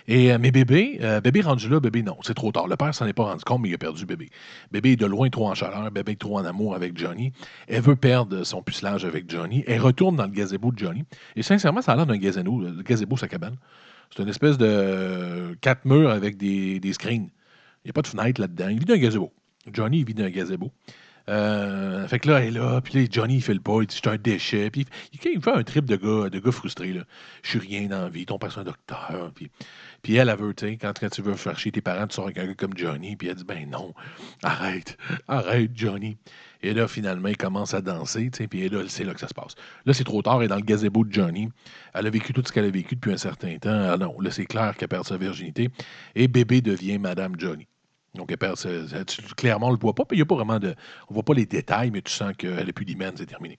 Et, 0.08 0.32
euh, 0.32 0.38
mais 0.40 0.50
bébé, 0.50 0.98
euh, 1.02 1.20
bébé 1.20 1.40
rendu 1.40 1.68
là, 1.68 1.80
bébé, 1.80 2.02
non, 2.02 2.16
c'est 2.22 2.34
trop 2.34 2.52
tard. 2.52 2.68
Le 2.68 2.76
père 2.76 2.94
s'en 2.94 3.06
est 3.06 3.12
pas 3.12 3.24
rendu 3.24 3.44
compte, 3.44 3.62
mais 3.62 3.68
il 3.68 3.74
a 3.74 3.78
perdu 3.78 4.06
bébé. 4.06 4.28
Bébé 4.70 4.92
est 4.92 4.96
de 4.96 5.06
loin 5.06 5.28
trop 5.30 5.48
en 5.48 5.54
chaleur, 5.54 5.90
bébé 5.90 6.12
est 6.12 6.20
trop 6.20 6.38
en 6.38 6.44
amour 6.44 6.74
avec 6.74 6.96
Johnny. 6.96 7.32
Elle 7.68 7.82
veut 7.82 7.96
perdre 7.96 8.44
son 8.44 8.62
pucelage 8.62 9.04
avec 9.04 9.30
Johnny. 9.30 9.64
Elle 9.66 9.80
retourne 9.80 10.16
dans 10.16 10.24
le 10.24 10.30
gazebo 10.30 10.72
de 10.72 10.78
Johnny. 10.78 11.04
Et 11.36 11.42
sincèrement, 11.42 11.82
ça 11.82 11.92
a 11.92 11.96
l'air 11.96 12.06
d'un 12.06 12.18
gazebo, 12.18 12.60
le 12.60 12.82
gazebo, 12.82 13.16
sa 13.16 13.28
cabane. 13.28 13.56
C'est 14.14 14.22
une 14.22 14.28
espèce 14.28 14.58
de 14.58 14.66
euh, 14.66 15.54
quatre 15.60 15.84
murs 15.84 16.10
avec 16.10 16.36
des, 16.36 16.80
des 16.80 16.92
screens. 16.92 17.28
Il 17.84 17.86
n'y 17.86 17.90
a 17.90 17.92
pas 17.92 18.02
de 18.02 18.08
fenêtre 18.08 18.40
là-dedans. 18.40 18.68
Il 18.68 18.78
vit 18.78 18.84
d'un 18.84 18.98
gazebo. 18.98 19.32
Johnny, 19.72 20.00
il 20.00 20.04
vit 20.04 20.14
d'un 20.14 20.30
gazebo. 20.30 20.72
Euh, 21.28 22.08
fait 22.08 22.18
que 22.18 22.28
là, 22.28 22.40
elle 22.40 22.48
est 22.48 22.58
là, 22.58 22.80
puis 22.80 22.98
là, 22.98 23.06
Johnny, 23.08 23.36
il 23.36 23.42
fait 23.42 23.54
le 23.54 23.60
pas, 23.60 23.78
il 23.80 23.86
dit, 23.86 23.94
je 23.94 24.00
suis 24.00 24.08
un 24.08 24.16
déchet. 24.16 24.70
Puis 24.70 24.86
il, 25.12 25.30
il 25.34 25.40
fait 25.40 25.52
un 25.52 25.62
trip 25.62 25.84
de 25.84 25.96
gars, 25.96 26.28
de 26.28 26.38
gars 26.40 26.50
frustré, 26.50 26.92
là. 26.92 27.02
Je 27.42 27.50
suis 27.50 27.58
rien 27.58 27.86
dans 27.86 28.02
la 28.02 28.08
vie, 28.08 28.26
ton 28.26 28.38
un 28.56 28.64
docteur. 28.64 29.30
Puis, 29.34 29.50
puis 30.02 30.16
elle, 30.16 30.28
elle 30.28 30.36
veut, 30.38 30.54
tu 30.54 30.66
quand, 30.78 30.92
tu 30.92 31.22
veux 31.22 31.34
faire 31.34 31.58
chier 31.58 31.72
tes 31.72 31.80
parents, 31.80 32.06
tu 32.06 32.14
sors 32.14 32.26
avec 32.28 32.56
comme 32.56 32.76
Johnny, 32.76 33.16
puis 33.16 33.28
elle 33.28 33.34
dit, 33.34 33.44
ben 33.44 33.68
non, 33.68 33.94
arrête, 34.42 34.96
arrête, 35.28 35.70
Johnny. 35.74 36.16
Et 36.62 36.74
là, 36.74 36.88
finalement, 36.88 37.28
il 37.28 37.36
commence 37.36 37.72
à 37.74 37.80
danser, 37.80 38.30
puis 38.30 38.68
là, 38.68 38.82
c'est 38.88 39.04
là 39.04 39.14
que 39.14 39.20
ça 39.20 39.28
se 39.28 39.34
passe. 39.34 39.54
Là, 39.86 39.92
c'est 39.94 40.04
trop 40.04 40.20
tard, 40.22 40.38
elle 40.38 40.44
est 40.44 40.48
dans 40.48 40.56
le 40.56 40.62
gazebo 40.62 41.04
de 41.04 41.12
Johnny. 41.12 41.48
Elle 41.94 42.06
a 42.06 42.10
vécu 42.10 42.32
tout 42.32 42.42
ce 42.44 42.52
qu'elle 42.52 42.66
a 42.66 42.70
vécu 42.70 42.96
depuis 42.96 43.12
un 43.12 43.16
certain 43.16 43.56
temps. 43.58 43.88
Ah 43.92 43.96
non, 43.96 44.20
là, 44.20 44.30
c'est 44.30 44.46
clair 44.46 44.76
qu'elle 44.76 44.88
perd 44.88 45.06
sa 45.06 45.16
virginité. 45.16 45.70
Et 46.14 46.28
bébé 46.28 46.60
devient 46.60 46.98
Madame 46.98 47.34
Johnny. 47.38 47.66
Donc, 48.14 48.30
elle 48.30 48.38
perd 48.38 48.56
sa- 48.56 48.88
sa- 48.88 49.04
tu- 49.04 49.22
clairement, 49.36 49.68
on 49.68 49.70
ne 49.70 49.76
le 49.76 49.80
voit 49.80 49.94
pas, 49.94 50.04
puis 50.04 50.16
il 50.16 50.20
n'y 50.20 50.22
a 50.22 50.26
pas 50.26 50.34
vraiment 50.34 50.58
de. 50.58 50.74
On 51.08 51.14
voit 51.14 51.22
pas 51.22 51.34
les 51.34 51.46
détails, 51.46 51.90
mais 51.90 52.02
tu 52.02 52.12
sens 52.12 52.34
qu'elle 52.36 52.66
n'est 52.66 52.72
plus 52.72 52.84
d'hymen, 52.84 53.12
c'est 53.16 53.26
terminé. 53.26 53.58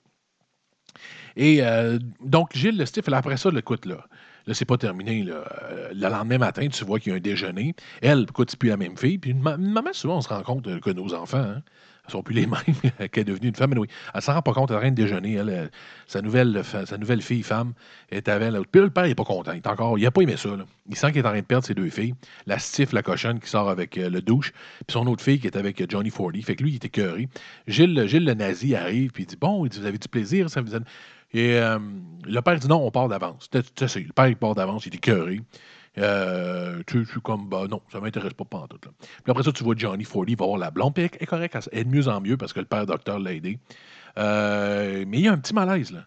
Et 1.36 1.64
euh, 1.64 1.98
donc, 2.24 2.56
Gilles, 2.56 2.78
le 2.78 2.86
Stiff, 2.86 3.08
après 3.10 3.38
ça, 3.38 3.50
là, 3.50 3.60
écoute, 3.60 3.86
là, 3.86 4.06
là 4.48 4.54
c'est 4.54 4.66
pas 4.66 4.78
terminé. 4.78 5.24
Là. 5.24 5.44
Euh, 5.72 5.89
Le 5.94 6.10
lendemain 6.10 6.38
matin, 6.38 6.68
tu 6.68 6.84
vois 6.86 7.00
qu'il 7.00 7.12
y 7.12 7.14
a 7.14 7.18
un 7.18 7.22
déjeuner. 7.22 7.76
Elle, 8.02 8.24
écoute, 8.24 8.52
c'est 8.52 8.60
plus 8.60 8.70
la 8.70 8.78
même 8.78 8.98
fille? 8.98 9.18
Puis 9.18 9.34
maman, 9.34 9.94
souvent, 9.94 10.18
on 10.18 10.22
se 10.22 10.30
rend 10.30 10.42
compte 10.44 10.68
euh, 10.68 10.80
que 10.80 10.89
nos 10.89 11.14
enfants, 11.14 11.38
hein, 11.38 11.62
sont 12.12 12.24
plus 12.24 12.36
les 12.36 12.46
mêmes 12.48 12.62
qu'elle 13.12 13.22
est 13.22 13.26
devenue 13.26 13.48
une 13.50 13.56
femme. 13.56 13.74
Oui, 13.78 13.88
elle 14.14 14.22
s'en 14.22 14.34
rend 14.34 14.42
pas 14.42 14.54
compte, 14.54 14.70
elle 14.70 14.76
est 14.76 14.78
en 14.78 14.82
train 14.82 14.92
de 14.92 14.96
déjeuner. 14.96 15.42
Sa, 16.08 16.22
nouvelle, 16.22 16.62
fille, 17.22 17.44
femme, 17.44 17.74
est 18.12 18.28
avec 18.28 18.50
elle. 18.54 18.62
Puis 18.72 18.82
le 18.82 18.89
père, 18.89 19.06
n'est 19.06 19.16
pas 19.16 19.24
content. 19.24 19.54
Il, 19.54 19.58
est 20.04 20.06
a 20.06 20.12
pas 20.12 20.22
aimé 20.22 20.36
ça. 20.38 20.50
Il 20.89 20.96
sent 20.96 21.12
qu'il 21.12 21.22
est 21.22 21.26
en 21.26 21.30
train 21.30 21.39
de 21.39 21.46
perdre 21.46 21.66
ses 21.66 21.74
deux 21.74 21.89
filles. 21.89 22.14
La 22.46 22.60
stiff, 22.60 22.92
la 22.92 23.02
cochonne, 23.02 23.39
qui 23.39 23.50
sort 23.50 23.70
avec 23.70 23.98
euh, 23.98 24.10
le 24.10 24.22
douche, 24.22 24.52
puis 24.52 24.94
son 24.94 25.08
autre 25.08 25.24
fille 25.24 25.39
qui 25.39 25.48
est 25.48 25.58
avec 25.58 25.89
Johnny 25.89 26.10
Fordy. 26.10 26.42
Fait 26.42 26.56
que 26.56 26.64
lui, 26.64 26.72
il 26.72 26.76
était 26.76 26.89
cœuré. 26.89 27.30
Gilles, 27.68 28.06
Gilles, 28.08 28.26
le 28.26 28.34
nazi, 28.34 28.76
arrive, 28.76 29.12
puis 29.12 29.26
dit 29.26 29.38
Bon, 29.39 29.66
vous 29.66 29.86
avez 29.86 29.98
du 29.98 30.08
plaisir, 30.08 30.50
ça 30.50 30.62
vous 30.62 30.76
a- 30.76 30.80
Et 31.34 31.55
euh, 31.57 31.79
le 32.25 32.41
père 32.41 32.59
dit 32.59 32.67
Non, 32.67 32.86
on 32.86 32.91
part 32.91 33.07
d'avance. 33.07 33.49
C'était 33.51 33.88
ça. 33.88 33.99
Le 33.99 34.11
père, 34.13 34.36
part 34.38 34.55
d'avance, 34.55 34.86
il 34.86 34.95
est 34.95 34.99
cœuré. 34.99 35.41
Euh, 35.97 36.82
tu 36.88 37.05
tu 37.05 37.19
comme, 37.19 37.49
bah 37.49 37.65
non, 37.69 37.82
ça 37.91 37.99
m'intéresse 37.99 38.34
pas, 38.34 38.45
pas 38.45 38.59
en 38.59 38.67
tout. 38.67 38.79
Là. 38.86 38.91
Puis 38.99 39.32
après 39.32 39.43
ça, 39.43 39.51
tu 39.51 39.63
vois 39.63 39.75
Johnny 39.77 40.05
il 40.27 40.38
va 40.38 40.45
voir 40.45 40.57
la 40.57 40.71
blonde, 40.71 40.93
puis 40.93 41.03
elle 41.03 41.09
est 41.19 41.25
correcte, 41.25 41.57
elle 41.73 41.79
est 41.79 41.84
de 41.84 41.89
mieux 41.89 42.07
en 42.07 42.21
mieux 42.21 42.38
parce 42.38 42.53
que 42.53 42.61
le 42.61 42.65
père 42.65 42.86
docteur 42.86 43.19
l'a 43.19 43.34
aidé. 43.34 43.59
Euh, 44.17 45.03
mais 45.07 45.19
il 45.19 45.25
y 45.25 45.27
a 45.27 45.34
un 45.34 45.38
petit 45.38 45.53
malaise, 45.53 45.91
là. 45.91 46.05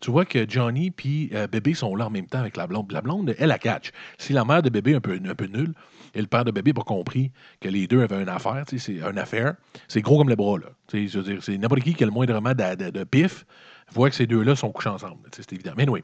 Tu 0.00 0.10
vois 0.10 0.24
que 0.24 0.44
Johnny 0.48 0.90
puis 0.90 1.30
euh, 1.32 1.46
bébé 1.46 1.72
sont 1.72 1.94
là 1.96 2.06
en 2.08 2.10
même 2.10 2.26
temps 2.26 2.40
avec 2.40 2.56
la 2.56 2.66
blonde. 2.66 2.90
La 2.92 3.00
blonde, 3.00 3.34
elle, 3.38 3.48
la 3.48 3.58
catch. 3.58 3.90
Si 4.18 4.32
la 4.32 4.44
mère 4.44 4.62
de 4.62 4.68
bébé 4.68 4.90
est 4.90 4.96
un 4.96 5.00
peu, 5.00 5.46
nulle, 5.46 5.72
et 6.14 6.20
le 6.20 6.26
père 6.26 6.44
de 6.44 6.50
bébé 6.50 6.72
n'a 6.72 6.74
pas 6.74 6.82
compris 6.82 7.30
que 7.60 7.68
les 7.68 7.86
deux 7.86 8.02
avaient 8.02 8.20
une 8.20 8.28
affaire, 8.28 8.64
tu 8.68 8.78
sais, 8.78 8.98
c'est 9.00 9.08
une 9.08 9.18
affaire, 9.18 9.54
c'est 9.88 10.02
gros 10.02 10.18
comme 10.18 10.28
le 10.28 10.36
bras, 10.36 10.58
là. 10.58 10.66
Tu 10.88 11.06
sais, 11.06 11.12
je 11.12 11.18
veux 11.20 11.32
dire, 11.32 11.42
c'est 11.42 11.56
n'importe 11.56 11.82
qui 11.82 11.94
qui 11.94 12.02
a 12.02 12.06
le 12.06 12.12
moindrement 12.12 12.52
de- 12.52 12.90
de 12.90 13.04
pif, 13.04 13.46
voit 13.94 14.10
que 14.10 14.16
ces 14.16 14.26
deux-là 14.26 14.56
sont 14.56 14.70
couchés 14.70 14.88
ensemble. 14.88 15.16
C'est 15.32 15.52
évident. 15.52 15.72
Mais 15.76 15.88
oui. 15.88 16.02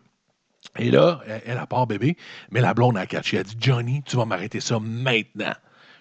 Et 0.78 0.90
là, 0.90 1.20
elle, 1.46 1.58
a 1.58 1.66
part 1.66 1.86
bébé, 1.86 2.16
mais 2.50 2.60
la 2.60 2.74
blonde 2.74 2.96
a 2.96 3.06
catché. 3.06 3.36
Elle 3.36 3.40
a 3.40 3.44
dit 3.44 3.56
Johnny, 3.58 4.02
tu 4.04 4.16
vas 4.16 4.24
m'arrêter 4.24 4.60
ça 4.60 4.78
maintenant. 4.78 5.54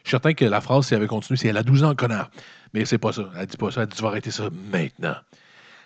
Je 0.04 0.10
suis 0.10 0.12
certain 0.12 0.34
que 0.34 0.46
la 0.46 0.62
phrase, 0.62 0.88
si 0.88 0.94
elle 0.94 1.00
avait 1.00 1.08
continué, 1.08 1.38
c'est 1.38 1.48
elle 1.48 1.58
a 1.58 1.64
12 1.64 1.84
ans, 1.84 1.96
connard. 1.96 2.30
Mais 2.74 2.86
c'est 2.86 2.98
pas 2.98 3.14
ça. 3.14 3.30
Elle 3.38 3.48
dit 3.48 3.58
pas 3.58 3.72
ça. 3.72 3.84
Elle 3.84 3.88
dit 3.88 3.96
tu 3.96 4.04
vas 4.04 4.10
arrêter 4.10 4.32
ça 4.32 4.50
maintenant. 4.72 5.16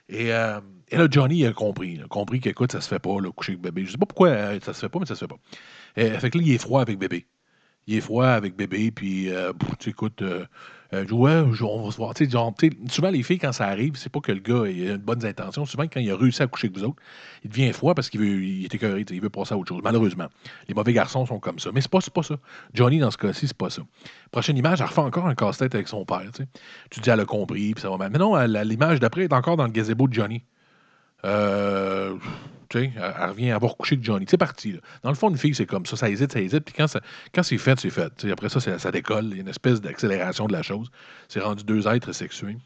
Et, 0.10 0.34
euh, 0.34 0.60
et 0.90 0.98
là, 0.98 1.08
Johnny 1.10 1.46
a 1.46 1.54
compris. 1.54 1.94
Il 1.94 2.04
a 2.04 2.08
compris 2.08 2.40
qu'écoute, 2.40 2.72
ça 2.72 2.82
se 2.82 2.88
fait 2.88 3.00
pas, 3.00 3.20
là, 3.22 3.32
coucher 3.32 3.54
avec 3.54 3.62
bébé. 3.62 3.86
Je 3.86 3.92
sais 3.92 3.98
pas 3.98 4.06
pourquoi 4.06 4.30
euh, 4.30 4.60
ça 4.62 4.74
se 4.74 4.80
fait 4.80 4.90
pas, 4.90 5.00
mais 5.00 5.06
ça 5.06 5.16
se 5.16 5.22
fait 5.22 5.28
pas. 5.28 5.40
Euh, 5.98 6.20
fait 6.20 6.30
que 6.30 6.38
là, 6.38 6.44
il 6.44 6.52
est 6.52 6.58
froid 6.58 6.82
avec 6.82 6.98
bébé. 7.00 7.26
Il 7.88 7.96
est 7.96 8.02
froid 8.02 8.28
avec 8.28 8.56
bébé, 8.56 8.92
puis 8.92 9.30
euh, 9.30 9.52
tu 9.80 9.86
sais, 9.86 9.90
écoute, 9.90 10.22
euh, 10.22 10.46
euh, 10.94 11.06
ouais, 11.08 11.62
on 11.62 11.84
va 11.84 11.92
se 11.92 11.98
voir. 11.98 12.14
Genre, 12.18 12.54
souvent, 12.90 13.10
les 13.10 13.24
filles, 13.24 13.40
quand 13.40 13.52
ça 13.52 13.66
arrive, 13.68 13.96
c'est 13.96 14.12
pas 14.12 14.20
que 14.20 14.32
le 14.32 14.40
gars 14.40 14.66
ait 14.66 14.94
une 14.94 14.98
bonne 14.98 15.26
intention. 15.26 15.66
Souvent, 15.66 15.84
quand 15.84 16.00
il 16.00 16.10
a 16.12 16.16
réussi 16.16 16.44
à 16.44 16.48
coucher 16.48 16.68
avec 16.68 16.78
vous 16.78 16.86
autres, 16.86 17.02
il 17.44 17.50
devient 17.50 17.74
froid 17.74 17.96
parce 17.96 18.10
qu'il 18.10 18.20
veut, 18.20 18.44
il 18.44 18.64
est 18.66 18.74
écœuré, 18.74 19.04
il 19.10 19.22
veut 19.22 19.30
passer 19.30 19.54
à 19.54 19.58
autre 19.58 19.70
chose. 19.70 19.82
Malheureusement. 19.84 20.28
Les 20.68 20.76
mauvais 20.76 20.94
garçons 20.94 21.26
sont 21.26 21.40
comme 21.40 21.60
ça. 21.60 21.72
Mais 21.74 21.82
c'est 21.82 21.92
pas, 21.92 22.00
pas 22.14 22.24
ça. 22.24 22.36
Johnny, 22.74 23.00
dans 23.00 23.12
ce 23.12 23.18
cas-ci, 23.18 23.48
c'est 23.48 23.58
pas 23.58 23.70
ça. 23.70 23.82
Prochaine 24.32 24.58
image, 24.58 24.82
elle 24.82 24.88
refait 24.88 25.02
encore 25.02 25.28
un 25.28 25.36
casse-tête 25.36 25.74
avec 25.74 25.88
son 25.88 26.06
père. 26.06 26.30
Tu 26.90 27.00
dis, 27.00 27.10
elle 27.10 27.20
a 27.20 27.26
compris, 27.26 27.74
puis 27.74 27.82
ça 27.82 27.90
va 27.90 27.98
mal. 27.98 28.12
Mais 28.12 28.20
non, 28.20 28.36
l'image 28.46 29.00
d'après 29.00 29.24
est 29.24 29.34
encore 29.34 29.58
dans 29.58 29.66
le 29.66 29.72
gazebo 29.72 30.08
de 30.08 30.14
Johnny. 30.14 30.44
Euh, 31.26 32.16
elle, 32.76 32.92
elle 32.98 33.30
revient 33.30 33.52
avoir 33.52 33.78
couché 33.78 33.96
avec 33.96 34.06
Johnny. 34.06 34.26
C'est 34.30 34.38
parti. 34.38 34.80
Dans 35.04 35.10
le 35.10 35.16
fond, 35.16 35.30
une 35.30 35.38
fille, 35.38 35.56
c'est 35.56 35.66
comme 35.66 35.86
ça. 35.86 35.96
Ça 35.96 36.10
hésite, 36.10 36.32
ça 36.32 36.42
hésite. 36.42 36.66
Puis 36.66 36.74
quand, 36.76 36.88
c'est 37.44 37.58
fait, 37.58 37.80
c'est 37.80 37.90
fait. 37.90 38.26
Après 38.32 38.50
ça, 38.50 38.60
ça 38.60 38.92
décolle. 38.92 39.26
Il 39.32 39.36
y 39.36 39.40
a 39.40 39.42
une 39.42 39.48
espèce 39.48 39.82
d'accélération 39.82 40.48
de 40.48 40.54
la 40.54 40.62
chose. 40.62 40.90
C'est 41.28 41.40
rendu 41.40 41.64
deux 41.64 41.88
êtres 41.88 42.12
sexués. 42.12 42.58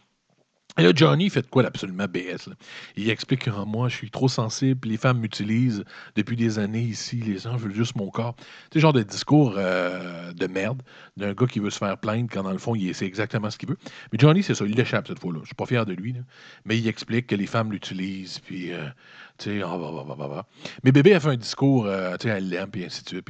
Et 0.79 0.83
là, 0.83 0.91
Johnny 0.93 1.29
fait 1.29 1.41
de 1.41 1.47
quoi 1.47 1.63
l'absolument 1.63 2.05
BS? 2.05 2.47
là? 2.47 2.55
Il 2.95 3.09
explique 3.09 3.45
que 3.45 3.49
Ah, 3.49 3.65
moi, 3.65 3.89
je 3.89 3.95
suis 3.95 4.11
trop 4.11 4.27
sensible, 4.27 4.87
les 4.87 4.97
femmes 4.97 5.19
m'utilisent 5.19 5.83
depuis 6.15 6.35
des 6.35 6.59
années 6.59 6.83
ici, 6.83 7.15
les 7.17 7.39
gens 7.39 7.55
veulent 7.55 7.73
juste 7.73 7.95
mon 7.95 8.09
corps. 8.09 8.35
Sais, 8.71 8.79
genre 8.79 8.93
de 8.93 9.01
discours 9.01 9.55
euh, 9.57 10.31
de 10.33 10.45
merde 10.47 10.83
d'un 11.17 11.33
gars 11.33 11.47
qui 11.47 11.59
veut 11.59 11.71
se 11.71 11.79
faire 11.79 11.97
plaindre 11.97 12.29
quand 12.31 12.43
dans 12.43 12.51
le 12.51 12.59
fond, 12.59 12.75
il 12.75 12.93
c'est 12.93 13.07
exactement 13.07 13.49
ce 13.49 13.57
qu'il 13.57 13.69
veut. 13.69 13.77
Mais 14.11 14.19
Johnny, 14.19 14.43
c'est 14.43 14.53
ça, 14.53 14.65
il 14.65 14.75
l'échappe 14.75 15.07
cette 15.07 15.19
fois-là. 15.19 15.39
Je 15.41 15.47
suis 15.47 15.55
pas 15.55 15.65
fier 15.65 15.85
de 15.85 15.93
lui, 15.93 16.15
mais 16.65 16.77
il 16.77 16.87
explique 16.87 17.27
que 17.27 17.35
les 17.35 17.47
femmes 17.47 17.71
l'utilisent, 17.71 18.39
puis, 18.39 18.71
euh, 18.71 18.85
tu 19.39 19.59
sais, 19.59 19.61
ah, 19.63 19.77
bah, 19.77 20.05
bah, 20.07 20.27
bah. 20.27 20.45
Mais 20.83 20.91
bébé 20.91 21.15
a 21.15 21.19
fait 21.19 21.29
un 21.29 21.37
discours, 21.37 21.87
euh, 21.87 22.15
tu 22.17 22.27
sais, 22.27 22.35
elle 22.35 22.49
l'aime, 22.49 22.69
puis 22.69 22.85
ainsi 22.85 23.03
de 23.03 23.09
suite. 23.09 23.27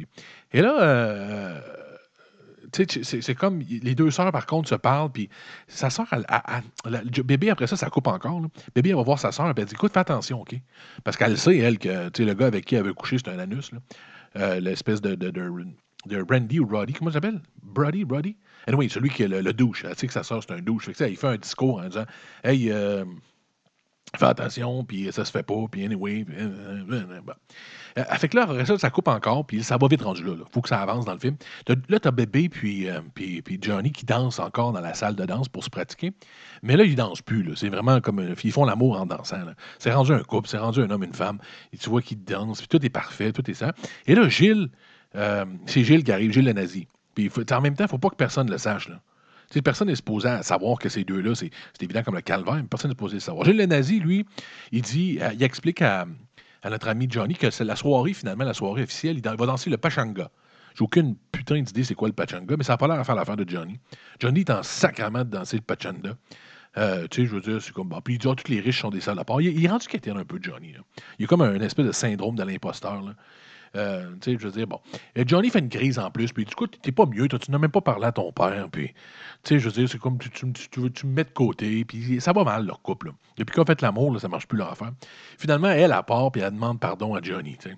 Et 0.54 0.62
là, 0.62 0.82
euh, 0.82 1.62
c'est 2.74 3.36
comme 3.36 3.60
les 3.60 3.96
deux 3.96 4.12
sœurs, 4.12 4.32
par 4.32 4.46
contre, 4.46 4.70
se 4.70 4.76
parlent, 4.76 5.12
puis 5.12 5.30
sa 5.68 5.90
sœur, 5.90 6.08
elle- 6.12 7.24
bébé, 7.24 7.50
après 7.50 7.68
ça, 7.68 7.76
ça 7.76 7.90
coupe 7.90 8.08
encore. 8.08 8.42
Bébé, 8.76 8.90
elle 8.90 8.96
va 8.96 9.04
voir 9.04 9.20
sa 9.20 9.32
sœur, 9.32 9.54
elle 9.56 9.66
dit 9.66 9.74
Écoute, 9.74 9.94
fais 9.94 10.00
attention, 10.00 10.42
OK? 10.42 10.56
Parce 11.04 11.18
qu'elle 11.18 11.38
sait, 11.38 11.58
elle, 11.58 11.78
que 11.80 12.24
le 12.24 12.34
gars 12.34 12.48
avec 12.48 12.66
qui 12.66 12.76
elle 12.76 12.84
veut 12.84 12.94
coucher, 12.94 13.18
c'est 13.18 13.30
un 13.30 13.40
anus. 13.40 13.72
Euh, 14.36 14.60
l'espèce 14.60 15.02
de, 15.02 15.16
de, 15.16 15.30
de, 15.30 16.26
Randy 16.30 16.60
ou 16.60 16.68
Roddy, 16.68 16.94
comment 16.94 17.10
ça 17.10 17.16
s'appelle? 17.16 17.42
Brody, 17.64 18.06
Brody 18.06 18.38
Anyway, 18.68 18.90
celui 18.90 19.10
qui 19.10 19.24
est 19.24 19.28
le, 19.28 19.54
douche. 19.54 19.86
Elle 19.86 19.96
sait 19.96 20.08
que 20.08 20.14
sa 20.14 20.24
sœur, 20.24 20.44
c'est 20.44 20.54
un 20.54 20.62
douche. 20.62 20.88
Il 20.88 21.18
fait 21.18 21.28
un 21.28 21.38
discours 21.38 21.80
en 21.80 21.88
disant 21.88 22.06
Hey, 22.44 22.70
euh, 22.72 23.06
fais 24.20 24.26
attention, 24.26 24.84
puis 24.84 25.12
ça 25.12 25.26
se 25.26 25.32
fait 25.32 25.44
pas, 25.44 25.56
puis 25.72 25.86
anyway. 25.86 26.24
puis, 26.26 26.36
euh, 26.38 26.48
euh, 26.48 26.84
euh. 26.92 27.22
Euh, 27.98 28.04
fait 28.18 28.30
que 28.30 28.38
là, 28.38 28.66
ça, 28.66 28.78
ça 28.78 28.90
coupe 28.92 29.08
encore, 29.08 29.46
puis 29.48 29.64
ça 29.64 29.78
va 29.78 29.88
vite 29.88 30.02
rendu 30.04 30.24
là. 30.24 30.34
Il 30.38 30.44
faut 30.54 30.62
que 30.62 30.70
ça 30.70 30.80
avance 30.80 31.06
dans 31.06 31.14
le 31.14 31.20
film. 31.20 31.36
T'as- 31.66 31.74
Là, 31.90 32.00
tu 32.00 32.08
as 32.08 32.12
bébé 32.12 32.48
puis, 32.48 32.88
Johnny 33.62 33.92
qui 33.92 34.06
dansent 34.06 34.40
encore 34.40 34.72
dans 34.72 34.82
la 34.82 34.94
salle 34.94 35.16
de 35.16 35.26
danse 35.26 35.50
pour 35.50 35.64
se 35.64 35.70
pratiquer. 35.70 36.14
Mais 36.62 36.78
là, 36.78 36.84
ils 36.84 36.96
dansent 36.96 37.22
plus. 37.24 37.56
C'est 37.56 37.70
vraiment 37.70 38.00
comme. 38.02 38.36
Ils 38.44 38.52
font 38.52 38.66
l'amour 38.66 39.00
en 39.00 39.06
dansant. 39.08 39.38
C'est 39.80 39.92
rendu 39.92 40.12
un 40.14 40.22
couple, 40.24 40.48
c'est 40.48 40.58
rendu 40.60 40.82
un 40.82 40.90
homme 40.92 41.04
une 41.04 41.14
femme. 41.14 41.40
Et 41.74 41.78
tu 41.78 41.90
vois 41.90 42.02
qu'ils 42.02 42.24
dansent, 42.24 42.60
puis 42.60 42.68
tout 42.68 42.86
est 42.86 42.90
parfait, 42.90 43.32
tout 43.32 43.50
est 43.50 43.56
ça. 43.56 43.74
Et 44.06 44.14
là, 44.16 44.30
Gilles, 44.30 44.70
c'est 45.66 45.84
Gilles 45.84 46.04
qui 46.04 46.12
arrive, 46.12 46.32
Gilles 46.32 46.46
le 46.46 46.54
nazi. 46.54 46.88
Puis 47.16 47.32
en 47.52 47.62
même 47.62 47.76
temps, 47.76 47.86
il 47.86 47.88
ne 47.88 47.90
faut 47.90 47.98
pas 47.98 48.10
que 48.10 48.16
personne 48.16 48.50
le 48.52 48.60
sache. 48.60 48.90
Là. 48.90 49.02
Tu 49.50 49.54
sais, 49.54 49.62
personne 49.62 49.88
n'est 49.88 49.96
supposé 49.96 50.28
à 50.28 50.44
savoir 50.44 50.78
que 50.78 50.90
ces 50.90 51.04
deux-là, 51.04 51.34
c'est 51.36 51.52
évident 51.82 52.04
comme 52.04 52.16
le 52.16 52.22
calvaire, 52.22 52.56
mais 52.56 52.64
personne 52.64 52.90
n'est 52.90 52.96
supposé 52.96 53.16
le 53.16 53.20
savoir. 53.22 53.46
Gilles 53.46 53.58
le 53.58 53.66
nazi, 53.66 54.00
lui, 54.00 54.26
il 54.72 54.82
dit, 54.82 55.20
euh, 55.22 55.32
il 55.34 55.44
explique 55.44 55.82
à, 55.82 56.06
à 56.64 56.70
notre 56.70 56.88
ami 56.90 57.08
Johnny 57.10 57.36
que 57.36 57.50
c'est 57.50 57.64
la 57.64 57.76
soirée, 57.76 58.14
finalement, 58.14 58.44
la 58.44 58.54
soirée 58.54 58.84
officielle, 58.84 59.18
il, 59.18 59.24
va 59.24 59.46
danser 59.46 59.70
le 59.70 59.78
Pachanga. 59.78 60.30
J'ai 60.78 60.84
aucune 60.84 61.16
putain 61.32 61.62
d'idée 61.62 61.84
c'est 61.84 61.96
quoi 61.96 62.08
le 62.08 62.14
Pachanga, 62.14 62.56
mais 62.58 62.64
ça 62.64 62.74
n'a 62.74 62.78
pas 62.78 62.88
l'air 62.88 63.00
à 63.00 63.04
faire 63.04 63.16
l'affaire 63.16 63.38
de 63.38 63.50
Johnny. 63.50 63.80
Johnny 64.20 64.42
est 64.42 64.50
en 64.50 64.64
sacrament 64.64 65.24
de 65.24 65.30
danser 65.30 65.58
le 65.58 65.64
Pachanga. 65.64 66.18
Euh, 66.78 67.08
tu 67.10 67.22
sais, 67.22 67.28
je 67.28 67.34
veux 67.34 67.42
dire, 67.42 67.62
c'est 67.62 67.72
comme. 67.72 67.90
Bon, 67.90 68.00
puis 68.02 68.16
il 68.16 68.18
dit, 68.20 68.28
Ah, 68.30 68.36
tous 68.36 68.52
les 68.52 68.60
riches 68.60 68.82
sont 68.82 68.90
des 68.90 69.02
salles 69.02 69.18
à 69.18 69.24
part. 69.24 69.42
Il, 69.42 69.48
il 69.48 69.66
est 69.66 69.70
rendu 69.70 69.88
un 70.08 70.26
peu, 70.26 70.38
Johnny. 70.40 70.74
là. 70.74 70.80
Il 71.18 71.26
a 71.26 71.28
comme 71.28 71.42
un, 71.42 71.60
espèce 71.62 71.86
de 71.86 71.92
syndrome 71.92 72.36
de 72.36 72.44
l'imposteur. 72.44 73.02
Euh, 73.76 74.12
tu 74.22 74.32
sais, 74.32 74.38
je 74.40 74.48
veux 74.48 74.52
dire, 74.52 74.68
bon. 74.68 74.80
Et 75.16 75.28
Johnny 75.28 75.50
fait 75.50 75.60
une 75.60 75.70
crise 75.70 76.00
en 76.00 76.12
plus, 76.12 76.32
puis 76.32 76.46
dit, 76.46 76.52
écoute, 76.52 76.78
t'es 76.82 76.92
pas 76.92 77.06
mieux, 77.06 77.28
tu 77.28 77.52
n'as 77.52 77.58
même 77.58 77.72
pas 77.72 77.82
parlé 77.82 78.06
à 78.06 78.12
ton 78.12 78.32
père, 78.32 78.68
puis, 78.72 78.88
tu 79.44 79.56
sais, 79.56 79.60
je 79.60 79.66
veux 79.66 79.72
dire, 79.72 79.90
c'est 79.90 80.00
comme, 80.00 80.18
tu, 80.18 80.30
tu, 80.30 80.52
tu, 80.54 80.92
tu 80.92 81.08
me 81.08 81.14
mets 81.14 81.24
de 81.24 81.30
côté, 81.30 81.86
puis 81.86 82.20
ça 82.22 82.34
va 82.34 82.44
mal, 82.44 82.66
leur 82.66 82.82
couple. 82.82 83.12
Depuis 83.38 83.54
qu'on 83.54 83.66
fait 83.66 83.82
l'amour, 83.82 84.20
ça 84.20 84.28
marche 84.28 84.48
plus 84.48 84.58
leur 84.58 84.72
affaire. 84.72 84.92
Finalement, 85.38 85.70
elle, 85.70 85.94
elle 85.96 86.04
part, 86.04 86.32
puis 86.32 86.42
elle 86.42 86.52
demande 86.52 86.80
pardon 86.80 87.16
à 87.16 87.22
Johnny, 87.22 87.58
tu 87.58 87.70
sais. 87.70 87.76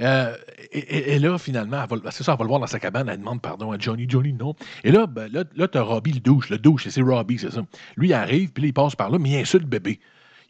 Euh, 0.00 0.36
et, 0.72 1.18
là, 1.18 1.38
finalement, 1.38 1.84
c'est 2.10 2.22
ça, 2.22 2.32
elle 2.32 2.38
va 2.38 2.44
le 2.44 2.48
voir 2.48 2.60
dans 2.60 2.66
sa 2.66 2.78
cabane, 2.78 3.08
elle 3.08 3.18
demande 3.18 3.40
pardon 3.40 3.72
à 3.72 3.78
Johnny, 3.78 4.06
Johnny, 4.08 4.32
non. 4.32 4.54
Et 4.84 4.90
là, 4.90 5.06
ben, 5.06 5.32
là, 5.32 5.44
là 5.54 5.68
tu 5.68 5.78
as 5.78 5.82
Robbie 5.82 6.12
le 6.12 6.20
douche, 6.20 6.50
le 6.50 6.58
douche, 6.58 6.88
c'est 6.88 7.02
Robbie, 7.02 7.38
c'est 7.38 7.52
ça. 7.52 7.62
Lui, 7.96 8.08
il 8.08 8.12
arrive, 8.12 8.52
puis 8.52 8.64
il 8.64 8.72
passe 8.72 8.94
par 8.94 9.10
là, 9.10 9.18
mais 9.18 9.30
il 9.30 9.36
insulte 9.36 9.64
bébé. 9.64 10.00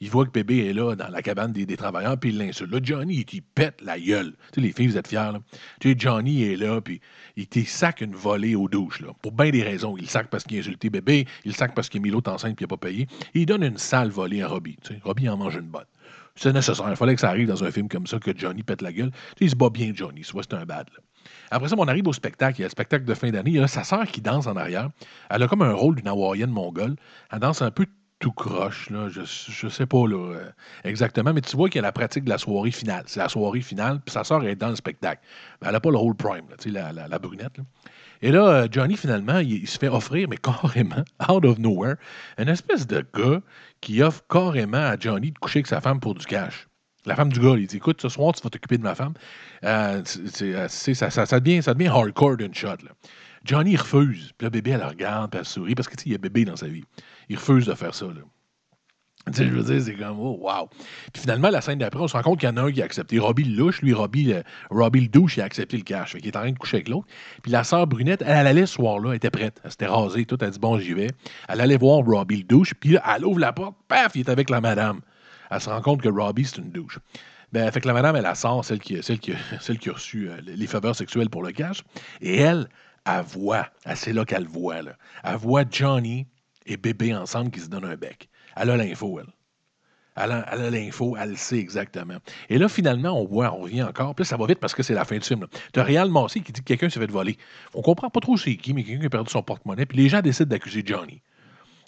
Il 0.00 0.10
voit 0.10 0.24
que 0.24 0.30
bébé 0.30 0.66
est 0.66 0.72
là, 0.72 0.94
dans 0.94 1.08
la 1.08 1.22
cabane 1.22 1.52
des, 1.52 1.66
des 1.66 1.76
travailleurs, 1.76 2.18
puis 2.18 2.30
il 2.30 2.38
l'insulte. 2.38 2.84
Johnny, 2.84 3.16
il 3.16 3.24
t'y 3.24 3.40
pète 3.40 3.80
la 3.82 3.98
gueule. 3.98 4.32
Tu 4.52 4.56
sais, 4.56 4.60
les 4.60 4.72
filles, 4.72 4.88
vous 4.88 4.98
êtes 4.98 5.08
fiers, 5.08 5.32
là. 5.32 5.40
Tu 5.80 5.90
sais, 5.90 5.96
Johnny 5.98 6.44
est 6.44 6.56
là, 6.56 6.80
puis 6.80 7.00
il 7.36 7.46
t'y 7.46 7.64
sac 7.64 8.00
une 8.00 8.14
volée 8.14 8.54
aux 8.54 8.68
douches, 8.68 9.00
là. 9.00 9.08
Pour 9.22 9.32
bien 9.32 9.50
des 9.50 9.62
raisons. 9.62 9.96
Il 9.96 10.08
sac 10.08 10.28
parce 10.28 10.44
qu'il 10.44 10.58
a 10.58 10.60
insulté 10.60 10.90
bébé, 10.90 11.26
il 11.44 11.54
sac 11.54 11.74
parce 11.74 11.88
qu'il 11.88 12.00
a 12.00 12.02
mis 12.02 12.10
l'autre 12.10 12.30
enceinte, 12.30 12.56
puis 12.56 12.64
il 12.64 12.68
n'a 12.70 12.76
pas 12.76 12.86
payé. 12.88 13.06
Et 13.34 13.40
il 13.40 13.46
donne 13.46 13.62
une 13.62 13.78
sale 13.78 14.10
volée 14.10 14.42
à 14.42 14.48
Robbie. 14.48 14.76
Tu 14.82 14.94
sais, 14.94 15.00
Robbie 15.02 15.28
en 15.28 15.36
mange 15.36 15.56
une 15.56 15.68
bonne. 15.68 15.86
C'est 16.34 16.52
nécessaire. 16.52 16.86
Il 16.90 16.96
fallait 16.96 17.14
que 17.14 17.20
ça 17.20 17.30
arrive 17.30 17.48
dans 17.48 17.64
un 17.64 17.70
film 17.70 17.88
comme 17.88 18.06
ça, 18.06 18.18
que 18.18 18.36
Johnny 18.36 18.62
pète 18.62 18.82
la 18.82 18.92
gueule. 18.92 19.10
Tu 19.10 19.16
sais, 19.16 19.44
il 19.46 19.50
se 19.50 19.56
bat 19.56 19.70
bien, 19.70 19.92
Johnny. 19.94 20.22
Soit 20.22 20.42
c'est 20.42 20.54
un 20.54 20.66
bad. 20.66 20.86
là. 20.94 21.02
Après 21.50 21.68
ça, 21.68 21.76
on 21.78 21.88
arrive 21.88 22.06
au 22.08 22.12
spectacle. 22.12 22.58
Il 22.58 22.62
y 22.62 22.64
a 22.64 22.66
le 22.66 22.70
spectacle 22.70 23.04
de 23.04 23.14
fin 23.14 23.30
d'année. 23.30 23.50
Il 23.50 23.56
y 23.56 23.60
a 23.60 23.68
sa 23.68 23.84
sœur 23.84 24.06
qui 24.06 24.20
danse 24.20 24.46
en 24.46 24.56
arrière. 24.56 24.90
Elle 25.30 25.42
a 25.42 25.48
comme 25.48 25.62
un 25.62 25.72
rôle 25.72 25.96
d'une 25.96 26.08
hawaïenne 26.08 26.50
mongole. 26.50 26.96
Elle 27.32 27.38
danse 27.38 27.62
un 27.62 27.70
peu 27.70 27.86
croche, 28.32 28.90
là. 28.90 29.08
Je, 29.08 29.22
je 29.24 29.68
sais 29.68 29.86
pas 29.86 29.98
euh, 29.98 30.50
exactement, 30.84 31.32
mais 31.32 31.40
tu 31.40 31.56
vois 31.56 31.68
qu'il 31.68 31.76
y 31.76 31.78
a 31.80 31.82
la 31.82 31.92
pratique 31.92 32.24
de 32.24 32.30
la 32.30 32.38
soirée 32.38 32.70
finale. 32.70 33.04
C'est 33.06 33.20
la 33.20 33.28
soirée 33.28 33.60
finale, 33.60 34.00
puis 34.04 34.12
sa 34.12 34.24
sœur 34.24 34.44
est 34.44 34.56
dans 34.56 34.68
le 34.68 34.76
spectacle. 34.76 35.22
Mais 35.60 35.68
elle 35.68 35.74
n'a 35.74 35.80
pas 35.80 35.90
le 35.90 35.96
rôle 35.96 36.14
prime, 36.14 36.44
la, 36.66 37.18
brunette. 37.18 37.58
Et 38.22 38.30
là, 38.30 38.48
euh, 38.48 38.68
Johnny, 38.70 38.96
finalement, 38.96 39.38
il, 39.38 39.66
se 39.68 39.78
fait 39.78 39.88
offrir, 39.88 40.28
mais 40.28 40.36
carrément, 40.42 41.04
out 41.28 41.44
of 41.44 41.58
nowhere, 41.58 41.96
une 42.38 42.48
espèce 42.48 42.86
de 42.86 43.04
gars 43.14 43.40
qui 43.80 44.02
offre 44.02 44.22
carrément 44.28 44.78
à 44.78 44.98
Johnny 44.98 45.32
de 45.32 45.38
coucher 45.38 45.58
avec 45.58 45.66
sa 45.66 45.80
femme 45.80 46.00
pour 46.00 46.14
du 46.14 46.24
cash. 46.26 46.68
La 47.04 47.14
femme 47.14 47.32
du 47.32 47.38
gars, 47.38 47.54
il 47.56 47.66
dit 47.66 47.76
Écoute, 47.76 48.00
ce 48.02 48.08
soir, 48.08 48.32
tu 48.34 48.42
vas 48.42 48.50
t'occuper 48.50 48.78
de 48.78 48.82
ma 48.82 48.94
femme. 48.94 49.14
Euh, 49.64 50.02
c'est- 50.04 50.94
ça, 50.94 51.10
ça- 51.10 51.26
ça 51.26 51.40
devient, 51.40 51.62
ça 51.62 51.74
devient 51.74 51.88
hardcore 51.88 52.36
d'une 52.36 52.54
shot. 52.54 52.68
là. 52.82 52.90
Johnny 53.46 53.76
refuse. 53.76 54.32
Puis 54.36 54.46
le 54.46 54.50
bébé, 54.50 54.72
elle 54.72 54.80
le 54.80 54.86
regarde, 54.86 55.30
puis 55.30 55.38
elle 55.38 55.46
sourit, 55.46 55.74
parce 55.74 55.88
que 55.88 55.94
tu 55.94 56.02
sais, 56.02 56.08
il 56.08 56.12
y 56.12 56.14
a 56.16 56.18
bébé 56.18 56.44
dans 56.44 56.56
sa 56.56 56.66
vie. 56.66 56.84
Il 57.28 57.36
refuse 57.36 57.66
de 57.66 57.74
faire 57.74 57.94
ça. 57.94 58.06
Là. 58.06 58.20
Tu 59.26 59.32
sais, 59.32 59.44
je 59.48 59.50
veux 59.50 59.64
dire, 59.64 59.82
c'est 59.82 59.94
comme, 59.96 60.20
oh, 60.20 60.38
wow. 60.40 60.68
Puis 61.12 61.22
finalement, 61.22 61.50
la 61.50 61.60
scène 61.60 61.80
d'après, 61.80 62.00
on 62.00 62.06
se 62.06 62.12
rend 62.16 62.22
compte 62.22 62.38
qu'il 62.38 62.48
y 62.48 62.52
en 62.52 62.56
a 62.58 62.62
un 62.62 62.70
qui 62.70 62.80
a 62.80 62.84
accepté. 62.84 63.18
Robbie 63.18 63.42
le 63.42 63.56
louche, 63.56 63.82
lui, 63.82 63.92
Robbie, 63.92 64.24
le- 64.24 64.44
Robbie 64.70 65.00
le 65.00 65.08
douche, 65.08 65.36
il 65.36 65.40
a 65.40 65.44
accepté 65.44 65.76
le 65.76 65.82
cash. 65.82 66.12
Fait 66.12 66.18
qu'il 66.20 66.28
est 66.28 66.36
en 66.36 66.42
train 66.42 66.52
de 66.52 66.58
coucher 66.58 66.76
avec 66.76 66.88
l'autre. 66.88 67.08
Puis 67.42 67.50
la 67.50 67.64
sœur 67.64 67.88
Brunette, 67.88 68.22
elle, 68.22 68.36
elle 68.36 68.46
allait 68.46 68.66
ce 68.66 68.74
soir-là, 68.74 69.10
elle 69.10 69.16
était 69.16 69.30
prête. 69.30 69.60
Elle 69.64 69.70
s'était 69.72 69.86
rasée, 69.86 70.26
tout. 70.26 70.38
Elle 70.40 70.50
dit, 70.50 70.60
bon, 70.60 70.78
j'y 70.78 70.92
vais. 70.92 71.08
Elle 71.48 71.60
allait 71.60 71.76
voir 71.76 72.04
Robbie 72.04 72.36
le 72.36 72.44
douche. 72.44 72.72
Puis 72.74 72.90
là, 72.90 73.02
elle 73.16 73.24
ouvre 73.24 73.40
la 73.40 73.52
porte, 73.52 73.74
paf, 73.88 74.12
il 74.14 74.20
est 74.20 74.28
avec 74.30 74.48
la 74.48 74.60
madame. 74.60 75.00
Elle 75.50 75.60
se 75.60 75.70
rend 75.70 75.80
compte 75.80 76.02
que 76.02 76.08
Robbie, 76.08 76.44
c'est 76.44 76.58
une 76.58 76.70
douche. 76.70 77.00
Ben, 77.52 77.68
fait 77.72 77.80
que 77.80 77.88
la 77.88 77.94
madame, 77.94 78.14
elle, 78.14 78.26
elle 78.28 78.36
sort, 78.36 78.64
celle 78.64 78.78
qui, 78.78 79.02
celle 79.02 79.18
qui, 79.18 79.32
celle 79.60 79.78
qui 79.78 79.88
a 79.90 79.94
reçu 79.94 80.30
euh, 80.30 80.36
les 80.44 80.66
faveurs 80.68 80.94
sexuelles 80.94 81.30
pour 81.30 81.42
le 81.42 81.50
cash. 81.50 81.82
Et 82.20 82.36
elle, 82.36 82.68
elle 83.04 83.22
voit, 83.22 83.66
c'est 83.96 84.12
là 84.12 84.24
qu'elle 84.24 84.46
voit, 84.46 84.82
là. 84.82 84.92
Elle 85.24 85.36
voit 85.36 85.64
Johnny 85.68 86.26
et 86.66 86.76
bébé 86.76 87.14
ensemble 87.14 87.50
qui 87.50 87.60
se 87.60 87.68
donnent 87.68 87.84
un 87.84 87.96
bec. 87.96 88.28
Elle 88.56 88.70
a 88.70 88.76
l'info, 88.76 89.18
elle. 89.20 89.32
Elle 90.16 90.32
a 90.32 90.70
l'info, 90.70 91.14
elle 91.20 91.30
le 91.30 91.36
sait 91.36 91.58
exactement. 91.58 92.16
Et 92.48 92.56
là, 92.56 92.68
finalement, 92.68 93.20
on 93.20 93.26
voit, 93.26 93.54
on 93.54 93.62
revient 93.62 93.82
encore. 93.82 94.14
Puis 94.14 94.24
là, 94.24 94.28
ça 94.28 94.36
va 94.38 94.46
vite 94.46 94.58
parce 94.58 94.74
que 94.74 94.82
c'est 94.82 94.94
la 94.94 95.04
fin 95.04 95.18
du 95.18 95.24
film. 95.26 95.46
Tu 95.74 95.80
as 95.80 95.82
Réal 95.82 96.10
Massé 96.10 96.40
qui 96.40 96.52
dit 96.52 96.60
que 96.62 96.66
quelqu'un 96.66 96.88
s'est 96.88 97.00
fait 97.00 97.10
voler. 97.10 97.36
On 97.74 97.82
comprend 97.82 98.08
pas 98.08 98.20
trop 98.20 98.36
c'est 98.38 98.56
qui, 98.56 98.72
mais 98.72 98.82
quelqu'un 98.82 99.00
qui 99.00 99.06
a 99.06 99.10
perdu 99.10 99.30
son 99.30 99.42
porte-monnaie. 99.42 99.84
Puis 99.84 99.98
les 99.98 100.08
gens 100.08 100.22
décident 100.22 100.48
d'accuser 100.48 100.82
Johnny. 100.84 101.20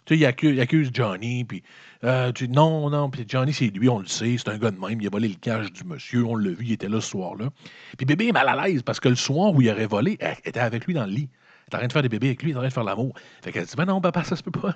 Tu 0.04 0.14
sais, 0.14 0.20
ils 0.20 0.26
accusent, 0.26 0.56
ils 0.56 0.60
accusent 0.60 0.90
Johnny, 0.92 1.44
puis 1.44 1.62
euh, 2.04 2.32
non, 2.48 2.88
non, 2.88 3.10
puis 3.10 3.26
Johnny, 3.28 3.52
c'est 3.52 3.66
lui, 3.66 3.90
on 3.90 3.98
le 3.98 4.06
sait, 4.06 4.36
c'est 4.38 4.48
un 4.48 4.56
gars 4.56 4.70
de 4.70 4.80
même, 4.80 4.98
il 5.02 5.06
a 5.06 5.10
volé 5.10 5.28
le 5.28 5.34
cash 5.34 5.70
du 5.70 5.84
monsieur, 5.84 6.24
on 6.24 6.34
l'a 6.34 6.50
vu, 6.50 6.64
il 6.64 6.72
était 6.72 6.88
là 6.88 7.02
ce 7.02 7.10
soir-là. 7.10 7.50
Puis 7.98 8.06
bébé 8.06 8.28
est 8.28 8.32
mal 8.32 8.48
à 8.48 8.66
l'aise 8.66 8.82
parce 8.82 9.00
que 9.00 9.10
le 9.10 9.16
soir 9.16 9.52
où 9.52 9.60
il 9.60 9.68
aurait 9.68 9.86
volé, 9.86 10.16
elle 10.20 10.36
était 10.46 10.60
avec 10.60 10.86
lui 10.86 10.94
dans 10.94 11.04
le 11.04 11.12
lit. 11.12 11.28
Est 11.68 11.74
en 11.74 11.78
train 11.78 11.86
de 11.86 11.92
faire 11.92 12.02
des 12.02 12.08
bébés 12.08 12.28
avec 12.28 12.42
lui, 12.42 12.50
elle 12.50 12.56
est 12.56 12.58
en 12.58 12.60
train 12.60 12.68
de 12.68 12.72
faire 12.72 12.84
l'amour. 12.84 13.14
Fait 13.42 13.52
qu'elle 13.52 13.66
dit, 13.66 13.76
ben 13.76 13.84
non, 13.84 14.00
papa, 14.00 14.24
ça 14.24 14.36
se 14.36 14.42
peut 14.42 14.50
pas. 14.50 14.74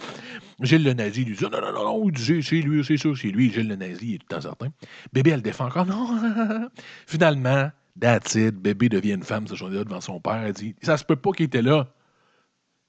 Gilles 0.60 0.82
le 0.82 0.92
nazi 0.92 1.24
lui 1.24 1.36
dit, 1.36 1.44
non, 1.44 1.50
non, 1.50 1.72
non, 1.72 1.84
non, 1.84 2.12
c'est 2.16 2.60
lui, 2.60 2.84
c'est 2.84 2.96
sûr, 2.96 3.16
c'est 3.16 3.28
lui. 3.28 3.52
Gilles 3.52 3.68
le 3.68 3.76
nazi, 3.76 4.06
il 4.06 4.14
est 4.14 4.18
tout 4.18 4.26
temps 4.26 4.40
certain. 4.40 4.68
Bébé, 5.12 5.30
elle 5.30 5.36
le 5.36 5.42
défend 5.42 5.66
encore, 5.66 5.86
non. 5.86 6.68
Finalement, 7.06 7.70
that's 8.00 8.36
bébé 8.36 8.88
devient 8.88 9.12
une 9.12 9.22
femme 9.22 9.46
ce 9.46 9.54
journée-là 9.54 9.84
devant 9.84 10.00
son 10.00 10.20
père. 10.20 10.42
Elle 10.42 10.52
dit, 10.52 10.74
ça 10.82 10.96
se 10.96 11.04
peut 11.04 11.16
pas 11.16 11.30
qu'il 11.30 11.46
était 11.46 11.62
là. 11.62 11.88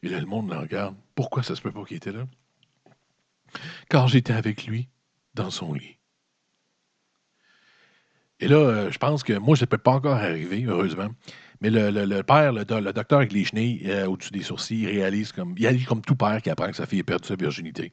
Et 0.01 0.09
là, 0.09 0.19
le 0.19 0.25
monde 0.25 0.49
le 0.49 0.57
regarde. 0.57 0.95
Pourquoi 1.13 1.43
ça 1.43 1.55
se 1.55 1.61
peut 1.61 1.71
pas 1.71 1.83
qu'il 1.83 1.97
était 1.97 2.11
là? 2.11 2.25
Car 3.89 4.07
j'étais 4.07 4.33
avec 4.33 4.65
lui 4.65 4.89
dans 5.35 5.51
son 5.51 5.73
lit. 5.73 5.97
Et 8.39 8.47
là, 8.47 8.57
euh, 8.57 8.91
je 8.91 8.97
pense 8.97 9.23
que 9.23 9.33
moi, 9.33 9.55
ça 9.55 9.63
ne 9.63 9.69
peut 9.69 9.77
pas 9.77 9.91
encore 9.91 10.15
arriver, 10.15 10.65
heureusement. 10.65 11.09
Mais 11.65 11.89
le, 12.05 12.21
père, 12.21 12.53
le, 12.53 12.63
do- 12.63 12.79
le 12.79 12.93
docteur 12.93 13.19
avec 13.19 13.31
les 13.33 13.43
chenilles 13.43 13.81
euh, 13.87 14.05
au-dessus 14.05 14.31
des 14.31 14.43
sourcils, 14.43 14.81
il 14.81 14.87
réalise 14.87 15.31
comme. 15.31 15.55
Il 15.57 15.65
agit 15.65 15.85
comme 15.85 16.01
tout 16.01 16.15
père 16.15 16.41
qui 16.41 16.49
apprend 16.49 16.67
que 16.67 16.75
sa 16.75 16.85
fille 16.85 16.99
a 16.99 17.03
perdu 17.03 17.27
sa 17.27 17.35
virginité. 17.35 17.91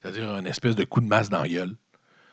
C'est-à-dire 0.00 0.30
un 0.30 0.44
espèce 0.44 0.76
de 0.76 0.84
coup 0.84 1.00
de 1.00 1.06
masse 1.06 1.28
dans 1.28 1.42
la 1.42 1.48
gueule. 1.48 1.74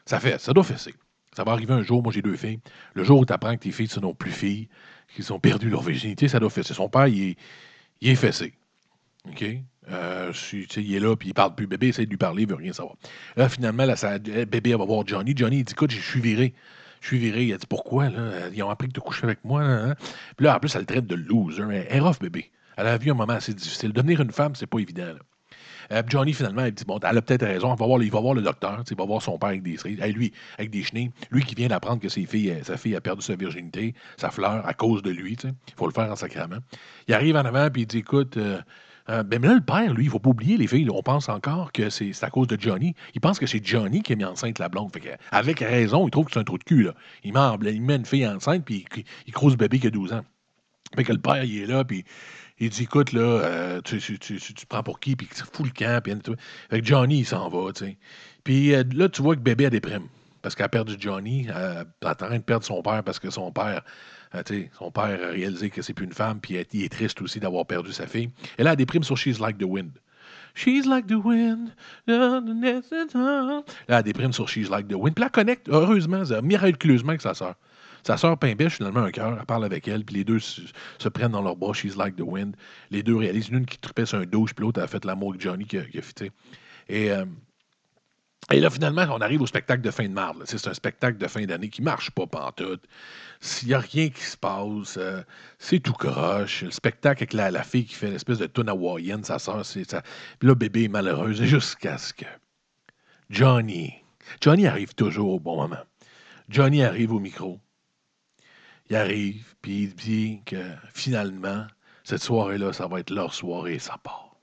Ça 0.06 0.20
fait, 0.20 0.40
ça 0.40 0.54
doit 0.54 0.64
fesser. 0.64 0.94
Ça 1.36 1.44
va 1.44 1.54
arriver 1.54 1.74
un 1.74 1.82
jour, 1.82 2.04
moi 2.04 2.12
j'ai 2.14 2.22
deux 2.22 2.36
filles. 2.36 2.60
Le 2.94 3.04
jour 3.04 3.20
où 3.20 3.26
tu 3.26 3.34
apprends 3.34 3.56
que 3.56 3.62
tes 3.62 3.72
filles 3.72 3.88
ne 3.88 4.02
sont 4.02 4.14
plus 4.14 4.32
filles, 4.32 4.70
qu'ils 5.14 5.34
ont 5.34 5.40
perdu 5.40 5.70
leur 5.70 5.82
virginité, 5.82 6.28
ça 6.28 6.40
doit 6.40 6.50
fesser. 6.50 6.74
Son 6.74 6.90
père, 6.90 7.08
il 7.08 7.36
est, 8.02 8.16
fessé. 8.16 8.54
OK? 9.28 9.46
Euh, 9.90 10.32
il 10.54 10.96
est 10.96 11.00
là, 11.00 11.16
puis 11.16 11.30
il 11.30 11.34
parle 11.34 11.56
plus. 11.56 11.68
Bébé 11.68 11.88
essaie 11.88 12.06
de 12.06 12.10
lui 12.10 12.18
parler, 12.18 12.44
il 12.44 12.50
veut 12.50 12.56
rien 12.56 12.74
savoir. 12.74 12.96
Là, 13.36 13.50
finalement, 13.50 13.86
là, 13.86 13.96
euh, 14.04 14.46
bébé 14.46 14.76
va 14.76 14.86
voir 14.86 15.08
Johnny. 15.08 15.34
Johnny, 15.36 15.58
il 15.60 15.64
dit 15.64 15.74
Écoute, 15.74 15.92
je 15.92 16.00
suis 16.00 16.22
viré. 16.22 16.54
Je 17.02 17.08
suis 17.08 17.18
viré. 17.20 17.46
Il 17.46 17.54
a 17.54 17.58
dit 17.58 17.68
Pourquoi 17.68 18.10
là? 18.10 18.50
Ils 18.54 18.64
ont 18.64 18.70
appris 18.70 18.88
que 18.88 18.94
tu 18.94 19.02
couché 19.02 19.24
avec 19.24 19.44
moi. 19.44 19.62
hein? 19.64 19.96
Puis 20.36 20.46
là, 20.46 20.56
en 20.56 20.60
plus, 20.60 20.74
elle 20.76 20.82
le 20.82 20.86
traite 20.88 21.08
de 21.08 21.16
loser. 21.16 21.64
Elle 21.72 21.88
est 21.90 22.00
rough, 22.00 22.20
bébé. 22.20 22.52
Elle 22.78 22.88
a 22.88 22.98
vu 22.98 23.12
un 23.12 23.16
moment 23.16 23.34
assez 23.34 23.54
difficile. 23.54 23.92
Devenir 23.94 24.22
une 24.22 24.32
femme, 24.32 24.56
c'est 24.56 24.68
pas 24.68 24.80
évident. 24.80 25.08
là. 25.08 25.20
Euh, 25.92 26.04
Johnny, 26.08 26.34
finalement, 26.34 26.66
il 26.66 26.74
dit 26.74 26.84
Bon, 26.86 27.00
elle 27.00 27.18
a 27.18 27.22
peut-être 27.22 27.46
raison. 27.46 27.74
Il 27.74 28.12
va 28.12 28.20
voir, 28.20 28.34
le 28.34 28.42
docteur. 28.42 28.84
Il 28.90 28.98
va 28.98 29.06
voir 29.06 29.22
son 29.22 29.38
père 29.38 29.50
avec 29.50 29.64
des 29.64 29.78
cerises. 29.78 30.00
Lui, 30.00 30.34
avec 30.58 30.70
des 30.70 30.84
chenilles. 30.84 31.12
Lui 31.32 31.44
qui 31.44 31.56
vient 31.56 31.68
d'apprendre 31.68 32.02
que 32.02 32.08
euh, 32.08 32.64
sa 32.64 32.78
fille 32.78 32.96
a 32.96 33.02
perdu 33.02 33.22
sa 33.22 33.36
virginité, 33.36 33.94
sa 34.18 34.30
fleur, 34.30 34.66
à 34.66 34.74
cause 34.74 35.02
de 35.02 35.12
lui. 35.12 35.38
Il 35.44 35.74
faut 35.76 35.88
le 35.88 35.94
faire 35.94 36.12
en 36.12 36.16
sacrament. 36.16 36.60
Il 37.08 37.14
arrive 37.14 37.36
en 37.36 37.46
avant, 37.46 37.70
puis 37.70 37.84
il 37.84 37.86
dit 37.86 38.00
Écoute, 38.00 38.38
euh, 38.38 38.60
euh, 39.10 39.24
ben, 39.24 39.42
mais 39.42 39.48
là, 39.48 39.56
le 39.56 39.62
père, 39.62 39.94
lui, 39.94 40.04
il 40.04 40.08
ne 40.08 40.12
faut 40.12 40.20
pas 40.20 40.30
oublier, 40.30 40.58
les 40.58 40.68
filles, 40.68 40.90
on 40.90 41.02
pense 41.02 41.30
encore 41.30 41.72
que 41.72 41.90
c'est 41.90 42.12
à 42.24 42.30
cause 42.30 42.48
de 42.48 42.60
Johnny. 42.60 42.94
Il 43.14 43.22
pense 43.22 43.40
que 43.40 43.46
c'est 43.46 43.66
Johnny 43.66 44.02
qui 44.02 44.14
a 44.14 44.16
mis 44.16 44.26
enceinte 44.26 44.60
la 44.60 44.70
blonde. 44.70 44.92
Fait 44.94 45.18
avec 45.32 45.60
raison, 45.60 46.08
il 46.08 46.12
trouve 46.12 46.26
que 46.26 46.34
c'est 46.34 46.40
un 46.40 46.44
trou 46.44 46.58
de 46.58 46.64
cul. 46.64 46.84
Là. 46.84 46.94
Il, 47.24 47.34
il 47.68 47.82
met 47.82 47.96
une 47.96 48.06
fille 48.06 48.28
enceinte, 48.28 48.66
puis 48.66 48.86
il, 48.96 49.04
il 49.28 49.34
croise 49.34 49.54
le 49.54 49.58
bébé 49.58 49.80
qui 49.80 49.88
a 49.88 49.92
12 49.92 50.14
ans. 50.14 50.24
Fait 50.96 51.04
que 51.04 51.12
le 51.12 51.20
père, 51.20 51.44
il 51.44 51.64
est 51.64 51.66
là, 51.66 51.84
puis 51.84 52.06
il 52.60 52.70
dit 52.70 52.84
Écoute, 52.84 53.14
là, 53.14 53.22
euh, 53.22 53.82
tu, 53.82 54.00
tu, 54.00 54.66
prends 54.68 54.84
pour 54.84 55.00
qui, 55.00 55.16
puis 55.16 55.28
fous 55.54 55.64
le 55.64 55.70
camp, 55.70 56.02
puis. 56.04 56.14
Fait 56.70 56.82
que 56.82 56.86
Johnny, 56.86 57.20
il 57.20 57.26
s'en 57.26 57.50
va, 57.50 57.72
tu. 57.74 57.98
Puis 58.44 58.74
euh, 58.74 58.84
là, 58.94 59.10
tu 59.10 59.22
vois 59.22 59.36
que 59.36 59.42
bébé 59.42 59.68
a 59.68 59.70
des 59.70 59.82
primes. 59.82 60.08
Parce 60.42 60.56
qu'elle 60.56 60.66
a 60.66 60.70
perdu 60.70 60.96
Johnny, 61.00 61.48
euh, 61.50 61.84
elle 62.02 62.08
est 62.08 62.12
en 62.12 62.16
train 62.16 62.38
de 62.38 62.44
perdre 62.44 62.66
son 62.66 62.82
père 62.82 63.04
parce 63.04 63.20
que 63.20 63.30
son 63.30 63.52
père, 63.52 63.84
sais, 64.46 64.72
son 64.78 64.92
père 64.92 65.04
a 65.04 65.32
réalisé 65.32 65.70
que 65.70 65.82
c'est 65.82 65.94
plus 65.94 66.06
une 66.06 66.14
femme, 66.14 66.40
puis 66.40 66.58
il 66.74 66.84
est 66.84 66.90
triste 66.90 67.22
aussi 67.22 67.40
d'avoir 67.40 67.66
perdu 67.66 67.94
sa 67.94 68.08
fille. 68.08 68.30
Elle 68.58 68.68
a 68.68 68.76
des 68.76 68.86
primes 68.86 69.04
sur 69.04 69.18
She's 69.18 69.40
Like 69.40 69.58
the 69.58 69.64
Wind. 69.64 69.92
She's 70.58 70.88
like 70.88 71.06
the 71.06 71.24
wind. 71.24 71.72
Là, 72.08 72.42
elle 73.88 74.14
primes 74.14 74.34
sur 74.34 74.50
She's 74.50 74.70
Like 74.70 74.88
the 74.88 74.96
Wind. 74.96 75.14
Puis 75.14 75.22
là, 75.22 75.28
elle 75.28 75.32
connecte, 75.32 75.70
heureusement, 75.70 76.24
miraculeusement 76.42 77.10
avec 77.10 77.22
sa 77.22 77.36
sœur. 77.36 77.54
Sa 78.04 78.18
sœur 78.18 78.38
Pimbèche, 78.40 78.78
finalement, 78.78 79.02
un 79.02 79.12
cœur, 79.12 79.38
elle 79.40 79.46
parle 79.46 79.66
avec 79.66 79.88
elle, 79.88 80.04
puis 80.04 80.16
les 80.16 80.24
deux 80.24 80.40
se, 80.40 81.10
prennent 81.10 81.34
dans 81.34 81.44
leur 81.44 81.56
bras, 81.56 81.74
She's 81.74 81.96
Like 81.96 82.16
the 82.16 82.22
Wind. 82.22 82.56
Les 82.90 83.04
deux 83.04 83.16
réalisent, 83.16 83.52
l'une 83.52 83.66
qui 83.66 83.78
tripait 83.78 84.08
sur 84.08 84.18
un 84.18 84.26
douche, 84.26 84.56
puis 84.56 84.66
l'autre 84.66 84.82
a 84.82 84.88
fait 84.88 85.06
l'amour 85.06 85.30
avec 85.30 85.42
Johnny 85.42 85.66
qui 85.66 85.78
a, 85.78 85.82
qui. 85.84 86.32
Et, 86.90 87.12
euh, 87.12 87.26
et 88.50 88.62
là, 88.62 88.70
finalement, 88.70 89.06
on 89.12 89.20
arrive 89.20 89.42
au 89.42 89.46
spectacle 89.46 89.82
de 89.82 89.92
fin 89.92 90.06
de 90.06 90.14
marde. 90.14 90.44
C'est 90.46 90.68
un 90.68 90.74
spectacle 90.74 91.18
de 91.18 91.28
fin 91.28 91.46
d'année 91.46 91.70
qui 91.70 91.82
marche 91.82 92.12
pas 92.12 92.28
pantoute. 92.28 92.82
S'il 93.42 93.68
n'y 93.68 93.74
a 93.74 93.80
rien 93.80 94.10
qui 94.10 94.24
se 94.24 94.38
passe, 94.38 94.96
euh, 94.98 95.22
c'est 95.60 95.82
tout 95.82 95.94
croche. 95.94 96.64
Le 96.64 96.72
spectacle 96.72 97.24
avec 97.24 97.34
la, 97.34 97.64
fille 97.64 97.86
qui 97.86 97.96
fait 97.96 98.10
l'espèce 98.10 98.38
de 98.38 98.48
tune 98.48 98.70
hawaïenne, 98.70 99.24
sa 99.26 99.38
soeur, 99.38 99.66
c'est 99.66 99.90
ça. 99.90 100.02
Puis 100.40 100.48
là, 100.48 100.56
bébé 100.56 100.86
est 100.86 100.88
malheureuse 100.88 101.42
jusqu'à 101.44 101.98
ce 101.98 102.14
que 102.14 102.26
Johnny. 103.30 103.94
Johnny 104.40 104.66
arrive 104.66 104.96
toujours 104.96 105.34
au 105.34 105.40
bon 105.42 105.58
moment. 105.58 105.84
Johnny 106.48 106.84
arrive 106.84 107.12
au 107.12 107.20
micro. 107.20 107.60
Il 108.90 108.96
arrive, 108.96 109.56
puis 109.62 109.84
il 109.84 109.96
dit 109.96 110.42
que 110.46 110.64
finalement, 110.94 111.68
cette 112.06 112.24
soirée-là, 112.24 112.72
ça 112.72 112.88
va 112.88 113.02
être 113.02 113.10
leur 113.10 113.34
soirée 113.34 113.74
et 113.74 113.80
ça 113.80 113.98
part. 114.02 114.38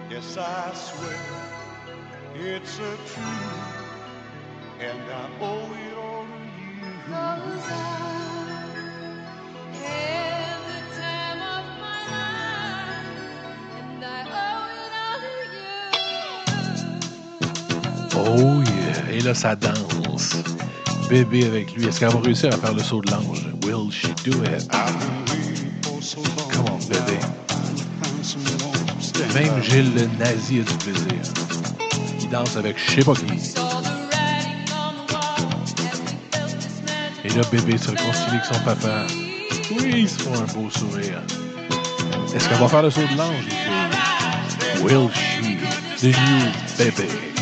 Yes, 0.10 0.38
I 0.38 0.74
swear 0.74 1.20
it's 2.36 2.78
a 2.80 2.98
truth, 3.12 3.86
and 4.80 5.02
I 5.12 5.30
owe 5.42 5.74
it 5.86 5.98
all 5.98 6.26
to 6.26 6.40
you. 6.60 6.92
Oh 18.16 18.64
yeah! 18.68 19.12
Et 19.12 19.22
là, 19.22 19.34
ça 19.34 19.56
danse. 19.56 20.38
Bébé 21.10 21.46
avec 21.46 21.74
lui. 21.74 21.88
Est-ce 21.88 22.00
qu'elle 22.00 22.10
va 22.10 22.20
réussir 22.20 22.54
à 22.54 22.58
faire 22.58 22.74
le 22.74 22.84
saut 22.84 23.02
de 23.02 23.12
l'ange? 23.12 23.48
Will 23.64 23.92
she 23.92 24.08
do 24.26 24.44
it? 24.44 24.68
Come 26.52 26.66
on, 26.70 26.78
bébé. 26.88 27.18
Même 29.34 29.64
Gilles 29.64 29.94
le 29.96 30.08
nazi 30.18 30.60
a 30.60 30.64
du 30.64 30.78
plaisir. 30.78 31.22
Il 32.20 32.30
danse 32.30 32.58
avec 32.58 32.78
je 32.78 32.96
sais 32.96 33.04
pas 33.04 33.14
qui. 33.14 33.54
Et 37.24 37.30
là, 37.30 37.42
bébé 37.52 37.78
se 37.78 37.90
réconcilie 37.90 38.30
avec 38.30 38.46
son 38.46 38.60
papa. 38.66 39.06
Oui, 39.72 39.94
ils 39.94 40.10
se 40.10 40.20
font 40.20 40.34
un 40.34 40.54
beau 40.54 40.70
sourire. 40.70 41.22
Est-ce 42.36 42.50
qu'elle 42.50 42.60
va 42.60 42.68
faire 42.68 42.84
le 42.84 42.90
saut 42.90 43.02
de 43.02 43.18
l'ange? 43.18 43.46
Will 44.82 45.10
she? 45.14 45.58
The 46.00 46.08
new 46.08 46.52
baby. 46.78 47.37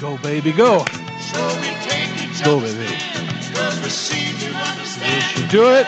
Go, 0.00 0.16
baby, 0.22 0.52
go. 0.52 0.84
Go, 2.44 2.60
baby. 2.60 2.86
Will 3.52 3.88
she 3.90 4.32
do 5.50 5.74
it? 5.74 5.86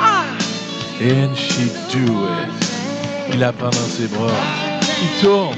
Ah! 0.00 0.38
And 1.00 1.36
she 1.36 1.64
do 1.90 2.04
it. 2.24 2.48
Il 3.32 3.40
la 3.40 3.52
prend 3.52 3.70
dans 3.70 3.88
ses 3.88 4.06
bras. 4.06 4.30
Il 5.02 5.20
tourne. 5.20 5.56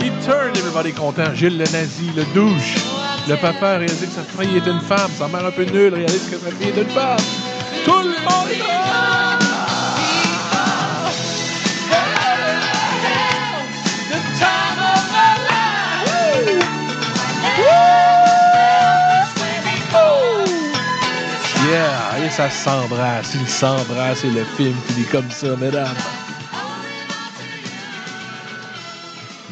Il 0.00 0.12
turn, 0.24 0.54
everybody 0.56 0.90
est 0.90 0.96
content. 0.96 1.34
Gilles 1.34 1.58
le 1.58 1.64
nazi, 1.64 2.10
le 2.14 2.24
douche. 2.32 2.76
Le 3.28 3.36
papa 3.36 3.70
a 3.70 3.78
réalisé 3.78 4.06
que 4.06 4.12
sa 4.12 4.22
fille 4.22 4.56
est 4.56 4.66
une 4.66 4.80
femme. 4.80 5.10
Sa 5.18 5.26
mère 5.26 5.44
un 5.46 5.50
peu 5.50 5.64
nulle 5.64 5.94
réalise 5.94 6.30
que 6.30 6.36
sa 6.36 6.50
fille 6.52 6.68
est 6.68 6.80
une 6.80 6.90
femme. 6.90 7.18
Tout 7.84 8.02
le 8.02 8.20
monde 8.24 9.21
ça 22.32 22.48
s'embrasse, 22.48 23.34
il 23.34 23.46
s'embrasse 23.46 24.24
et 24.24 24.30
le 24.30 24.42
film 24.44 24.74
finit 24.86 25.06
comme 25.08 25.30
ça, 25.30 25.54
mesdames. 25.56 25.94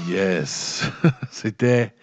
Yes! 0.09 0.91
C'était 1.31 1.95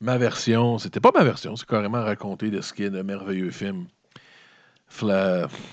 ma 0.00 0.18
version. 0.18 0.78
C'était 0.78 0.98
pas 0.98 1.12
ma 1.14 1.22
version, 1.22 1.54
c'est 1.54 1.66
carrément 1.66 2.02
raconté 2.02 2.50
de 2.50 2.60
ce 2.60 2.72
qui 2.72 2.82
est 2.82 2.90
de 2.90 3.02
merveilleux 3.02 3.52
film. 3.52 3.86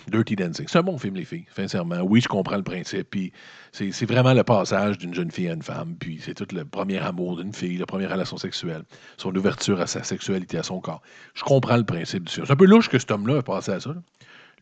Dirty 0.07 0.35
Dancing. 0.35 0.67
C'est 0.67 0.79
un 0.79 0.83
bon 0.83 0.97
film, 0.97 1.15
les 1.15 1.25
filles, 1.25 1.45
sincèrement. 1.55 2.01
Oui, 2.01 2.21
je 2.21 2.27
comprends 2.27 2.57
le 2.57 2.63
principe. 2.63 3.09
Puis 3.09 3.31
c'est 3.71 4.05
vraiment 4.05 4.33
le 4.33 4.43
passage 4.43 4.97
d'une 4.97 5.13
jeune 5.13 5.31
fille 5.31 5.49
à 5.49 5.53
une 5.53 5.61
femme. 5.61 5.95
Puis 5.99 6.19
c'est 6.21 6.33
tout 6.33 6.47
le 6.53 6.65
premier 6.65 6.99
amour 6.99 7.37
d'une 7.37 7.53
fille, 7.53 7.77
la 7.77 7.85
première 7.85 8.11
relation 8.11 8.37
sexuelle, 8.37 8.83
son 9.17 9.35
ouverture 9.35 9.79
à 9.79 9.87
sa 9.87 10.03
sexualité, 10.03 10.57
à 10.57 10.63
son 10.63 10.79
corps. 10.79 11.01
Je 11.33 11.43
comprends 11.43 11.77
le 11.77 11.85
principe 11.85 12.25
du 12.25 12.33
film. 12.33 12.45
C'est 12.45 12.53
un 12.53 12.57
peu 12.57 12.65
louche 12.65 12.89
que 12.89 12.99
cet 12.99 13.11
homme-là 13.11 13.37
a 13.37 13.41
passé 13.41 13.71
à 13.71 13.79
ça. 13.79 13.95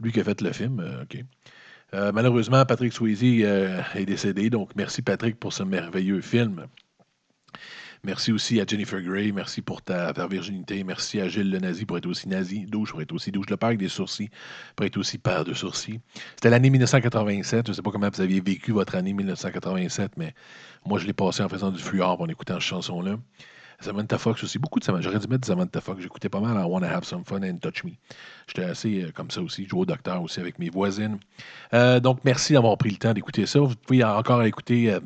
Lui 0.01 0.11
qui 0.11 0.19
a 0.19 0.23
fait 0.23 0.41
le 0.41 0.51
film, 0.51 0.79
euh. 0.79 1.05
Euh, 1.93 2.11
malheureusement, 2.13 2.65
Patrick 2.65 2.93
Swayze 2.93 3.21
euh, 3.23 3.81
est 3.95 4.05
décédé. 4.05 4.49
Donc, 4.49 4.71
merci 4.75 5.01
Patrick 5.01 5.37
pour 5.39 5.51
ce 5.51 5.63
merveilleux 5.63 6.21
film. 6.21 6.67
Merci 8.03 8.31
aussi 8.31 8.59
à 8.59 8.65
Jennifer 8.65 8.99
Grey. 9.01 9.31
Merci 9.31 9.61
pour 9.61 9.83
ta, 9.83 10.11
ta 10.11 10.25
virginité. 10.25 10.83
Merci 10.83 11.19
à 11.21 11.27
Gilles 11.27 11.51
le 11.51 11.59
nazi 11.59 11.85
pour 11.85 11.97
être 11.97 12.07
aussi 12.07 12.27
nazi. 12.27 12.65
Douche 12.65 12.91
pour 12.91 13.01
être 13.01 13.11
aussi 13.11 13.31
douche. 13.31 13.49
Le 13.49 13.57
père 13.57 13.67
avec 13.67 13.79
des 13.79 13.89
sourcils 13.89 14.29
pour 14.75 14.87
être 14.87 14.97
aussi 14.97 15.19
père 15.19 15.43
de 15.43 15.53
sourcils. 15.53 15.99
C'était 16.35 16.49
l'année 16.49 16.71
1987. 16.71 17.67
Je 17.67 17.71
ne 17.71 17.75
sais 17.75 17.81
pas 17.83 17.91
comment 17.91 18.09
vous 18.11 18.21
aviez 18.21 18.41
vécu 18.41 18.71
votre 18.71 18.95
année 18.95 19.13
1987, 19.13 20.13
mais 20.17 20.33
moi, 20.85 20.97
je 20.97 21.05
l'ai 21.05 21.13
passé 21.13 21.43
en 21.43 21.49
faisant 21.49 21.69
du 21.69 21.79
fluor 21.79 22.19
en 22.21 22.27
écoutant 22.27 22.55
cette 22.55 22.63
chanson-là. 22.63 23.17
Samantha 23.81 24.17
Fox 24.17 24.43
aussi. 24.43 24.59
Beaucoup 24.59 24.79
de 24.79 24.83
Samantha. 24.83 25.03
J'aurais 25.03 25.19
dû 25.19 25.27
mettre 25.27 25.47
Samantha 25.47 25.81
Fox. 25.81 26.01
J'écoutais 26.01 26.29
pas 26.29 26.39
mal 26.39 26.57
à 26.57 26.67
Wanna 26.67 26.95
Have 26.95 27.03
Some 27.03 27.23
Fun 27.25 27.41
and 27.43 27.57
Touch 27.57 27.83
Me. 27.83 27.91
J'étais 28.47 28.63
assez 28.63 29.03
euh, 29.03 29.11
comme 29.13 29.31
ça 29.31 29.41
aussi. 29.41 29.65
Je 29.69 29.75
au 29.75 29.85
docteur 29.85 30.21
aussi 30.21 30.39
avec 30.39 30.59
mes 30.59 30.69
voisines. 30.69 31.19
Euh, 31.73 31.99
donc, 31.99 32.19
merci 32.23 32.53
d'avoir 32.53 32.77
pris 32.77 32.91
le 32.91 32.97
temps 32.97 33.13
d'écouter 33.13 33.45
ça. 33.45 33.59
Vous 33.59 33.75
pouvez 33.75 34.03
encore 34.03 34.43
écouter. 34.43 34.91
euh, 34.91 34.99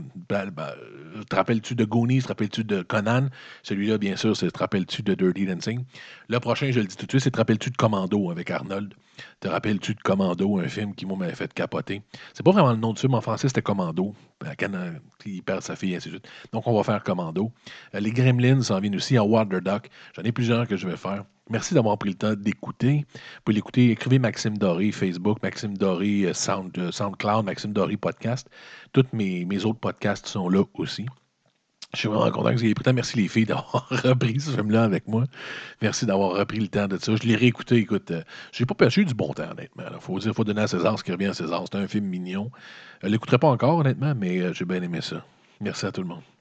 te 1.29 1.35
rappelles-tu 1.35 1.75
de 1.75 1.85
Goonies? 1.85 2.23
Te 2.23 2.27
rappelles-tu 2.29 2.63
de 2.63 2.81
Conan? 2.81 3.29
Celui-là, 3.63 3.97
bien 3.97 4.15
sûr, 4.15 4.35
c'est 4.35 4.51
Te 4.51 4.59
rappelles-tu 4.59 5.01
de 5.03 5.13
Dirty 5.13 5.45
Dancing? 5.45 5.83
Le 6.27 6.39
prochain, 6.39 6.71
je 6.71 6.79
le 6.79 6.85
dis 6.87 6.95
tout 6.95 7.05
de 7.05 7.11
suite, 7.11 7.23
c'est 7.23 7.31
Te 7.31 7.37
rappelles-tu 7.37 7.69
de 7.69 7.77
Commando 7.77 8.31
avec 8.31 8.51
Arnold? 8.51 8.93
Te 9.39 9.47
rappelles-tu 9.47 9.93
de 9.95 10.01
Commando, 10.01 10.59
un 10.59 10.67
film 10.67 10.93
qui 10.95 11.05
m'avait 11.05 11.35
fait 11.35 11.53
capoter? 11.53 12.01
C'est 12.33 12.43
pas 12.43 12.51
vraiment 12.51 12.71
le 12.71 12.77
nom 12.77 12.93
du 12.93 12.99
film 12.99 13.13
en 13.13 13.21
français, 13.21 13.47
c'était 13.47 13.61
Commando. 13.61 14.13
Il 15.25 15.43
perd 15.43 15.61
sa 15.61 15.75
fille, 15.75 15.95
ainsi 15.95 16.09
de 16.09 16.15
suite. 16.15 16.27
Donc, 16.51 16.67
on 16.67 16.75
va 16.75 16.83
faire 16.83 17.03
Commando. 17.03 17.51
Euh, 17.93 17.99
les 17.99 18.11
Gremlins 18.11 18.61
s'en 18.61 18.79
viennent 18.79 18.95
aussi 18.95 19.17
en 19.17 19.25
Water 19.25 19.61
Duck. 19.61 19.89
J'en 20.15 20.23
ai 20.23 20.31
plusieurs 20.31 20.67
que 20.67 20.77
je 20.77 20.87
vais 20.87 20.97
faire. 20.97 21.23
Merci 21.49 21.73
d'avoir 21.73 21.97
pris 21.97 22.09
le 22.09 22.15
temps 22.15 22.33
d'écouter. 22.33 23.05
Vous 23.13 23.41
pouvez 23.45 23.55
l'écouter. 23.55 23.91
Écrivez 23.91 24.19
Maxime 24.19 24.57
Doré, 24.57 24.91
Facebook, 24.91 25.41
Maxime 25.43 25.77
Doré, 25.77 26.23
euh, 26.25 26.33
euh, 26.77 26.91
SoundCloud, 26.91 27.45
Maxime 27.45 27.73
Doré 27.73 27.97
Podcast. 27.97 28.49
Tous 28.93 29.05
mes 29.13 29.65
autres 29.65 29.79
podcasts 29.79 30.27
sont 30.27 30.49
là 30.49 30.63
aussi. 30.75 31.05
Je 31.93 31.99
suis 31.99 32.07
vraiment 32.09 32.29
content 32.31 32.49
que 32.49 32.55
vous 32.55 32.65
ayez 32.65 32.73
pris 32.73 32.83
le. 32.85 32.93
Merci 32.93 33.17
les 33.17 33.27
filles 33.27 33.45
d'avoir 33.45 33.87
repris 34.03 34.39
ce 34.39 34.51
film-là 34.51 34.83
avec 34.83 35.07
moi. 35.07 35.23
Merci 35.81 36.05
d'avoir 36.05 36.31
repris 36.31 36.59
le 36.59 36.67
temps 36.67 36.87
de 36.87 36.97
ça. 36.97 37.15
Je 37.15 37.23
l'ai 37.23 37.35
réécouté. 37.35 37.75
Écoute, 37.77 38.11
euh, 38.11 38.23
j'ai 38.51 38.65
pas 38.65 38.73
perçu 38.73 39.05
du 39.05 39.13
bon 39.13 39.33
temps, 39.33 39.51
honnêtement. 39.51 39.83
Il 39.93 40.01
faut 40.01 40.19
dire, 40.19 40.33
faut 40.33 40.43
donner 40.43 40.61
à 40.61 40.67
César 40.67 40.99
ce 40.99 41.03
qui 41.03 41.11
revient 41.11 41.27
à 41.27 41.33
César. 41.33 41.63
C'est 41.71 41.77
un 41.77 41.87
film 41.87 42.05
mignon. 42.05 42.51
Je 43.01 43.07
ne 43.07 43.11
l'écouterai 43.11 43.37
pas 43.37 43.47
encore, 43.47 43.77
honnêtement, 43.77 44.13
mais 44.15 44.39
euh, 44.39 44.53
j'ai 44.53 44.65
bien 44.65 44.81
aimé 44.81 44.99
ça. 45.01 45.25
Merci 45.61 45.85
à 45.85 45.91
tout 45.91 46.01
le 46.01 46.07
monde. 46.07 46.34